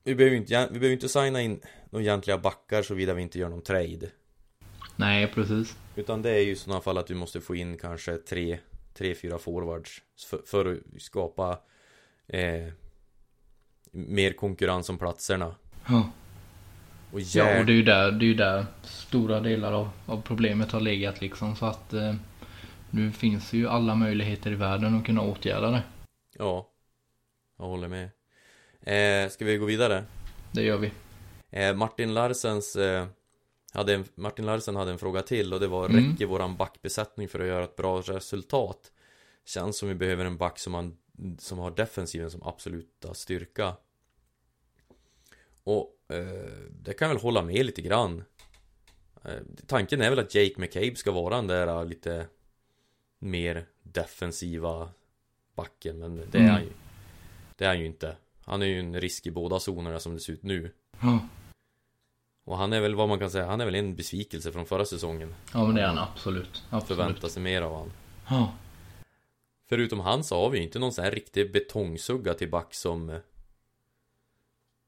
Vi 0.04 0.16
behöver 0.16 0.38
inte, 0.38 0.68
vi 0.72 0.80
behöver 0.80 0.94
inte 0.94 1.10
signa 1.10 1.42
in 1.42 1.62
Några 1.90 2.04
egentliga 2.04 2.38
backar 2.38 2.82
såvida 2.82 3.14
vi 3.14 3.22
inte 3.22 3.40
gör 3.40 3.50
någon 3.50 3.62
trade 3.62 4.10
Nej, 4.96 5.28
precis. 5.28 5.78
Utan 5.96 6.22
det 6.22 6.32
är 6.32 6.40
ju 6.40 6.52
i 6.52 6.56
sådana 6.56 6.82
fall 6.82 6.98
att 6.98 7.12
vi 7.12 7.16
måste 7.16 7.42
få 7.42 7.56
in 7.56 7.78
kanske 7.78 8.18
tre 8.18 8.60
Tre, 8.94 9.16
fyra 9.16 9.38
forwards 9.38 10.02
för, 10.30 10.42
för 10.46 10.74
att 10.74 11.02
skapa 11.02 11.60
eh, 12.28 12.68
Mer 13.92 14.34
konkurrens 14.34 14.90
om 14.90 14.98
platserna 14.98 15.56
Ja. 15.88 16.12
Och 17.18 17.22
Ja, 17.22 17.60
och 17.60 17.66
det 17.66 17.72
är 17.72 17.76
ju 17.76 17.84
där, 17.84 18.12
det 18.12 18.26
är 18.26 18.34
där 18.34 18.66
stora 18.84 19.40
delar 19.40 19.72
av, 19.72 19.90
av 20.06 20.22
problemet 20.22 20.72
har 20.72 20.80
legat 20.80 21.22
liksom. 21.22 21.56
Så 21.56 21.66
att 21.66 21.94
eh, 21.94 22.16
nu 22.90 23.12
finns 23.12 23.54
ju 23.54 23.68
alla 23.68 23.96
möjligheter 23.96 24.52
i 24.52 24.56
världen 24.56 24.98
att 24.98 25.06
kunna 25.06 25.22
åtgärda 25.22 25.72
det. 25.72 25.84
Ja 26.38 26.70
Jag 27.58 27.66
håller 27.66 27.88
med 27.88 28.10
eh, 28.82 29.30
Ska 29.30 29.46
vi 29.46 29.58
gå 29.58 29.66
vidare? 29.66 30.04
Det 30.52 30.64
gör 30.64 30.78
vi. 30.78 30.92
Eh, 31.50 31.76
Martin 31.76 32.14
Larsens 32.14 32.76
eh, 32.76 33.08
hade 33.74 33.94
en, 33.94 34.06
Martin 34.16 34.46
Larsen 34.46 34.76
hade 34.76 34.92
en 34.92 35.00
fråga 35.00 35.22
till 35.22 35.54
och 35.54 35.60
det 35.60 35.68
var 35.68 35.90
Mm. 35.90 36.12
Räcker 36.12 36.26
våran 36.26 36.58
backbesättning 36.58 37.30
för 37.30 37.40
att 37.40 37.48
göra 37.48 37.64
ett 37.64 37.76
bra 37.76 38.02
resultat? 38.02 38.92
Känns 39.46 39.78
som 39.78 39.90
vi 39.90 39.96
behöver 39.96 40.26
en 40.26 40.38
back 40.38 40.60
som, 40.60 40.72
man, 40.72 40.98
som 41.40 41.60
har 41.60 41.72
defensiven 41.72 42.32
som 42.32 42.44
absoluta 42.44 43.14
styrka 43.14 43.74
Och 45.64 45.94
eh, 46.10 46.47
det 46.88 46.94
kan 46.94 47.08
jag 47.08 47.16
väl 47.16 47.24
hålla 47.24 47.42
med 47.42 47.66
lite 47.66 47.82
grann 47.82 48.24
eh, 49.24 49.32
Tanken 49.68 50.02
är 50.02 50.10
väl 50.10 50.20
att 50.20 50.36
Jake 50.36 50.54
McCabe 50.62 50.96
ska 50.96 51.12
vara 51.12 51.36
den 51.36 51.48
där 51.48 51.68
eh, 51.68 51.86
lite 51.86 52.28
Mer 53.20 53.66
defensiva 53.84 54.90
backen 55.56 56.00
men 56.00 56.16
det 56.16 56.38
är 56.38 56.42
Mm. 56.42 56.52
han 56.54 56.64
ju 56.64 56.70
Det 57.58 57.64
är 57.66 57.68
han 57.68 57.80
ju 57.80 57.86
inte 57.86 58.18
Han 58.46 58.62
är 58.62 58.66
ju 58.66 58.80
en 58.80 59.02
risk 59.02 59.28
i 59.28 59.32
båda 59.32 59.60
zonerna 59.60 60.00
som 60.00 60.14
det 60.14 60.20
ser 60.20 60.34
ut 60.34 60.44
nu 60.44 60.72
Ja, 61.02 61.20
och 62.44 62.58
han 62.58 62.74
är 62.74 62.82
väl 62.82 62.96
vad 62.96 63.10
man 63.10 63.20
kan 63.20 63.32
säga, 63.32 63.46
han 63.46 63.62
är 63.62 63.66
väl 63.66 63.76
en 63.76 63.96
besvikelse 63.96 64.52
från 64.52 64.66
förra 64.66 64.86
säsongen 64.86 65.36
ja 65.54 65.66
men 65.66 65.76
det 65.76 65.82
är 65.82 65.88
han 65.88 65.98
absolut. 65.98 66.64
Absolut. 66.70 66.88
Förväntar 66.88 67.28
sig 67.28 67.42
mer 67.44 67.62
av 67.62 67.76
han 67.76 67.92
Ja. 68.30 68.54
Förutom 69.70 70.00
han 70.00 70.24
så 70.24 70.36
har 70.42 70.50
vi 70.50 70.58
ju 70.58 70.64
inte 70.64 70.80
någon 70.80 70.94
sån 70.94 71.04
här 71.04 71.12
riktig 71.12 71.52
betongsugga 71.54 72.34
till 72.34 72.50
back 72.50 72.74
som 72.74 73.10
eh, 73.10 73.20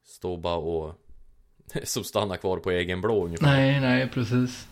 Står 0.04 0.38
bara 0.38 0.56
och 0.56 0.96
Som 1.84 2.04
stannar 2.04 2.38
kvar 2.38 2.58
på 2.58 2.72
egen 2.72 3.02
blå 3.02 3.26
ungefär 3.26 3.46
Nej, 3.46 3.80
nej, 3.80 4.10
precis. 4.10 4.68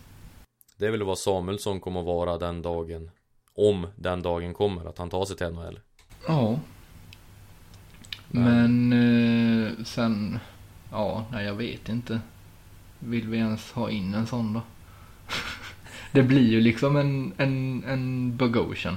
Det 0.76 0.86
är 0.86 0.90
väl 0.90 1.02
vad 1.02 1.18
Samuelsson 1.18 1.80
kommer 1.80 2.00
att 2.00 2.06
vara 2.06 2.38
den 2.38 2.62
dagen 2.62 3.10
Om 3.54 3.86
den 3.96 4.22
dagen 4.22 4.54
kommer, 4.54 4.88
att 4.88 4.98
han 4.98 5.10
tar 5.10 5.24
sig 5.24 5.36
till 5.36 5.46
NHL 5.50 5.80
Ja. 6.28 6.58
Men 8.30 8.92
eh, 8.92 9.84
sen, 9.84 10.38
ja, 10.90 11.24
nej 11.32 11.44
jag 11.46 11.54
vet 11.54 11.88
inte. 11.88 12.20
Vill 12.98 13.28
vi 13.28 13.38
ens 13.38 13.72
ha 13.72 13.90
in 13.90 14.14
en 14.14 14.26
sån 14.26 14.52
då? 14.52 14.60
det 16.12 16.22
blir 16.22 16.50
ju 16.50 16.60
liksom 16.60 16.96
en, 16.96 17.32
en, 17.36 17.84
en 17.84 18.36
Bogosian. 18.36 18.96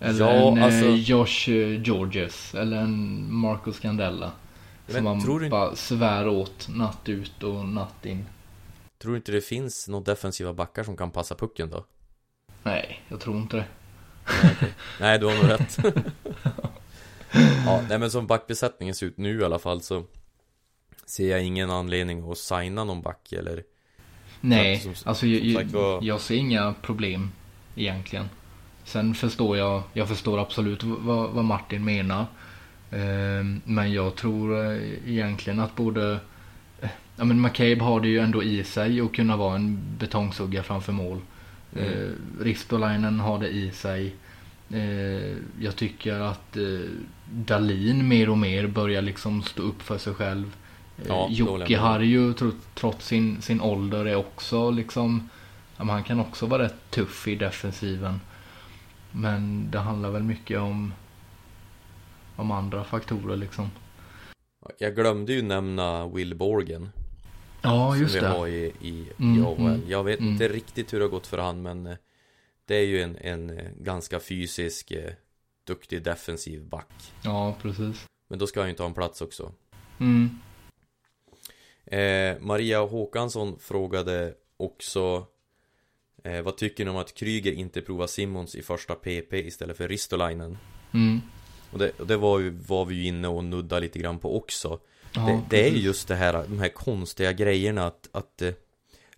Eller 0.00 0.20
Ja, 0.24 0.52
en 0.52 0.62
alltså- 0.62 0.86
eh, 0.86 0.94
Josh 0.94 1.50
eh, 1.50 1.82
Georges. 1.82 2.54
Eller 2.54 2.76
en 2.76 3.26
Marco 3.34 3.72
Scandella. 3.72 4.32
Som 4.88 5.04
man 5.04 5.24
tror 5.24 5.40
du 5.40 5.48
bara 5.48 5.76
svär 5.76 6.28
åt 6.28 6.68
natt 6.68 7.08
ut 7.08 7.42
och 7.42 7.64
natt 7.68 8.06
in. 8.06 8.26
Tror 8.98 9.12
du 9.12 9.16
inte 9.16 9.32
det 9.32 9.40
finns 9.40 9.88
några 9.88 10.04
defensiva 10.04 10.52
backar 10.52 10.84
som 10.84 10.96
kan 10.96 11.10
passa 11.10 11.34
pucken 11.34 11.70
då? 11.70 11.84
Nej, 12.62 13.02
jag 13.08 13.20
tror 13.20 13.36
inte 13.36 13.56
det. 13.56 13.64
Nej, 14.42 14.74
nej, 15.00 15.18
du 15.18 15.26
har 15.26 15.34
nog 15.34 15.50
rätt. 15.50 15.78
ja, 17.66 17.82
nej 17.88 17.98
men 17.98 18.10
som 18.10 18.26
backbesättningen 18.26 18.94
ser 18.94 19.06
ut 19.06 19.16
nu 19.18 19.40
i 19.40 19.44
alla 19.44 19.58
fall 19.58 19.82
så 19.82 20.04
ser 21.06 21.30
jag 21.30 21.42
ingen 21.44 21.70
anledning 21.70 22.30
att 22.30 22.38
signa 22.38 22.84
någon 22.84 23.02
back 23.02 23.32
eller 23.32 23.62
Nej, 24.40 24.80
som- 24.80 24.94
alltså 25.04 25.26
jag, 25.26 25.42
som 25.42 25.62
sagt 25.62 25.72
jag, 25.72 25.80
var- 25.82 26.02
jag 26.02 26.20
ser 26.20 26.34
inga 26.36 26.74
problem 26.82 27.32
egentligen. 27.76 28.28
Sen 28.84 29.14
förstår 29.14 29.56
jag, 29.56 29.82
jag 29.92 30.08
förstår 30.08 30.38
absolut 30.38 30.82
vad, 30.82 31.30
vad 31.30 31.44
Martin 31.44 31.84
menar. 31.84 32.26
Ehm, 32.96 33.60
men 33.64 33.92
jag 33.92 34.14
tror 34.16 34.64
eh, 34.72 34.80
egentligen 35.06 35.60
att 35.60 35.76
både 35.76 36.12
eh, 36.82 36.88
Ja 37.16 37.24
men 37.24 37.40
McCabe 37.42 37.84
har 37.84 38.00
det 38.00 38.08
ju 38.08 38.18
ändå 38.18 38.42
i 38.42 38.64
sig 38.64 39.00
att 39.00 39.12
kunna 39.12 39.36
vara 39.36 39.54
en 39.56 39.78
betongsugga 39.98 40.62
framför 40.62 40.92
mål. 40.92 41.20
Mm. 41.76 41.88
Eh, 41.88 42.08
Ristolainen 42.40 43.20
har 43.20 43.38
det 43.38 43.48
i 43.48 43.70
sig. 43.70 44.14
Eh, 44.70 45.36
jag 45.60 45.76
tycker 45.76 46.20
att 46.20 46.56
eh, 46.56 46.90
Dalin 47.30 48.08
mer 48.08 48.30
och 48.30 48.38
mer 48.38 48.66
börjar 48.66 49.02
liksom 49.02 49.42
stå 49.42 49.62
upp 49.62 49.82
för 49.82 49.98
sig 49.98 50.14
själv. 50.14 50.56
Eh, 50.98 51.04
Ja, 51.08 51.28
Jocke. 51.30 51.78
Harju 51.78 52.32
tro- 52.32 52.52
trots 52.74 53.06
sin, 53.06 53.42
sin 53.42 53.60
ålder 53.60 54.04
är 54.04 54.16
också 54.16 54.70
liksom 54.70 55.28
ja, 55.76 55.84
Han 55.84 56.02
kan 56.04 56.20
också 56.20 56.46
vara 56.46 56.62
rätt 56.62 56.90
tuff 56.90 57.28
i 57.28 57.34
defensiven. 57.34 58.20
Men 59.12 59.70
det 59.70 59.78
handlar 59.78 60.10
väl 60.10 60.22
mycket 60.22 60.58
om 60.60 60.92
om 62.36 62.50
andra 62.50 62.84
faktorer 62.84 63.36
liksom. 63.36 63.70
Jag 64.78 64.94
glömde 64.94 65.32
ju 65.32 65.42
nämna 65.42 66.08
Will 66.08 66.34
Borgen 66.34 66.88
Ja, 67.62 67.96
just 67.96 68.12
Som 68.14 68.20
vi 68.20 68.26
det. 68.26 68.32
har 68.32 68.48
i, 68.48 68.72
i, 68.80 68.88
i 68.88 69.06
Mm, 69.18 69.46
AHL 69.46 69.60
mm, 69.60 69.82
Jag 69.88 70.04
vet 70.04 70.18
mm. 70.20 70.32
inte 70.32 70.48
riktigt 70.48 70.92
hur 70.92 70.98
det 70.98 71.04
har 71.04 71.10
gått 71.10 71.26
för 71.26 71.38
han 71.38 71.62
men 71.62 71.86
eh, 71.86 71.96
Det 72.64 72.74
är 72.76 72.82
ju 72.84 73.02
en, 73.02 73.16
en 73.16 73.50
eh, 73.58 73.70
ganska 73.80 74.20
fysisk 74.20 74.90
eh, 74.90 75.12
Duktig 75.66 76.02
defensiv 76.02 76.64
back 76.68 77.12
Ja, 77.24 77.56
precis. 77.62 78.04
Men 78.28 78.38
då 78.38 78.46
ska 78.46 78.60
han 78.60 78.66
ju 78.68 78.70
inte 78.70 78.82
ha 78.82 78.88
en 78.88 78.94
plats 78.94 79.20
också 79.20 79.52
Mm. 80.00 80.30
eh, 81.84 82.40
Maria 82.40 82.80
Håkansson 82.80 83.58
frågade 83.58 84.34
också 84.56 85.26
eh, 86.24 86.42
Vad 86.42 86.56
tycker 86.56 86.84
ni 86.84 86.90
om 86.90 86.96
att 86.96 87.14
Kryger 87.14 87.52
inte 87.52 87.80
provar 87.80 88.06
Simmons 88.06 88.54
i 88.54 88.62
första 88.62 88.94
PP 88.94 89.32
istället 89.32 89.76
för 89.76 89.88
Ristolainen? 89.88 90.58
Mm. 90.94 91.20
Och 91.70 91.78
det, 91.78 91.90
och 92.00 92.06
det 92.06 92.16
var, 92.16 92.38
ju, 92.38 92.50
var 92.50 92.84
vi 92.84 92.94
ju 92.94 93.04
inne 93.06 93.28
och 93.28 93.44
nudda 93.44 93.78
lite 93.78 93.98
grann 93.98 94.18
på 94.18 94.36
också 94.36 94.78
Ja, 95.12 95.20
det, 95.26 95.40
det 95.56 95.66
är 95.68 95.70
ju 95.70 95.78
just 95.78 96.08
det 96.08 96.14
här, 96.14 96.32
de 96.48 96.58
här 96.58 96.68
konstiga 96.68 97.32
grejerna 97.32 97.86
att, 97.86 98.08
att 98.12 98.42
eh, 98.42 98.50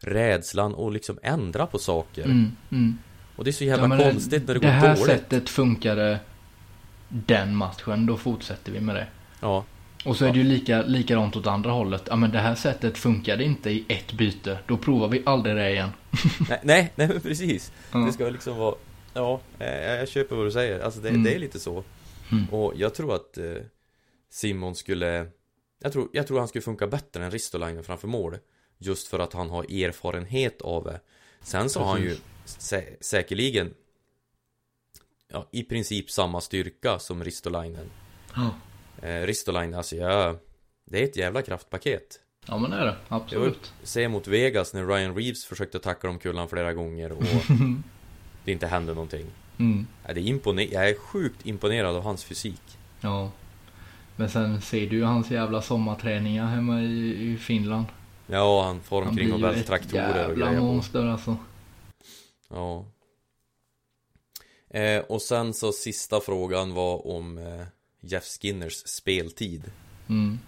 Rädslan 0.00 0.74
och 0.74 0.92
liksom 0.92 1.18
ändra 1.22 1.66
på 1.66 1.78
saker 1.78 2.24
Mm, 2.24 2.52
mm. 2.70 2.98
Och 3.36 3.44
det 3.44 3.50
är 3.50 3.52
så 3.52 3.64
jävla 3.64 3.96
Ja, 3.98 4.02
konstigt 4.10 4.46
när 4.46 4.54
det, 4.54 4.60
det 4.60 4.66
går 4.66 4.72
här 4.72 4.96
dåligt 4.96 5.04
sättet 5.10 5.48
funkade 5.48 6.18
den 7.08 7.56
matchen, 7.56 8.06
då 8.06 8.16
fortsätter 8.16 8.72
vi 8.72 8.80
med 8.80 8.94
det. 8.94 9.06
Ja, 9.40 9.64
Och 10.04 10.16
så 10.16 10.24
är 10.24 10.32
det 10.32 10.38
ju 10.38 10.44
lika, 10.44 10.82
likadant 10.82 11.36
åt 11.36 11.46
andra 11.46 11.70
hållet. 11.70 12.02
Ja 12.10 12.16
men 12.16 12.30
det 12.30 12.38
här 12.38 12.54
sättet 12.54 12.98
funkade 12.98 13.44
inte 13.44 13.70
i 13.70 13.84
ett 13.88 14.12
byte. 14.12 14.58
Då 14.66 14.76
provar 14.76 15.08
vi 15.08 15.22
aldrig 15.26 15.56
det 15.56 15.70
igen. 15.70 15.90
nej, 16.48 16.60
nej, 16.62 16.92
nej 16.94 17.08
men 17.08 17.20
precis 17.20 17.72
Ja. 17.92 17.98
Det 17.98 18.12
ska 18.12 18.28
liksom 18.28 18.56
vara 18.56 18.74
Ja, 19.14 19.40
eh, 19.58 19.66
jag 19.84 20.08
köper 20.08 20.36
vad 20.36 20.46
du 20.46 20.50
säger 20.50 20.80
Alltså 20.80 21.00
det, 21.00 21.08
Mm. 21.08 21.22
det 21.22 21.34
är 21.34 21.38
lite 21.38 21.58
så 21.60 21.84
Mm. 22.32 22.48
Och 22.54 22.72
jag 22.76 22.94
tror 22.94 23.14
att 23.14 23.38
eh, 23.38 23.54
Simon 24.30 24.74
skulle 24.74 25.28
jag 25.80 25.92
tror, 25.92 26.08
jag 26.12 26.26
tror 26.26 26.38
han 26.38 26.48
skulle 26.48 26.62
funka 26.62 26.86
bättre 26.86 27.24
än 27.24 27.30
Ristolainen 27.30 27.84
framför 27.84 28.08
mål 28.08 28.38
Just 28.78 29.08
för 29.08 29.18
att 29.18 29.32
han 29.32 29.50
har 29.50 29.64
erfarenhet 29.84 30.62
av 30.62 30.84
det 30.84 31.00
Sen 31.40 31.70
så 31.70 31.80
har 31.80 31.86
han 31.92 32.02
ju 32.02 32.16
sä 32.44 32.84
säkerligen 33.00 33.74
Ja, 35.28 35.48
i 35.52 35.62
princip 35.62 36.10
samma 36.10 36.40
styrka 36.40 36.98
som 36.98 37.24
Ristolainen 37.24 37.90
Ja. 38.34 38.50
eh, 39.08 39.26
Ristolainen, 39.26 39.74
alltså 39.74 39.96
jag 39.96 40.36
Det 40.84 41.00
är 41.00 41.04
ett 41.04 41.16
jävla 41.16 41.42
kraftpaket 41.42 42.20
ja 42.46 42.58
men 42.58 42.70
det 42.70 42.76
är 42.76 42.86
det. 42.86 42.96
Absolut. 43.08 43.72
Se 43.82 44.08
mot 44.08 44.26
Vegas 44.26 44.74
när 44.74 44.86
Ryan 44.86 45.14
Reeves 45.16 45.44
försökte 45.44 45.78
tackla 45.78 46.10
om 46.10 46.18
kullan 46.18 46.48
flera 46.48 46.72
gånger 46.72 47.12
och 47.12 47.22
det 48.44 48.52
inte 48.52 48.66
hände 48.66 48.94
någonting 48.94 49.26
Mm. 49.58 49.86
ja, 50.06 50.14
det 50.14 50.20
är 50.20 50.24
imponer- 50.24 50.68
Jag 50.72 50.88
är 50.90 50.94
sjukt 50.94 51.46
imponerad 51.46 51.96
av 51.96 52.02
hans 52.02 52.24
fysik 52.24 52.60
Ja. 53.00 53.30
Men 54.16 54.28
sen 54.30 54.60
ser 54.60 54.86
du 54.90 54.96
ju 54.96 55.04
hans 55.04 55.30
jävla 55.30 55.62
sommarträningar 55.62 56.46
hemma 56.46 56.80
i, 56.82 57.32
i 57.32 57.36
Finland. 57.36 57.86
Ja, 58.26 58.64
han 58.64 58.80
får 58.82 59.00
Han 59.02 59.08
omkring 59.08 59.26
blir 59.26 59.34
och 59.34 59.40
ju 59.40 59.44
välter 59.46 59.60
ett 59.60 59.66
traktorer 59.66 60.08
och 60.10 60.16
jävla 60.28 60.46
grejer 60.46 60.58
på. 60.60 60.64
monster 60.66 61.06
alltså. 61.06 61.36
Ja 62.50 62.84
eh, 64.70 64.98
Och 65.00 65.22
sen 65.22 65.54
så 65.54 65.72
sista 65.72 66.20
frågan 66.20 66.74
var 66.74 67.06
om 67.06 67.38
eh, 67.38 67.66
Jeff 68.00 68.24
Skinners 68.24 68.72
speltid 68.86 69.62
Mm. 70.08 70.38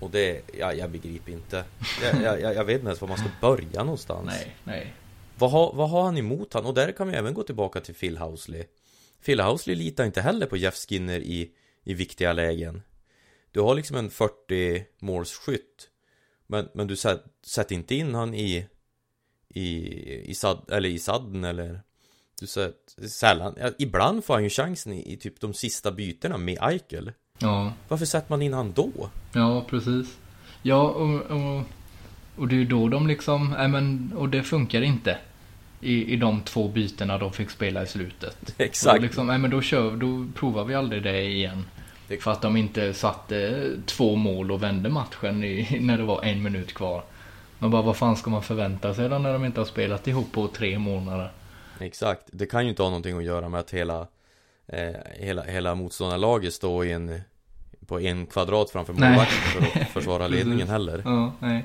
Och 0.00 0.10
det, 0.10 0.42
ja, 0.58 0.72
jag 0.72 0.90
begriper 0.90 1.32
inte 1.32 1.64
jag, 2.02 2.22
jag, 2.22 2.40
jag- 2.40 2.54
jag 2.54 2.64
vet 2.64 2.74
inte 2.74 2.86
ens 2.86 3.00
var 3.00 3.08
man 3.08 3.18
ska 3.18 3.28
börja 3.40 3.82
någonstans 3.84 4.26
Nej, 4.26 4.56
nej. 4.64 4.94
Vad 5.38 5.50
har, 5.50 5.72
vad 5.74 5.90
har 5.90 6.02
han 6.02 6.18
emot 6.18 6.54
han? 6.54 6.66
Och 6.66 6.74
där 6.74 6.92
kan 6.92 7.08
vi 7.08 7.14
även 7.16 7.34
gå 7.34 7.42
tillbaka 7.42 7.80
till 7.80 7.94
Phil 7.94 8.18
Housley 8.18 8.64
Phil 9.24 9.40
Housley 9.40 9.76
litar 9.76 10.04
inte 10.04 10.20
heller 10.20 10.46
på 10.46 10.56
Jeff 10.56 10.74
Skinner 10.74 11.20
i, 11.20 11.50
i 11.84 11.94
viktiga 11.94 12.32
lägen 12.32 12.82
Du 13.52 13.60
har 13.60 13.74
liksom 13.74 13.96
en 13.96 14.10
40 14.10 14.84
målsskytt 14.98 15.88
Men, 16.46 16.68
men 16.74 16.86
du 16.86 16.94
sä- 16.94 17.20
sätter 17.46 17.74
inte 17.74 17.94
in 17.94 18.14
han 18.14 18.34
i 18.34 18.66
I, 19.54 19.70
i, 20.30 20.34
sad, 20.34 20.70
eller 20.70 20.88
i 20.88 20.98
sadden 20.98 21.44
eller 21.44 21.80
Du 22.40 22.46
sätter 22.46 23.08
sällan, 23.08 23.54
ja, 23.60 23.70
ibland 23.78 24.24
får 24.24 24.34
han 24.34 24.42
ju 24.44 24.50
chansen 24.50 24.92
i, 24.92 25.12
i 25.12 25.16
typ 25.16 25.40
de 25.40 25.54
sista 25.54 25.92
bytena 25.92 26.36
med 26.38 26.58
Eichel 26.62 27.12
Ja. 27.38 27.72
Varför 27.88 28.06
sätter 28.06 28.30
man 28.30 28.42
in 28.42 28.52
han 28.52 28.72
då? 28.72 29.10
Ja, 29.34 29.66
precis. 29.70 30.18
Ja, 30.62 30.90
och, 30.90 31.20
och, 31.20 31.62
och 32.38 32.48
det 32.48 32.54
är 32.54 32.58
ju 32.58 32.64
då 32.64 32.88
de 32.88 33.06
liksom, 33.06 33.54
nej 33.58 33.68
men, 33.68 34.12
och 34.16 34.28
det 34.28 34.42
funkar 34.42 34.82
inte. 34.82 35.18
I, 35.80 36.12
I 36.12 36.16
de 36.16 36.40
två 36.40 36.68
bytena 36.68 37.18
de 37.18 37.32
fick 37.32 37.50
spela 37.50 37.82
i 37.82 37.86
slutet. 37.86 38.54
Exakt. 38.58 38.96
Och 38.96 39.02
liksom, 39.02 39.26
nej 39.26 39.38
men 39.38 39.50
då 39.50 39.62
kör 39.62 39.96
då 39.96 40.26
provar 40.34 40.64
vi 40.64 40.74
aldrig 40.74 41.02
det 41.02 41.22
igen. 41.22 41.64
För 42.20 42.30
att 42.30 42.42
de 42.42 42.56
inte 42.56 42.94
satte 42.94 43.70
två 43.86 44.16
mål 44.16 44.52
och 44.52 44.62
vände 44.62 44.88
matchen 44.88 45.44
i, 45.44 45.78
när 45.80 45.98
det 45.98 46.04
var 46.04 46.22
en 46.22 46.42
minut 46.42 46.74
kvar. 46.74 47.02
Man 47.58 47.70
bara, 47.70 47.82
vad 47.82 47.96
fan 47.96 48.16
ska 48.16 48.30
man 48.30 48.42
förvänta 48.42 48.94
sig 48.94 49.08
då 49.08 49.18
när 49.18 49.32
de 49.32 49.44
inte 49.44 49.60
har 49.60 49.66
spelat 49.66 50.08
ihop 50.08 50.32
på 50.32 50.48
tre 50.48 50.78
månader? 50.78 51.32
Exakt, 51.80 52.22
det 52.32 52.46
kan 52.46 52.64
ju 52.64 52.70
inte 52.70 52.82
ha 52.82 52.90
någonting 52.90 53.18
att 53.18 53.24
göra 53.24 53.48
med 53.48 53.60
att 53.60 53.70
hela 53.70 54.06
eh, 54.66 54.94
Hela, 55.16 55.42
hela 55.42 55.74
motståndarlaget 55.74 56.54
står 56.54 56.86
i 56.86 56.92
en 56.92 57.20
På 57.86 58.00
en 58.00 58.26
kvadrat 58.26 58.70
framför 58.70 58.92
målvakten 58.92 59.62
för 59.62 59.80
att 59.80 59.88
försvara 59.92 60.28
ledningen 60.28 60.68
heller 60.68 61.02
Ja, 61.04 61.32
nej. 61.38 61.64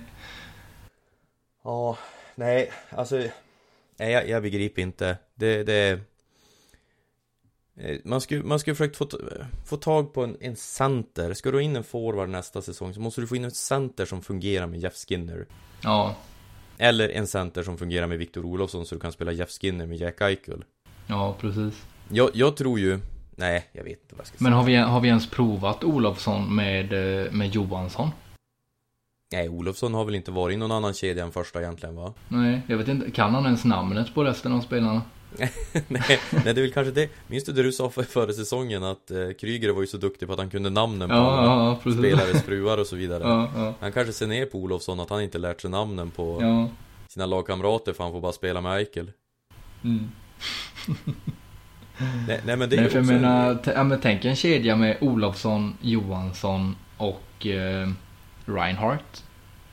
Ja, 1.63 1.97
nej, 2.35 2.71
alltså 2.89 3.23
Nej, 3.97 4.11
jag, 4.11 4.29
jag 4.29 4.41
begriper 4.41 4.81
inte. 4.81 5.17
Det, 5.35 5.63
det 5.63 5.99
eh, 7.77 7.97
man 8.03 8.21
skulle, 8.21 8.43
man 8.43 8.59
skulle 8.59 8.75
försökt 8.75 8.97
få, 8.97 9.07
få 9.65 9.77
tag 9.77 10.13
på 10.13 10.23
en, 10.23 10.37
en 10.41 10.55
center. 10.55 11.33
Ska 11.33 11.51
du 11.51 11.57
ha 11.57 11.61
in 11.61 11.75
en 11.75 11.83
forward 11.83 12.29
nästa 12.29 12.61
säsong 12.61 12.93
så 12.93 13.01
måste 13.01 13.21
du 13.21 13.27
få 13.27 13.35
in 13.35 13.43
en 13.43 13.51
center 13.51 14.05
som 14.05 14.21
fungerar 14.21 14.67
med 14.67 14.79
Jeff 14.79 14.95
Skinner. 14.95 15.45
Ja, 15.83 16.15
Eller 16.77 17.09
en 17.09 17.27
center 17.27 17.63
som 17.63 17.77
fungerar 17.77 18.07
med 18.07 18.17
Victor 18.17 18.45
Olofsson 18.45 18.85
så 18.85 18.95
du 18.95 19.01
kan 19.01 19.11
spela 19.11 19.31
Jeff 19.31 19.49
Skinner 19.49 19.85
med 19.85 19.97
Jack 19.97 20.21
Eichel. 20.21 20.63
Ja 21.07 21.35
precis. 21.39 21.85
Jag, 22.09 22.29
jag 22.33 22.57
tror 22.57 22.79
ju 22.79 22.99
Nej, 23.35 23.69
jag 23.71 23.83
vet 23.83 24.01
inte 24.01 24.15
vad 24.15 24.19
jag 24.19 24.27
ska 24.27 24.37
säga. 24.37 24.49
Men 24.49 24.53
har 24.53 24.63
vi, 24.63 24.75
har 24.75 25.01
vi 25.01 25.07
ens 25.07 25.29
provat 25.29 25.83
Olofsson 25.83 26.55
med, 26.55 26.93
eh, 26.93 27.31
med 27.31 27.49
Johansson? 27.49 28.09
Nej, 29.33 29.49
Olofsson 29.49 29.93
har 29.93 30.05
väl 30.05 30.15
inte 30.15 30.31
varit 30.31 30.53
i 30.53 30.57
någon 30.57 30.71
annan 30.71 30.93
kedja 30.93 31.23
än 31.23 31.31
första 31.31 31.61
egentligen 31.61 31.95
va? 31.95 32.13
Nej, 32.27 32.61
jag 32.67 32.77
vet 32.77 32.87
inte. 32.87 33.11
Kan 33.11 33.33
han 33.35 33.45
ens 33.45 33.65
namnet 33.65 34.13
på 34.13 34.23
resten 34.23 34.53
av 34.53 34.61
spelarna? 34.61 35.01
nej, 35.37 35.49
nej, 35.87 36.19
det 36.43 36.49
är 36.49 36.53
väl 36.53 36.71
kanske 36.73 36.91
det 36.91 37.09
Minns 37.27 37.43
du 37.43 37.51
det 37.51 37.63
du 37.63 37.71
sa 37.71 37.89
för, 37.89 38.03
före 38.03 38.33
säsongen 38.33 38.83
att 38.83 39.11
eh, 39.11 39.17
Kryger 39.39 39.69
var 39.69 39.81
ju 39.81 39.87
så 39.87 39.97
duktig 39.97 40.27
på 40.27 40.33
att 40.33 40.39
han 40.39 40.49
kunde 40.49 40.69
namnen 40.69 41.09
på 41.09 41.15
Ja, 41.15 41.79
ja, 41.85 41.91
spelares 41.91 42.43
fruar 42.43 42.77
och 42.77 42.87
så 42.87 42.95
vidare 42.95 43.23
Ja, 43.55 43.73
Han 43.79 43.91
kanske 43.91 44.13
ser 44.13 44.27
ner 44.27 44.45
på 44.45 44.57
Olofsson 44.57 44.99
att 44.99 45.09
han 45.09 45.21
inte 45.21 45.37
lärt 45.37 45.61
sig 45.61 45.69
namnen 45.69 46.11
på 46.11 46.41
sina 47.07 47.25
lagkamrater 47.25 47.93
för 47.93 48.03
han 48.03 48.13
får 48.13 48.21
bara 48.21 48.31
spela 48.31 48.61
med 48.61 48.77
Eichel 48.77 49.11
Mm. 49.83 50.09
Nej, 52.27 52.41
nej 52.45 52.57
men 52.57 52.69
det 52.69 52.75
är 52.75 52.81
Nej, 52.81 52.89
för 52.89 52.97
jag 52.97 53.03
också 53.03 53.13
menar, 53.13 53.55
t- 53.55 53.71
ja, 53.75 53.83
men 53.83 53.99
tänk 54.01 54.25
en 54.25 54.35
kedja 54.35 54.75
med 54.75 54.97
Olofsson, 55.01 55.77
Johansson 55.81 56.75
och 56.97 57.47
eh, 57.47 57.89
Reinhardt 58.45 59.23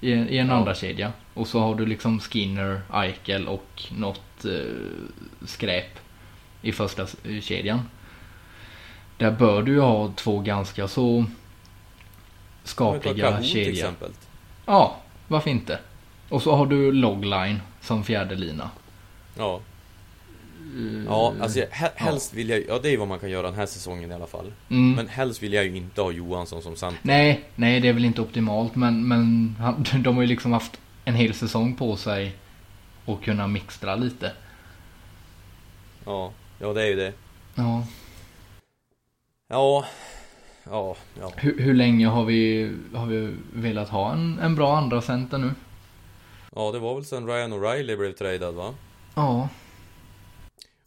i, 0.00 0.10
i 0.12 0.38
en 0.38 0.48
Ja. 0.48 0.54
andra 0.54 0.74
kedja. 0.74 1.12
Och 1.34 1.48
så 1.48 1.60
har 1.60 1.74
du 1.74 1.86
liksom 1.86 2.20
Skinner, 2.20 2.80
Eichel 2.92 3.48
och 3.48 3.82
något 3.90 4.44
eh, 4.44 5.46
skräp 5.46 5.98
i 6.62 6.72
första 6.72 7.06
kedjan. 7.42 7.80
Där 9.16 9.30
bör 9.30 9.62
du 9.62 9.72
ju 9.72 9.80
ha 9.80 10.12
två 10.16 10.38
ganska 10.38 10.88
så 10.88 11.24
skapliga 12.64 13.42
kedjor. 13.42 13.94
Ja, 14.66 14.96
varför 15.28 15.50
inte? 15.50 15.78
Och 16.28 16.42
så 16.42 16.56
har 16.56 16.66
du 16.66 16.92
Logline 16.92 17.60
som 17.80 18.04
fjärde 18.04 18.34
lina. 18.34 18.70
Ja, 19.38 19.60
eh, 20.76 21.04
Ja, 21.06 21.34
alltså 21.40 21.58
jag- 21.58 21.68
he- 21.68 21.90
helst 21.96 22.34
vill 22.34 22.48
jag 22.48 22.62
Ja, 22.68 22.78
det 22.82 22.90
är 22.90 22.98
vad 22.98 23.08
man 23.08 23.18
kan 23.18 23.30
göra 23.30 23.46
den 23.46 23.54
här 23.54 23.66
säsongen 23.66 24.10
i 24.10 24.14
alla 24.14 24.26
fall. 24.26 24.52
mm. 24.68 24.92
Men 24.92 25.08
helst 25.08 25.42
vill 25.42 25.52
jag 25.52 25.64
ju 25.64 25.76
inte 25.76 26.00
ha 26.02 26.10
Johansson 26.12 26.62
som 26.62 26.76
center. 26.76 27.00
Nej, 27.02 27.44
nej 27.54 27.80
det 27.80 27.88
är 27.88 27.92
väl 27.92 28.04
inte 28.04 28.20
optimalt 28.22 28.74
men, 28.76 29.08
men 29.08 29.56
han, 29.58 29.84
de 30.02 30.14
har 30.14 30.22
ju 30.22 30.28
liksom 30.28 30.52
haft 30.52 30.80
en 31.04 31.14
hel 31.14 31.34
säsong 31.34 31.74
på 31.76 31.96
sig 31.96 32.32
att 33.06 33.22
kunna 33.22 33.46
mixtra 33.46 33.94
lite. 33.96 34.32
Ja, 36.04 36.32
ja 36.58 36.72
det 36.72 36.82
är 36.82 36.86
ju 36.86 36.96
det. 36.96 37.12
Ja. 37.54 37.86
Ja, 39.48 39.84
ja, 40.70 40.96
ja. 41.20 41.32
Hur, 41.36 41.58
hur 41.58 41.74
länge 41.74 42.06
har 42.06 42.24
vi, 42.24 42.72
har 42.94 43.06
vi 43.06 43.34
velat 43.52 43.88
ha 43.88 44.12
en, 44.12 44.38
en 44.38 44.54
bra 44.54 44.76
andra 44.76 45.02
center 45.02 45.38
nu? 45.38 45.50
Ja, 46.56 46.72
det 46.72 46.78
var 46.78 46.94
väl 46.94 47.04
sen 47.04 47.26
Ryan 47.26 47.52
O'Reilly 47.52 47.96
blev 47.96 48.12
tradad 48.12 48.54
va? 48.54 48.74
Ja. 49.14 49.48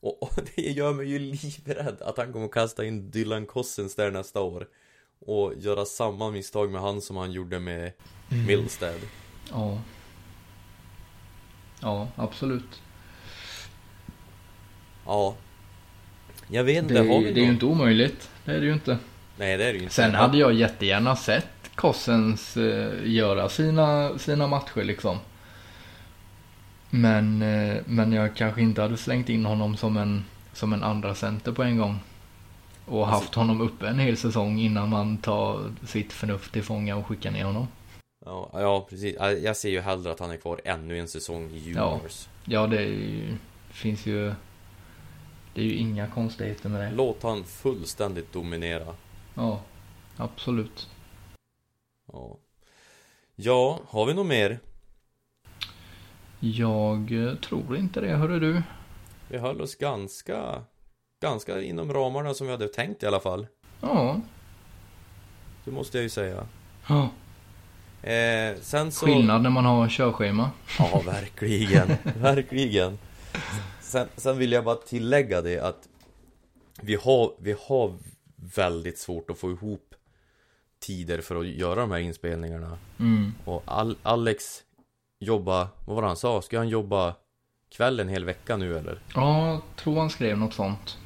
Och, 0.03 0.23
och 0.23 0.30
det 0.55 0.61
gör 0.61 0.93
mig 0.93 1.09
ju 1.09 1.19
livrädd 1.19 2.01
att 2.01 2.17
han 2.17 2.34
kommer 2.34 2.47
kasta 2.47 2.85
in 2.85 3.11
Dylan 3.11 3.45
Cossens 3.45 3.95
där 3.95 4.11
nästa 4.11 4.41
år. 4.41 4.67
Och 5.25 5.53
göra 5.57 5.85
samma 5.85 6.31
misstag 6.31 6.71
med 6.71 6.81
han 6.81 7.01
som 7.01 7.17
han 7.17 7.31
gjorde 7.31 7.59
med 7.59 7.91
Milstead. 8.47 8.99
Ja. 9.51 9.81
Ja, 11.81 12.07
absolut. 12.15 12.81
Ja. 15.05 15.35
Jag 16.47 16.63
vet 16.63 16.88
Det, 16.88 16.93
inte, 16.99 17.09
har 17.13 17.19
är- 17.21 17.23
vi 17.25 17.31
det 17.34 17.39
är 17.41 17.45
ju 17.45 17.51
inte 17.51 17.65
omöjligt. 17.65 18.30
Det 18.45 18.51
är 18.51 18.59
det 18.59 18.65
ju 18.65 18.73
inte. 18.73 18.97
Nej, 19.38 19.57
det 19.57 19.63
är 19.63 19.73
det 19.73 19.77
ju 19.77 19.84
inte. 19.84 19.95
Sen 19.95 20.13
hade 20.15 20.38
jag 20.38 20.53
jättegärna 20.53 21.15
sett 21.15 21.47
Kossens 21.75 22.57
eh, 22.57 22.91
göra 23.11 23.49
sina, 23.49 24.17
sina 24.17 24.47
matcher 24.47 24.84
liksom. 24.84 25.17
Men, 26.95 27.41
eh, 27.41 27.82
men 27.86 28.11
jag 28.11 28.36
kanske 28.36 28.61
inte 28.61 28.82
hade 28.82 28.98
slängt 28.98 29.30
in 29.30 29.45
honom 29.45 29.78
som 29.78 29.98
en, 29.98 30.26
som 30.53 30.74
en 30.74 30.84
andra 30.84 31.15
center 31.15 31.52
på 31.52 31.64
en 31.64 31.78
gång. 31.78 31.99
Och 32.86 32.99
Alltså- 33.07 33.15
haft 33.20 33.36
honom 33.36 33.61
uppe 33.61 33.88
en 33.88 33.99
hel 33.99 34.18
säsong 34.18 34.60
innan 34.60 34.90
man 34.90 35.18
tar 35.18 35.72
sitt 35.86 36.14
förnuft 36.14 36.53
till 36.53 36.64
fånga 36.64 36.95
och 36.95 37.07
skickar 37.07 37.32
ner 37.32 37.44
honom. 37.45 37.68
Ja, 38.26 38.49
ja, 38.53 38.88
precis. 38.90 39.15
Ja, 39.20 39.32
Jag 39.32 39.57
ser 39.57 39.70
ju 39.70 39.82
hellre 39.82 40.11
att 40.11 40.20
han 40.20 40.32
är 40.32 40.38
kvar 40.38 40.61
ännu 40.65 40.99
en 40.99 41.07
säsong 41.07 41.52
i 41.52 41.57
juniors. 41.57 42.28
Ja, 42.45 42.68
det 42.68 42.78
är 42.78 42.88
ju, 42.88 43.38
finns 43.70 44.06
ju... 44.06 44.34
Det 45.53 45.61
är 45.61 45.65
ju 45.65 45.76
inga 45.76 46.07
konstigheter 46.07 46.70
med 46.70 46.82
det. 46.82 46.91
Låt 46.95 47.24
han 47.24 47.44
fullständigt 47.44 48.34
dominera. 48.34 48.95
Ja, 49.36 49.61
absolut. 50.18 50.90
Ja. 52.14 52.38
Ja, 53.36 53.80
har 53.90 54.06
vi 54.06 54.14
något 54.14 54.28
mer? 54.28 54.60
Jag 56.45 57.38
tror 57.44 57.78
inte 57.78 58.02
det, 58.02 58.15
hörru 58.15 58.40
du. 58.40 58.64
Vi 59.28 59.38
höll 59.38 59.61
oss 59.61 59.76
ganska, 59.76 60.61
ganska 61.22 61.61
inom 61.61 61.94
ramarna 61.94 62.34
som 62.34 62.48
vi 62.48 62.53
hade 62.53 62.68
tänkt 62.68 63.03
i 63.03 63.06
alla 63.06 63.20
fall. 63.20 63.48
Ja. 63.82 64.22
Det 65.65 65.72
måste 65.72 65.98
jag 65.98 66.03
ju 66.03 66.10
säga. 66.10 66.48
ja. 66.88 67.10
Eh, 68.10 68.56
sen 68.61 68.91
så... 68.91 69.06
Skillnad 69.06 69.41
när 69.41 69.49
man 69.49 69.65
har 69.65 69.90
körschema. 69.90 70.52
Ja, 70.80 71.02
verkligen. 71.06 71.88
verkligen. 72.22 72.98
Sen, 73.82 74.07
sen 74.15 74.38
vill 74.38 74.52
jag 74.52 74.64
bara 74.64 74.76
tillägga 74.76 75.41
det 75.41 75.60
att 75.60 75.90
vi 76.82 76.95
har, 76.95 77.34
vi 77.40 77.56
har 77.68 77.94
väldigt 78.56 78.98
svårt 78.98 79.30
att 79.30 79.38
få 79.38 79.52
ihop 79.52 79.95
tider 80.80 81.22
för 81.22 81.36
att 81.36 81.48
göra 81.48 81.82
de 81.82 81.91
här 81.91 81.99
inspelningarna. 81.99 82.78
Mm. 82.99 83.34
Och 83.45 83.64
Al 83.65 83.98
Alex 84.03 84.64
jobba, 85.23 85.67
vad 85.85 85.95
var 85.95 86.01
det 86.01 86.07
han 86.07 86.17
sa? 86.17 86.41
Ska 86.41 86.57
han 86.57 86.69
jobba 86.69 87.15
kväll 87.75 87.99
en 87.99 88.09
hel 88.09 88.25
vecka 88.25 88.57
nu 88.57 88.77
eller? 88.77 88.99
Ja, 89.15 89.61
tror 89.75 89.99
han 89.99 90.09
skrev 90.09 90.37
något 90.37 90.53
sånt. 90.53 90.97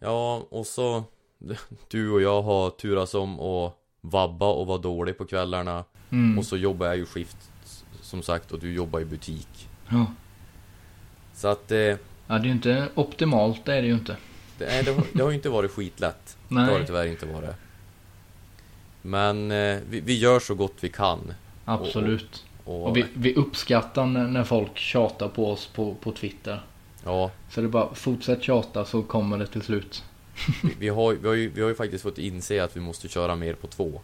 Ja, 0.00 0.46
och 0.50 0.66
så 0.66 1.04
du 1.88 2.10
och 2.10 2.22
jag 2.22 2.42
har 2.42 2.70
turas 2.70 3.14
om 3.14 3.40
och 3.40 3.80
vabba 4.00 4.46
och 4.52 4.66
vara 4.66 4.78
dålig 4.78 5.18
på 5.18 5.24
kvällarna. 5.24 5.84
Mm. 6.10 6.38
Och 6.38 6.44
så 6.44 6.56
jobbar 6.56 6.86
jag 6.86 6.96
ju 6.96 7.06
skift 7.06 7.36
som 8.00 8.22
sagt 8.22 8.52
och 8.52 8.58
du 8.58 8.72
jobbar 8.74 9.00
i 9.00 9.04
butik. 9.04 9.68
Ja. 9.88 10.06
Så 11.34 11.48
att 11.48 11.70
eh, 11.70 11.78
ja, 11.78 11.96
det 12.26 12.34
är 12.34 12.44
ju 12.44 12.50
inte 12.50 12.88
optimalt, 12.94 13.64
det 13.64 13.74
är 13.74 13.82
det 13.82 13.88
ju 13.88 13.94
inte. 13.94 14.16
det, 14.58 14.66
nej, 14.66 14.82
det, 14.84 14.92
har, 14.92 15.04
det 15.12 15.22
har 15.22 15.30
ju 15.30 15.36
inte 15.36 15.48
varit 15.48 15.70
skitlätt. 15.70 16.36
Det 16.48 16.54
har 16.54 16.66
det 16.66 16.72
Nej, 16.78 16.86
tyvärr 16.86 17.06
inte 17.06 17.26
varit. 17.26 17.56
Men 19.02 19.50
eh, 19.50 19.78
vi, 19.88 20.00
vi 20.00 20.18
gör 20.18 20.40
så 20.40 20.54
gott 20.54 20.74
vi 20.80 20.88
kan. 20.88 21.34
absolut. 21.64 22.22
Och, 22.34 22.40
Och 22.40 22.43
vi, 22.94 23.04
vi 23.14 23.34
uppskattar 23.34 24.06
när, 24.06 24.26
när 24.28 24.44
folk 24.44 24.78
tjatar 24.78 25.28
på 25.28 25.50
oss 25.50 25.66
på, 25.66 25.94
på 25.94 26.12
Twitter. 26.12 26.60
ja, 27.04 27.30
Så 27.50 27.60
det 27.60 27.66
är 27.66 27.68
bara 27.68 27.94
fortsätt 27.94 28.42
tjata 28.42 28.84
så 28.84 29.02
kommer 29.02 29.38
det 29.38 29.46
till 29.46 29.62
slut. 29.62 30.04
vi, 30.62 30.74
vi, 30.78 30.88
har, 30.88 31.12
vi, 31.14 31.28
har 31.28 31.34
ju, 31.34 31.48
vi 31.50 31.62
har 31.62 31.68
ju 31.68 31.74
faktiskt 31.74 32.02
fått 32.02 32.18
inse 32.18 32.64
att 32.64 32.76
vi 32.76 32.80
måste 32.80 33.08
köra 33.08 33.36
mer 33.36 33.54
på 33.54 33.66
två. 33.66 34.00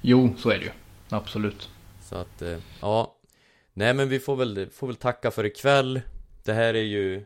Jo, 0.00 0.34
så 0.38 0.50
är 0.50 0.58
det 0.58 0.64
ju. 0.64 0.70
Absolut. 1.08 1.70
Så 2.02 2.16
att, 2.16 2.42
eh, 2.42 2.58
ja. 2.80 3.16
Nej 3.72 3.94
men 3.94 4.08
vi 4.08 4.20
får 4.20 4.36
väl, 4.36 4.68
får 4.72 4.86
väl 4.86 4.96
tacka 4.96 5.30
för 5.30 5.44
ikväll. 5.46 6.00
Det 6.44 6.52
här 6.52 6.74
är 6.74 6.82
ju, 6.82 7.24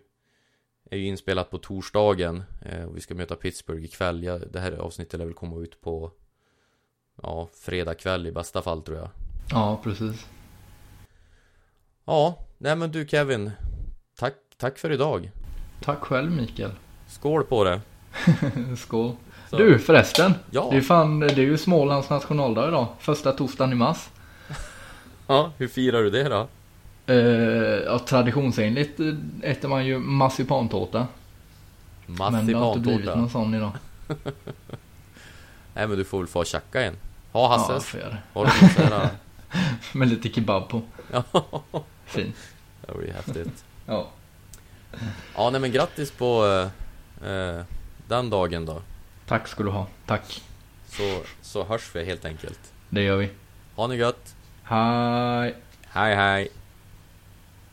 är 0.91 0.97
ju 0.97 1.07
inspelat 1.07 1.51
på 1.51 1.59
torsdagen. 1.59 2.43
Eh, 2.63 2.85
och 2.85 2.97
vi 2.97 3.01
ska 3.01 3.15
möta 3.15 3.37
Pittsburgh 3.37 3.85
ikväll. 3.85 4.23
Ja, 4.23 4.39
det 4.39 4.61
här 4.61 4.73
avsnittet 4.73 5.19
lär 5.19 5.25
väl 5.27 5.35
komma 5.35 5.61
ut 5.61 5.81
på, 5.81 6.11
ja, 7.23 7.49
fredag 7.55 7.95
kväll 7.95 8.27
i 8.27 8.33
bästa 8.33 8.63
fall 8.63 8.83
tror 8.83 8.99
jag. 8.99 9.09
Ja, 9.51 9.81
precis. 9.85 10.27
Ja, 12.09 12.39
nej 12.59 12.77
men 12.77 12.91
du 12.93 13.07
Kevin. 13.09 13.51
Tack, 14.19 14.35
tack 14.57 14.79
för 14.79 14.93
idag. 14.93 15.31
Tack 15.85 15.99
själv 15.99 16.31
Mikael. 16.31 16.71
Skål 17.09 17.45
på 17.45 17.65
det. 17.65 17.81
Skål. 18.77 19.13
Så. 19.51 19.57
Du 19.59 19.79
förresten. 19.79 20.35
Ja. 20.51 20.69
Det 20.71 20.77
är 20.77 20.81
fan, 20.81 21.21
det 21.21 21.27
är 21.33 21.39
ju 21.39 21.59
Smålands 21.59 22.11
nationaldag 22.11 22.69
idag. 22.69 22.87
Första 22.99 23.33
torsdagen 23.33 23.73
i 23.73 23.75
mars. 23.77 24.09
Ja, 25.27 25.53
hur 25.57 25.69
firar 25.69 26.03
du 26.03 26.11
det 26.11 26.29
då? 26.29 26.49
Eh, 27.07 27.17
ja, 27.87 27.99
traditionsenligt 27.99 29.01
eh, 29.01 29.07
äter 29.43 29.69
man 29.69 29.87
ju 29.87 29.99
marsipantårta. 29.99 31.07
Men 32.07 32.47
det 32.47 32.53
har 32.53 32.69
inte 32.69 32.81
blivit 32.81 33.05
Massipantårta. 33.07 33.21
någon 33.21 33.31
sån 33.31 33.55
idag. 33.55 33.71
Nej 35.75 35.87
men 35.89 35.99
du 35.99 36.05
får 36.05 36.19
väl 36.19 36.27
få 36.27 36.45
tjacka 36.45 36.83
en. 36.83 36.95
Ha 37.33 37.43
Ja, 37.43 37.49
Hasses. 37.57 37.85
får 37.85 38.01
jag 38.01 38.11
det. 38.11 38.19
Har 38.33 38.45
du 38.47 38.67
något 38.67 38.73
sådär? 38.73 39.09
Med 39.93 40.09
lite 40.09 40.29
kebab 40.29 40.69
på. 40.69 40.83
Ja, 42.13 42.21
Fint. 42.21 42.37
det 42.87 42.99
blir 42.99 43.13
häftigt. 43.13 43.65
Ja. 43.87 44.09
Ja, 45.37 45.51
nej 45.51 45.61
men 45.61 45.73
grattis 45.73 46.11
på 46.11 46.47
eh, 47.23 47.31
eh, 47.31 47.63
den 48.09 48.31
dagen 48.31 48.67
då. 48.67 48.83
Tack 49.27 49.49
ska 49.49 49.63
du 49.63 49.71
ha. 49.71 49.87
Tack. 50.07 50.43
Så, 50.89 51.21
så 51.43 51.65
hörs 51.65 51.95
vi 51.95 52.05
helt 52.05 52.25
enkelt. 52.25 52.73
Det 52.89 53.03
gör 53.03 53.17
vi. 53.17 53.31
Ha 53.75 53.87
det 53.87 53.97
gött. 53.97 54.35
Hej. 54.63 55.55
Hej 55.89 56.15
hej. 56.15 56.49